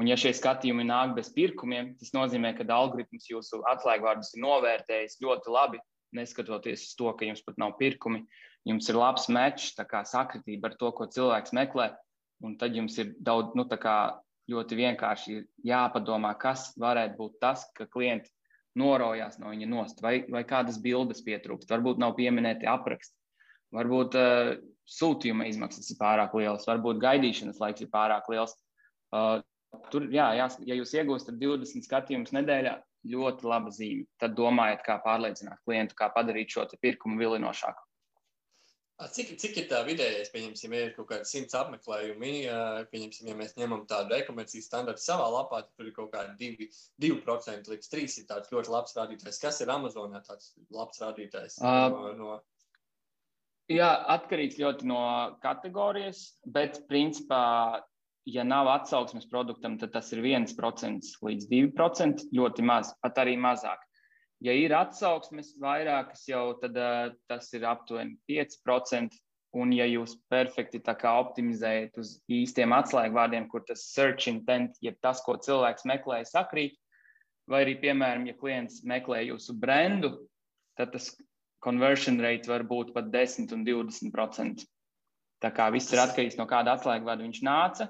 Un, 0.00 0.08
ja 0.08 0.16
šie 0.16 0.32
skatījumi 0.34 0.86
nāk 0.88 1.12
bez 1.18 1.28
pirkumiem, 1.34 1.92
tas 2.00 2.14
nozīmē, 2.16 2.54
ka 2.56 2.64
algoritms 2.74 3.28
jūsu 3.28 3.60
atslēgvārdus 3.74 4.32
ir 4.36 4.44
novērtējis 4.46 5.18
ļoti 5.20 5.52
labi, 5.52 5.82
neskatoties 6.16 6.86
uz 6.86 6.94
to, 6.96 7.12
ka 7.18 7.28
jums 7.28 7.44
pat 7.44 7.60
nav 7.60 7.76
pirkumi. 7.80 8.24
Jums 8.68 8.88
ir 8.88 8.96
labs 8.96 9.26
mečs, 9.32 9.72
tā 9.76 9.84
kā 9.90 10.04
sakritība 10.06 10.70
ar 10.70 10.76
to, 10.78 10.92
ko 10.96 11.08
cilvēks 11.10 11.52
meklē. 11.58 11.90
Un 12.46 12.54
tad 12.58 12.76
jums 12.78 12.96
ir 13.02 13.12
daudz, 13.18 13.56
nu, 13.58 13.66
ļoti 14.50 14.76
vienkārši 14.78 15.36
jāpadomā, 15.68 16.32
kas 16.38 16.72
varētu 16.80 17.18
būt 17.18 17.36
tas, 17.42 17.62
ka 17.76 17.86
klienti 17.86 18.30
norojās 18.78 19.38
no 19.38 19.52
viņa 19.52 19.68
nost, 19.70 20.00
vai, 20.02 20.22
vai 20.32 20.42
kādas 20.48 20.80
bildes 20.82 21.22
pietrūkst. 21.26 21.70
Varbūt 21.70 22.00
nav 22.02 22.16
pieminēti 22.18 22.66
apraksti, 22.70 23.14
Varbūt 23.72 24.16
uh, 24.20 24.52
sūtījuma 24.88 25.46
izmaksas 25.48 25.90
ir 25.92 25.98
pārāk 26.00 26.34
lielas, 26.36 26.66
varbūt 26.68 27.00
gaidīšanas 27.02 27.60
laiks 27.62 27.84
ir 27.84 27.92
pārāk 27.92 28.28
liels. 28.32 28.56
Uh, 29.12 29.38
tur, 29.92 30.08
jā, 30.12 30.32
jā, 30.38 30.48
ja 30.68 30.76
jūs 30.78 30.92
iegūstat 30.98 31.38
20 31.40 31.86
skatījumus 31.86 32.34
nedēļā, 32.36 32.74
ļoti 33.12 33.48
laba 33.48 33.72
zīme. 33.74 34.04
Tad 34.20 34.36
domājiet, 34.38 34.84
kā 34.86 34.98
pārliecināt 35.04 35.62
klientu, 35.66 35.96
kā 35.98 36.12
padarīt 36.14 36.52
šo 36.54 36.68
pirkumu 36.80 37.18
vilinošāku. 37.20 37.88
Cik, 39.02 39.32
cik 39.40 39.56
ir 39.58 39.64
tā 39.70 39.80
vidējais, 39.82 40.28
pieņemsim, 40.30 40.74
ja 40.76 40.86
ir 40.86 40.92
kaut 40.94 41.08
kādi 41.08 41.26
simts 41.26 41.56
apmeklējumi, 41.58 42.32
pieņemsim, 42.92 43.30
ja 43.32 43.34
mēs 43.34 43.56
ņemam 43.58 43.82
tādu 43.90 44.14
rekomendāciju 44.14 44.62
standartu 44.62 45.02
savā 45.02 45.26
lapā, 45.32 45.64
tad 45.64 45.72
tur 45.74 45.88
ir 45.88 45.96
kaut 45.96 46.12
kādi 46.12 46.52
2%, 46.52 46.68
2% 47.02 47.72
līdz 47.72 47.90
3% 47.96 48.22
ir 48.22 48.28
tāds 48.28 48.52
ļoti 48.52 48.70
labs 48.70 48.94
rādītājs. 48.94 49.40
Kas 49.42 49.58
ir 49.64 49.72
Amazonā 49.74 50.22
tāds 50.28 50.52
labs 50.70 51.02
rādītājs? 51.02 51.58
Uh, 51.58 51.88
no, 51.90 52.12
no 52.20 52.36
Jā, 53.70 53.92
atkarīgs 54.10 54.58
ļoti 54.58 54.88
no 54.90 55.02
kategorijas, 55.42 56.24
bet 56.50 56.80
principā, 56.88 57.82
ja 58.26 58.44
nav 58.44 58.68
atsauksmes 58.72 59.28
produktam, 59.30 59.76
tad 59.78 59.92
tas 59.94 60.10
ir 60.12 60.24
1% 60.24 61.12
līdz 61.22 61.48
2%. 61.52 62.26
Ļoti 62.34 62.66
maz, 62.66 62.90
pat 63.04 63.22
arī 63.22 63.36
mazāk. 63.38 63.82
Ja 64.42 64.54
ir 64.58 64.74
atsauksmes 64.74 65.54
vairākas, 65.62 66.24
jau 66.26 66.56
tad 66.58 66.74
uh, 66.74 67.12
tas 67.30 67.52
ir 67.54 67.68
aptuveni 67.70 68.18
5%. 68.30 69.20
Un, 69.52 69.68
ja 69.76 69.84
jūs 69.84 70.14
perfekti 70.32 70.80
optimizējat 70.80 71.98
uz 72.00 72.14
īstiem 72.32 72.72
atslēgvārdiem, 72.72 73.50
kur 73.52 73.60
tas 73.68 73.84
search 73.92 74.30
intent, 74.30 74.78
jeb 74.80 74.96
tas, 75.04 75.20
ko 75.20 75.36
cilvēks 75.36 75.84
meklē, 75.84 76.22
sakrīt, 76.24 76.78
vai 77.46 77.60
arī, 77.66 77.74
piemēram, 77.82 78.24
ja 78.26 78.34
klients 78.38 78.80
meklē 78.82 79.26
jūsu 79.26 79.52
brendu, 79.60 80.14
tad 80.80 80.94
tas 80.96 81.10
conversion 81.62 82.20
rate 82.22 82.50
var 82.50 82.64
būt 82.68 82.92
pat 82.94 83.10
10 83.12 83.52
un 83.54 83.64
20%. 83.66 84.64
Tā 85.42 85.50
kā 85.54 85.68
viss 85.74 85.90
ir 85.94 86.02
atkarīgs 86.02 86.38
no 86.38 86.46
kāda 86.50 86.76
atslēgvārda 86.76 87.26
viņš 87.26 87.42
nāca. 87.46 87.88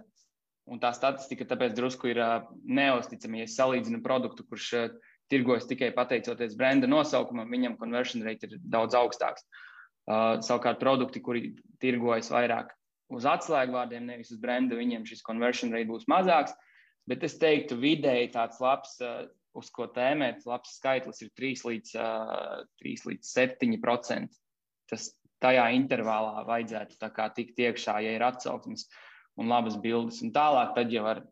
Un 0.70 0.78
tā 0.80 0.92
statistika 0.94 1.44
tāpēc 1.50 1.74
drusku 1.74 2.12
ir 2.12 2.20
neusticama. 2.62 3.42
Ja 3.42 3.48
salīdzinu 3.50 3.98
produktu, 4.04 4.46
kurš 4.46 4.68
tirgojas 5.32 5.66
tikai 5.68 5.90
pateicoties 5.96 6.54
brenda 6.58 6.88
nosaukumam, 6.90 7.50
viņam 7.50 7.78
conversion 7.80 8.22
rate 8.26 8.48
ir 8.48 8.60
daudz 8.62 8.96
augstāks. 8.98 9.44
Uh, 10.02 10.40
savukārt 10.42 10.80
produkti, 10.80 11.22
kuri 11.22 11.42
tirgojas 11.82 12.30
vairāk 12.32 12.72
uz 13.12 13.26
atslēgvārdiem, 13.28 14.08
nevis 14.08 14.32
uz 14.34 14.40
brenda, 14.42 14.74
viņiem 14.78 15.04
šis 15.06 15.22
conversion 15.26 15.70
rate 15.74 15.90
būs 15.90 16.08
mazāks. 16.10 16.54
Bet 17.06 17.22
es 17.26 17.36
teiktu, 17.38 17.78
vidēji 17.78 18.32
tāds 18.34 18.58
labs 18.62 18.96
uh, 19.02 19.24
uz 19.58 19.68
ko 19.74 19.86
tēmēt, 19.92 20.46
labs 20.48 20.76
skaitlis 20.78 21.22
ir 21.24 21.32
3 21.38 21.66
līdz, 21.68 21.96
uh, 22.00 22.62
3 22.82 23.08
līdz 23.10 23.32
7%. 23.36 24.38
Tas 24.90 25.10
tajā 25.42 25.66
intervālā 25.76 26.44
vajadzētu 26.48 27.10
tikt 27.36 27.60
iekšā, 27.66 27.98
ja 28.04 28.14
ir 28.16 28.24
atsauksmes 28.24 28.86
un 29.40 29.52
labas 29.52 29.76
bildes. 29.80 30.22
Un 30.22 30.32
tālāk, 30.32 30.74
tad 30.76 30.92
jau 30.92 31.04
ar 31.08 31.22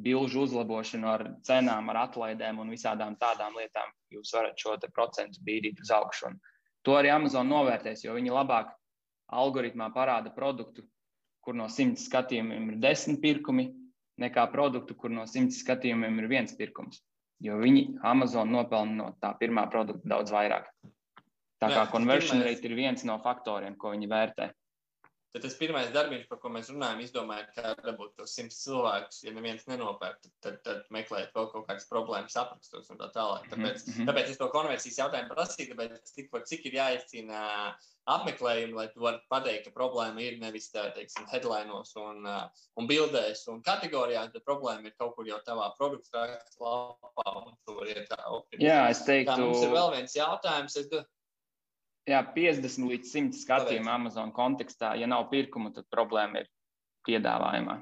bilžu 0.00 0.44
uzlabošanu, 0.46 1.08
ar 1.08 1.26
cenām, 1.46 1.90
ar 1.90 2.04
atlaidēm 2.06 2.60
un 2.62 2.72
visādām 2.72 3.16
tādām 3.20 3.58
lietām, 3.58 3.90
jūs 4.14 4.32
varat 4.34 4.58
šo 4.58 4.76
procentu 4.94 5.42
bīdīt 5.44 5.82
uz 5.82 5.90
augšu. 5.94 6.30
Un 6.30 6.38
to 6.86 6.96
arī 6.96 7.10
Amazon 7.12 7.50
novērtēs, 7.50 8.04
jo 8.04 8.14
viņi 8.16 8.32
labāk 8.32 8.72
algoritmā 9.30 9.90
parāda 9.94 10.32
produktu, 10.34 10.86
kur 11.40 11.54
no 11.54 11.68
simts 11.68 12.06
skatījumiem 12.08 12.72
ir 12.72 12.80
desmit 12.80 13.20
pirkumi, 13.20 13.70
nekā 14.20 14.46
produktu, 14.52 14.94
kur 14.94 15.12
no 15.12 15.26
simts 15.26 15.60
skatījumiem 15.64 16.18
ir 16.20 16.28
viens 16.28 16.56
pirkums 16.56 17.00
jo 17.40 17.58
viņi 17.60 17.84
Amazon 18.06 18.52
nopelna 18.52 18.96
no 18.96 19.10
tā 19.22 19.32
pirmā 19.40 19.66
produkta 19.72 20.08
daudz 20.12 20.32
vairāk. 20.34 20.68
Tā 21.60 21.68
kā 21.72 21.84
conversion 21.92 22.40
rate 22.44 22.64
ir 22.68 22.76
viens 22.76 23.04
no 23.04 23.18
faktoriem, 23.20 23.76
ko 23.76 23.92
viņi 23.92 24.08
vērtē. 24.08 24.48
Tad 25.30 25.44
tas 25.44 25.54
pirmais 25.54 25.92
darbs, 25.94 26.24
par 26.26 26.40
ko 26.42 26.50
mēs 26.50 26.72
runājam, 26.72 27.00
izdomājot, 27.04 27.50
kā 27.54 27.70
dabūt 27.84 28.16
tos 28.18 28.32
simts 28.34 28.56
cilvēkus. 28.64 29.20
Ja 29.22 29.30
neviens 29.36 29.62
nenopērk, 29.70 30.16
tad, 30.24 30.32
tad, 30.42 30.56
tad 30.66 30.88
meklēt 30.90 31.30
vēl 31.36 31.46
kaut 31.52 31.68
kādas 31.68 31.86
problēmas 31.90 32.34
aprakstos 32.40 32.90
un 32.90 32.98
tā 32.98 33.06
tālāk. 33.14 33.44
Mhm, 33.46 33.52
tāpēc, 33.52 33.84
mm 33.84 33.92
-hmm. 33.94 34.08
tāpēc 34.10 34.32
es 34.32 34.40
to 34.40 34.48
konversijas 34.50 34.98
jautājumu 34.98 35.30
prasīju, 35.30 35.76
tāpēc 35.76 36.14
tikko 36.16 36.42
cik 36.50 36.66
ir 36.66 36.78
jāizcīna 36.80 37.44
apmeklējumi, 38.10 38.74
lai 38.74 38.88
tu 38.90 39.04
varētu 39.04 39.30
pateikt, 39.30 39.68
ka 39.68 39.76
problēma 39.76 40.24
ir 40.24 40.40
nevis 40.40 40.66
tā, 40.74 40.88
teiksim, 40.96 41.28
headlinos 41.30 41.94
un, 42.00 42.26
uh, 42.26 42.66
un 42.80 42.90
bildēs 42.90 43.46
un 43.52 43.62
kategorijās, 43.62 44.32
bet 44.34 44.46
problēma 44.48 44.90
ir 44.90 44.96
kaut 44.98 45.14
kur 45.14 45.28
jau 45.28 45.38
tavā 45.46 45.70
produkta 45.78 46.26
lapā 46.58 47.36
un 47.44 47.54
tur 47.66 47.86
ir 47.86 48.02
tā 48.10 48.18
optimizācija. 48.26 48.66
Jā, 48.66 48.90
es 48.90 49.04
teiktu. 49.06 49.30
Tā 49.30 49.38
mums 49.38 49.62
ir 49.62 49.74
vēl 49.78 49.94
viens 49.94 50.16
jautājums. 50.16 50.76
Es... 50.76 50.90
Jā, 52.08 52.20
50 52.34 52.88
līdz 52.90 53.10
100 53.12 53.40
skatījumu 53.42 53.90
Amazon 53.92 54.32
kontekstā. 54.32 54.94
Ja 54.98 55.08
nav 55.10 55.28
pirkumu, 55.30 55.72
tad 55.74 55.88
problēma 55.92 56.42
ir 56.42 56.48
piedāvājumā. 57.08 57.76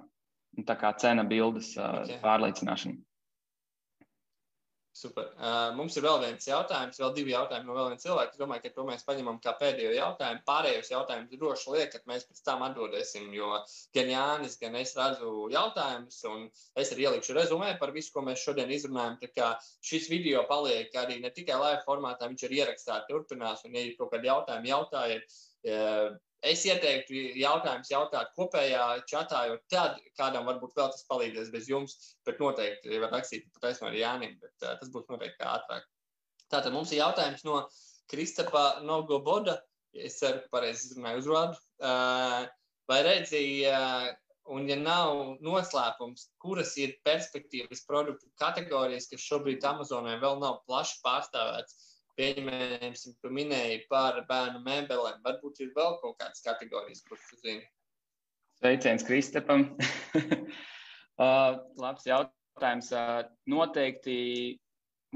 Un 0.58 0.66
tā 0.66 0.74
kā 0.80 0.90
cena 0.98 1.22
bildes 1.28 1.74
okay. 1.78 2.18
pārliecināšana. 2.22 2.98
Super. 4.98 5.28
Uh, 5.38 5.76
mums 5.78 5.94
ir 5.94 6.02
vēl 6.02 6.16
viens 6.24 6.46
jautājums, 6.48 6.96
vēl 6.98 7.12
divi 7.14 7.30
jautājumi 7.30 7.68
no 7.68 7.74
vēl 7.76 7.92
viena 7.92 8.02
cilvēka. 8.02 8.32
Es 8.34 8.40
domāju, 8.40 8.64
ka 8.64 8.72
to 8.74 8.86
mēs 8.88 9.04
paņemam 9.06 9.36
kā 9.44 9.52
pēdējo 9.60 9.92
jautājumu. 9.94 10.42
Pārējos 10.48 10.90
jautājumus 10.90 11.38
droši 11.38 11.74
liekat, 11.76 12.06
mēs 12.10 12.26
pēc 12.26 12.42
tam 12.48 12.64
atbildēsim, 12.66 13.28
jo 13.36 13.52
gan 13.94 14.10
Jānis, 14.10 14.58
gan 14.58 14.74
es 14.80 14.96
redzu 14.98 15.46
jautājumus, 15.54 16.18
un 16.32 16.48
es 16.82 16.90
arī 16.96 17.06
ielikšu 17.06 17.38
rezumē 17.38 17.76
par 17.78 17.94
visu, 17.94 18.10
ko 18.16 18.26
mēs 18.26 18.42
šodien 18.42 18.74
izrunājam. 18.74 19.20
Tā 19.22 19.30
kā 19.38 19.52
šis 19.86 20.10
video 20.10 20.42
paliek 20.50 20.98
arī 20.98 21.20
ne 21.22 21.30
tikai 21.36 21.60
live 21.62 21.84
formātā, 21.86 22.26
viņš 22.32 22.48
ir 22.48 22.58
ierakstā, 22.58 23.04
turpinās, 23.06 23.62
un 23.68 23.78
ja 23.78 23.86
ir 23.86 23.94
kaut 24.00 24.10
kādi 24.16 24.32
jautājumi, 24.32 24.74
jautājiet. 24.74 25.38
Uh, 25.68 26.18
Es 26.46 26.62
ieteiktu 26.62 27.18
jautājumus 27.40 27.88
jautāt 27.90 28.28
kopējā 28.38 28.82
čatā, 29.10 29.40
jo 29.50 29.56
tad 29.72 29.96
kādam 30.18 30.46
varbūt 30.46 30.76
vēl 30.78 30.92
tas 30.92 31.06
palīdzēs 31.10 31.50
bez 31.50 31.66
jums, 31.70 31.96
bet 32.26 32.38
noteikti 32.38 33.00
var 33.02 33.10
rakstīt 33.16 33.48
pat 33.56 33.72
aizsno 33.72 33.88
arī 33.88 34.04
Jānim, 34.04 34.36
bet 34.38 34.54
uh, 34.62 34.76
tas 34.78 34.92
būs 34.94 35.08
noteikti 35.10 35.42
ātrāk. 35.42 35.88
Tātad 36.48 36.70
mums 36.72 36.92
ir 36.94 37.02
jautājums 37.02 37.42
no 37.44 37.64
Kristapa 38.08 38.78
Nogoboda, 38.86 39.58
es 39.98 40.20
ceru, 40.20 40.44
ka 40.44 40.54
pareizi 40.60 40.92
izrunāju 40.92 41.24
uzvārdu. 41.24 41.58
Uh, 41.82 42.46
vai 42.88 43.00
redzēja, 43.08 43.82
uh, 43.82 44.14
un 44.54 44.70
ja 44.70 44.78
nav 44.78 45.40
noslēpums, 45.44 46.28
kuras 46.38 46.76
ir 46.78 46.94
perspektīvas 47.04 47.82
produktu 47.88 48.30
kategorijas, 48.38 49.10
kas 49.10 49.26
šobrīd 49.26 49.66
Amazonē 49.66 50.20
vēl 50.22 50.38
nav 50.38 50.62
plaši 50.70 51.02
pārstāvēts, 51.02 51.87
Pieņemsim, 52.18 53.14
tu 53.22 53.30
minēji 53.30 53.84
par 53.90 54.18
bērnu 54.28 54.62
mēbelēm. 54.64 55.20
Varbūt 55.24 55.62
ir 55.62 55.74
vēl 55.76 55.98
kaut 56.02 56.16
kādas 56.18 56.42
kategorijas, 56.42 57.04
kuras 57.06 57.26
tu 57.30 57.38
zini. 57.44 57.62
Sveiciens 58.58 59.06
Kristapam. 59.06 59.68
uh, 61.22 61.60
labs 61.78 62.08
jautājums. 62.08 62.90
Uh, 62.90 63.22
noteikti 63.46 64.18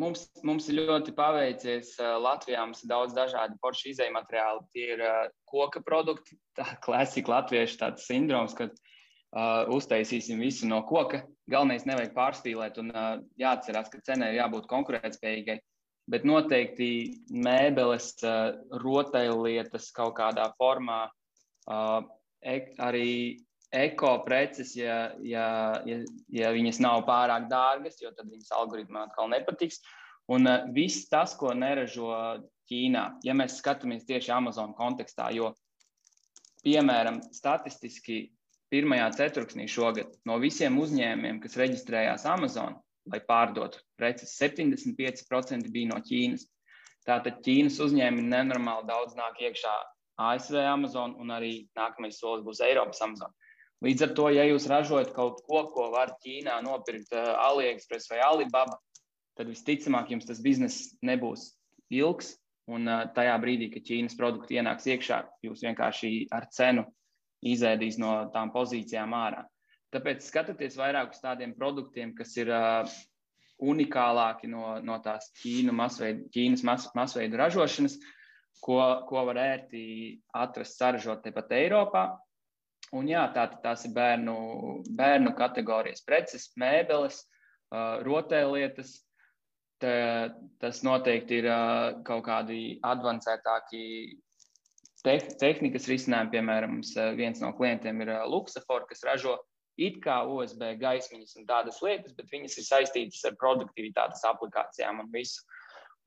Mums, 0.00 0.22
mums 0.40 0.70
ir 0.72 0.78
ļoti 0.88 1.12
paveicies. 1.12 1.90
Latvijā 2.00 2.62
mums 2.64 2.80
ir 2.80 2.88
daudz 2.88 3.12
dažādu 3.16 3.58
poršu 3.60 3.90
izēju 3.90 4.14
materiālu. 4.14 4.62
Tie 4.72 4.86
ir 4.94 5.02
uh, 5.04 5.26
koka 5.44 5.82
produkti, 5.84 6.38
tā 6.56 6.64
klasika 6.84 7.34
latviešu 7.34 7.76
tāds 7.82 8.06
sindroms, 8.08 8.54
ka 8.56 8.70
uh, 8.70 9.68
uztaisīsim 9.74 10.40
visu 10.40 10.70
no 10.70 10.80
koka. 10.88 11.26
Galvenais 11.50 11.84
nevajag 11.84 12.14
pārspīlēt 12.16 12.80
un 12.80 12.88
uh, 12.94 13.18
jāatcerās, 13.40 13.92
ka 13.92 14.00
cenai 14.06 14.32
jābūt 14.38 14.70
konkurētspējīgai. 14.72 15.58
Bet 16.12 16.26
noteikti 16.28 16.88
mēbeles, 17.32 18.10
uh, 18.26 18.58
rotaļlietas 18.82 19.88
kaut 19.96 20.16
kādā 20.18 20.50
formā, 20.58 21.06
uh, 21.08 22.02
ek, 22.44 22.74
arī 22.82 23.08
eko 23.72 24.18
preces, 24.26 24.74
ja, 24.76 25.14
ja, 25.24 25.46
ja, 25.88 25.98
ja 26.28 26.52
viņas 26.52 26.82
nav 26.84 27.06
pārāk 27.08 27.48
dārgas, 27.48 27.96
jo 28.02 28.12
tad 28.12 28.28
viņas 28.28 28.52
algoritmā 28.58 29.06
atkal 29.06 29.30
nepatiks. 29.32 29.80
Un 30.32 30.46
uh, 30.48 30.66
viss 30.74 31.08
tas, 31.12 31.36
ko 31.38 31.54
neražo 31.56 32.12
Ķīnā, 32.70 33.06
ja 33.26 33.34
mēs 33.36 33.58
skatāmies 33.58 34.06
tieši 34.08 34.30
Amazon 34.32 34.70
kontekstā, 34.76 35.32
jo, 35.34 35.50
piemēram, 36.62 37.18
statistiski 37.34 38.28
pirmajā 38.72 39.10
ceturksnī 39.18 39.66
šogad 39.68 40.12
no 40.28 40.38
visiem 40.40 40.78
uzņēmumiem, 40.80 41.40
kas 41.42 41.58
reģistrējās 41.60 42.24
Amazon, 42.30 42.78
lai 43.10 43.20
pārdotu 43.26 43.80
preces, 43.98 44.34
75% 44.38 45.70
bija 45.72 45.90
no 45.90 46.00
Ķīnas. 46.04 46.46
Tātad 47.06 47.40
Ķīnas 47.42 47.80
uzņēmumi 47.82 48.30
nenormāli 48.30 48.86
daudz 48.90 49.16
nāk 49.18 49.40
iekšā 49.42 49.72
ASV 50.22 50.58
Amazon 50.62 51.16
un 51.18 51.32
arī 51.34 51.52
nākamais 51.78 52.20
solis 52.20 52.44
būs 52.46 52.62
Eiropas 52.62 53.02
Amazon. 53.02 53.32
Līdz 53.82 54.04
ar 54.06 54.12
to, 54.14 54.28
ja 54.30 54.44
jūs 54.46 54.68
ražojat 54.70 55.10
kaut 55.16 55.40
ko, 55.48 55.64
ko 55.74 55.88
var 55.94 56.14
Ķīnā 56.22 56.60
nopirkt 56.62 57.10
uh, 57.16 57.32
AliExpress 57.48 58.12
vai 58.12 58.20
Alibaba, 58.22 58.78
tad 59.38 59.50
visticamāk 59.50 60.12
jums 60.14 60.28
tas 60.28 60.42
bizness 60.44 60.92
nebūs 61.02 61.50
ilgs. 61.90 62.36
Un 62.70 62.86
uh, 62.86 63.08
tajā 63.16 63.34
brīdī, 63.42 63.72
kad 63.72 63.82
Ķīnas 63.88 64.14
produkti 64.18 64.60
ienāks 64.60 64.86
iekšā, 64.86 65.24
jūs 65.42 65.64
vienkārši 65.66 66.12
ar 66.30 66.46
cenu 66.54 66.86
izēdīs 67.42 67.98
no 67.98 68.14
tām 68.30 68.52
pozīcijām 68.54 69.16
ārā. 69.18 69.42
Tāpēc 69.92 70.24
skatieties 70.24 70.78
vairāk 70.80 71.12
uz 71.12 71.20
tādiem 71.20 71.52
produktiem, 71.56 72.14
kas 72.16 72.32
ir 72.40 72.48
uh, 72.52 72.88
unikālāki 73.62 74.48
no, 74.50 74.78
no 74.84 74.98
tās 75.04 75.28
Ķīnu 75.42 75.74
masveidu, 75.76 76.26
Ķīnas 76.32 76.64
mas, 76.66 76.88
masveidu 76.96 77.38
ražošanas, 77.40 77.98
ko, 78.64 78.78
ko 79.08 79.26
var 79.28 79.40
ērti 79.42 79.84
atrast, 80.38 80.78
saražot 80.78 81.22
tepat 81.26 81.52
Eiropā. 81.58 82.06
Un 82.96 83.08
jā, 83.08 83.22
tā, 83.32 83.46
tās 83.62 83.86
ir 83.88 83.94
bērnu, 83.96 84.34
bērnu 84.96 85.32
kategorijas 85.38 86.04
preces, 86.04 86.50
mēbeles, 86.60 87.22
uh, 87.72 88.02
rotēlietas. 88.04 88.98
Te, 89.82 89.94
tas 90.62 90.84
noteikti 90.86 91.40
ir 91.40 91.48
uh, 91.50 92.02
kaut 92.06 92.22
kādi 92.28 92.76
avansētāki 92.86 93.86
te, 95.02 95.16
tehnikas 95.40 95.88
risinājumi. 95.90 96.36
Piemēram, 96.36 96.76
uh, 96.84 97.08
viens 97.18 97.40
no 97.42 97.50
klientiem 97.56 98.04
ir 98.04 98.12
uh, 98.12 98.26
Luxafor, 98.30 98.86
kas 98.90 99.02
ražo 99.08 99.40
it 99.80 99.98
kā 100.04 100.22
USB 100.28 100.74
gaismiņas 100.80 101.36
un 101.40 101.48
tādas 101.48 101.80
lietas, 101.84 102.14
bet 102.16 102.30
viņas 102.32 102.58
ir 102.58 102.68
saistītas 102.68 103.22
ar 103.28 103.36
produktivitātes 103.40 104.24
aplikācijām 104.28 105.00
un 105.04 105.12
visu. 105.12 105.44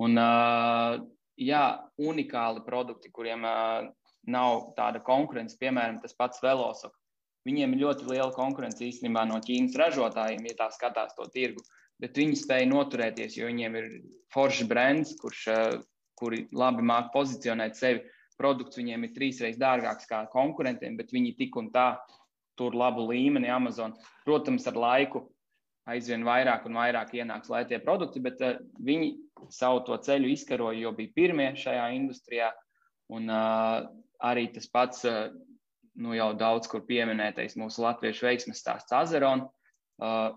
Un, 0.03 0.19
uh, 0.19 0.99
jā, 1.39 1.63
unikāli 2.01 2.63
produkti, 2.65 3.11
kuriem 3.15 3.47
uh, 3.47 3.87
nav 4.27 4.71
tāda 4.77 5.01
konkurence, 5.05 5.57
piemēram, 5.61 6.01
tas 6.03 6.15
pats 6.17 6.43
Velosok. 6.43 6.93
Viņiem 7.45 7.75
ir 7.75 7.83
ļoti 7.83 8.07
liela 8.09 8.31
konkurence 8.33 8.81
īstenībā 8.81 9.25
no 9.29 9.37
Ķīnas 9.43 9.77
ražotājiem, 9.77 10.47
ja 10.49 10.57
tā 10.63 10.69
skatās 10.73 11.13
to 11.17 11.27
tirgu. 11.33 11.61
Bet 12.01 12.17
viņi 12.17 12.39
spēja 12.41 12.67
noturēties, 12.71 13.37
jo 13.37 13.47
viņiem 13.47 13.77
ir 13.79 13.91
foršs 14.33 14.65
brands, 14.67 15.13
kurš, 15.21 15.47
eh, 15.53 15.77
kuri 16.17 16.47
labi 16.51 16.83
māca 16.83 17.13
pozicionēt 17.13 17.77
sevi. 17.77 18.01
Produkts 18.35 18.79
viņiem 18.79 19.05
ir 19.05 19.13
trīsreiz 19.15 19.59
dārgāks 19.61 20.09
kā 20.09 20.25
konkurentiem, 20.31 20.97
bet 20.97 21.13
viņi 21.13 21.37
tik 21.37 21.55
un 21.55 21.69
tā 21.71 21.93
tur 22.59 22.75
labu 22.75 23.07
līmeni 23.09 23.51
Amazon. 23.51 23.95
Protams, 24.25 24.67
ar 24.67 24.79
laiku 24.79 25.25
aizvien 25.89 26.23
vairāk 26.25 26.65
un 26.65 26.79
vairāk 26.79 27.13
ienāks 27.13 27.51
lētie 27.53 27.79
produkti, 27.83 28.23
bet 28.23 28.41
uh, 28.41 28.57
viņi 28.81 29.13
savu 29.53 29.83
to 29.85 29.97
ceļu 30.01 30.31
izkaroja, 30.33 30.79
jo 30.81 30.95
bija 30.97 31.13
pirmie 31.15 31.51
šajā 31.59 31.91
industrijā. 31.97 32.49
Un, 33.13 33.29
uh, 33.29 33.85
arī 34.23 34.47
tas 34.53 34.67
pats, 34.67 35.05
eh, 35.05 35.29
nu 35.95 36.13
jau 36.15 36.33
daudz 36.37 36.67
kur 36.67 36.83
pieminētais 36.85 37.57
mūsu 37.59 37.83
latviešu 37.83 38.27
veiksmes 38.27 38.61
stāsts 38.61 38.95
Azeron, 38.95 39.47
eh, 40.01 40.31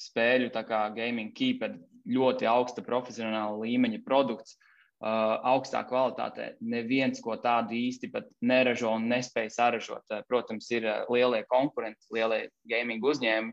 spēļu 0.00 0.50
tā 0.50 0.64
kā 0.66 0.94
gaming 0.94 1.32
keeper, 1.32 1.78
ļoti 2.06 2.48
augsta 2.48 2.82
profesionāla 2.82 3.58
līmeņa 3.62 4.04
produkts, 4.04 4.56
eh, 5.02 5.34
augstā 5.52 5.82
kvalitātē. 5.88 6.52
Neviens, 6.60 7.20
ko 7.24 7.36
tādu 7.42 7.76
īsti 7.78 8.12
neražo 8.48 8.94
un 8.96 9.08
nespēja 9.10 9.50
saražot. 9.58 10.16
Protams, 10.28 10.70
ir 10.70 10.88
lielie 11.10 11.44
konkurenti, 11.50 12.06
lielie 12.14 12.46
gaming 12.70 13.04
uzņēmumi, 13.04 13.52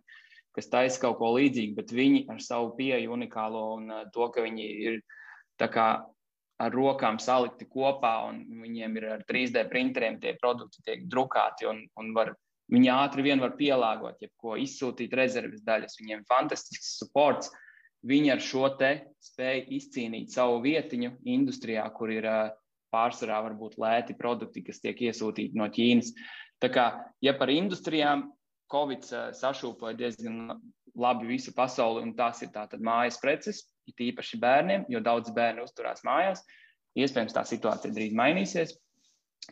kas 0.56 0.70
taisa 0.70 1.02
kaut 1.02 1.20
ko 1.20 1.34
līdzīgu, 1.38 1.76
bet 1.78 1.92
viņi 1.96 2.26
ar 2.30 2.40
savu 2.44 2.74
pieeju 2.78 3.14
unikālo 3.16 3.66
un 3.78 3.92
to, 4.14 4.30
ka 4.34 4.44
viņi 4.46 4.70
ir 4.90 5.02
kā 5.60 5.90
ar 6.60 6.76
rokām 6.76 7.20
salikti 7.24 7.68
kopā, 7.72 8.14
un 8.30 8.44
viņiem 8.64 9.00
ir 9.00 9.08
ar 9.16 9.24
3D 9.30 9.64
printeriem 9.72 10.20
tie 10.20 10.36
produkti 10.40 10.84
tiek 10.84 11.06
drukāti, 11.12 11.68
un, 11.70 11.86
un 12.00 12.12
var, 12.16 12.34
viņi 12.74 12.92
ātri 12.94 13.26
vien 13.26 13.42
var 13.44 13.56
pielāgot, 13.60 14.20
jebko 14.22 14.58
izsūtīt 14.60 15.16
rezerves 15.16 15.64
daļas. 15.68 15.98
Viņiem 16.02 16.24
ir 16.24 16.30
fantastisks 16.30 16.98
supports. 17.00 17.52
Viņi 18.08 18.32
ar 18.32 18.42
šo 18.44 18.70
te 18.80 18.92
spēju 19.24 19.66
izcīnīt 19.76 20.32
savu 20.32 20.62
vietiņu 20.64 21.18
industrijā, 21.28 21.84
kur 21.96 22.14
ir 22.14 22.28
pārsvarā 22.94 23.42
varbūt 23.50 23.78
lēti 23.82 24.16
produkti, 24.18 24.64
kas 24.66 24.80
tiek 24.84 25.02
iesūtīti 25.10 25.60
no 25.60 25.68
Ķīnas. 25.74 26.14
Tā 26.64 26.72
kā, 26.72 26.86
ja 27.24 27.36
par 27.38 27.52
industrijām 27.52 28.30
Covid 28.72 29.06
sašūpoja 29.36 29.98
diezgan 30.00 30.54
labi 31.00 31.30
visu 31.30 31.54
pasauli, 31.56 32.04
un 32.06 32.16
tās 32.18 32.42
ir 32.46 32.52
tātad 32.54 32.82
mājas 32.86 33.20
preces, 33.22 33.64
it 33.90 34.00
īpaši 34.10 34.40
bērniem, 34.42 34.86
jo 34.90 35.02
daudz 35.04 35.32
bērnu 35.36 35.66
uzturās 35.68 36.04
mājās. 36.08 36.44
Iespējams, 37.00 37.36
tā 37.36 37.46
situācija 37.48 37.94
drīz 37.96 38.16
mainīsies. 38.18 38.76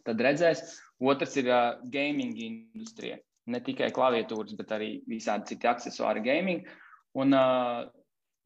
Tad 0.05 0.21
redzēs. 0.21 0.63
Otrs 0.97 1.35
ir 1.37 1.49
uh, 1.51 1.77
gaming 1.93 2.37
industrija. 2.41 3.19
Ne 3.47 3.61
tikai 3.63 3.91
klaviatūras, 3.93 4.55
bet 4.57 4.73
arī 4.75 4.89
visādi 5.07 5.53
citi 5.53 5.69
accessori 5.69 6.23
gaming. 6.25 6.65
Un 7.17 7.35
uh, 7.37 7.85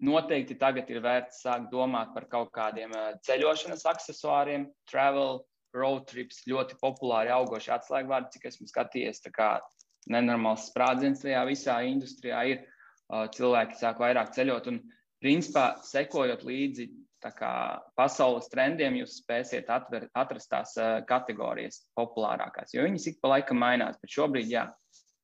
noteikti 0.06 0.58
tagad 0.60 0.90
ir 0.92 1.02
vērts 1.04 1.44
sākt 1.46 1.70
domāt 1.72 2.14
par 2.16 2.28
kaut 2.32 2.52
kādiem 2.56 2.94
uh, 2.96 3.12
ceļošanas 3.26 3.86
accessoriem, 3.94 4.68
travel, 4.90 5.44
road 5.76 6.08
trips, 6.10 6.42
ļoti 6.50 6.78
populāri 6.82 7.32
augoši 7.32 7.72
atslēgvārdi, 7.78 8.34
cik 8.36 8.50
esmu 8.52 8.68
skatījies. 8.70 9.24
Nenormāls 10.12 10.66
sprādziens 10.72 11.22
tajā 11.22 11.44
visā 11.46 11.78
industrijā 11.86 12.42
ir. 12.50 12.66
Uh, 13.12 13.28
cilvēki 13.30 13.78
sāk 13.78 14.02
vairāk 14.02 14.32
ceļot. 14.34 14.72
Un, 14.72 14.82
principā 15.22 15.76
sekojot 15.86 16.46
līdzi 16.48 16.88
kā, 17.38 17.54
pasaules 18.00 18.48
trendiem, 18.50 18.96
jūs 18.98 19.20
spēsiet 19.22 19.70
atver, 19.70 20.08
atrast 20.18 20.50
tās 20.50 20.74
uh, 20.82 21.04
kategorijas 21.06 21.84
populārākās, 22.00 22.74
jo 22.74 22.88
viņas 22.88 23.10
ik 23.12 23.20
pa 23.22 23.36
laikam 23.36 23.62
mainās. 23.62 24.00
Bet 24.02 24.16
šobrīd, 24.16 24.50
jā, 24.50 24.66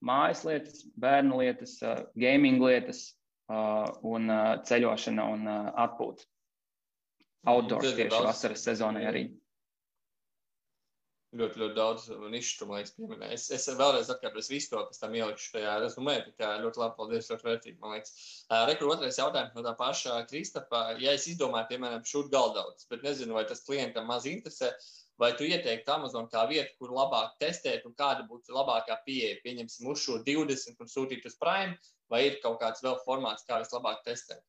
mājas 0.06 0.44
lietas, 0.46 0.84
bērnu 1.00 1.42
lietas, 1.42 1.80
gaming 2.20 2.62
lietas 2.62 3.08
un 3.48 4.30
uh, 4.30 4.54
ceļošana 4.68 5.28
un 5.34 5.48
uh, 5.48 5.68
atpūta. 5.86 6.26
Outdoors 7.48 7.94
tieši 7.96 8.24
vasaras 8.26 8.66
sezonai 8.68 9.06
arī 9.08 9.28
ļoti, 11.38 11.60
ļoti 11.60 11.76
daudz 11.76 12.06
nišu, 12.32 12.68
man 12.68 12.80
liekas, 12.80 12.94
pieminēja. 12.98 13.36
Es, 13.36 13.48
es 13.54 13.68
vēlreiz 13.80 14.10
atkārtoju, 14.14 14.44
es 14.44 14.52
visu 14.52 14.72
to 14.72 14.84
pēc 14.88 15.00
tam 15.02 15.16
ielikšu 15.18 15.50
tajā 15.56 15.74
rezumē, 15.84 16.16
tā 16.40 16.54
ļoti 16.64 16.82
labi, 16.82 16.96
paldies, 17.00 17.30
ļoti 17.32 17.48
vērtīgi, 17.48 17.80
man 17.82 17.96
liekas. 17.96 18.14
Uh, 18.48 18.64
Rekur 18.70 18.94
otrais 18.94 19.20
jautājums 19.20 19.58
no 19.58 19.66
tā 19.66 19.74
paša 19.80 20.22
Kristapa. 20.30 20.84
Ja 21.04 21.16
es 21.18 21.28
izdomāju, 21.32 21.70
piemēram, 21.74 22.06
šūt 22.08 22.32
galdauts, 22.34 22.88
bet 22.92 23.04
nezinu, 23.06 23.36
vai 23.38 23.44
tas 23.50 23.66
klientam 23.68 24.08
maz 24.10 24.28
interesē, 24.30 24.72
vai 25.20 25.34
tu 25.38 25.48
ieteiktu 25.48 25.94
Amazon 25.94 26.30
kā 26.32 26.46
vietu, 26.50 26.78
kur 26.80 26.96
labāk 26.96 27.36
testēt 27.44 27.86
un 27.90 27.96
kāda 27.98 28.28
būtu 28.30 28.56
labākā 28.56 29.00
pieeja? 29.06 29.42
Pieņemsim 29.44 29.92
uz 29.92 30.04
šo 30.06 30.22
20 30.26 30.84
un 30.84 30.92
sūtīt 30.92 31.28
uz 31.28 31.38
Prime, 31.42 31.76
vai 32.12 32.28
ir 32.28 32.40
kaut 32.44 32.60
kāds 32.62 32.84
vēl 32.86 32.98
formāts, 33.06 33.46
kā 33.48 33.60
vislabāk 33.62 34.04
testēt? 34.06 34.44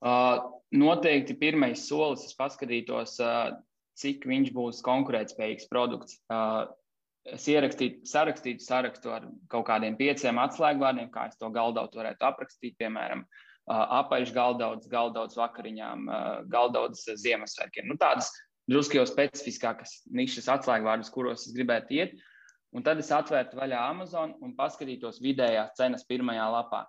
Uh, 0.00 0.40
noteikti 0.72 1.36
pirmais 1.36 1.82
solis, 1.88 2.24
es 2.24 2.36
paskatītos, 2.38 3.18
uh, 3.20 3.58
cik 4.00 4.24
viņš 4.28 4.52
būs 4.56 4.80
konkurētspējīgs 4.86 5.68
produkts. 5.68 6.16
Uh, 6.32 6.70
es 7.28 7.44
ierakstītu, 7.52 8.06
sarakstītu 8.08 8.64
sarakstu 8.64 9.12
ar 9.12 9.28
kaut 9.52 9.66
kādiem 9.68 9.98
pieciem 9.98 10.40
atslēgvārdiem, 10.40 11.10
kā 11.12 11.28
es 11.28 11.36
to 11.36 11.50
galdautu 11.52 12.00
varētu 12.00 12.26
aprakstīt. 12.26 12.78
Piemēram, 12.80 13.26
apaļš 13.68 14.32
galdauds, 14.34 14.88
galdauds 14.90 15.36
vakariņām, 15.38 16.08
galdauds 16.50 17.04
Ziemassvētkiem. 17.20 17.90
Nu, 17.90 17.98
tādas 18.00 18.32
drusku 18.70 18.98
jau 18.98 19.04
specifiskākas 19.06 20.00
nišas 20.16 20.48
atslēgvārdus, 20.56 21.12
kuros 21.12 21.44
es 21.46 21.54
gribētu 21.54 22.00
iet. 22.00 22.16
Un 22.76 22.84
tad 22.86 23.00
es 23.02 23.10
atvērtu 23.10 23.58
vaļā 23.58 23.80
Amazon 23.90 24.36
un 24.44 24.54
paskatītos 24.58 25.18
vidējās 25.22 25.74
cenas 25.78 26.06
pirmajā 26.06 26.46
lapā. 26.54 26.84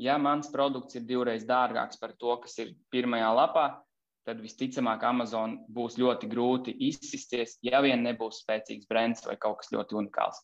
Ja 0.00 0.16
mans 0.16 0.48
produkts 0.52 0.96
ir 0.96 1.04
divreiz 1.04 1.44
dārgāks 1.48 2.00
par 2.00 2.14
to, 2.16 2.38
kas 2.40 2.56
ir 2.62 2.72
pirmajā 2.92 3.28
lapā, 3.36 3.66
tad 4.24 4.40
visticamāk 4.40 5.04
Amazon 5.04 5.58
būs 5.68 5.98
ļoti 6.00 6.28
grūti 6.30 6.72
izsisties, 6.88 7.58
ja 7.66 7.82
vien 7.84 8.00
nebūs 8.06 8.40
spēcīgs 8.44 8.88
brands 8.88 9.26
vai 9.26 9.36
kaut 9.40 9.60
kas 9.60 9.72
ļoti 9.74 9.98
unikāls. 10.00 10.40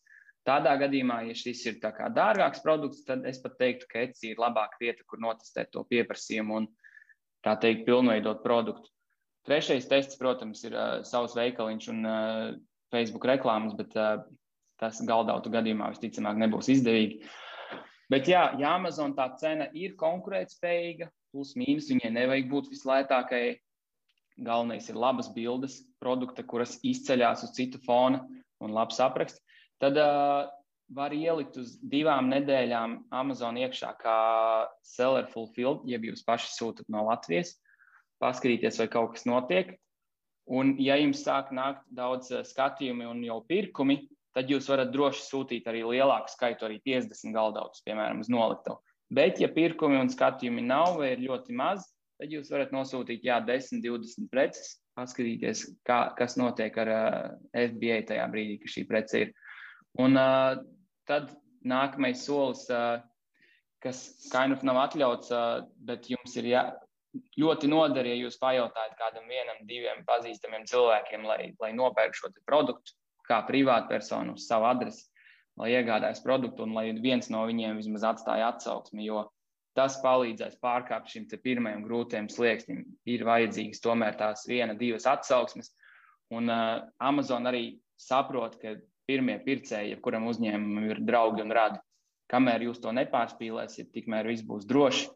Tādā 0.47 0.77
gadījumā, 0.79 1.23
ja 1.27 1.35
šis 1.35 1.65
ir 1.67 1.79
dārgāks 1.81 2.61
produkts, 2.63 3.01
tad 3.07 3.25
es 3.27 3.41
pat 3.43 3.57
teiktu, 3.59 3.89
ka 3.89 4.05
Etsy 4.05 4.31
ir 4.31 4.39
labāka 4.39 4.79
vieta, 4.79 5.03
kur 5.09 5.19
notestēt 5.19 5.73
to 5.73 5.83
pieprasījumu 5.89 6.61
un 6.61 6.69
tā 7.43 7.57
teikt, 7.59 7.83
pilnveidot 7.89 8.45
produktu. 8.45 8.93
Trešais 9.47 9.89
tests, 9.89 10.19
protams, 10.19 10.63
ir 10.67 10.75
uh, 10.75 11.01
savs 11.07 11.35
veikaliņš 11.35 11.89
un 11.91 12.07
uh, 12.07 12.55
Facebook 12.93 13.27
reklāmas, 13.27 13.75
bet 13.79 13.95
uh, 13.99 14.21
tas 14.81 15.01
galdautu 15.05 15.51
gadījumā 15.53 15.91
visticamāk 15.93 16.39
nebūs 16.41 16.69
izdevīgi. 16.73 17.21
Bet 18.11 18.29
jā, 18.31 18.43
ja 18.59 18.75
Amazon 18.77 19.15
tā 19.17 19.27
cena 19.39 19.67
ir 19.75 19.97
konkurētspējīga, 19.99 21.09
plus 21.35 21.55
mīnus, 21.59 21.89
viņai 21.91 22.13
nevajag 22.15 22.51
būt 22.51 22.69
vislētākajai. 22.71 23.57
Galvenais 24.47 24.87
ir 24.87 24.99
labas 25.01 25.31
bildes, 25.33 25.79
produkta, 25.99 26.45
kuras 26.45 26.77
izceļas 26.85 27.43
uz 27.47 27.55
citu 27.57 27.81
fona 27.83 28.21
un 28.63 28.73
labs 28.73 29.01
apraksts. 29.01 29.41
Tad 29.81 29.97
uh, 29.99 30.45
var 30.93 31.13
ielikt 31.13 31.57
uz 31.59 31.75
divām 31.81 32.29
nedēļām 32.31 32.97
Amazon 33.13 33.57
iekšā 33.59 33.91
kā 33.99 34.19
seller 34.85 35.27
fulfilled, 35.33 35.83
ja 35.89 35.99
jūs 35.99 36.23
paši 36.25 36.53
sūtat 36.53 36.87
no 36.93 37.03
Latvijas, 37.09 37.55
paskatīties, 38.23 38.79
vai 38.81 38.87
kaut 38.93 39.17
kas 39.17 39.27
notiek. 39.27 39.75
Un, 40.47 40.77
ja 40.79 40.95
jums 40.95 41.25
sāk 41.25 41.51
nākt 41.51 41.83
daudz 41.91 42.31
skatījumi 42.47 43.09
un 43.09 43.25
jau 43.25 43.41
pirkumi, 43.49 44.05
tad 44.37 44.51
jūs 44.53 44.67
varat 44.69 44.91
droši 44.93 45.23
sūtīt 45.25 45.67
arī 45.69 45.81
lielāku 45.81 46.29
skaitu, 46.29 46.67
arī 46.67 46.77
50 46.85 47.33
galdautus, 47.33 47.81
piemēram, 47.87 48.21
uz 48.21 48.29
noliktavu. 48.29 48.77
Bet, 49.17 49.39
ja 49.41 49.49
pirkumi 49.49 49.97
un 49.97 50.11
skatījumi 50.13 50.61
nav 50.67 50.99
vai 50.99 51.13
ir 51.15 51.23
ļoti 51.23 51.55
maz, 51.57 51.87
tad 52.21 52.33
jūs 52.33 52.51
varat 52.53 52.73
nosūtīt 52.75 53.25
jā, 53.25 53.39
10, 53.47 53.81
20 53.81 54.29
preces, 54.29 54.75
paskatīties, 54.97 55.63
kā, 55.87 55.99
kas 56.17 56.37
notiek 56.37 56.77
ar 56.83 56.91
uh, 56.93 57.19
FBA 57.55 58.01
tajā 58.11 58.25
brīdī, 58.33 58.59
kad 58.61 58.73
šī 58.75 58.83
prece 58.89 59.23
ir. 59.25 59.31
Un 60.03 60.19
uh, 60.19 60.59
tad 61.09 61.31
nākamais 61.65 62.21
solis, 62.27 62.67
uh, 62.69 62.99
kas 63.81 64.03
kind 64.33 64.53
of 64.53 64.65
nav 64.67 64.83
atļauts, 64.83 65.33
uh, 65.33 65.65
bet 65.87 66.11
jums 66.11 66.37
ir 66.37 66.51
jā, 66.51 66.63
ļoti 67.41 67.71
noder, 67.71 68.05
ja 68.09 68.19
jūs 68.19 68.37
pajautājat 68.41 68.97
kādam 69.01 69.25
vienam, 69.31 69.65
diviem 69.69 70.05
pazīstamiem 70.05 70.67
cilvēkiem, 70.69 71.25
lai, 71.25 71.41
lai 71.63 71.73
nopērk 71.77 72.17
šo 72.17 72.33
produktu 72.45 72.97
kā 73.27 73.43
privātpersonu 73.47 74.37
uz 74.37 74.47
savu 74.49 74.69
adresi 74.69 75.05
lai 75.57 75.71
iegādājas 75.73 76.21
produktu 76.23 76.65
un 76.65 76.75
lai 76.77 76.91
viens 77.01 77.31
no 77.33 77.43
viņiem 77.49 77.81
vismaz 77.81 78.05
atstāja 78.11 78.51
atsauksmi, 78.53 79.07
jo 79.07 79.25
tas 79.77 79.97
palīdzēs 80.01 80.57
pārkāpt 80.61 81.11
šim 81.13 81.25
pirmajam 81.43 81.83
grūtajam 81.85 82.29
slieksnim. 82.33 82.85
Ir 83.05 83.25
vajadzīgas 83.25 83.81
tomēr 83.81 84.17
tās 84.17 84.45
viena, 84.49 84.77
divas 84.77 85.05
atsauksmes, 85.09 85.73
un 86.33 86.49
uh, 86.49 86.85
Amazon 86.97 87.45
arī 87.49 87.79
saprot, 87.97 88.57
ka 88.61 88.77
pirmie 89.09 89.37
pircēji, 89.45 89.93
jebkuram 89.95 90.25
uzņēmumam 90.29 90.89
ir 90.91 91.03
draugi 91.05 91.45
un 91.45 91.53
radi. 91.53 91.81
Kamēr 92.27 92.65
jūs 92.67 92.81
to 92.83 92.91
nepārspīlēsiet, 92.91 93.93
tikmēr 93.93 94.27
viss 94.27 94.45
būs 94.45 94.65
droši. 94.67 95.07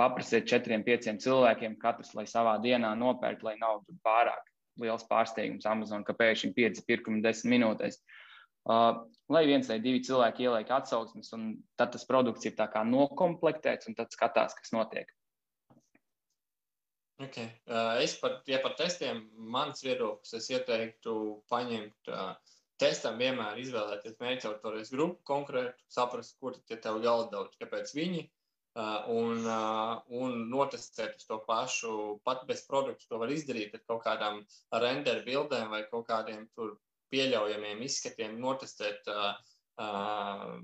Paprasiet 0.00 0.48
četriem, 0.48 0.82
pieciem 0.82 1.20
cilvēkiem, 1.20 1.76
katrs, 1.78 2.14
lai 2.16 2.24
savā 2.26 2.56
dienā 2.64 2.94
nopērk, 2.98 3.44
lai 3.44 3.54
nav 3.60 3.84
pārāk 4.02 4.51
liels 4.80 5.04
pārsteigums 5.08 5.66
Amazon, 5.68 6.04
ka 6.06 6.14
pēkšņi 6.16 6.52
pieci 6.56 6.84
pirkumi 6.88 7.22
desmit 7.24 7.56
minūtēs. 7.56 7.98
Uh, 8.62 9.02
lai 9.32 9.42
viens 9.48 9.66
vai 9.66 9.80
divi 9.82 10.04
cilvēki 10.06 10.46
ieliek 10.46 10.70
atsauksmes, 10.70 11.32
un 11.34 11.48
tad 11.80 11.92
tas 11.94 12.06
produkts 12.06 12.46
ir 12.46 12.54
nokomplektēts, 12.56 13.88
un 13.90 13.98
tad 13.98 14.14
skatās, 14.14 14.54
kas 14.54 14.72
notiek. 14.72 15.10
Okay. 17.22 17.50
Uh, 17.66 17.98
es 18.02 18.16
par, 18.18 18.40
ja 18.46 18.58
par 18.62 18.74
testiem, 18.78 19.28
mans 19.36 19.82
viedoklis, 19.82 20.32
es 20.38 20.48
ieteiktu 20.50 21.42
paņemt 21.50 22.10
uh, 22.10 22.32
testam 22.78 23.18
vienmēr 23.18 23.60
izvēlēties 23.62 24.16
mērķautories 24.18 24.90
grupu 24.94 25.20
konkrētu, 25.26 25.84
saprast, 25.90 26.38
kur 26.40 26.56
tie 26.66 26.78
tev 26.82 27.02
jāldaut, 27.04 27.54
kāpēc 27.60 27.92
viņi, 27.94 28.24
uh, 28.26 28.41
un, 28.74 29.44
uh, 29.44 30.00
un 30.16 30.46
notestēt 30.48 31.18
uz 31.20 31.26
to 31.28 31.38
pašu, 31.46 32.20
pat 32.24 32.46
bez 32.48 32.64
produktu 32.68 33.08
to 33.08 33.18
var 33.20 33.32
izdarīt 33.32 33.74
ar 33.76 33.82
kaut 33.88 34.04
kādām 34.06 34.40
render 34.84 35.20
bildēm 35.26 35.68
vai 35.74 35.82
kaut 35.90 36.06
kādiem 36.08 36.46
tur 36.56 36.78
pieļaujamiem 37.12 37.82
izskatiem 37.84 38.38
notestēt 38.40 39.08
uh, 39.12 39.34
uh, 39.82 40.54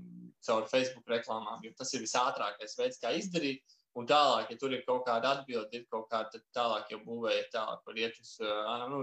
caur 0.45 0.65
Facebook 0.71 1.11
reklāmām, 1.11 1.61
jo 1.63 1.75
tas 1.77 1.93
ir 1.93 2.05
visātrākais 2.05 2.77
veids, 2.79 3.01
kā 3.01 3.13
izdarīt. 3.17 3.61
Un 3.97 4.05
tālāk, 4.07 4.51
ja 4.53 4.57
tur 4.61 4.73
ir 4.73 4.83
kaut 4.85 5.01
kāda 5.07 5.31
atbilde, 5.35 5.69
ir 5.73 5.85
kaut 5.89 6.05
kāda, 6.11 6.29
tad 6.33 6.43
tālāk 6.55 6.91
jau 6.93 6.99
būvēja 7.03 7.47
tālāk, 7.53 7.79
var 7.85 7.97
iet 7.97 8.19
uz. 8.21 8.35
Uh, 8.41 8.85
nu, 8.89 8.99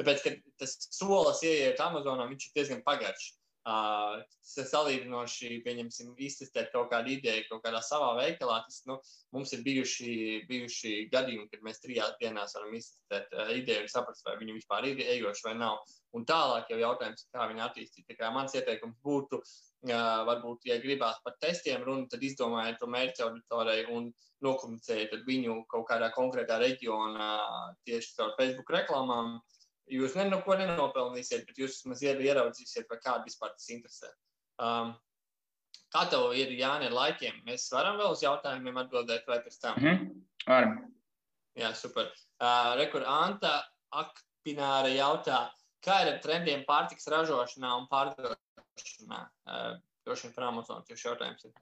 tāpēc, 0.00 0.22
ka 0.24 0.32
tas 0.60 0.76
solis 0.96 1.42
ieiet 1.44 1.80
Amazonā, 1.84 2.24
viņš 2.30 2.48
ir 2.48 2.54
diezgan 2.56 2.80
pagaršs. 2.84 3.34
Uh, 3.66 4.20
salīdzinoši, 4.46 5.48
pieņemsim, 5.64 6.12
iztestēt 6.22 6.68
kaut 6.70 6.92
kādu 6.92 7.10
ideju 7.16 7.48
kaut 7.48 7.64
kādā 7.64 7.80
savā 7.82 8.12
veikalā. 8.20 8.60
Tas, 8.62 8.76
nu, 8.86 8.94
mums 9.34 9.50
ir 9.56 9.64
bijuši, 9.66 10.12
bijuši 10.46 10.92
gadījumi, 11.10 11.48
kad 11.50 11.64
mēs 11.66 11.82
trijās 11.82 12.14
dienās 12.20 12.54
varam 12.54 12.76
iztestēt 12.78 13.34
uh, 13.34 13.50
ideju 13.58 13.82
un 13.82 13.90
saprast, 13.90 14.22
vai 14.28 14.36
viņi 14.38 14.54
vispār 14.60 14.86
ir 14.92 15.02
ejoši 15.16 15.48
vai 15.48 15.56
nav. 15.64 15.80
Un 16.14 16.28
tālāk 16.30 16.70
jau 16.70 16.78
jautājums, 16.78 17.26
kā 17.34 17.48
viņi 17.50 17.66
attīstīt. 17.66 18.06
Tā 18.12 18.20
kā 18.20 18.30
mans 18.36 18.54
ieteikums 18.54 19.02
būtu, 19.02 19.42
uh, 19.42 20.06
varbūt, 20.30 20.70
ja 20.70 20.78
gribās 20.86 21.18
par 21.26 21.34
testiem 21.42 21.82
runāt, 21.82 22.12
tad 22.14 22.22
izdomājiet 22.22 22.78
to 22.78 22.86
mērķa 22.94 23.26
auditorijai 23.26 23.90
un 23.98 24.12
nokomunicējiet 24.46 25.26
viņu 25.26 25.58
kaut 25.74 25.90
kādā 25.90 26.14
konkrētā 26.14 26.62
reģionā 26.62 27.34
tieši 27.82 28.14
caur 28.20 28.38
Facebook 28.38 28.70
reklāmām. 28.78 29.40
Uh, 29.40 29.55
Jūs 29.86 30.16
ne, 30.18 30.24
no 30.30 30.40
ko 30.42 30.56
nenopelnīsiet, 30.58 31.44
bet 31.46 31.58
jūs 31.60 31.78
vismaz 31.78 32.02
ieraudzīsiet, 32.02 32.88
vai 32.90 32.98
kādu 32.98 33.28
vispār 33.28 33.52
tas 33.54 33.68
interesē. 33.70 34.10
Um, 34.58 34.94
kā 35.94 36.06
tev 36.10 36.32
ir 36.34 36.50
Jāni 36.58 36.88
ar 36.88 36.96
laikiem? 36.96 37.38
Mēs 37.46 37.68
varam 37.72 38.00
vēl 38.00 38.16
uz 38.16 38.24
jautājumiem 38.24 38.80
atbildēt 38.82 39.28
vai 39.30 39.38
pēc 39.44 39.60
tam? 39.62 39.78
Mm 39.78 39.86
-hmm. 39.86 40.24
Varam. 40.46 40.78
Jā, 41.56 41.72
super. 41.74 42.10
Uh, 42.40 42.74
Rekur 42.76 43.04
Anta 43.06 43.62
Akpināra 43.92 44.90
jautā, 44.90 45.50
kā 45.86 46.02
ir 46.02 46.14
ar 46.14 46.18
trendiem 46.22 46.64
pārtiks 46.68 47.08
ražošanā 47.08 47.76
un 47.78 47.86
pārdošanā? 47.92 49.22
Uh, 49.46 49.78
Droši 50.06 50.28
vien 50.28 50.34
par 50.34 50.44
Amazon 50.44 50.84
tieši 50.86 51.08
jautājums 51.08 51.44
ir. 51.44 51.52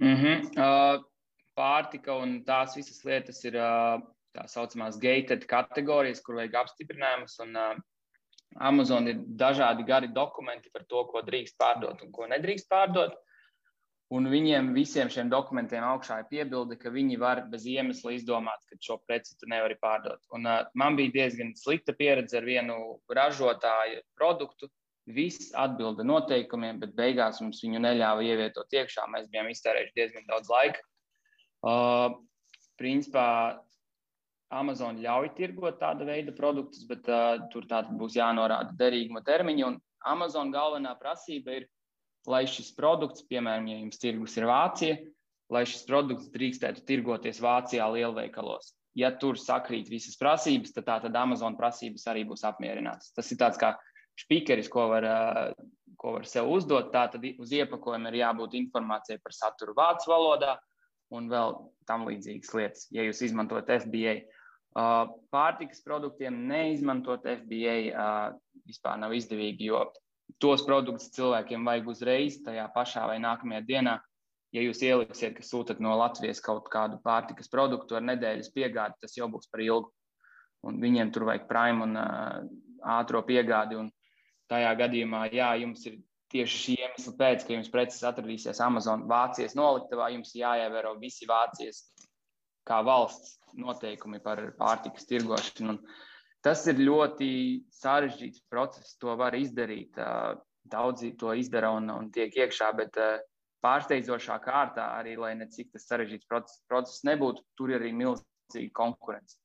Mm 0.00 0.16
-hmm. 0.16 0.38
uh, 0.58 1.04
pārtika 1.54 2.16
un 2.22 2.44
tās 2.44 2.74
visas 2.76 3.04
lietas 3.04 3.44
ir 3.44 3.54
uh, 3.54 4.00
tā 4.36 4.46
saucamās 4.50 4.98
gated 5.02 5.46
kategorijas, 5.50 6.22
kur 6.24 6.38
vajag 6.40 6.60
apstiprinājumus. 6.64 7.38
Un, 7.44 7.56
uh, 7.58 7.80
Amazon 8.66 9.06
ir 9.06 9.18
dažādi 9.38 9.84
gari 9.86 10.08
dokumenti 10.10 10.72
par 10.74 10.82
to, 10.90 11.04
ko 11.10 11.22
drīkst 11.22 11.54
pārdot 11.60 12.00
un 12.02 12.10
ko 12.14 12.26
nedrīkst 12.30 12.66
pārdot. 12.70 13.14
Un 14.10 14.26
viņiem 14.26 14.72
visiem 14.74 15.10
šiem 15.12 15.28
dokumentiem 15.30 15.84
augšā 15.86 16.16
ir 16.18 16.26
piebilde, 16.32 16.74
ka 16.78 16.90
viņi 16.90 17.18
var 17.22 17.44
bez 17.52 17.62
iemesla 17.70 18.16
izdomāt, 18.16 18.64
ka 18.66 18.78
šo 18.82 18.96
preci 19.06 19.36
tu 19.38 19.46
nevari 19.50 19.78
pārdot. 19.78 20.18
Un, 20.34 20.48
uh, 20.50 20.66
man 20.74 20.98
bija 20.98 21.14
diezgan 21.20 21.54
slikta 21.58 21.94
pieredze 21.94 22.40
ar 22.40 22.46
vienu 22.48 22.98
ražotāju 23.08 24.02
produktu. 24.18 24.70
Viss 25.10 25.50
atbilda 25.58 26.04
noteikumiem, 26.06 26.76
bet 26.82 26.92
beigās 26.94 27.40
mums 27.42 27.62
viņu 27.64 27.80
neļāva 27.82 28.22
ievietot 28.26 28.74
iekšā. 28.76 29.06
Mēs 29.10 29.30
bijām 29.30 29.48
iztērējuši 29.50 29.96
diezgan 29.96 30.26
daudz 30.28 30.50
laika. 30.52 30.82
Uh, 31.66 32.18
principā 32.80 33.30
Amazon 34.50 34.98
ļauj 34.98 35.30
tirgot 35.36 35.78
tāda 35.78 36.06
veida 36.08 36.34
produktus, 36.34 36.82
bet 36.88 37.06
uh, 37.10 37.38
tur 37.52 37.68
tātad 37.70 37.94
būs 37.98 38.16
jānorāda 38.18 38.74
derīguma 38.78 39.22
termiņi. 39.26 39.66
Un 39.66 39.78
Amazon 40.10 40.50
galvenā 40.50 40.96
prasība 40.98 41.60
ir, 41.60 41.68
lai 42.26 42.42
šis 42.50 42.72
produkts, 42.76 43.24
piemēram, 43.30 43.68
ja 43.70 43.78
jums 43.78 44.00
tirgus 44.02 44.34
ir 44.40 44.48
Vācija, 44.50 44.96
lai 45.54 45.62
šis 45.68 45.86
produkts 45.86 46.32
drīkstētu 46.34 46.82
tirgoties 46.88 47.38
Vācijā 47.42 47.86
lielveikalos. 47.94 48.74
Ja 48.98 49.12
tur 49.14 49.38
sakrīt 49.38 49.86
visas 49.90 50.18
prasības, 50.18 50.74
tad 50.74 50.88
tātad 50.88 51.14
Amazon 51.14 51.54
prasības 51.58 52.08
arī 52.10 52.24
būs 52.26 52.42
apmierinātas. 52.48 53.12
Tas 53.14 53.30
ir 53.30 53.38
tāds 53.38 53.60
kā 53.60 53.76
spīkeris, 54.18 54.70
ko 54.72 54.88
var, 54.90 55.06
uh, 55.06 55.70
ko 56.00 56.16
var 56.18 56.26
sev 56.26 56.50
uzdot. 56.50 56.90
Tātad 56.90 57.22
uz 57.38 57.54
iepakojuma 57.54 58.10
ir 58.10 58.24
jābūt 58.24 58.58
informācijai 58.64 59.22
par 59.22 59.36
saturu 59.36 59.78
vācu 59.78 60.10
valodā 60.10 60.56
un 61.14 61.30
vēl 61.30 61.56
tam 61.86 62.06
līdzīgas 62.08 62.52
lietas, 62.54 62.86
ja 62.94 63.06
jūs 63.06 63.22
izmantojat 63.26 63.70
FBA. 63.84 64.18
Pārtikas 64.74 65.82
produktiem 65.82 66.36
neizmantot 66.46 67.24
FBA 67.26 67.74
vispār 68.68 69.00
nav 69.02 69.14
izdevīgi, 69.16 69.66
jo 69.72 69.82
tos 70.38 70.62
produktus 70.62 71.10
cilvēkiem 71.16 71.64
vajag 71.66 71.88
uzreiz, 71.90 72.38
tajā 72.44 72.68
pašā 72.74 73.06
vai 73.10 73.18
nākamajā 73.18 73.64
dienā. 73.66 74.00
ja 74.52 74.62
jūs 74.62 74.82
ieliksiet, 74.82 75.36
ka 75.36 75.44
sūtat 75.46 75.78
no 75.78 75.94
Latvijas 75.94 76.40
kaut 76.42 76.66
kādu 76.70 76.98
pārtikas 77.04 77.48
produktu 77.48 77.94
ar 77.94 78.02
nedēļas 78.02 78.50
piegādi, 78.50 78.98
tas 79.00 79.14
jau 79.16 79.28
būs 79.30 79.46
par 79.50 79.62
ilgu. 79.62 79.92
Un 80.66 80.80
viņiem 80.82 81.12
tur 81.14 81.28
vajag 81.28 81.46
prime 81.48 81.84
un 81.84 81.96
uh, 81.96 82.40
ātrā 82.82 83.22
piegādi. 83.26 83.78
Un 83.78 83.92
tajā 84.50 84.72
gadījumā, 84.82 85.28
jā, 85.30 85.52
jums 85.62 85.86
ir 85.86 86.00
tieši 86.34 86.58
šī 86.64 86.74
iemesla 86.80 87.14
pēc, 87.20 87.46
ka 87.46 87.54
jums 87.54 87.70
preces 87.70 88.02
atradīsies 88.10 88.60
Amazon 88.66 89.06
Vācijas 89.10 89.54
noliktavā, 89.58 90.10
jums 90.14 90.34
jāievēro 90.34 90.96
visi 90.98 91.30
Vācijas 91.30 91.84
kā 92.68 92.80
valsts 92.86 93.38
noteikumi 93.58 94.20
par 94.22 94.42
pārtikas 94.58 95.08
tirgošanu. 95.08 95.74
Un 95.74 95.80
tas 96.44 96.62
ir 96.70 96.80
ļoti 96.80 97.30
sarežģīts 97.80 98.44
process. 98.52 98.96
To 99.02 99.16
var 99.20 99.36
izdarīt. 99.38 99.98
Daudzi 100.70 101.14
to 101.18 101.32
izdara 101.34 101.72
un, 101.74 101.88
un 101.90 102.10
tiek 102.12 102.34
iekšā, 102.36 102.70
bet 102.76 102.98
pārsteidzošā 103.64 104.36
kārtā 104.44 104.90
arī, 104.98 105.16
lai 105.20 105.34
ne 105.36 105.48
cik 105.50 105.72
tas 105.74 105.86
sarežģīts 105.88 106.28
process, 106.28 106.60
process 106.68 107.04
nebūtu, 107.08 107.42
tur 107.56 107.72
ir 107.72 107.80
arī 107.80 107.92
milzīga 107.96 108.70
konkurence. 108.76 109.38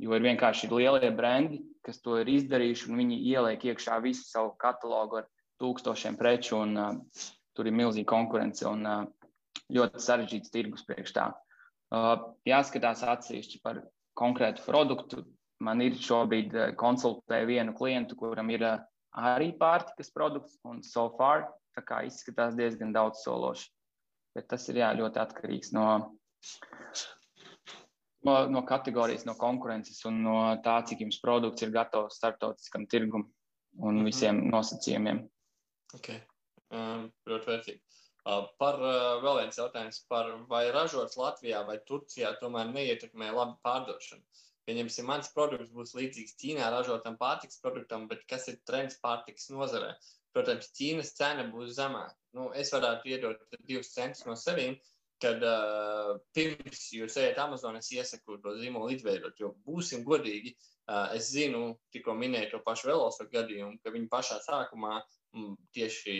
Jo 0.00 0.14
ir 0.16 0.24
vienkārši 0.24 0.70
lielie 0.70 1.10
brendi, 1.12 1.60
kas 1.84 2.00
to 2.00 2.16
ir 2.22 2.30
izdarījuši, 2.32 2.88
un 2.88 3.02
viņi 3.02 3.18
ieliek 3.34 3.66
iekšā 3.68 3.98
visu 4.00 4.24
savu 4.24 4.54
katalogu 4.62 5.20
ar 5.20 5.28
tūkstošiem 5.60 6.16
preču, 6.16 6.56
un 6.62 6.78
uh, 6.80 7.26
tur 7.52 7.68
ir 7.68 7.76
milzīga 7.76 8.08
konkurence 8.08 8.64
un 8.70 8.86
uh, 8.88 9.04
ļoti 9.74 10.00
sarežģīts 10.06 10.54
tirgus 10.54 10.86
priekš 10.88 11.12
tā. 11.18 11.26
Uh, 11.34 11.49
jāskatās 12.46 13.02
atsevišķi 13.02 13.60
par 13.64 13.82
konkrētu 14.18 14.64
produktu. 14.66 15.24
Man 15.60 15.82
ir 15.84 15.98
šobrīd 16.00 16.54
konsultēju 16.80 17.50
vienu 17.50 17.74
klientu, 17.76 18.16
kuram 18.16 18.48
ir 18.50 18.64
arī 19.12 19.50
pārtikas 19.58 20.12
produkts, 20.14 20.56
un 20.64 20.80
so 20.86 21.10
far 21.18 21.48
tā 21.76 21.84
kā 21.86 22.00
izskatās 22.06 22.56
diezgan 22.56 22.94
daudz 22.94 23.24
sološi. 23.24 23.68
Bet 24.34 24.46
tas 24.48 24.68
ir 24.70 24.80
jā, 24.80 24.92
ļoti 24.94 25.20
atkarīgs 25.20 25.72
no, 25.74 25.86
no, 28.26 28.34
no 28.54 28.62
kategorijas, 28.66 29.26
no 29.26 29.34
konkurences 29.38 30.04
un 30.06 30.22
no 30.24 30.38
tā, 30.64 30.78
cik 30.86 31.02
jums 31.04 31.18
produkts 31.22 31.66
ir 31.66 31.74
gatavs 31.74 32.20
starptautiskam 32.20 32.86
tirgumam 32.86 33.28
un 33.78 34.00
mhm. 34.00 34.06
visiem 34.06 34.44
nosacījumiem. 34.50 35.24
Okay. 35.98 36.22
Um, 36.70 37.08
ļoti 37.26 37.50
vērtīgi. 37.50 37.89
Par 38.24 38.78
vēl 39.22 39.38
viens 39.40 39.58
jautājums 39.58 40.02
par 40.10 40.30
vai 40.50 40.66
ražots 40.74 41.16
Latvijā 41.16 41.62
vai 41.66 41.78
Turcijā 41.88 42.34
tomēr 42.40 42.68
neietekmē 42.74 43.30
labi 43.32 43.56
pārdošanu. 43.64 44.22
Pieņemsim, 44.68 45.06
mans 45.08 45.30
produkts 45.34 45.72
būs 45.74 45.94
līdzīgs 45.96 46.36
Ķīnā 46.40 46.68
ražotam 46.70 47.16
pārtiks 47.20 47.60
produktam, 47.64 48.06
bet 48.10 48.26
kas 48.28 48.46
ir 48.52 48.60
trends 48.68 48.98
pārtiks 49.02 49.48
nozarē? 49.50 49.94
Protams, 50.36 50.68
Ķīnas 50.76 51.14
cena 51.16 51.46
būs 51.50 51.72
zemāka. 51.78 52.14
Nu, 52.36 52.50
es 52.54 52.70
varētu 52.74 53.08
iedot 53.10 53.40
divus 53.66 53.90
centus 53.94 54.26
no 54.28 54.36
sevīm, 54.38 54.76
kad 55.20 55.40
uh, 55.44 56.12
pirms 56.36 56.84
jūs 56.94 57.16
ejat 57.20 57.40
Amazon, 57.42 57.80
es 57.80 57.90
iesaku 57.92 58.38
to 58.44 58.54
zīmolu 58.60 58.92
izveidot, 58.94 59.40
jo 59.40 59.54
būsim 59.66 60.04
godīgi. 60.06 60.54
Uh, 60.90 61.08
es 61.16 61.32
zinu, 61.32 61.74
tikko 61.94 62.14
minēju 62.18 62.52
to 62.52 62.62
pašu 62.66 62.92
velosofu 62.92 63.32
gadījumu, 63.32 63.80
ka 63.82 63.92
viņi 63.96 64.08
pašā 64.12 64.38
sākumā 64.44 65.00
Mm, 65.30 65.54
tieši 65.70 66.14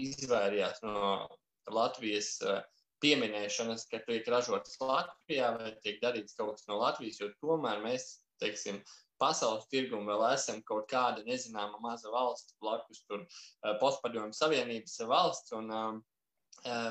izvairījās 0.00 0.82
no 0.86 1.28
Latvijas 1.70 2.34
eh, 2.46 2.60
pieminēšanas, 3.02 3.86
ka 3.90 4.02
tiek 4.06 4.28
ražotas 4.30 4.78
Latvijā 4.80 5.52
vai 5.58 5.72
tiek 5.84 6.00
darīts 6.02 6.36
kaut 6.38 6.56
kas 6.56 6.68
no 6.70 6.78
Latvijas, 6.82 7.20
jo 7.20 7.30
tomēr 7.42 7.82
mēs, 7.84 8.22
teiksim, 8.42 8.80
pasaules 9.22 9.68
tirgumu 9.70 10.08
vēl 10.10 10.24
esam 10.32 10.62
kaut 10.66 10.88
kāda 10.90 11.22
nezināma 11.26 11.78
maza 11.82 12.10
valsts 12.10 12.56
blakus 12.62 13.04
tur 13.06 13.26
eh, 13.26 13.76
postpadomju 13.82 14.34
savienības 14.36 14.98
valsts. 15.10 15.54
Un, 15.58 15.70
uh, 15.70 16.00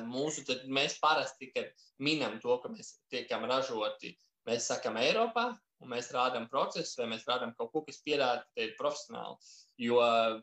mūsu, 0.04 0.44
tad 0.44 0.66
mēs 0.68 0.98
parasti, 1.00 1.52
kad 1.56 1.70
minam 2.00 2.40
to, 2.44 2.58
ka 2.60 2.68
mēs 2.74 2.98
tiekam 3.14 3.46
ražoti, 3.48 4.18
mēs 4.50 4.68
sakam 4.68 4.98
Eiropā, 5.00 5.54
un 5.82 5.92
mēs 5.92 6.12
rādām 6.14 6.48
procesus, 6.52 6.96
vai 7.00 7.10
mēs 7.12 7.28
rādām 7.28 7.54
kaut 7.58 7.72
ko, 7.74 7.82
kas 7.88 8.02
pierāda, 8.06 8.46
ka 8.56 8.66
ir 8.66 8.74
profesionāli. 8.80 9.38
Jo 9.82 9.98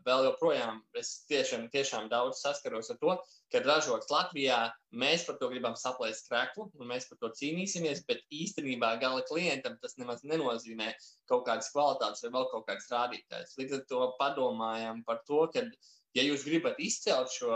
vēl 0.07 0.25
joprojām 0.27 0.81
es 0.99 1.13
tiešām, 1.31 1.69
tiešām 1.71 2.09
daudz 2.11 2.41
saskaros 2.43 2.91
ar 2.91 2.99
to, 3.03 3.15
ka 3.53 3.61
ražots 3.63 4.11
Latvijā, 4.11 4.59
mēs 4.91 5.27
par 5.29 5.39
to 5.39 5.51
gribam 5.53 5.77
saplēst 5.79 6.27
kreklu, 6.31 6.67
un 6.75 6.91
mēs 6.91 7.07
par 7.11 7.21
to 7.23 7.31
cīnīsimies, 7.39 8.03
bet 8.09 8.25
īstenībā 8.35 8.97
gala 9.03 9.23
klientam 9.31 9.79
tas 9.83 9.95
nemaz 10.01 10.25
nenozīmē 10.27 10.91
kaut 11.31 11.47
kādas 11.47 11.71
kvalitātes 11.75 12.25
vai 12.27 12.33
vēl 12.35 12.51
kaut 12.51 12.67
kādas 12.67 12.91
rādītājas. 12.93 13.55
Līdz 13.61 13.79
ar 13.79 13.87
to 13.93 14.03
padomājam 14.19 15.05
par 15.07 15.23
to, 15.29 15.45
ka 15.55 15.65
ja 16.19 16.27
jūs 16.27 16.45
gribat 16.47 16.79
izcelt 16.83 17.33
šo 17.33 17.55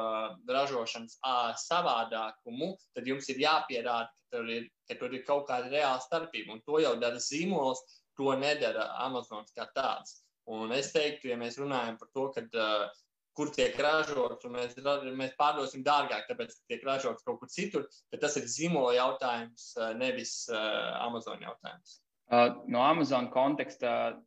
ražošanas 0.48 1.18
savādākumu, 1.66 2.72
tad 2.96 3.08
jums 3.10 3.28
ir 3.32 3.42
jāpierāda, 3.42 4.08
ka 4.08 4.38
tur 4.38 4.50
ir, 4.54 4.68
ka 4.88 4.98
tur 5.00 5.14
ir 5.16 5.26
kaut 5.28 5.48
kāda 5.50 5.70
reāla 5.72 6.00
starpība. 6.04 6.56
Un 6.56 6.64
to 6.66 6.80
jau 6.82 6.94
dara 7.02 7.20
zīmols, 7.22 7.82
to 8.18 8.34
nedara 8.38 8.88
Amazon 9.04 9.46
kā 9.56 9.68
tāds. 9.76 10.20
Un 10.50 10.72
es 10.74 10.90
teiktu, 10.94 11.30
ja 11.30 11.38
mēs 11.38 11.58
runājam 11.60 11.98
par 12.00 12.10
to, 12.16 12.26
kad, 12.34 12.48
uh, 12.58 13.02
kur 13.38 13.52
tiek 13.54 13.76
ražots, 13.80 14.44
un 14.48 14.56
mēs, 14.58 14.74
mēs 15.18 15.36
pārdosim 15.38 15.84
dārgāk, 15.86 16.26
tāpēc, 16.28 16.56
tiek 16.68 16.82
ražots 16.86 17.24
kaut 17.26 17.38
kur 17.40 17.50
citur, 17.52 17.86
bet 18.12 18.24
tas 18.24 18.36
ir 18.40 18.48
zīmola 18.50 18.96
jautājums, 18.98 19.70
uh, 19.78 19.92
nevis 19.98 20.34
uh, 20.50 20.98
Amazon 21.06 21.40
jautājums. 21.44 22.00
Uh, 22.32 22.58
no 22.72 22.82
Amazon 22.84 23.30
konteksta, 23.32 24.18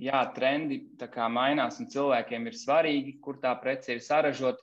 jā, 0.00 0.20
trendi 0.34 0.80
mainās, 1.28 1.80
un 1.80 1.90
cilvēkiem 1.92 2.48
ir 2.48 2.56
svarīgi, 2.56 3.18
kur 3.20 3.40
tā 3.42 3.52
prece 3.60 3.94
ir 3.96 4.00
saražota. 4.04 4.62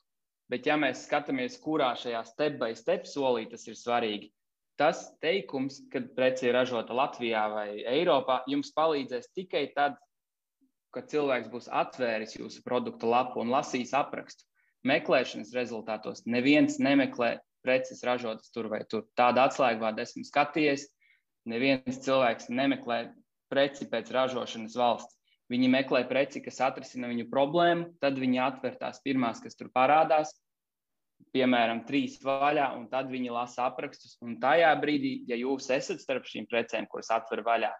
Bet, 0.49 0.65
ja 0.65 0.77
mēs 0.79 1.03
skatāmies, 1.05 1.59
kurā 1.59 1.91
šajā 1.99 2.23
step 2.25 2.57
by 2.59 2.75
step 2.75 3.05
solī 3.05 3.49
tas 3.51 3.67
ir 3.67 3.75
svarīgi, 3.75 4.31
tas 4.79 5.09
teikums, 5.19 5.81
kad 5.91 6.13
prece 6.15 6.47
ir 6.47 6.55
ražota 6.55 6.95
Latvijā 6.95 7.43
vai 7.51 7.67
Eiropā, 7.83 8.43
jums 8.47 8.71
palīdzēs 8.77 9.33
tikai 9.35 9.65
tad, 9.75 9.97
kad 10.95 11.09
cilvēks 11.11 11.51
būs 11.51 11.67
atvēris 11.67 12.37
jūsu 12.39 12.63
produktu 12.63 13.09
lapu 13.11 13.41
un 13.43 13.51
lasījis 13.51 13.91
aprakstu. 13.97 14.45
Meklēšanas 14.87 15.51
rezultātos 15.57 16.23
neviens 16.25 16.77
nemeklē 16.79 17.35
preces 17.65 17.99
ražotas 18.07 18.53
tur 18.53 18.69
vai 18.71 18.85
tur. 18.87 19.03
Tāda 19.19 19.49
atslēgvārda 19.49 20.05
esmu 20.05 20.23
skatījies. 20.23 20.87
Neviens 21.51 21.99
cilvēks 22.05 22.47
nemeklē 22.53 23.01
preci 23.51 23.87
pēc 23.91 24.13
ražošanas 24.15 24.79
valsts. 24.79 25.16
Viņi 25.51 25.69
meklē 25.71 26.01
preci, 26.09 26.41
kas 26.43 26.59
atrisina 26.65 27.07
viņu 27.07 27.29
problēmu, 27.31 27.93
tad 28.03 28.17
viņi 28.19 28.41
atver 28.43 28.75
tās 28.79 28.99
pirmās, 29.03 29.39
kas 29.43 29.55
tur 29.55 29.69
parādās, 29.71 30.33
piemēram, 31.35 31.85
trīs 31.87 32.17
vaļā, 32.23 32.73
un 32.75 32.89
tad 32.91 33.07
viņi 33.11 33.31
lasa 33.31 33.69
aprakstus. 33.69 34.17
Un 34.23 34.35
tajā 34.43 34.73
brīdī, 34.81 35.13
ja 35.29 35.37
jūs 35.39 35.69
esat 35.73 36.03
starp 36.03 36.27
šīm 36.27 36.49
precēm, 36.51 36.89
kuras 36.91 37.13
atver 37.15 37.45
vaļā, 37.47 37.71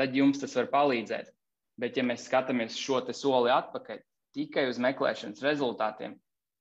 tad 0.00 0.16
jums 0.16 0.42
tas 0.42 0.56
var 0.58 0.68
palīdzēt. 0.74 1.32
Bet, 1.80 1.96
ja 1.96 2.04
mēs 2.04 2.28
skatāmies 2.28 2.76
šo 2.80 3.02
soli 3.12 3.52
atpakaļ 3.52 4.00
tikai 4.36 4.66
uz 4.68 4.78
meklēšanas 4.80 5.44
rezultātiem, 5.44 6.16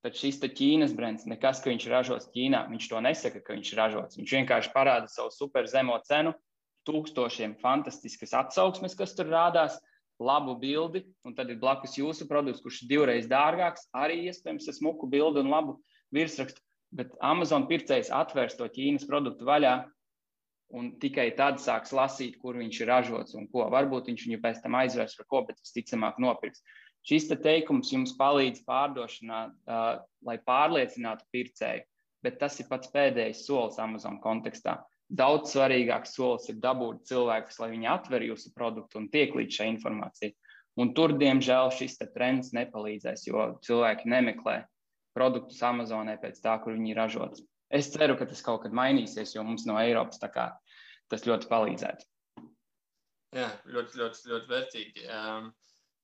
tad 0.06 0.16
šis 0.16 0.40
Ķīnas 0.44 0.94
brands, 0.96 1.26
nekas, 1.28 1.62
ka 1.64 1.72
viņš 1.72 1.86
ir 1.88 1.96
ražots 1.96 2.32
Ķīnā, 2.32 2.66
viņš 2.72 2.90
to 2.92 3.02
nesaka, 3.04 3.42
ka 3.44 3.56
viņš 3.56 3.72
ir 3.72 3.80
ražots. 3.80 4.20
Viņš 4.20 4.36
vienkārši 4.40 4.72
parāda 4.76 5.12
savu 5.12 5.32
super 5.34 5.68
zemo 5.72 5.98
cenu, 6.08 6.36
tūkstošiem 6.86 7.56
fantastiskas 7.64 8.36
atsauksmes, 8.38 8.96
kas 8.96 9.16
tur 9.18 9.32
rādās, 9.34 9.80
labu 10.20 10.56
bildi, 10.60 11.04
un 11.28 11.36
tad 11.36 11.50
ir 11.52 11.60
blakus 11.60 11.98
jūsu 12.00 12.28
produkts, 12.30 12.64
kurš 12.64 12.84
ir 12.84 12.92
divreiz 12.94 13.28
dārgāks, 13.32 13.90
arī 13.96 14.22
iespējams 14.30 14.70
ar 14.72 14.78
smuku 14.78 15.10
bildi 15.12 15.44
un 15.44 15.52
labu 15.52 15.80
virsrakstu. 16.16 16.62
Bet 16.96 17.12
Amazon 17.20 17.66
pircējs 17.68 18.14
atvērs 18.14 18.56
to 18.56 18.68
Ķīnas 18.72 19.08
produktu 19.10 19.48
vaļā, 19.48 19.74
un 20.76 20.94
tikai 21.02 21.28
tad 21.38 21.60
sāks 21.62 21.92
lasīt, 21.96 22.38
kur 22.42 22.58
viņš 22.60 22.80
ir 22.82 22.90
ražots 22.90 23.36
un 23.36 23.50
ko. 23.52 23.66
Varbūt 23.74 24.10
viņš 24.12 24.26
viņu 24.28 24.42
pēc 24.44 24.62
tam 24.64 24.78
aizvērs 24.80 25.18
par 25.20 25.28
ko, 25.32 25.44
bet 25.50 25.60
visticamāk 25.62 26.22
nopirks. 26.24 26.64
Šis 27.06 27.28
te 27.30 27.38
teikums 27.38 27.92
jums 27.94 28.16
palīdz 28.18 28.64
pārdošanā, 28.66 29.42
uh, 29.52 29.90
lai 30.26 30.38
pārliecinātu 30.48 31.28
pircēju, 31.36 31.84
bet 32.26 32.40
tas 32.42 32.58
ir 32.62 32.70
pats 32.72 32.90
pēdējais 32.94 33.44
solis 33.46 33.78
Amazon 33.82 34.18
kontekstā. 34.24 34.80
Daudz 35.14 35.52
svarīgāks 35.54 36.16
solis 36.18 36.50
ir 36.50 36.58
dabūt 36.62 37.04
cilvēkus, 37.10 37.60
lai 37.62 37.70
viņi 37.76 37.90
atver 37.92 38.24
jūsu 38.26 38.50
produktu 38.56 38.98
un 38.98 39.10
tiek 39.14 39.36
līdz 39.38 39.60
šai 39.60 39.68
informācijai. 39.76 40.32
Un 40.82 40.92
tur, 40.98 41.14
diemžēl, 41.16 41.70
šis 41.72 42.00
trends 42.16 42.50
nepalīdzēs, 42.58 43.28
jo 43.30 43.52
cilvēki 43.64 44.10
nemeklē 44.12 44.64
produktus 45.16 45.62
Amazonē 45.64 46.18
pēc 46.20 46.42
tā, 46.44 46.58
kur 46.64 46.76
viņi 46.76 46.92
ir 46.92 47.00
ražots. 47.00 47.46
Es 47.72 47.92
ceru, 47.94 48.18
ka 48.20 48.28
tas 48.30 48.42
kaut 48.46 48.66
kad 48.66 48.76
mainīsies, 48.76 49.36
jo 49.36 49.44
mums 49.46 49.66
no 49.70 49.78
Eiropas 49.80 50.20
kā, 50.34 50.50
tas 51.12 51.24
ļoti 51.30 51.50
palīdzētu. 51.52 52.10
Jā, 53.36 53.48
ļoti, 53.68 54.00
ļoti, 54.00 54.28
ļoti 54.32 54.52
vērtīgi. 54.52 55.06
Um, 55.12 55.48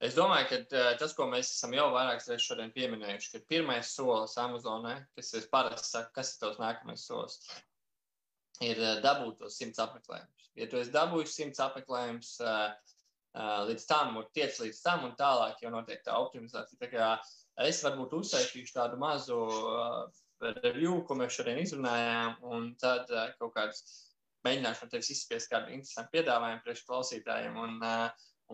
es 0.03 0.15
domāju, 0.17 0.47
ka 0.49 0.61
uh, 0.61 0.87
tas, 0.99 1.13
ko 1.17 1.27
mēs 1.31 1.51
esam 1.55 1.75
jau 1.75 1.89
vairākas 1.93 2.29
reizes 2.31 2.47
šodien 2.47 2.73
pieminējuši, 2.75 3.33
ka 3.33 3.43
pirmais 3.51 3.91
solis 3.95 4.37
Amazonē, 4.41 4.97
kas 5.17 5.33
ir 5.39 5.47
parasti 5.51 5.93
saka, 5.93 6.11
kas 6.19 6.33
ir 6.33 6.41
tavs 6.45 6.59
nākamais 6.63 7.05
solis, 7.07 7.39
ir 8.65 8.81
uh, 8.81 8.95
dabūt 9.03 9.41
tos 9.41 9.57
simts 9.59 9.81
apmeklējumus. 9.81 10.49
Ja 10.59 10.67
tu 10.67 10.79
esi 10.81 10.93
dabūjis 10.93 11.35
simts 11.37 11.61
apmeklējumus, 11.63 12.31
uh, 12.43 12.95
uh, 13.37 13.61
līdz 13.69 13.87
tam, 13.89 14.17
un 14.19 14.27
tiec 14.35 14.57
līdz 14.61 14.81
tam, 14.85 15.05
un 15.07 15.15
tālāk 15.19 15.63
jau 15.63 15.71
notiek 15.73 16.03
tā 16.05 16.17
optimizācija. 16.19 16.79
Tā 16.81 16.91
kā 16.91 17.09
es 17.67 17.81
varbūt 17.85 18.15
uzsākšu 18.19 18.75
tādu 18.75 18.99
mazu 19.01 19.41
review, 20.41 21.01
ko 21.05 21.17
mēs 21.19 21.35
šodien 21.37 21.59
izrunājām, 21.61 22.39
un 22.49 22.71
tad 22.81 23.11
kaut 23.37 23.53
kāds 23.53 23.83
mēģināšu 24.45 24.87
no 24.87 24.93
tevis 24.93 25.11
izspiest 25.13 25.51
kādu 25.51 25.69
interesantu 25.75 26.15
piedāvājumu 26.15 26.63
priekš 26.65 26.85
klausītājiem, 26.87 27.59
un, 27.61 27.75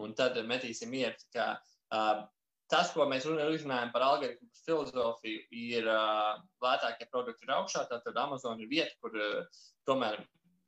un 0.03 0.15
tad 0.17 0.35
metīsim 0.49 0.91
iet, 0.99 1.23
uh, 1.39 2.25
tas, 2.71 2.93
ko 2.93 3.07
mēs 3.09 3.27
runājam 3.27 3.91
par 3.93 4.05
algoritmu 4.05 4.49
filozofiju, 4.65 5.43
ir 5.55 5.87
uh, 5.91 6.39
lētākie 6.63 7.07
produkti 7.11 7.47
ir 7.47 7.53
augšā, 7.55 7.85
tātad 7.91 8.17
Amazon 8.19 8.59
ir 8.63 8.71
vieta, 8.71 8.93
kur 9.01 9.15
uh, 9.15 9.61
tomēr 9.87 10.19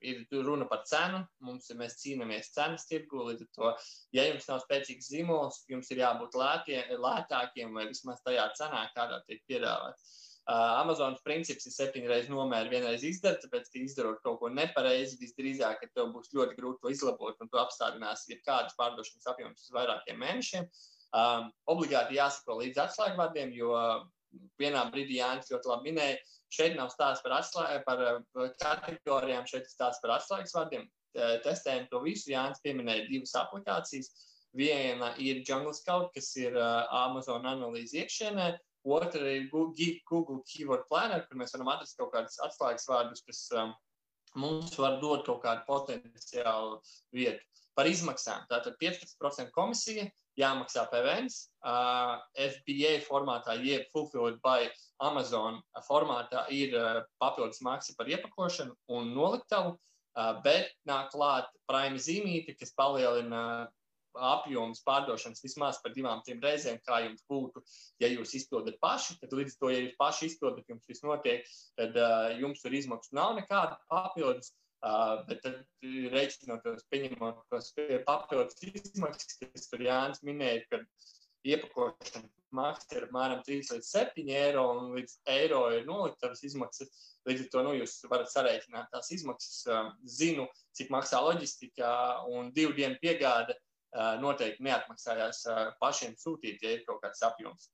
ir 0.02 0.24
runa 0.46 0.66
par 0.70 0.86
cenu. 0.88 1.20
Mums, 1.44 1.68
mēs 1.76 2.00
cīnāmies 2.00 2.54
cenas 2.56 2.88
tirgu. 2.88 3.26
Līdz 3.28 3.46
ar 3.46 3.52
to, 3.58 3.74
ja 4.16 4.26
jums 4.30 4.48
nav 4.48 4.64
spēcīgs 4.64 5.12
zīmols, 5.12 5.64
jums 5.72 5.92
ir 5.92 6.04
jābūt 6.04 6.38
lētie, 6.40 6.80
lētākiem 6.96 7.76
vai 7.76 7.90
vismaz 7.92 8.24
tajā 8.26 8.48
cenā, 8.60 8.88
kādā 8.96 9.22
tiek 9.28 9.44
piedāvāts. 9.50 10.16
Uh, 10.50 10.80
Amazonas 10.80 11.20
princips 11.22 11.68
ir 11.70 11.74
septiņas 11.76 12.10
reizes 12.10 12.32
nomēra, 12.34 12.72
vienreiz 12.72 13.04
izdara, 13.06 13.38
tāpēc, 13.38 13.68
ka 13.70 13.84
izdarot 13.84 14.22
kaut 14.24 14.40
ko 14.42 14.50
nepareizi, 14.50 15.20
visdrīzāk, 15.22 15.84
ka 15.84 15.90
tev 15.94 16.08
būs 16.16 16.32
ļoti 16.34 16.58
grūti 16.58 16.82
to 16.82 16.94
izlabot, 16.96 17.36
un 17.44 17.52
tu 17.52 17.60
apstādināsi 17.62 18.32
jebkādas 18.34 18.74
pārdošanas 18.80 19.30
apjomus 19.30 19.68
uz 19.68 19.76
vairākiem 19.76 20.18
mēnešiem. 20.24 20.66
Um, 21.10 21.48
obligāti 21.72 22.20
jāsako 22.20 22.60
līdz 22.60 22.84
atslēgvārdiem, 22.84 23.54
jo 23.58 23.74
vienā 24.62 24.84
brīdī 24.94 25.18
Jānis 25.18 25.50
ļoti 25.50 25.72
labi 25.72 25.90
minēja, 25.90 26.20
Šeit 26.50 26.74
nav 26.78 26.90
stāsts 26.90 27.22
par, 27.22 27.36
atslēg, 27.38 27.84
par 27.86 28.00
kategorijām, 28.62 29.46
šeit 29.50 29.68
ir 29.68 29.72
stāsts 29.72 30.02
par 30.02 30.16
atslēgas 30.18 30.56
vārdiem. 30.58 30.88
Testējam 31.46 31.86
to 31.92 32.02
visu. 32.02 32.32
Jānis 32.34 32.62
pieminēja 32.64 33.06
divas 33.10 33.36
aplikācijas. 33.38 34.10
Viena 34.58 35.12
ir 35.22 35.44
Jungle 35.46 35.76
Scout, 35.78 36.10
kas 36.16 36.32
ir 36.42 36.58
Amazon 36.58 37.46
analīze 37.46 38.02
iekšienē. 38.02 38.50
Otra 38.90 39.22
ir 39.30 39.46
Google 39.52 40.40
Keyword 40.50 40.88
Planner, 40.90 41.22
kur 41.28 41.38
mēs 41.38 41.54
varam 41.54 41.70
atrast 41.76 42.00
kaut 42.00 42.16
kādus 42.16 42.40
atslēgas 42.48 42.88
vārdus, 42.90 43.22
kas 43.28 43.44
um, 43.60 43.76
mums 44.40 44.74
var 44.80 44.98
dot 45.04 45.28
kaut 45.28 45.44
kādu 45.44 45.68
potenciālu 45.68 46.80
vietu. 47.14 47.46
Par 47.78 47.86
izmaksām. 47.92 48.48
Tātad 48.50 48.80
15% 48.82 49.54
komisija, 49.54 50.08
jāmaksā 50.40 50.86
PVN. 50.92 51.30
Uh, 51.60 52.20
FBA 52.40 53.00
formātā, 53.06 53.58
jeb 53.64 53.88
Fulfilled 53.94 54.40
by 54.46 54.70
Amazon 55.04 55.60
formātā, 55.88 56.46
ir 56.56 56.76
uh, 56.78 57.02
papildus 57.22 57.62
maksa 57.66 57.96
par 57.98 58.12
iepakošanu 58.12 58.78
un 58.96 59.12
noliktavu, 59.16 59.76
uh, 59.76 60.32
bet 60.46 60.72
nāk 60.88 61.12
klāt 61.16 61.52
Prime 61.70 62.00
zīmīti, 62.00 62.56
kas 62.60 62.74
palielina 62.78 63.68
apjoms 64.20 64.82
pārdošanas 64.88 65.44
vismaz 65.44 65.80
par 65.84 65.94
divām, 65.94 66.24
trim 66.26 66.40
reizēm, 66.44 66.80
kā 66.86 67.02
jums 67.06 67.22
būtu, 67.30 67.62
ja 68.02 68.10
jūs 68.12 68.34
izpildat 68.40 68.80
paši. 68.82 69.20
Tad 69.22 69.36
līdz 69.38 69.58
to, 69.60 69.70
ja 69.74 69.84
jūs 69.84 70.00
paši 70.00 70.32
izpildat, 70.32 70.66
jums 70.72 70.90
viss 70.90 71.06
notiek, 71.06 71.46
tad 71.80 71.96
uh, 72.00 72.32
jums 72.40 72.64
tur 72.64 72.76
izmaksu 72.76 73.16
nav 73.18 73.36
nekāda 73.38 73.78
papildus. 73.92 74.54
Uh, 74.80 75.26
bet 75.28 75.42
tad 75.44 75.58
reiķinot 76.14 76.62
tos, 76.64 76.86
pieņemot 76.88 77.42
tos 77.52 77.74
papildus 78.08 78.62
izmaksas, 78.64 79.36
kas 79.42 79.68
tur 79.68 79.82
Jānis 79.84 80.22
minēja, 80.24 80.62
ka 80.72 80.80
iepakošana 81.44 82.30
maksa 82.56 82.98
ir 82.98 83.08
apmēram 83.10 83.42
3 83.46 83.74
līdz 83.74 83.90
7 83.92 84.30
eiro, 84.34 84.64
un 84.78 84.94
līdz 84.96 85.18
eiro 85.36 85.66
ir 85.76 85.84
noliktavas 85.88 86.46
izmaksas. 86.48 86.92
Līdz 87.28 87.44
ar 87.44 87.50
to 87.54 87.64
nu, 87.68 87.74
jūs 87.78 87.98
varat 88.10 88.32
sarēķināt 88.32 88.88
tās 88.94 89.12
izmaksas. 89.14 89.58
Uh, 89.68 89.92
zinu, 90.20 90.48
cik 90.78 90.94
maksā 90.96 91.20
loģistika 91.26 91.92
un 92.32 92.54
divu 92.56 92.74
dienu 92.78 92.98
piegāde 93.04 93.58
uh, 93.58 94.16
noteikti 94.24 94.66
neatmaksājās 94.66 95.44
uh, 95.50 95.62
pašiem 95.84 96.16
sūtīt, 96.24 96.64
ja 96.64 96.78
ir 96.78 96.88
kaut 96.88 97.04
kāds 97.04 97.22
apjoms. 97.28 97.70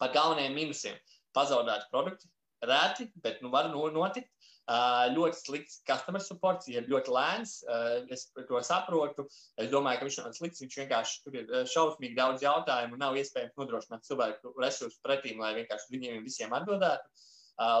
Par 0.00 0.16
galvenajiem 0.16 0.56
minusiem- 0.56 0.98
pazaudēti 1.36 1.92
produkti. 1.92 2.32
Rēti, 2.64 3.12
bet 3.22 3.42
nu, 3.42 3.52
var 3.54 3.68
notikt. 3.70 4.32
Uh, 4.68 5.06
ļoti 5.14 5.38
slikts 5.40 5.78
customer 5.88 6.20
support, 6.20 6.66
ir 6.68 6.84
ļoti 6.92 7.12
lēns. 7.14 7.54
Uh, 7.64 8.02
es 8.12 8.26
to 8.36 8.58
saprotu. 8.60 9.24
Es 9.56 9.70
domāju, 9.72 10.02
ka 10.02 10.08
viņš 10.08 10.18
nav 10.20 10.34
slikts. 10.36 10.60
Viņš 10.60 10.74
vienkārši 10.82 11.22
tur 11.24 11.38
ir 11.40 11.54
šausmīgi 11.72 12.18
daudz 12.18 12.44
jautājumu 12.44 12.98
un 12.98 13.00
nav 13.00 13.16
iespējams 13.16 13.56
nodrošināt 13.56 14.04
cilvēku 14.04 14.52
resursu 14.60 15.00
pretīm, 15.06 15.40
lai 15.40 15.54
vienkārši 15.62 15.94
viņiem 15.94 16.26
visiem 16.26 16.52
atbildētu. 16.58 17.24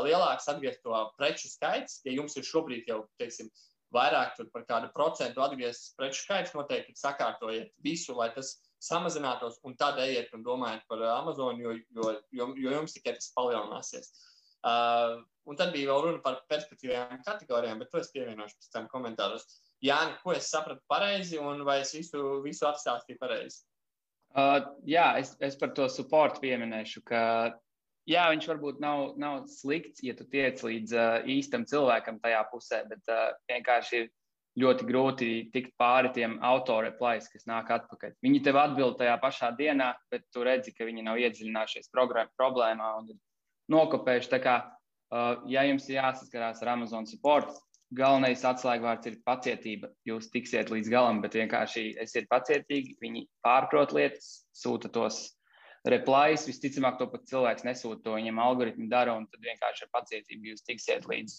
Lielāks 0.06 0.48
atgriezto 0.50 1.02
preču 1.18 1.50
skaits, 1.52 2.00
ja 2.08 2.14
jums 2.16 2.38
ir 2.40 2.48
šobrīd 2.48 2.88
jau, 2.88 3.02
teiksim, 3.20 3.52
vairāk 3.94 4.40
par 4.54 4.64
kādu 4.72 4.88
procentu 4.96 5.44
atgrieztas 5.44 5.92
preču 6.00 6.24
skaits, 6.24 6.56
noteikti 6.56 6.96
sakārtojiet 6.98 7.68
visu, 7.84 8.16
lai 8.16 8.30
tas 8.32 8.56
samazinātos, 8.82 9.60
un 9.68 9.76
tad 9.76 10.00
ejiet 10.02 10.32
un 10.34 10.42
domājiet 10.46 10.88
par 10.88 11.04
Amazon, 11.12 11.60
jo, 11.60 11.76
jo, 11.94 12.16
jo, 12.32 12.50
jo 12.56 12.74
jums 12.74 12.96
tikai 12.96 13.14
tas 13.20 13.30
palielināsies. 13.36 14.08
Uh, 14.08 14.27
Un 15.48 15.56
tad 15.56 15.72
bija 15.72 15.88
vēl 15.88 16.02
runa 16.04 16.20
par 16.20 16.42
perspektīvām 16.50 17.22
kategorijām, 17.24 17.78
bet 17.80 17.88
to 17.92 18.02
es 18.02 18.10
pievienošu 18.12 18.58
pēc 18.58 18.72
tam 18.74 18.88
komentāros. 18.92 19.46
Jā, 19.84 19.96
ko 20.20 20.34
es 20.36 20.50
sapratu 20.52 20.82
pareizi, 20.90 21.38
un 21.40 21.62
vai 21.64 21.78
es 21.84 21.94
visu, 21.96 22.42
visu 22.44 22.66
apstāstīju 22.68 23.20
pareizi? 23.22 23.62
Uh, 24.36 24.60
jā, 24.84 25.06
es, 25.22 25.32
es 25.40 25.56
par 25.56 25.72
to 25.76 25.86
supportu 25.88 26.42
pieminēšu, 26.42 27.00
ka 27.08 27.22
jā, 28.10 28.26
viņš 28.34 28.48
varbūt 28.50 28.82
nav, 28.84 29.14
nav 29.16 29.46
slikts, 29.48 30.02
ja 30.04 30.12
tu 30.18 30.26
tiec 30.28 30.60
līdz 30.60 30.92
uh, 30.92 31.30
īstam 31.32 31.64
cilvēkam 31.70 32.20
tajā 32.20 32.42
pusē, 32.50 32.82
bet 32.90 33.08
uh, 33.08 33.30
vienkārši 33.48 34.02
ir 34.02 34.10
ļoti 34.58 34.84
grūti 34.84 35.30
tikt 35.54 35.72
pāri 35.80 36.10
tiem 36.12 36.36
autoreplais, 36.44 37.30
kas 37.32 37.48
nāk 37.48 37.70
atpakaļ. 37.72 38.18
Viņi 38.26 38.42
tev 38.44 38.58
atbild 38.60 38.98
tajā 39.00 39.16
pašā 39.22 39.52
dienā, 39.56 39.94
bet 40.12 40.26
tu 40.34 40.44
redzi, 40.44 40.74
ka 40.76 40.84
viņi 40.88 41.06
nav 41.08 41.20
iedziļinājušies 41.22 41.88
problēmā 41.94 42.92
un 43.00 43.12
ir 43.14 43.18
nokopējuši. 43.72 44.42
Uh, 45.08 45.40
ja 45.48 45.62
jums 45.64 45.86
jāsaskarās 45.88 46.60
ar 46.60 46.74
Amazon 46.74 47.06
support, 47.08 47.54
galvenais 47.96 48.44
atslēgvārds 48.44 49.08
ir 49.08 49.16
pacietība. 49.24 49.88
Jūs 50.08 50.28
tiksiet 50.32 50.72
līdz 50.72 50.90
galam, 50.92 51.22
bet 51.24 51.36
vienkārši 51.38 51.94
esiet 52.02 52.28
pacietīgi. 52.28 52.98
Viņi 53.00 53.24
pārprot 53.44 53.94
lietas, 53.96 54.42
sūta 54.56 54.90
tos 54.92 55.22
replais. 55.88 56.44
Visticamāk, 56.48 56.98
to 57.00 57.08
pat 57.12 57.24
cilvēks 57.30 57.64
nesūta, 57.64 58.02
to 58.04 58.16
viņam 58.18 58.42
algoritmi 58.44 58.90
dara, 58.92 59.16
un 59.16 59.24
tad 59.32 59.44
vienkārši 59.44 59.86
ar 59.86 59.92
pacietību 59.96 60.52
jūs 60.52 60.66
tiksiet 60.68 61.08
līdz, 61.08 61.38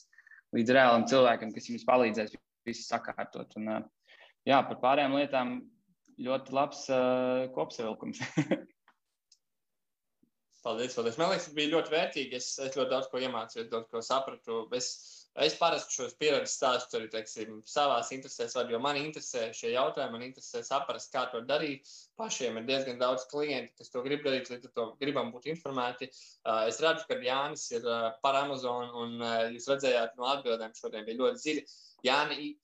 līdz 0.57 0.75
reālam 0.79 1.05
cilvēkam, 1.11 1.53
kas 1.53 1.69
jums 1.69 1.85
palīdzēs 1.89 2.33
visu 2.65 2.87
sakārtot. 2.87 3.53
Un, 3.61 3.69
uh, 3.75 4.17
jā, 4.49 4.63
par 4.65 4.81
pārējām 4.81 5.19
lietām 5.19 5.55
ļoti 6.19 6.57
labs 6.57 6.85
uh, 6.89 7.45
kopsavilkums. 7.53 8.25
Paldies, 10.63 10.95
paldies. 10.97 11.17
Man 11.19 11.31
liekas, 11.31 11.45
tas 11.47 11.55
bija 11.55 11.71
ļoti 11.73 11.93
vērtīgi. 11.93 12.35
Es, 12.39 12.49
es 12.59 12.75
ļoti 12.75 12.91
daudz 12.91 13.07
ko 13.11 13.21
iemācījos, 13.23 13.69
daudz 13.71 13.87
ko 13.93 14.01
sapratu. 14.03 14.59
Es, 14.75 14.89
es 15.47 15.55
parasti 15.59 15.95
šos 15.95 16.17
pieredzes 16.19 16.57
stāstus 16.59 16.99
arī 16.99 17.07
teiksim, 17.13 17.61
savās 17.69 18.11
interesēs, 18.15 18.57
var, 18.57 18.71
jo 18.73 18.81
man 18.83 18.99
interesē 18.99 19.49
šie 19.55 19.71
jautājumi, 19.75 20.17
man 20.17 20.27
interesē 20.27 20.63
saprast, 20.67 21.13
kā 21.13 21.25
to 21.31 21.45
darīt. 21.47 21.87
Pašiem 22.19 22.57
ir 22.59 22.65
diezgan 22.67 22.97
daudz 22.99 23.23
klienti, 23.31 23.71
kas 23.79 23.93
to 23.93 24.03
grib 24.03 24.25
darīt, 24.25 24.49
līdz 24.51 24.67
ar 24.67 24.73
to 24.75 24.87
gribam 24.99 25.29
būt 25.31 25.47
informēti. 25.53 26.09
Es 26.67 26.81
redzu, 26.83 27.05
ka 27.07 27.19
Jānis 27.23 27.69
ir 27.71 27.85
par 28.23 28.41
Amazon, 28.41 28.91
un 29.03 29.23
jūs 29.55 29.69
redzējāt 29.71 30.17
no 30.19 30.27
atbildēm 30.33 30.75
šodien 30.75 31.07
bija 31.07 31.21
ļoti 31.23 31.43
dziļi. 31.45 31.63
Jā, 32.05 32.19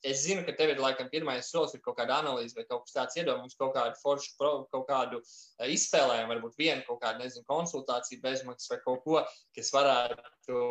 es 0.07 0.21
zinu, 0.23 0.45
ka 0.47 0.53
tev 0.55 0.71
ir 0.71 0.79
laikam 0.79 1.09
pirmais 1.11 1.49
solis, 1.51 1.73
ir 1.75 1.81
kaut 1.83 1.97
kāda 1.97 2.21
analīze 2.21 2.55
vai 2.55 2.63
kaut 2.69 2.85
kas 2.85 2.95
tāds 2.95 3.17
iedomājums, 3.19 3.57
kaut 3.59 3.73
kādu 3.75 3.97
foršu, 3.99 4.31
pro, 4.39 4.51
kaut 4.71 4.85
kādu 4.87 5.19
uh, 5.19 5.65
izspēlējumu, 5.75 6.29
varbūt 6.31 6.55
vienu 6.59 6.85
kaut 6.87 7.01
kādu, 7.01 7.19
nezinu, 7.23 7.43
konsultāciju 7.49 8.21
bezmaksas 8.23 8.71
vai 8.71 8.77
kaut 8.85 9.03
ko, 9.03 9.23
kas 9.57 9.71
varētu, 9.75 10.61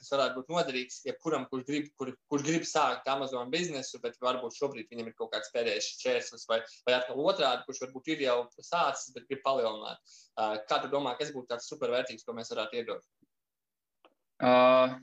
kas 0.00 0.10
varētu 0.14 0.40
būt 0.40 0.50
noderīgs 0.56 0.98
jebkuram, 1.06 1.46
kurš 1.52 1.68
grib, 1.68 1.86
kur, 2.00 2.10
kurš 2.32 2.46
grib 2.48 2.66
sākt 2.66 3.06
Amazon 3.14 3.52
biznesu, 3.54 4.02
bet 4.02 4.18
varbūt 4.22 4.58
šobrīd 4.58 4.90
viņam 4.90 5.12
ir 5.12 5.16
kaut 5.20 5.30
kāds 5.36 5.54
pēdējais 5.54 5.92
čērslis 6.02 6.48
vai, 6.50 6.58
vai 6.88 6.98
atkal 6.98 7.22
otrādi, 7.22 7.66
kurš 7.72 7.86
varbūt 7.86 8.12
ir 8.12 8.26
jau 8.28 8.36
sācis, 8.60 9.14
bet 9.16 9.24
grib 9.30 9.40
palielināt. 9.46 10.12
Uh, 10.36 10.58
kā 10.68 10.82
tu 10.84 10.92
domā, 10.92 11.16
kas 11.18 11.32
būtu 11.32 11.50
tāds 11.54 11.72
supervērtīgs, 11.72 12.28
ko 12.28 12.36
mēs 12.36 12.52
varētu 12.52 12.82
iedot? 12.82 13.08
Uh 14.42 15.00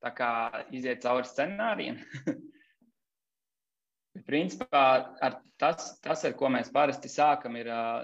tā 0.00 0.12
kā 0.16 0.30
iziet 0.76 1.02
cauri 1.04 1.28
scenārijiem. 1.28 2.00
Principā 4.30 4.84
ar 5.22 5.38
tas, 5.60 5.94
tas, 6.02 6.24
ar 6.26 6.34
ko 6.38 6.50
mēs 6.52 6.72
parasti 6.74 7.10
sākam, 7.12 7.56
ir 7.60 7.70
uh, 7.70 8.02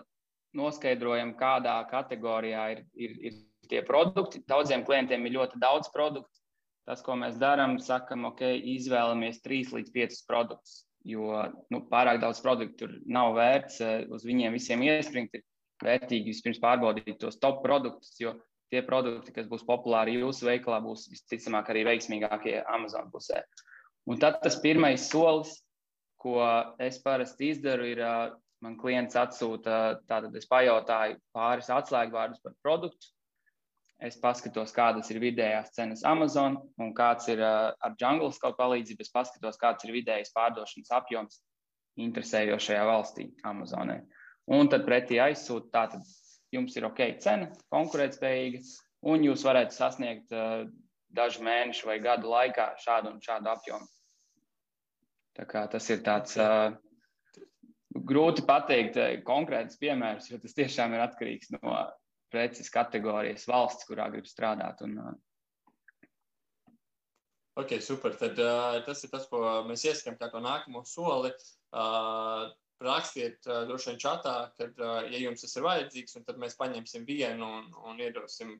noskaidrojam, 0.56 1.34
kādā 1.40 1.76
kategorijā 1.90 2.64
ir, 2.76 2.82
ir, 2.94 3.16
ir 3.30 3.38
tie 3.70 3.82
produkti. 3.86 4.44
Daudziem 4.48 4.84
klientiem 4.86 5.26
ir 5.26 5.36
ļoti 5.38 5.60
daudz 5.62 5.90
produktu. 5.94 6.32
Tas, 6.86 7.02
ko 7.02 7.16
mēs 7.18 7.38
darām, 7.40 7.80
sakam, 7.82 8.28
ok, 8.28 8.44
izvēlamies 8.76 9.40
3 9.42 9.74
līdz 9.74 9.94
5 9.94 10.20
produktus. 10.28 10.84
Jo 11.06 11.44
nu, 11.70 11.84
pārāk 11.90 12.18
daudz 12.22 12.40
produktu 12.42 12.82
tur 12.82 12.96
nav 13.06 13.36
vērts 13.36 13.78
uh, 13.84 14.00
uz 14.10 14.24
viņiem 14.26 14.56
visiem 14.56 14.82
iespringt. 14.88 15.36
Ir 15.38 15.44
vērtīgi 15.84 16.32
vispirms 16.32 16.60
pārbaudīt 16.62 17.18
tos 17.20 17.38
top 17.38 17.60
produktus, 17.62 18.14
jo 18.20 18.32
tie 18.72 18.82
produkti, 18.82 19.34
kas 19.36 19.48
būs 19.50 19.64
populāri 19.66 20.16
jūsu 20.16 20.48
veikalā, 20.48 20.80
būs 20.82 21.06
visticamāk 21.12 21.70
arī 21.70 21.84
veiksmīgākie 21.90 22.58
Amazon 22.72 23.10
pusē. 23.12 23.44
Un 24.10 24.18
tad 24.22 24.40
tas 24.42 24.58
pirmais 24.62 25.08
solis, 25.10 25.52
ko 26.22 26.40
es 26.82 26.98
parasti 27.02 27.52
izdaru, 27.52 27.86
ir, 27.92 28.02
man 28.64 28.78
klients 28.80 29.18
atsūta, 29.18 30.00
tātad 30.08 30.34
es 30.38 30.48
pajautāju 30.50 31.18
pāris 31.36 31.70
atslēgvārdus 31.70 32.42
par 32.42 32.56
produktu. 32.64 33.12
Es 34.02 34.16
paskatos, 34.20 34.74
kādas 34.76 35.08
ir 35.12 35.20
vidējās 35.22 35.72
cenas 35.76 36.04
Amazon 36.04 36.58
un 36.82 36.92
kāds 36.96 37.28
ir 37.32 37.40
uh, 37.40 37.72
ar 37.72 37.96
Jungle 38.00 38.30
kaut 38.40 38.58
palīdzību. 38.58 39.04
Es 39.04 39.12
paskatos, 39.12 39.58
kāds 39.60 39.86
ir 39.86 39.94
vidējais 39.96 40.34
pārdošanas 40.36 40.92
apjoms 40.98 41.40
interesējošajā 42.00 42.84
valstī, 42.84 43.30
Amazonē. 43.48 44.02
Un 44.52 44.68
tad 44.70 44.84
pretī 44.86 45.18
aizsūta, 45.22 45.72
tātad 45.72 46.04
jums 46.54 46.76
ir 46.76 46.86
ok 46.86 47.02
cena, 47.24 47.48
konkurētspējīga, 47.72 48.60
un 49.10 49.24
jūs 49.24 49.44
varētu 49.48 49.74
sasniegt 49.74 50.34
uh, 50.36 50.66
dažu 51.16 51.44
mēnešu 51.46 51.88
vai 51.88 52.00
gadu 52.04 52.30
laikā 52.30 52.74
šādu 52.82 53.14
un 53.14 53.22
šādu 53.24 53.52
apjomu. 53.54 53.88
Tā 55.36 55.44
kā 55.48 55.64
tas 55.72 55.88
ir 55.92 56.04
tāds 56.04 56.36
uh, 56.40 56.76
grūti 57.96 58.44
pateikt 58.46 58.98
konkrēts 59.24 59.80
piemērs, 59.80 60.28
jo 60.30 60.40
tas 60.42 60.56
tiešām 60.56 60.94
ir 60.96 61.04
atkarīgs 61.08 61.52
no 61.56 61.72
preces 62.32 62.72
kategorijas 62.72 63.46
valsts, 63.50 63.86
kurā 63.88 64.10
grib 64.12 64.28
strādāt. 64.28 64.82
Un, 64.86 64.98
uh, 65.02 65.14
Ok, 67.56 67.78
super. 67.80 68.12
Tad 68.20 68.36
uh, 68.36 68.82
tas 68.84 69.00
ir 69.06 69.08
tas, 69.08 69.24
ko 69.30 69.38
mēs 69.64 69.86
ieskatām 69.88 70.18
kā 70.20 70.28
to 70.28 70.42
nākamo 70.44 70.82
soli. 70.84 71.30
Uh, 71.72 72.50
rakstiet 72.84 73.46
uh, 73.48 73.62
droši 73.64 73.88
vien 73.88 74.00
čatā, 74.02 74.34
kad, 74.58 74.74
uh, 74.82 75.06
ja 75.08 75.20
jums 75.22 75.40
tas 75.40 75.56
ir 75.56 75.64
vajadzīgs, 75.64 76.18
un 76.18 76.26
tad 76.26 76.36
mēs 76.42 76.58
paņemsim 76.60 77.06
vienu 77.08 77.48
un, 77.58 77.70
un 77.88 78.02
iedosim 78.04 78.52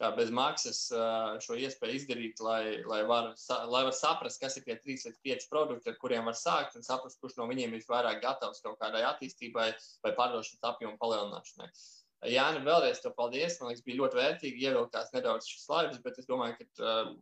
tā 0.00 0.10
bez 0.18 0.28
maksas 0.34 0.82
uh, 0.92 1.38
šo 1.40 1.56
iespēju 1.56 1.96
izdarīt, 1.96 2.44
lai, 2.44 2.82
lai, 2.84 3.00
var, 3.08 3.32
lai 3.72 3.82
var 3.88 3.96
saprast, 3.96 4.42
kas 4.42 4.58
ir 4.60 4.66
tie 4.68 4.76
3 4.76 5.08
līdz 5.08 5.22
5 5.24 5.48
produkti, 5.48 5.88
ar 5.88 5.96
kuriem 6.04 6.28
var 6.28 6.36
sākt, 6.36 6.76
un 6.76 6.84
saprast, 6.84 7.20
kurš 7.24 7.40
no 7.40 7.48
viņiem 7.48 7.72
ir 7.78 7.88
vairāk 7.88 8.20
gatavs 8.20 8.60
kaut 8.60 8.76
kādai 8.84 9.06
attīstībai 9.14 9.70
vai 10.04 10.16
pārdošanas 10.20 10.72
apjomu 10.74 11.00
palielināšanai. 11.00 11.72
Jā, 11.72 12.01
nu 12.54 12.62
vēlreiz 12.66 13.02
te 13.02 13.10
paldies. 13.16 13.58
Man 13.60 13.72
liekas, 13.72 13.84
bija 13.86 14.00
ļoti 14.00 14.18
vērtīgi 14.20 14.66
ievilktās 14.68 15.12
nedaudz 15.14 15.48
šis 15.50 15.68
laiks, 15.70 16.00
bet 16.04 16.20
es 16.22 16.28
domāju, 16.28 16.58
ka 16.60 16.86
uh, 16.86 17.12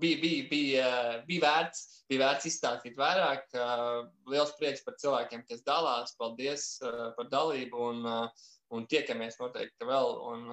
bija, 0.00 0.20
bija, 0.22 0.46
bija, 0.50 0.88
bija, 1.28 1.42
vērts, 1.44 1.84
bija 2.08 2.24
vērts 2.24 2.48
izstāstīt 2.50 2.98
vairāk. 2.98 3.48
Liels 4.30 4.54
prieks 4.60 4.84
par 4.86 4.96
cilvēkiem, 5.02 5.44
kas 5.50 5.64
dalās. 5.66 6.16
Paldies 6.20 6.68
par 6.80 7.30
dalību 7.32 7.86
un, 7.90 8.10
un 8.72 8.90
tiekamies 8.90 9.40
noteikti 9.42 9.88
vēl. 9.88 10.18
Un 10.32 10.48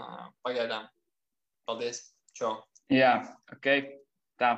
pagaidām, 0.46 0.90
paldies! 1.70 2.08
Čau! 2.36 2.58
Jā, 2.92 3.22
ok. 3.56 3.70
Tā. 4.42 4.58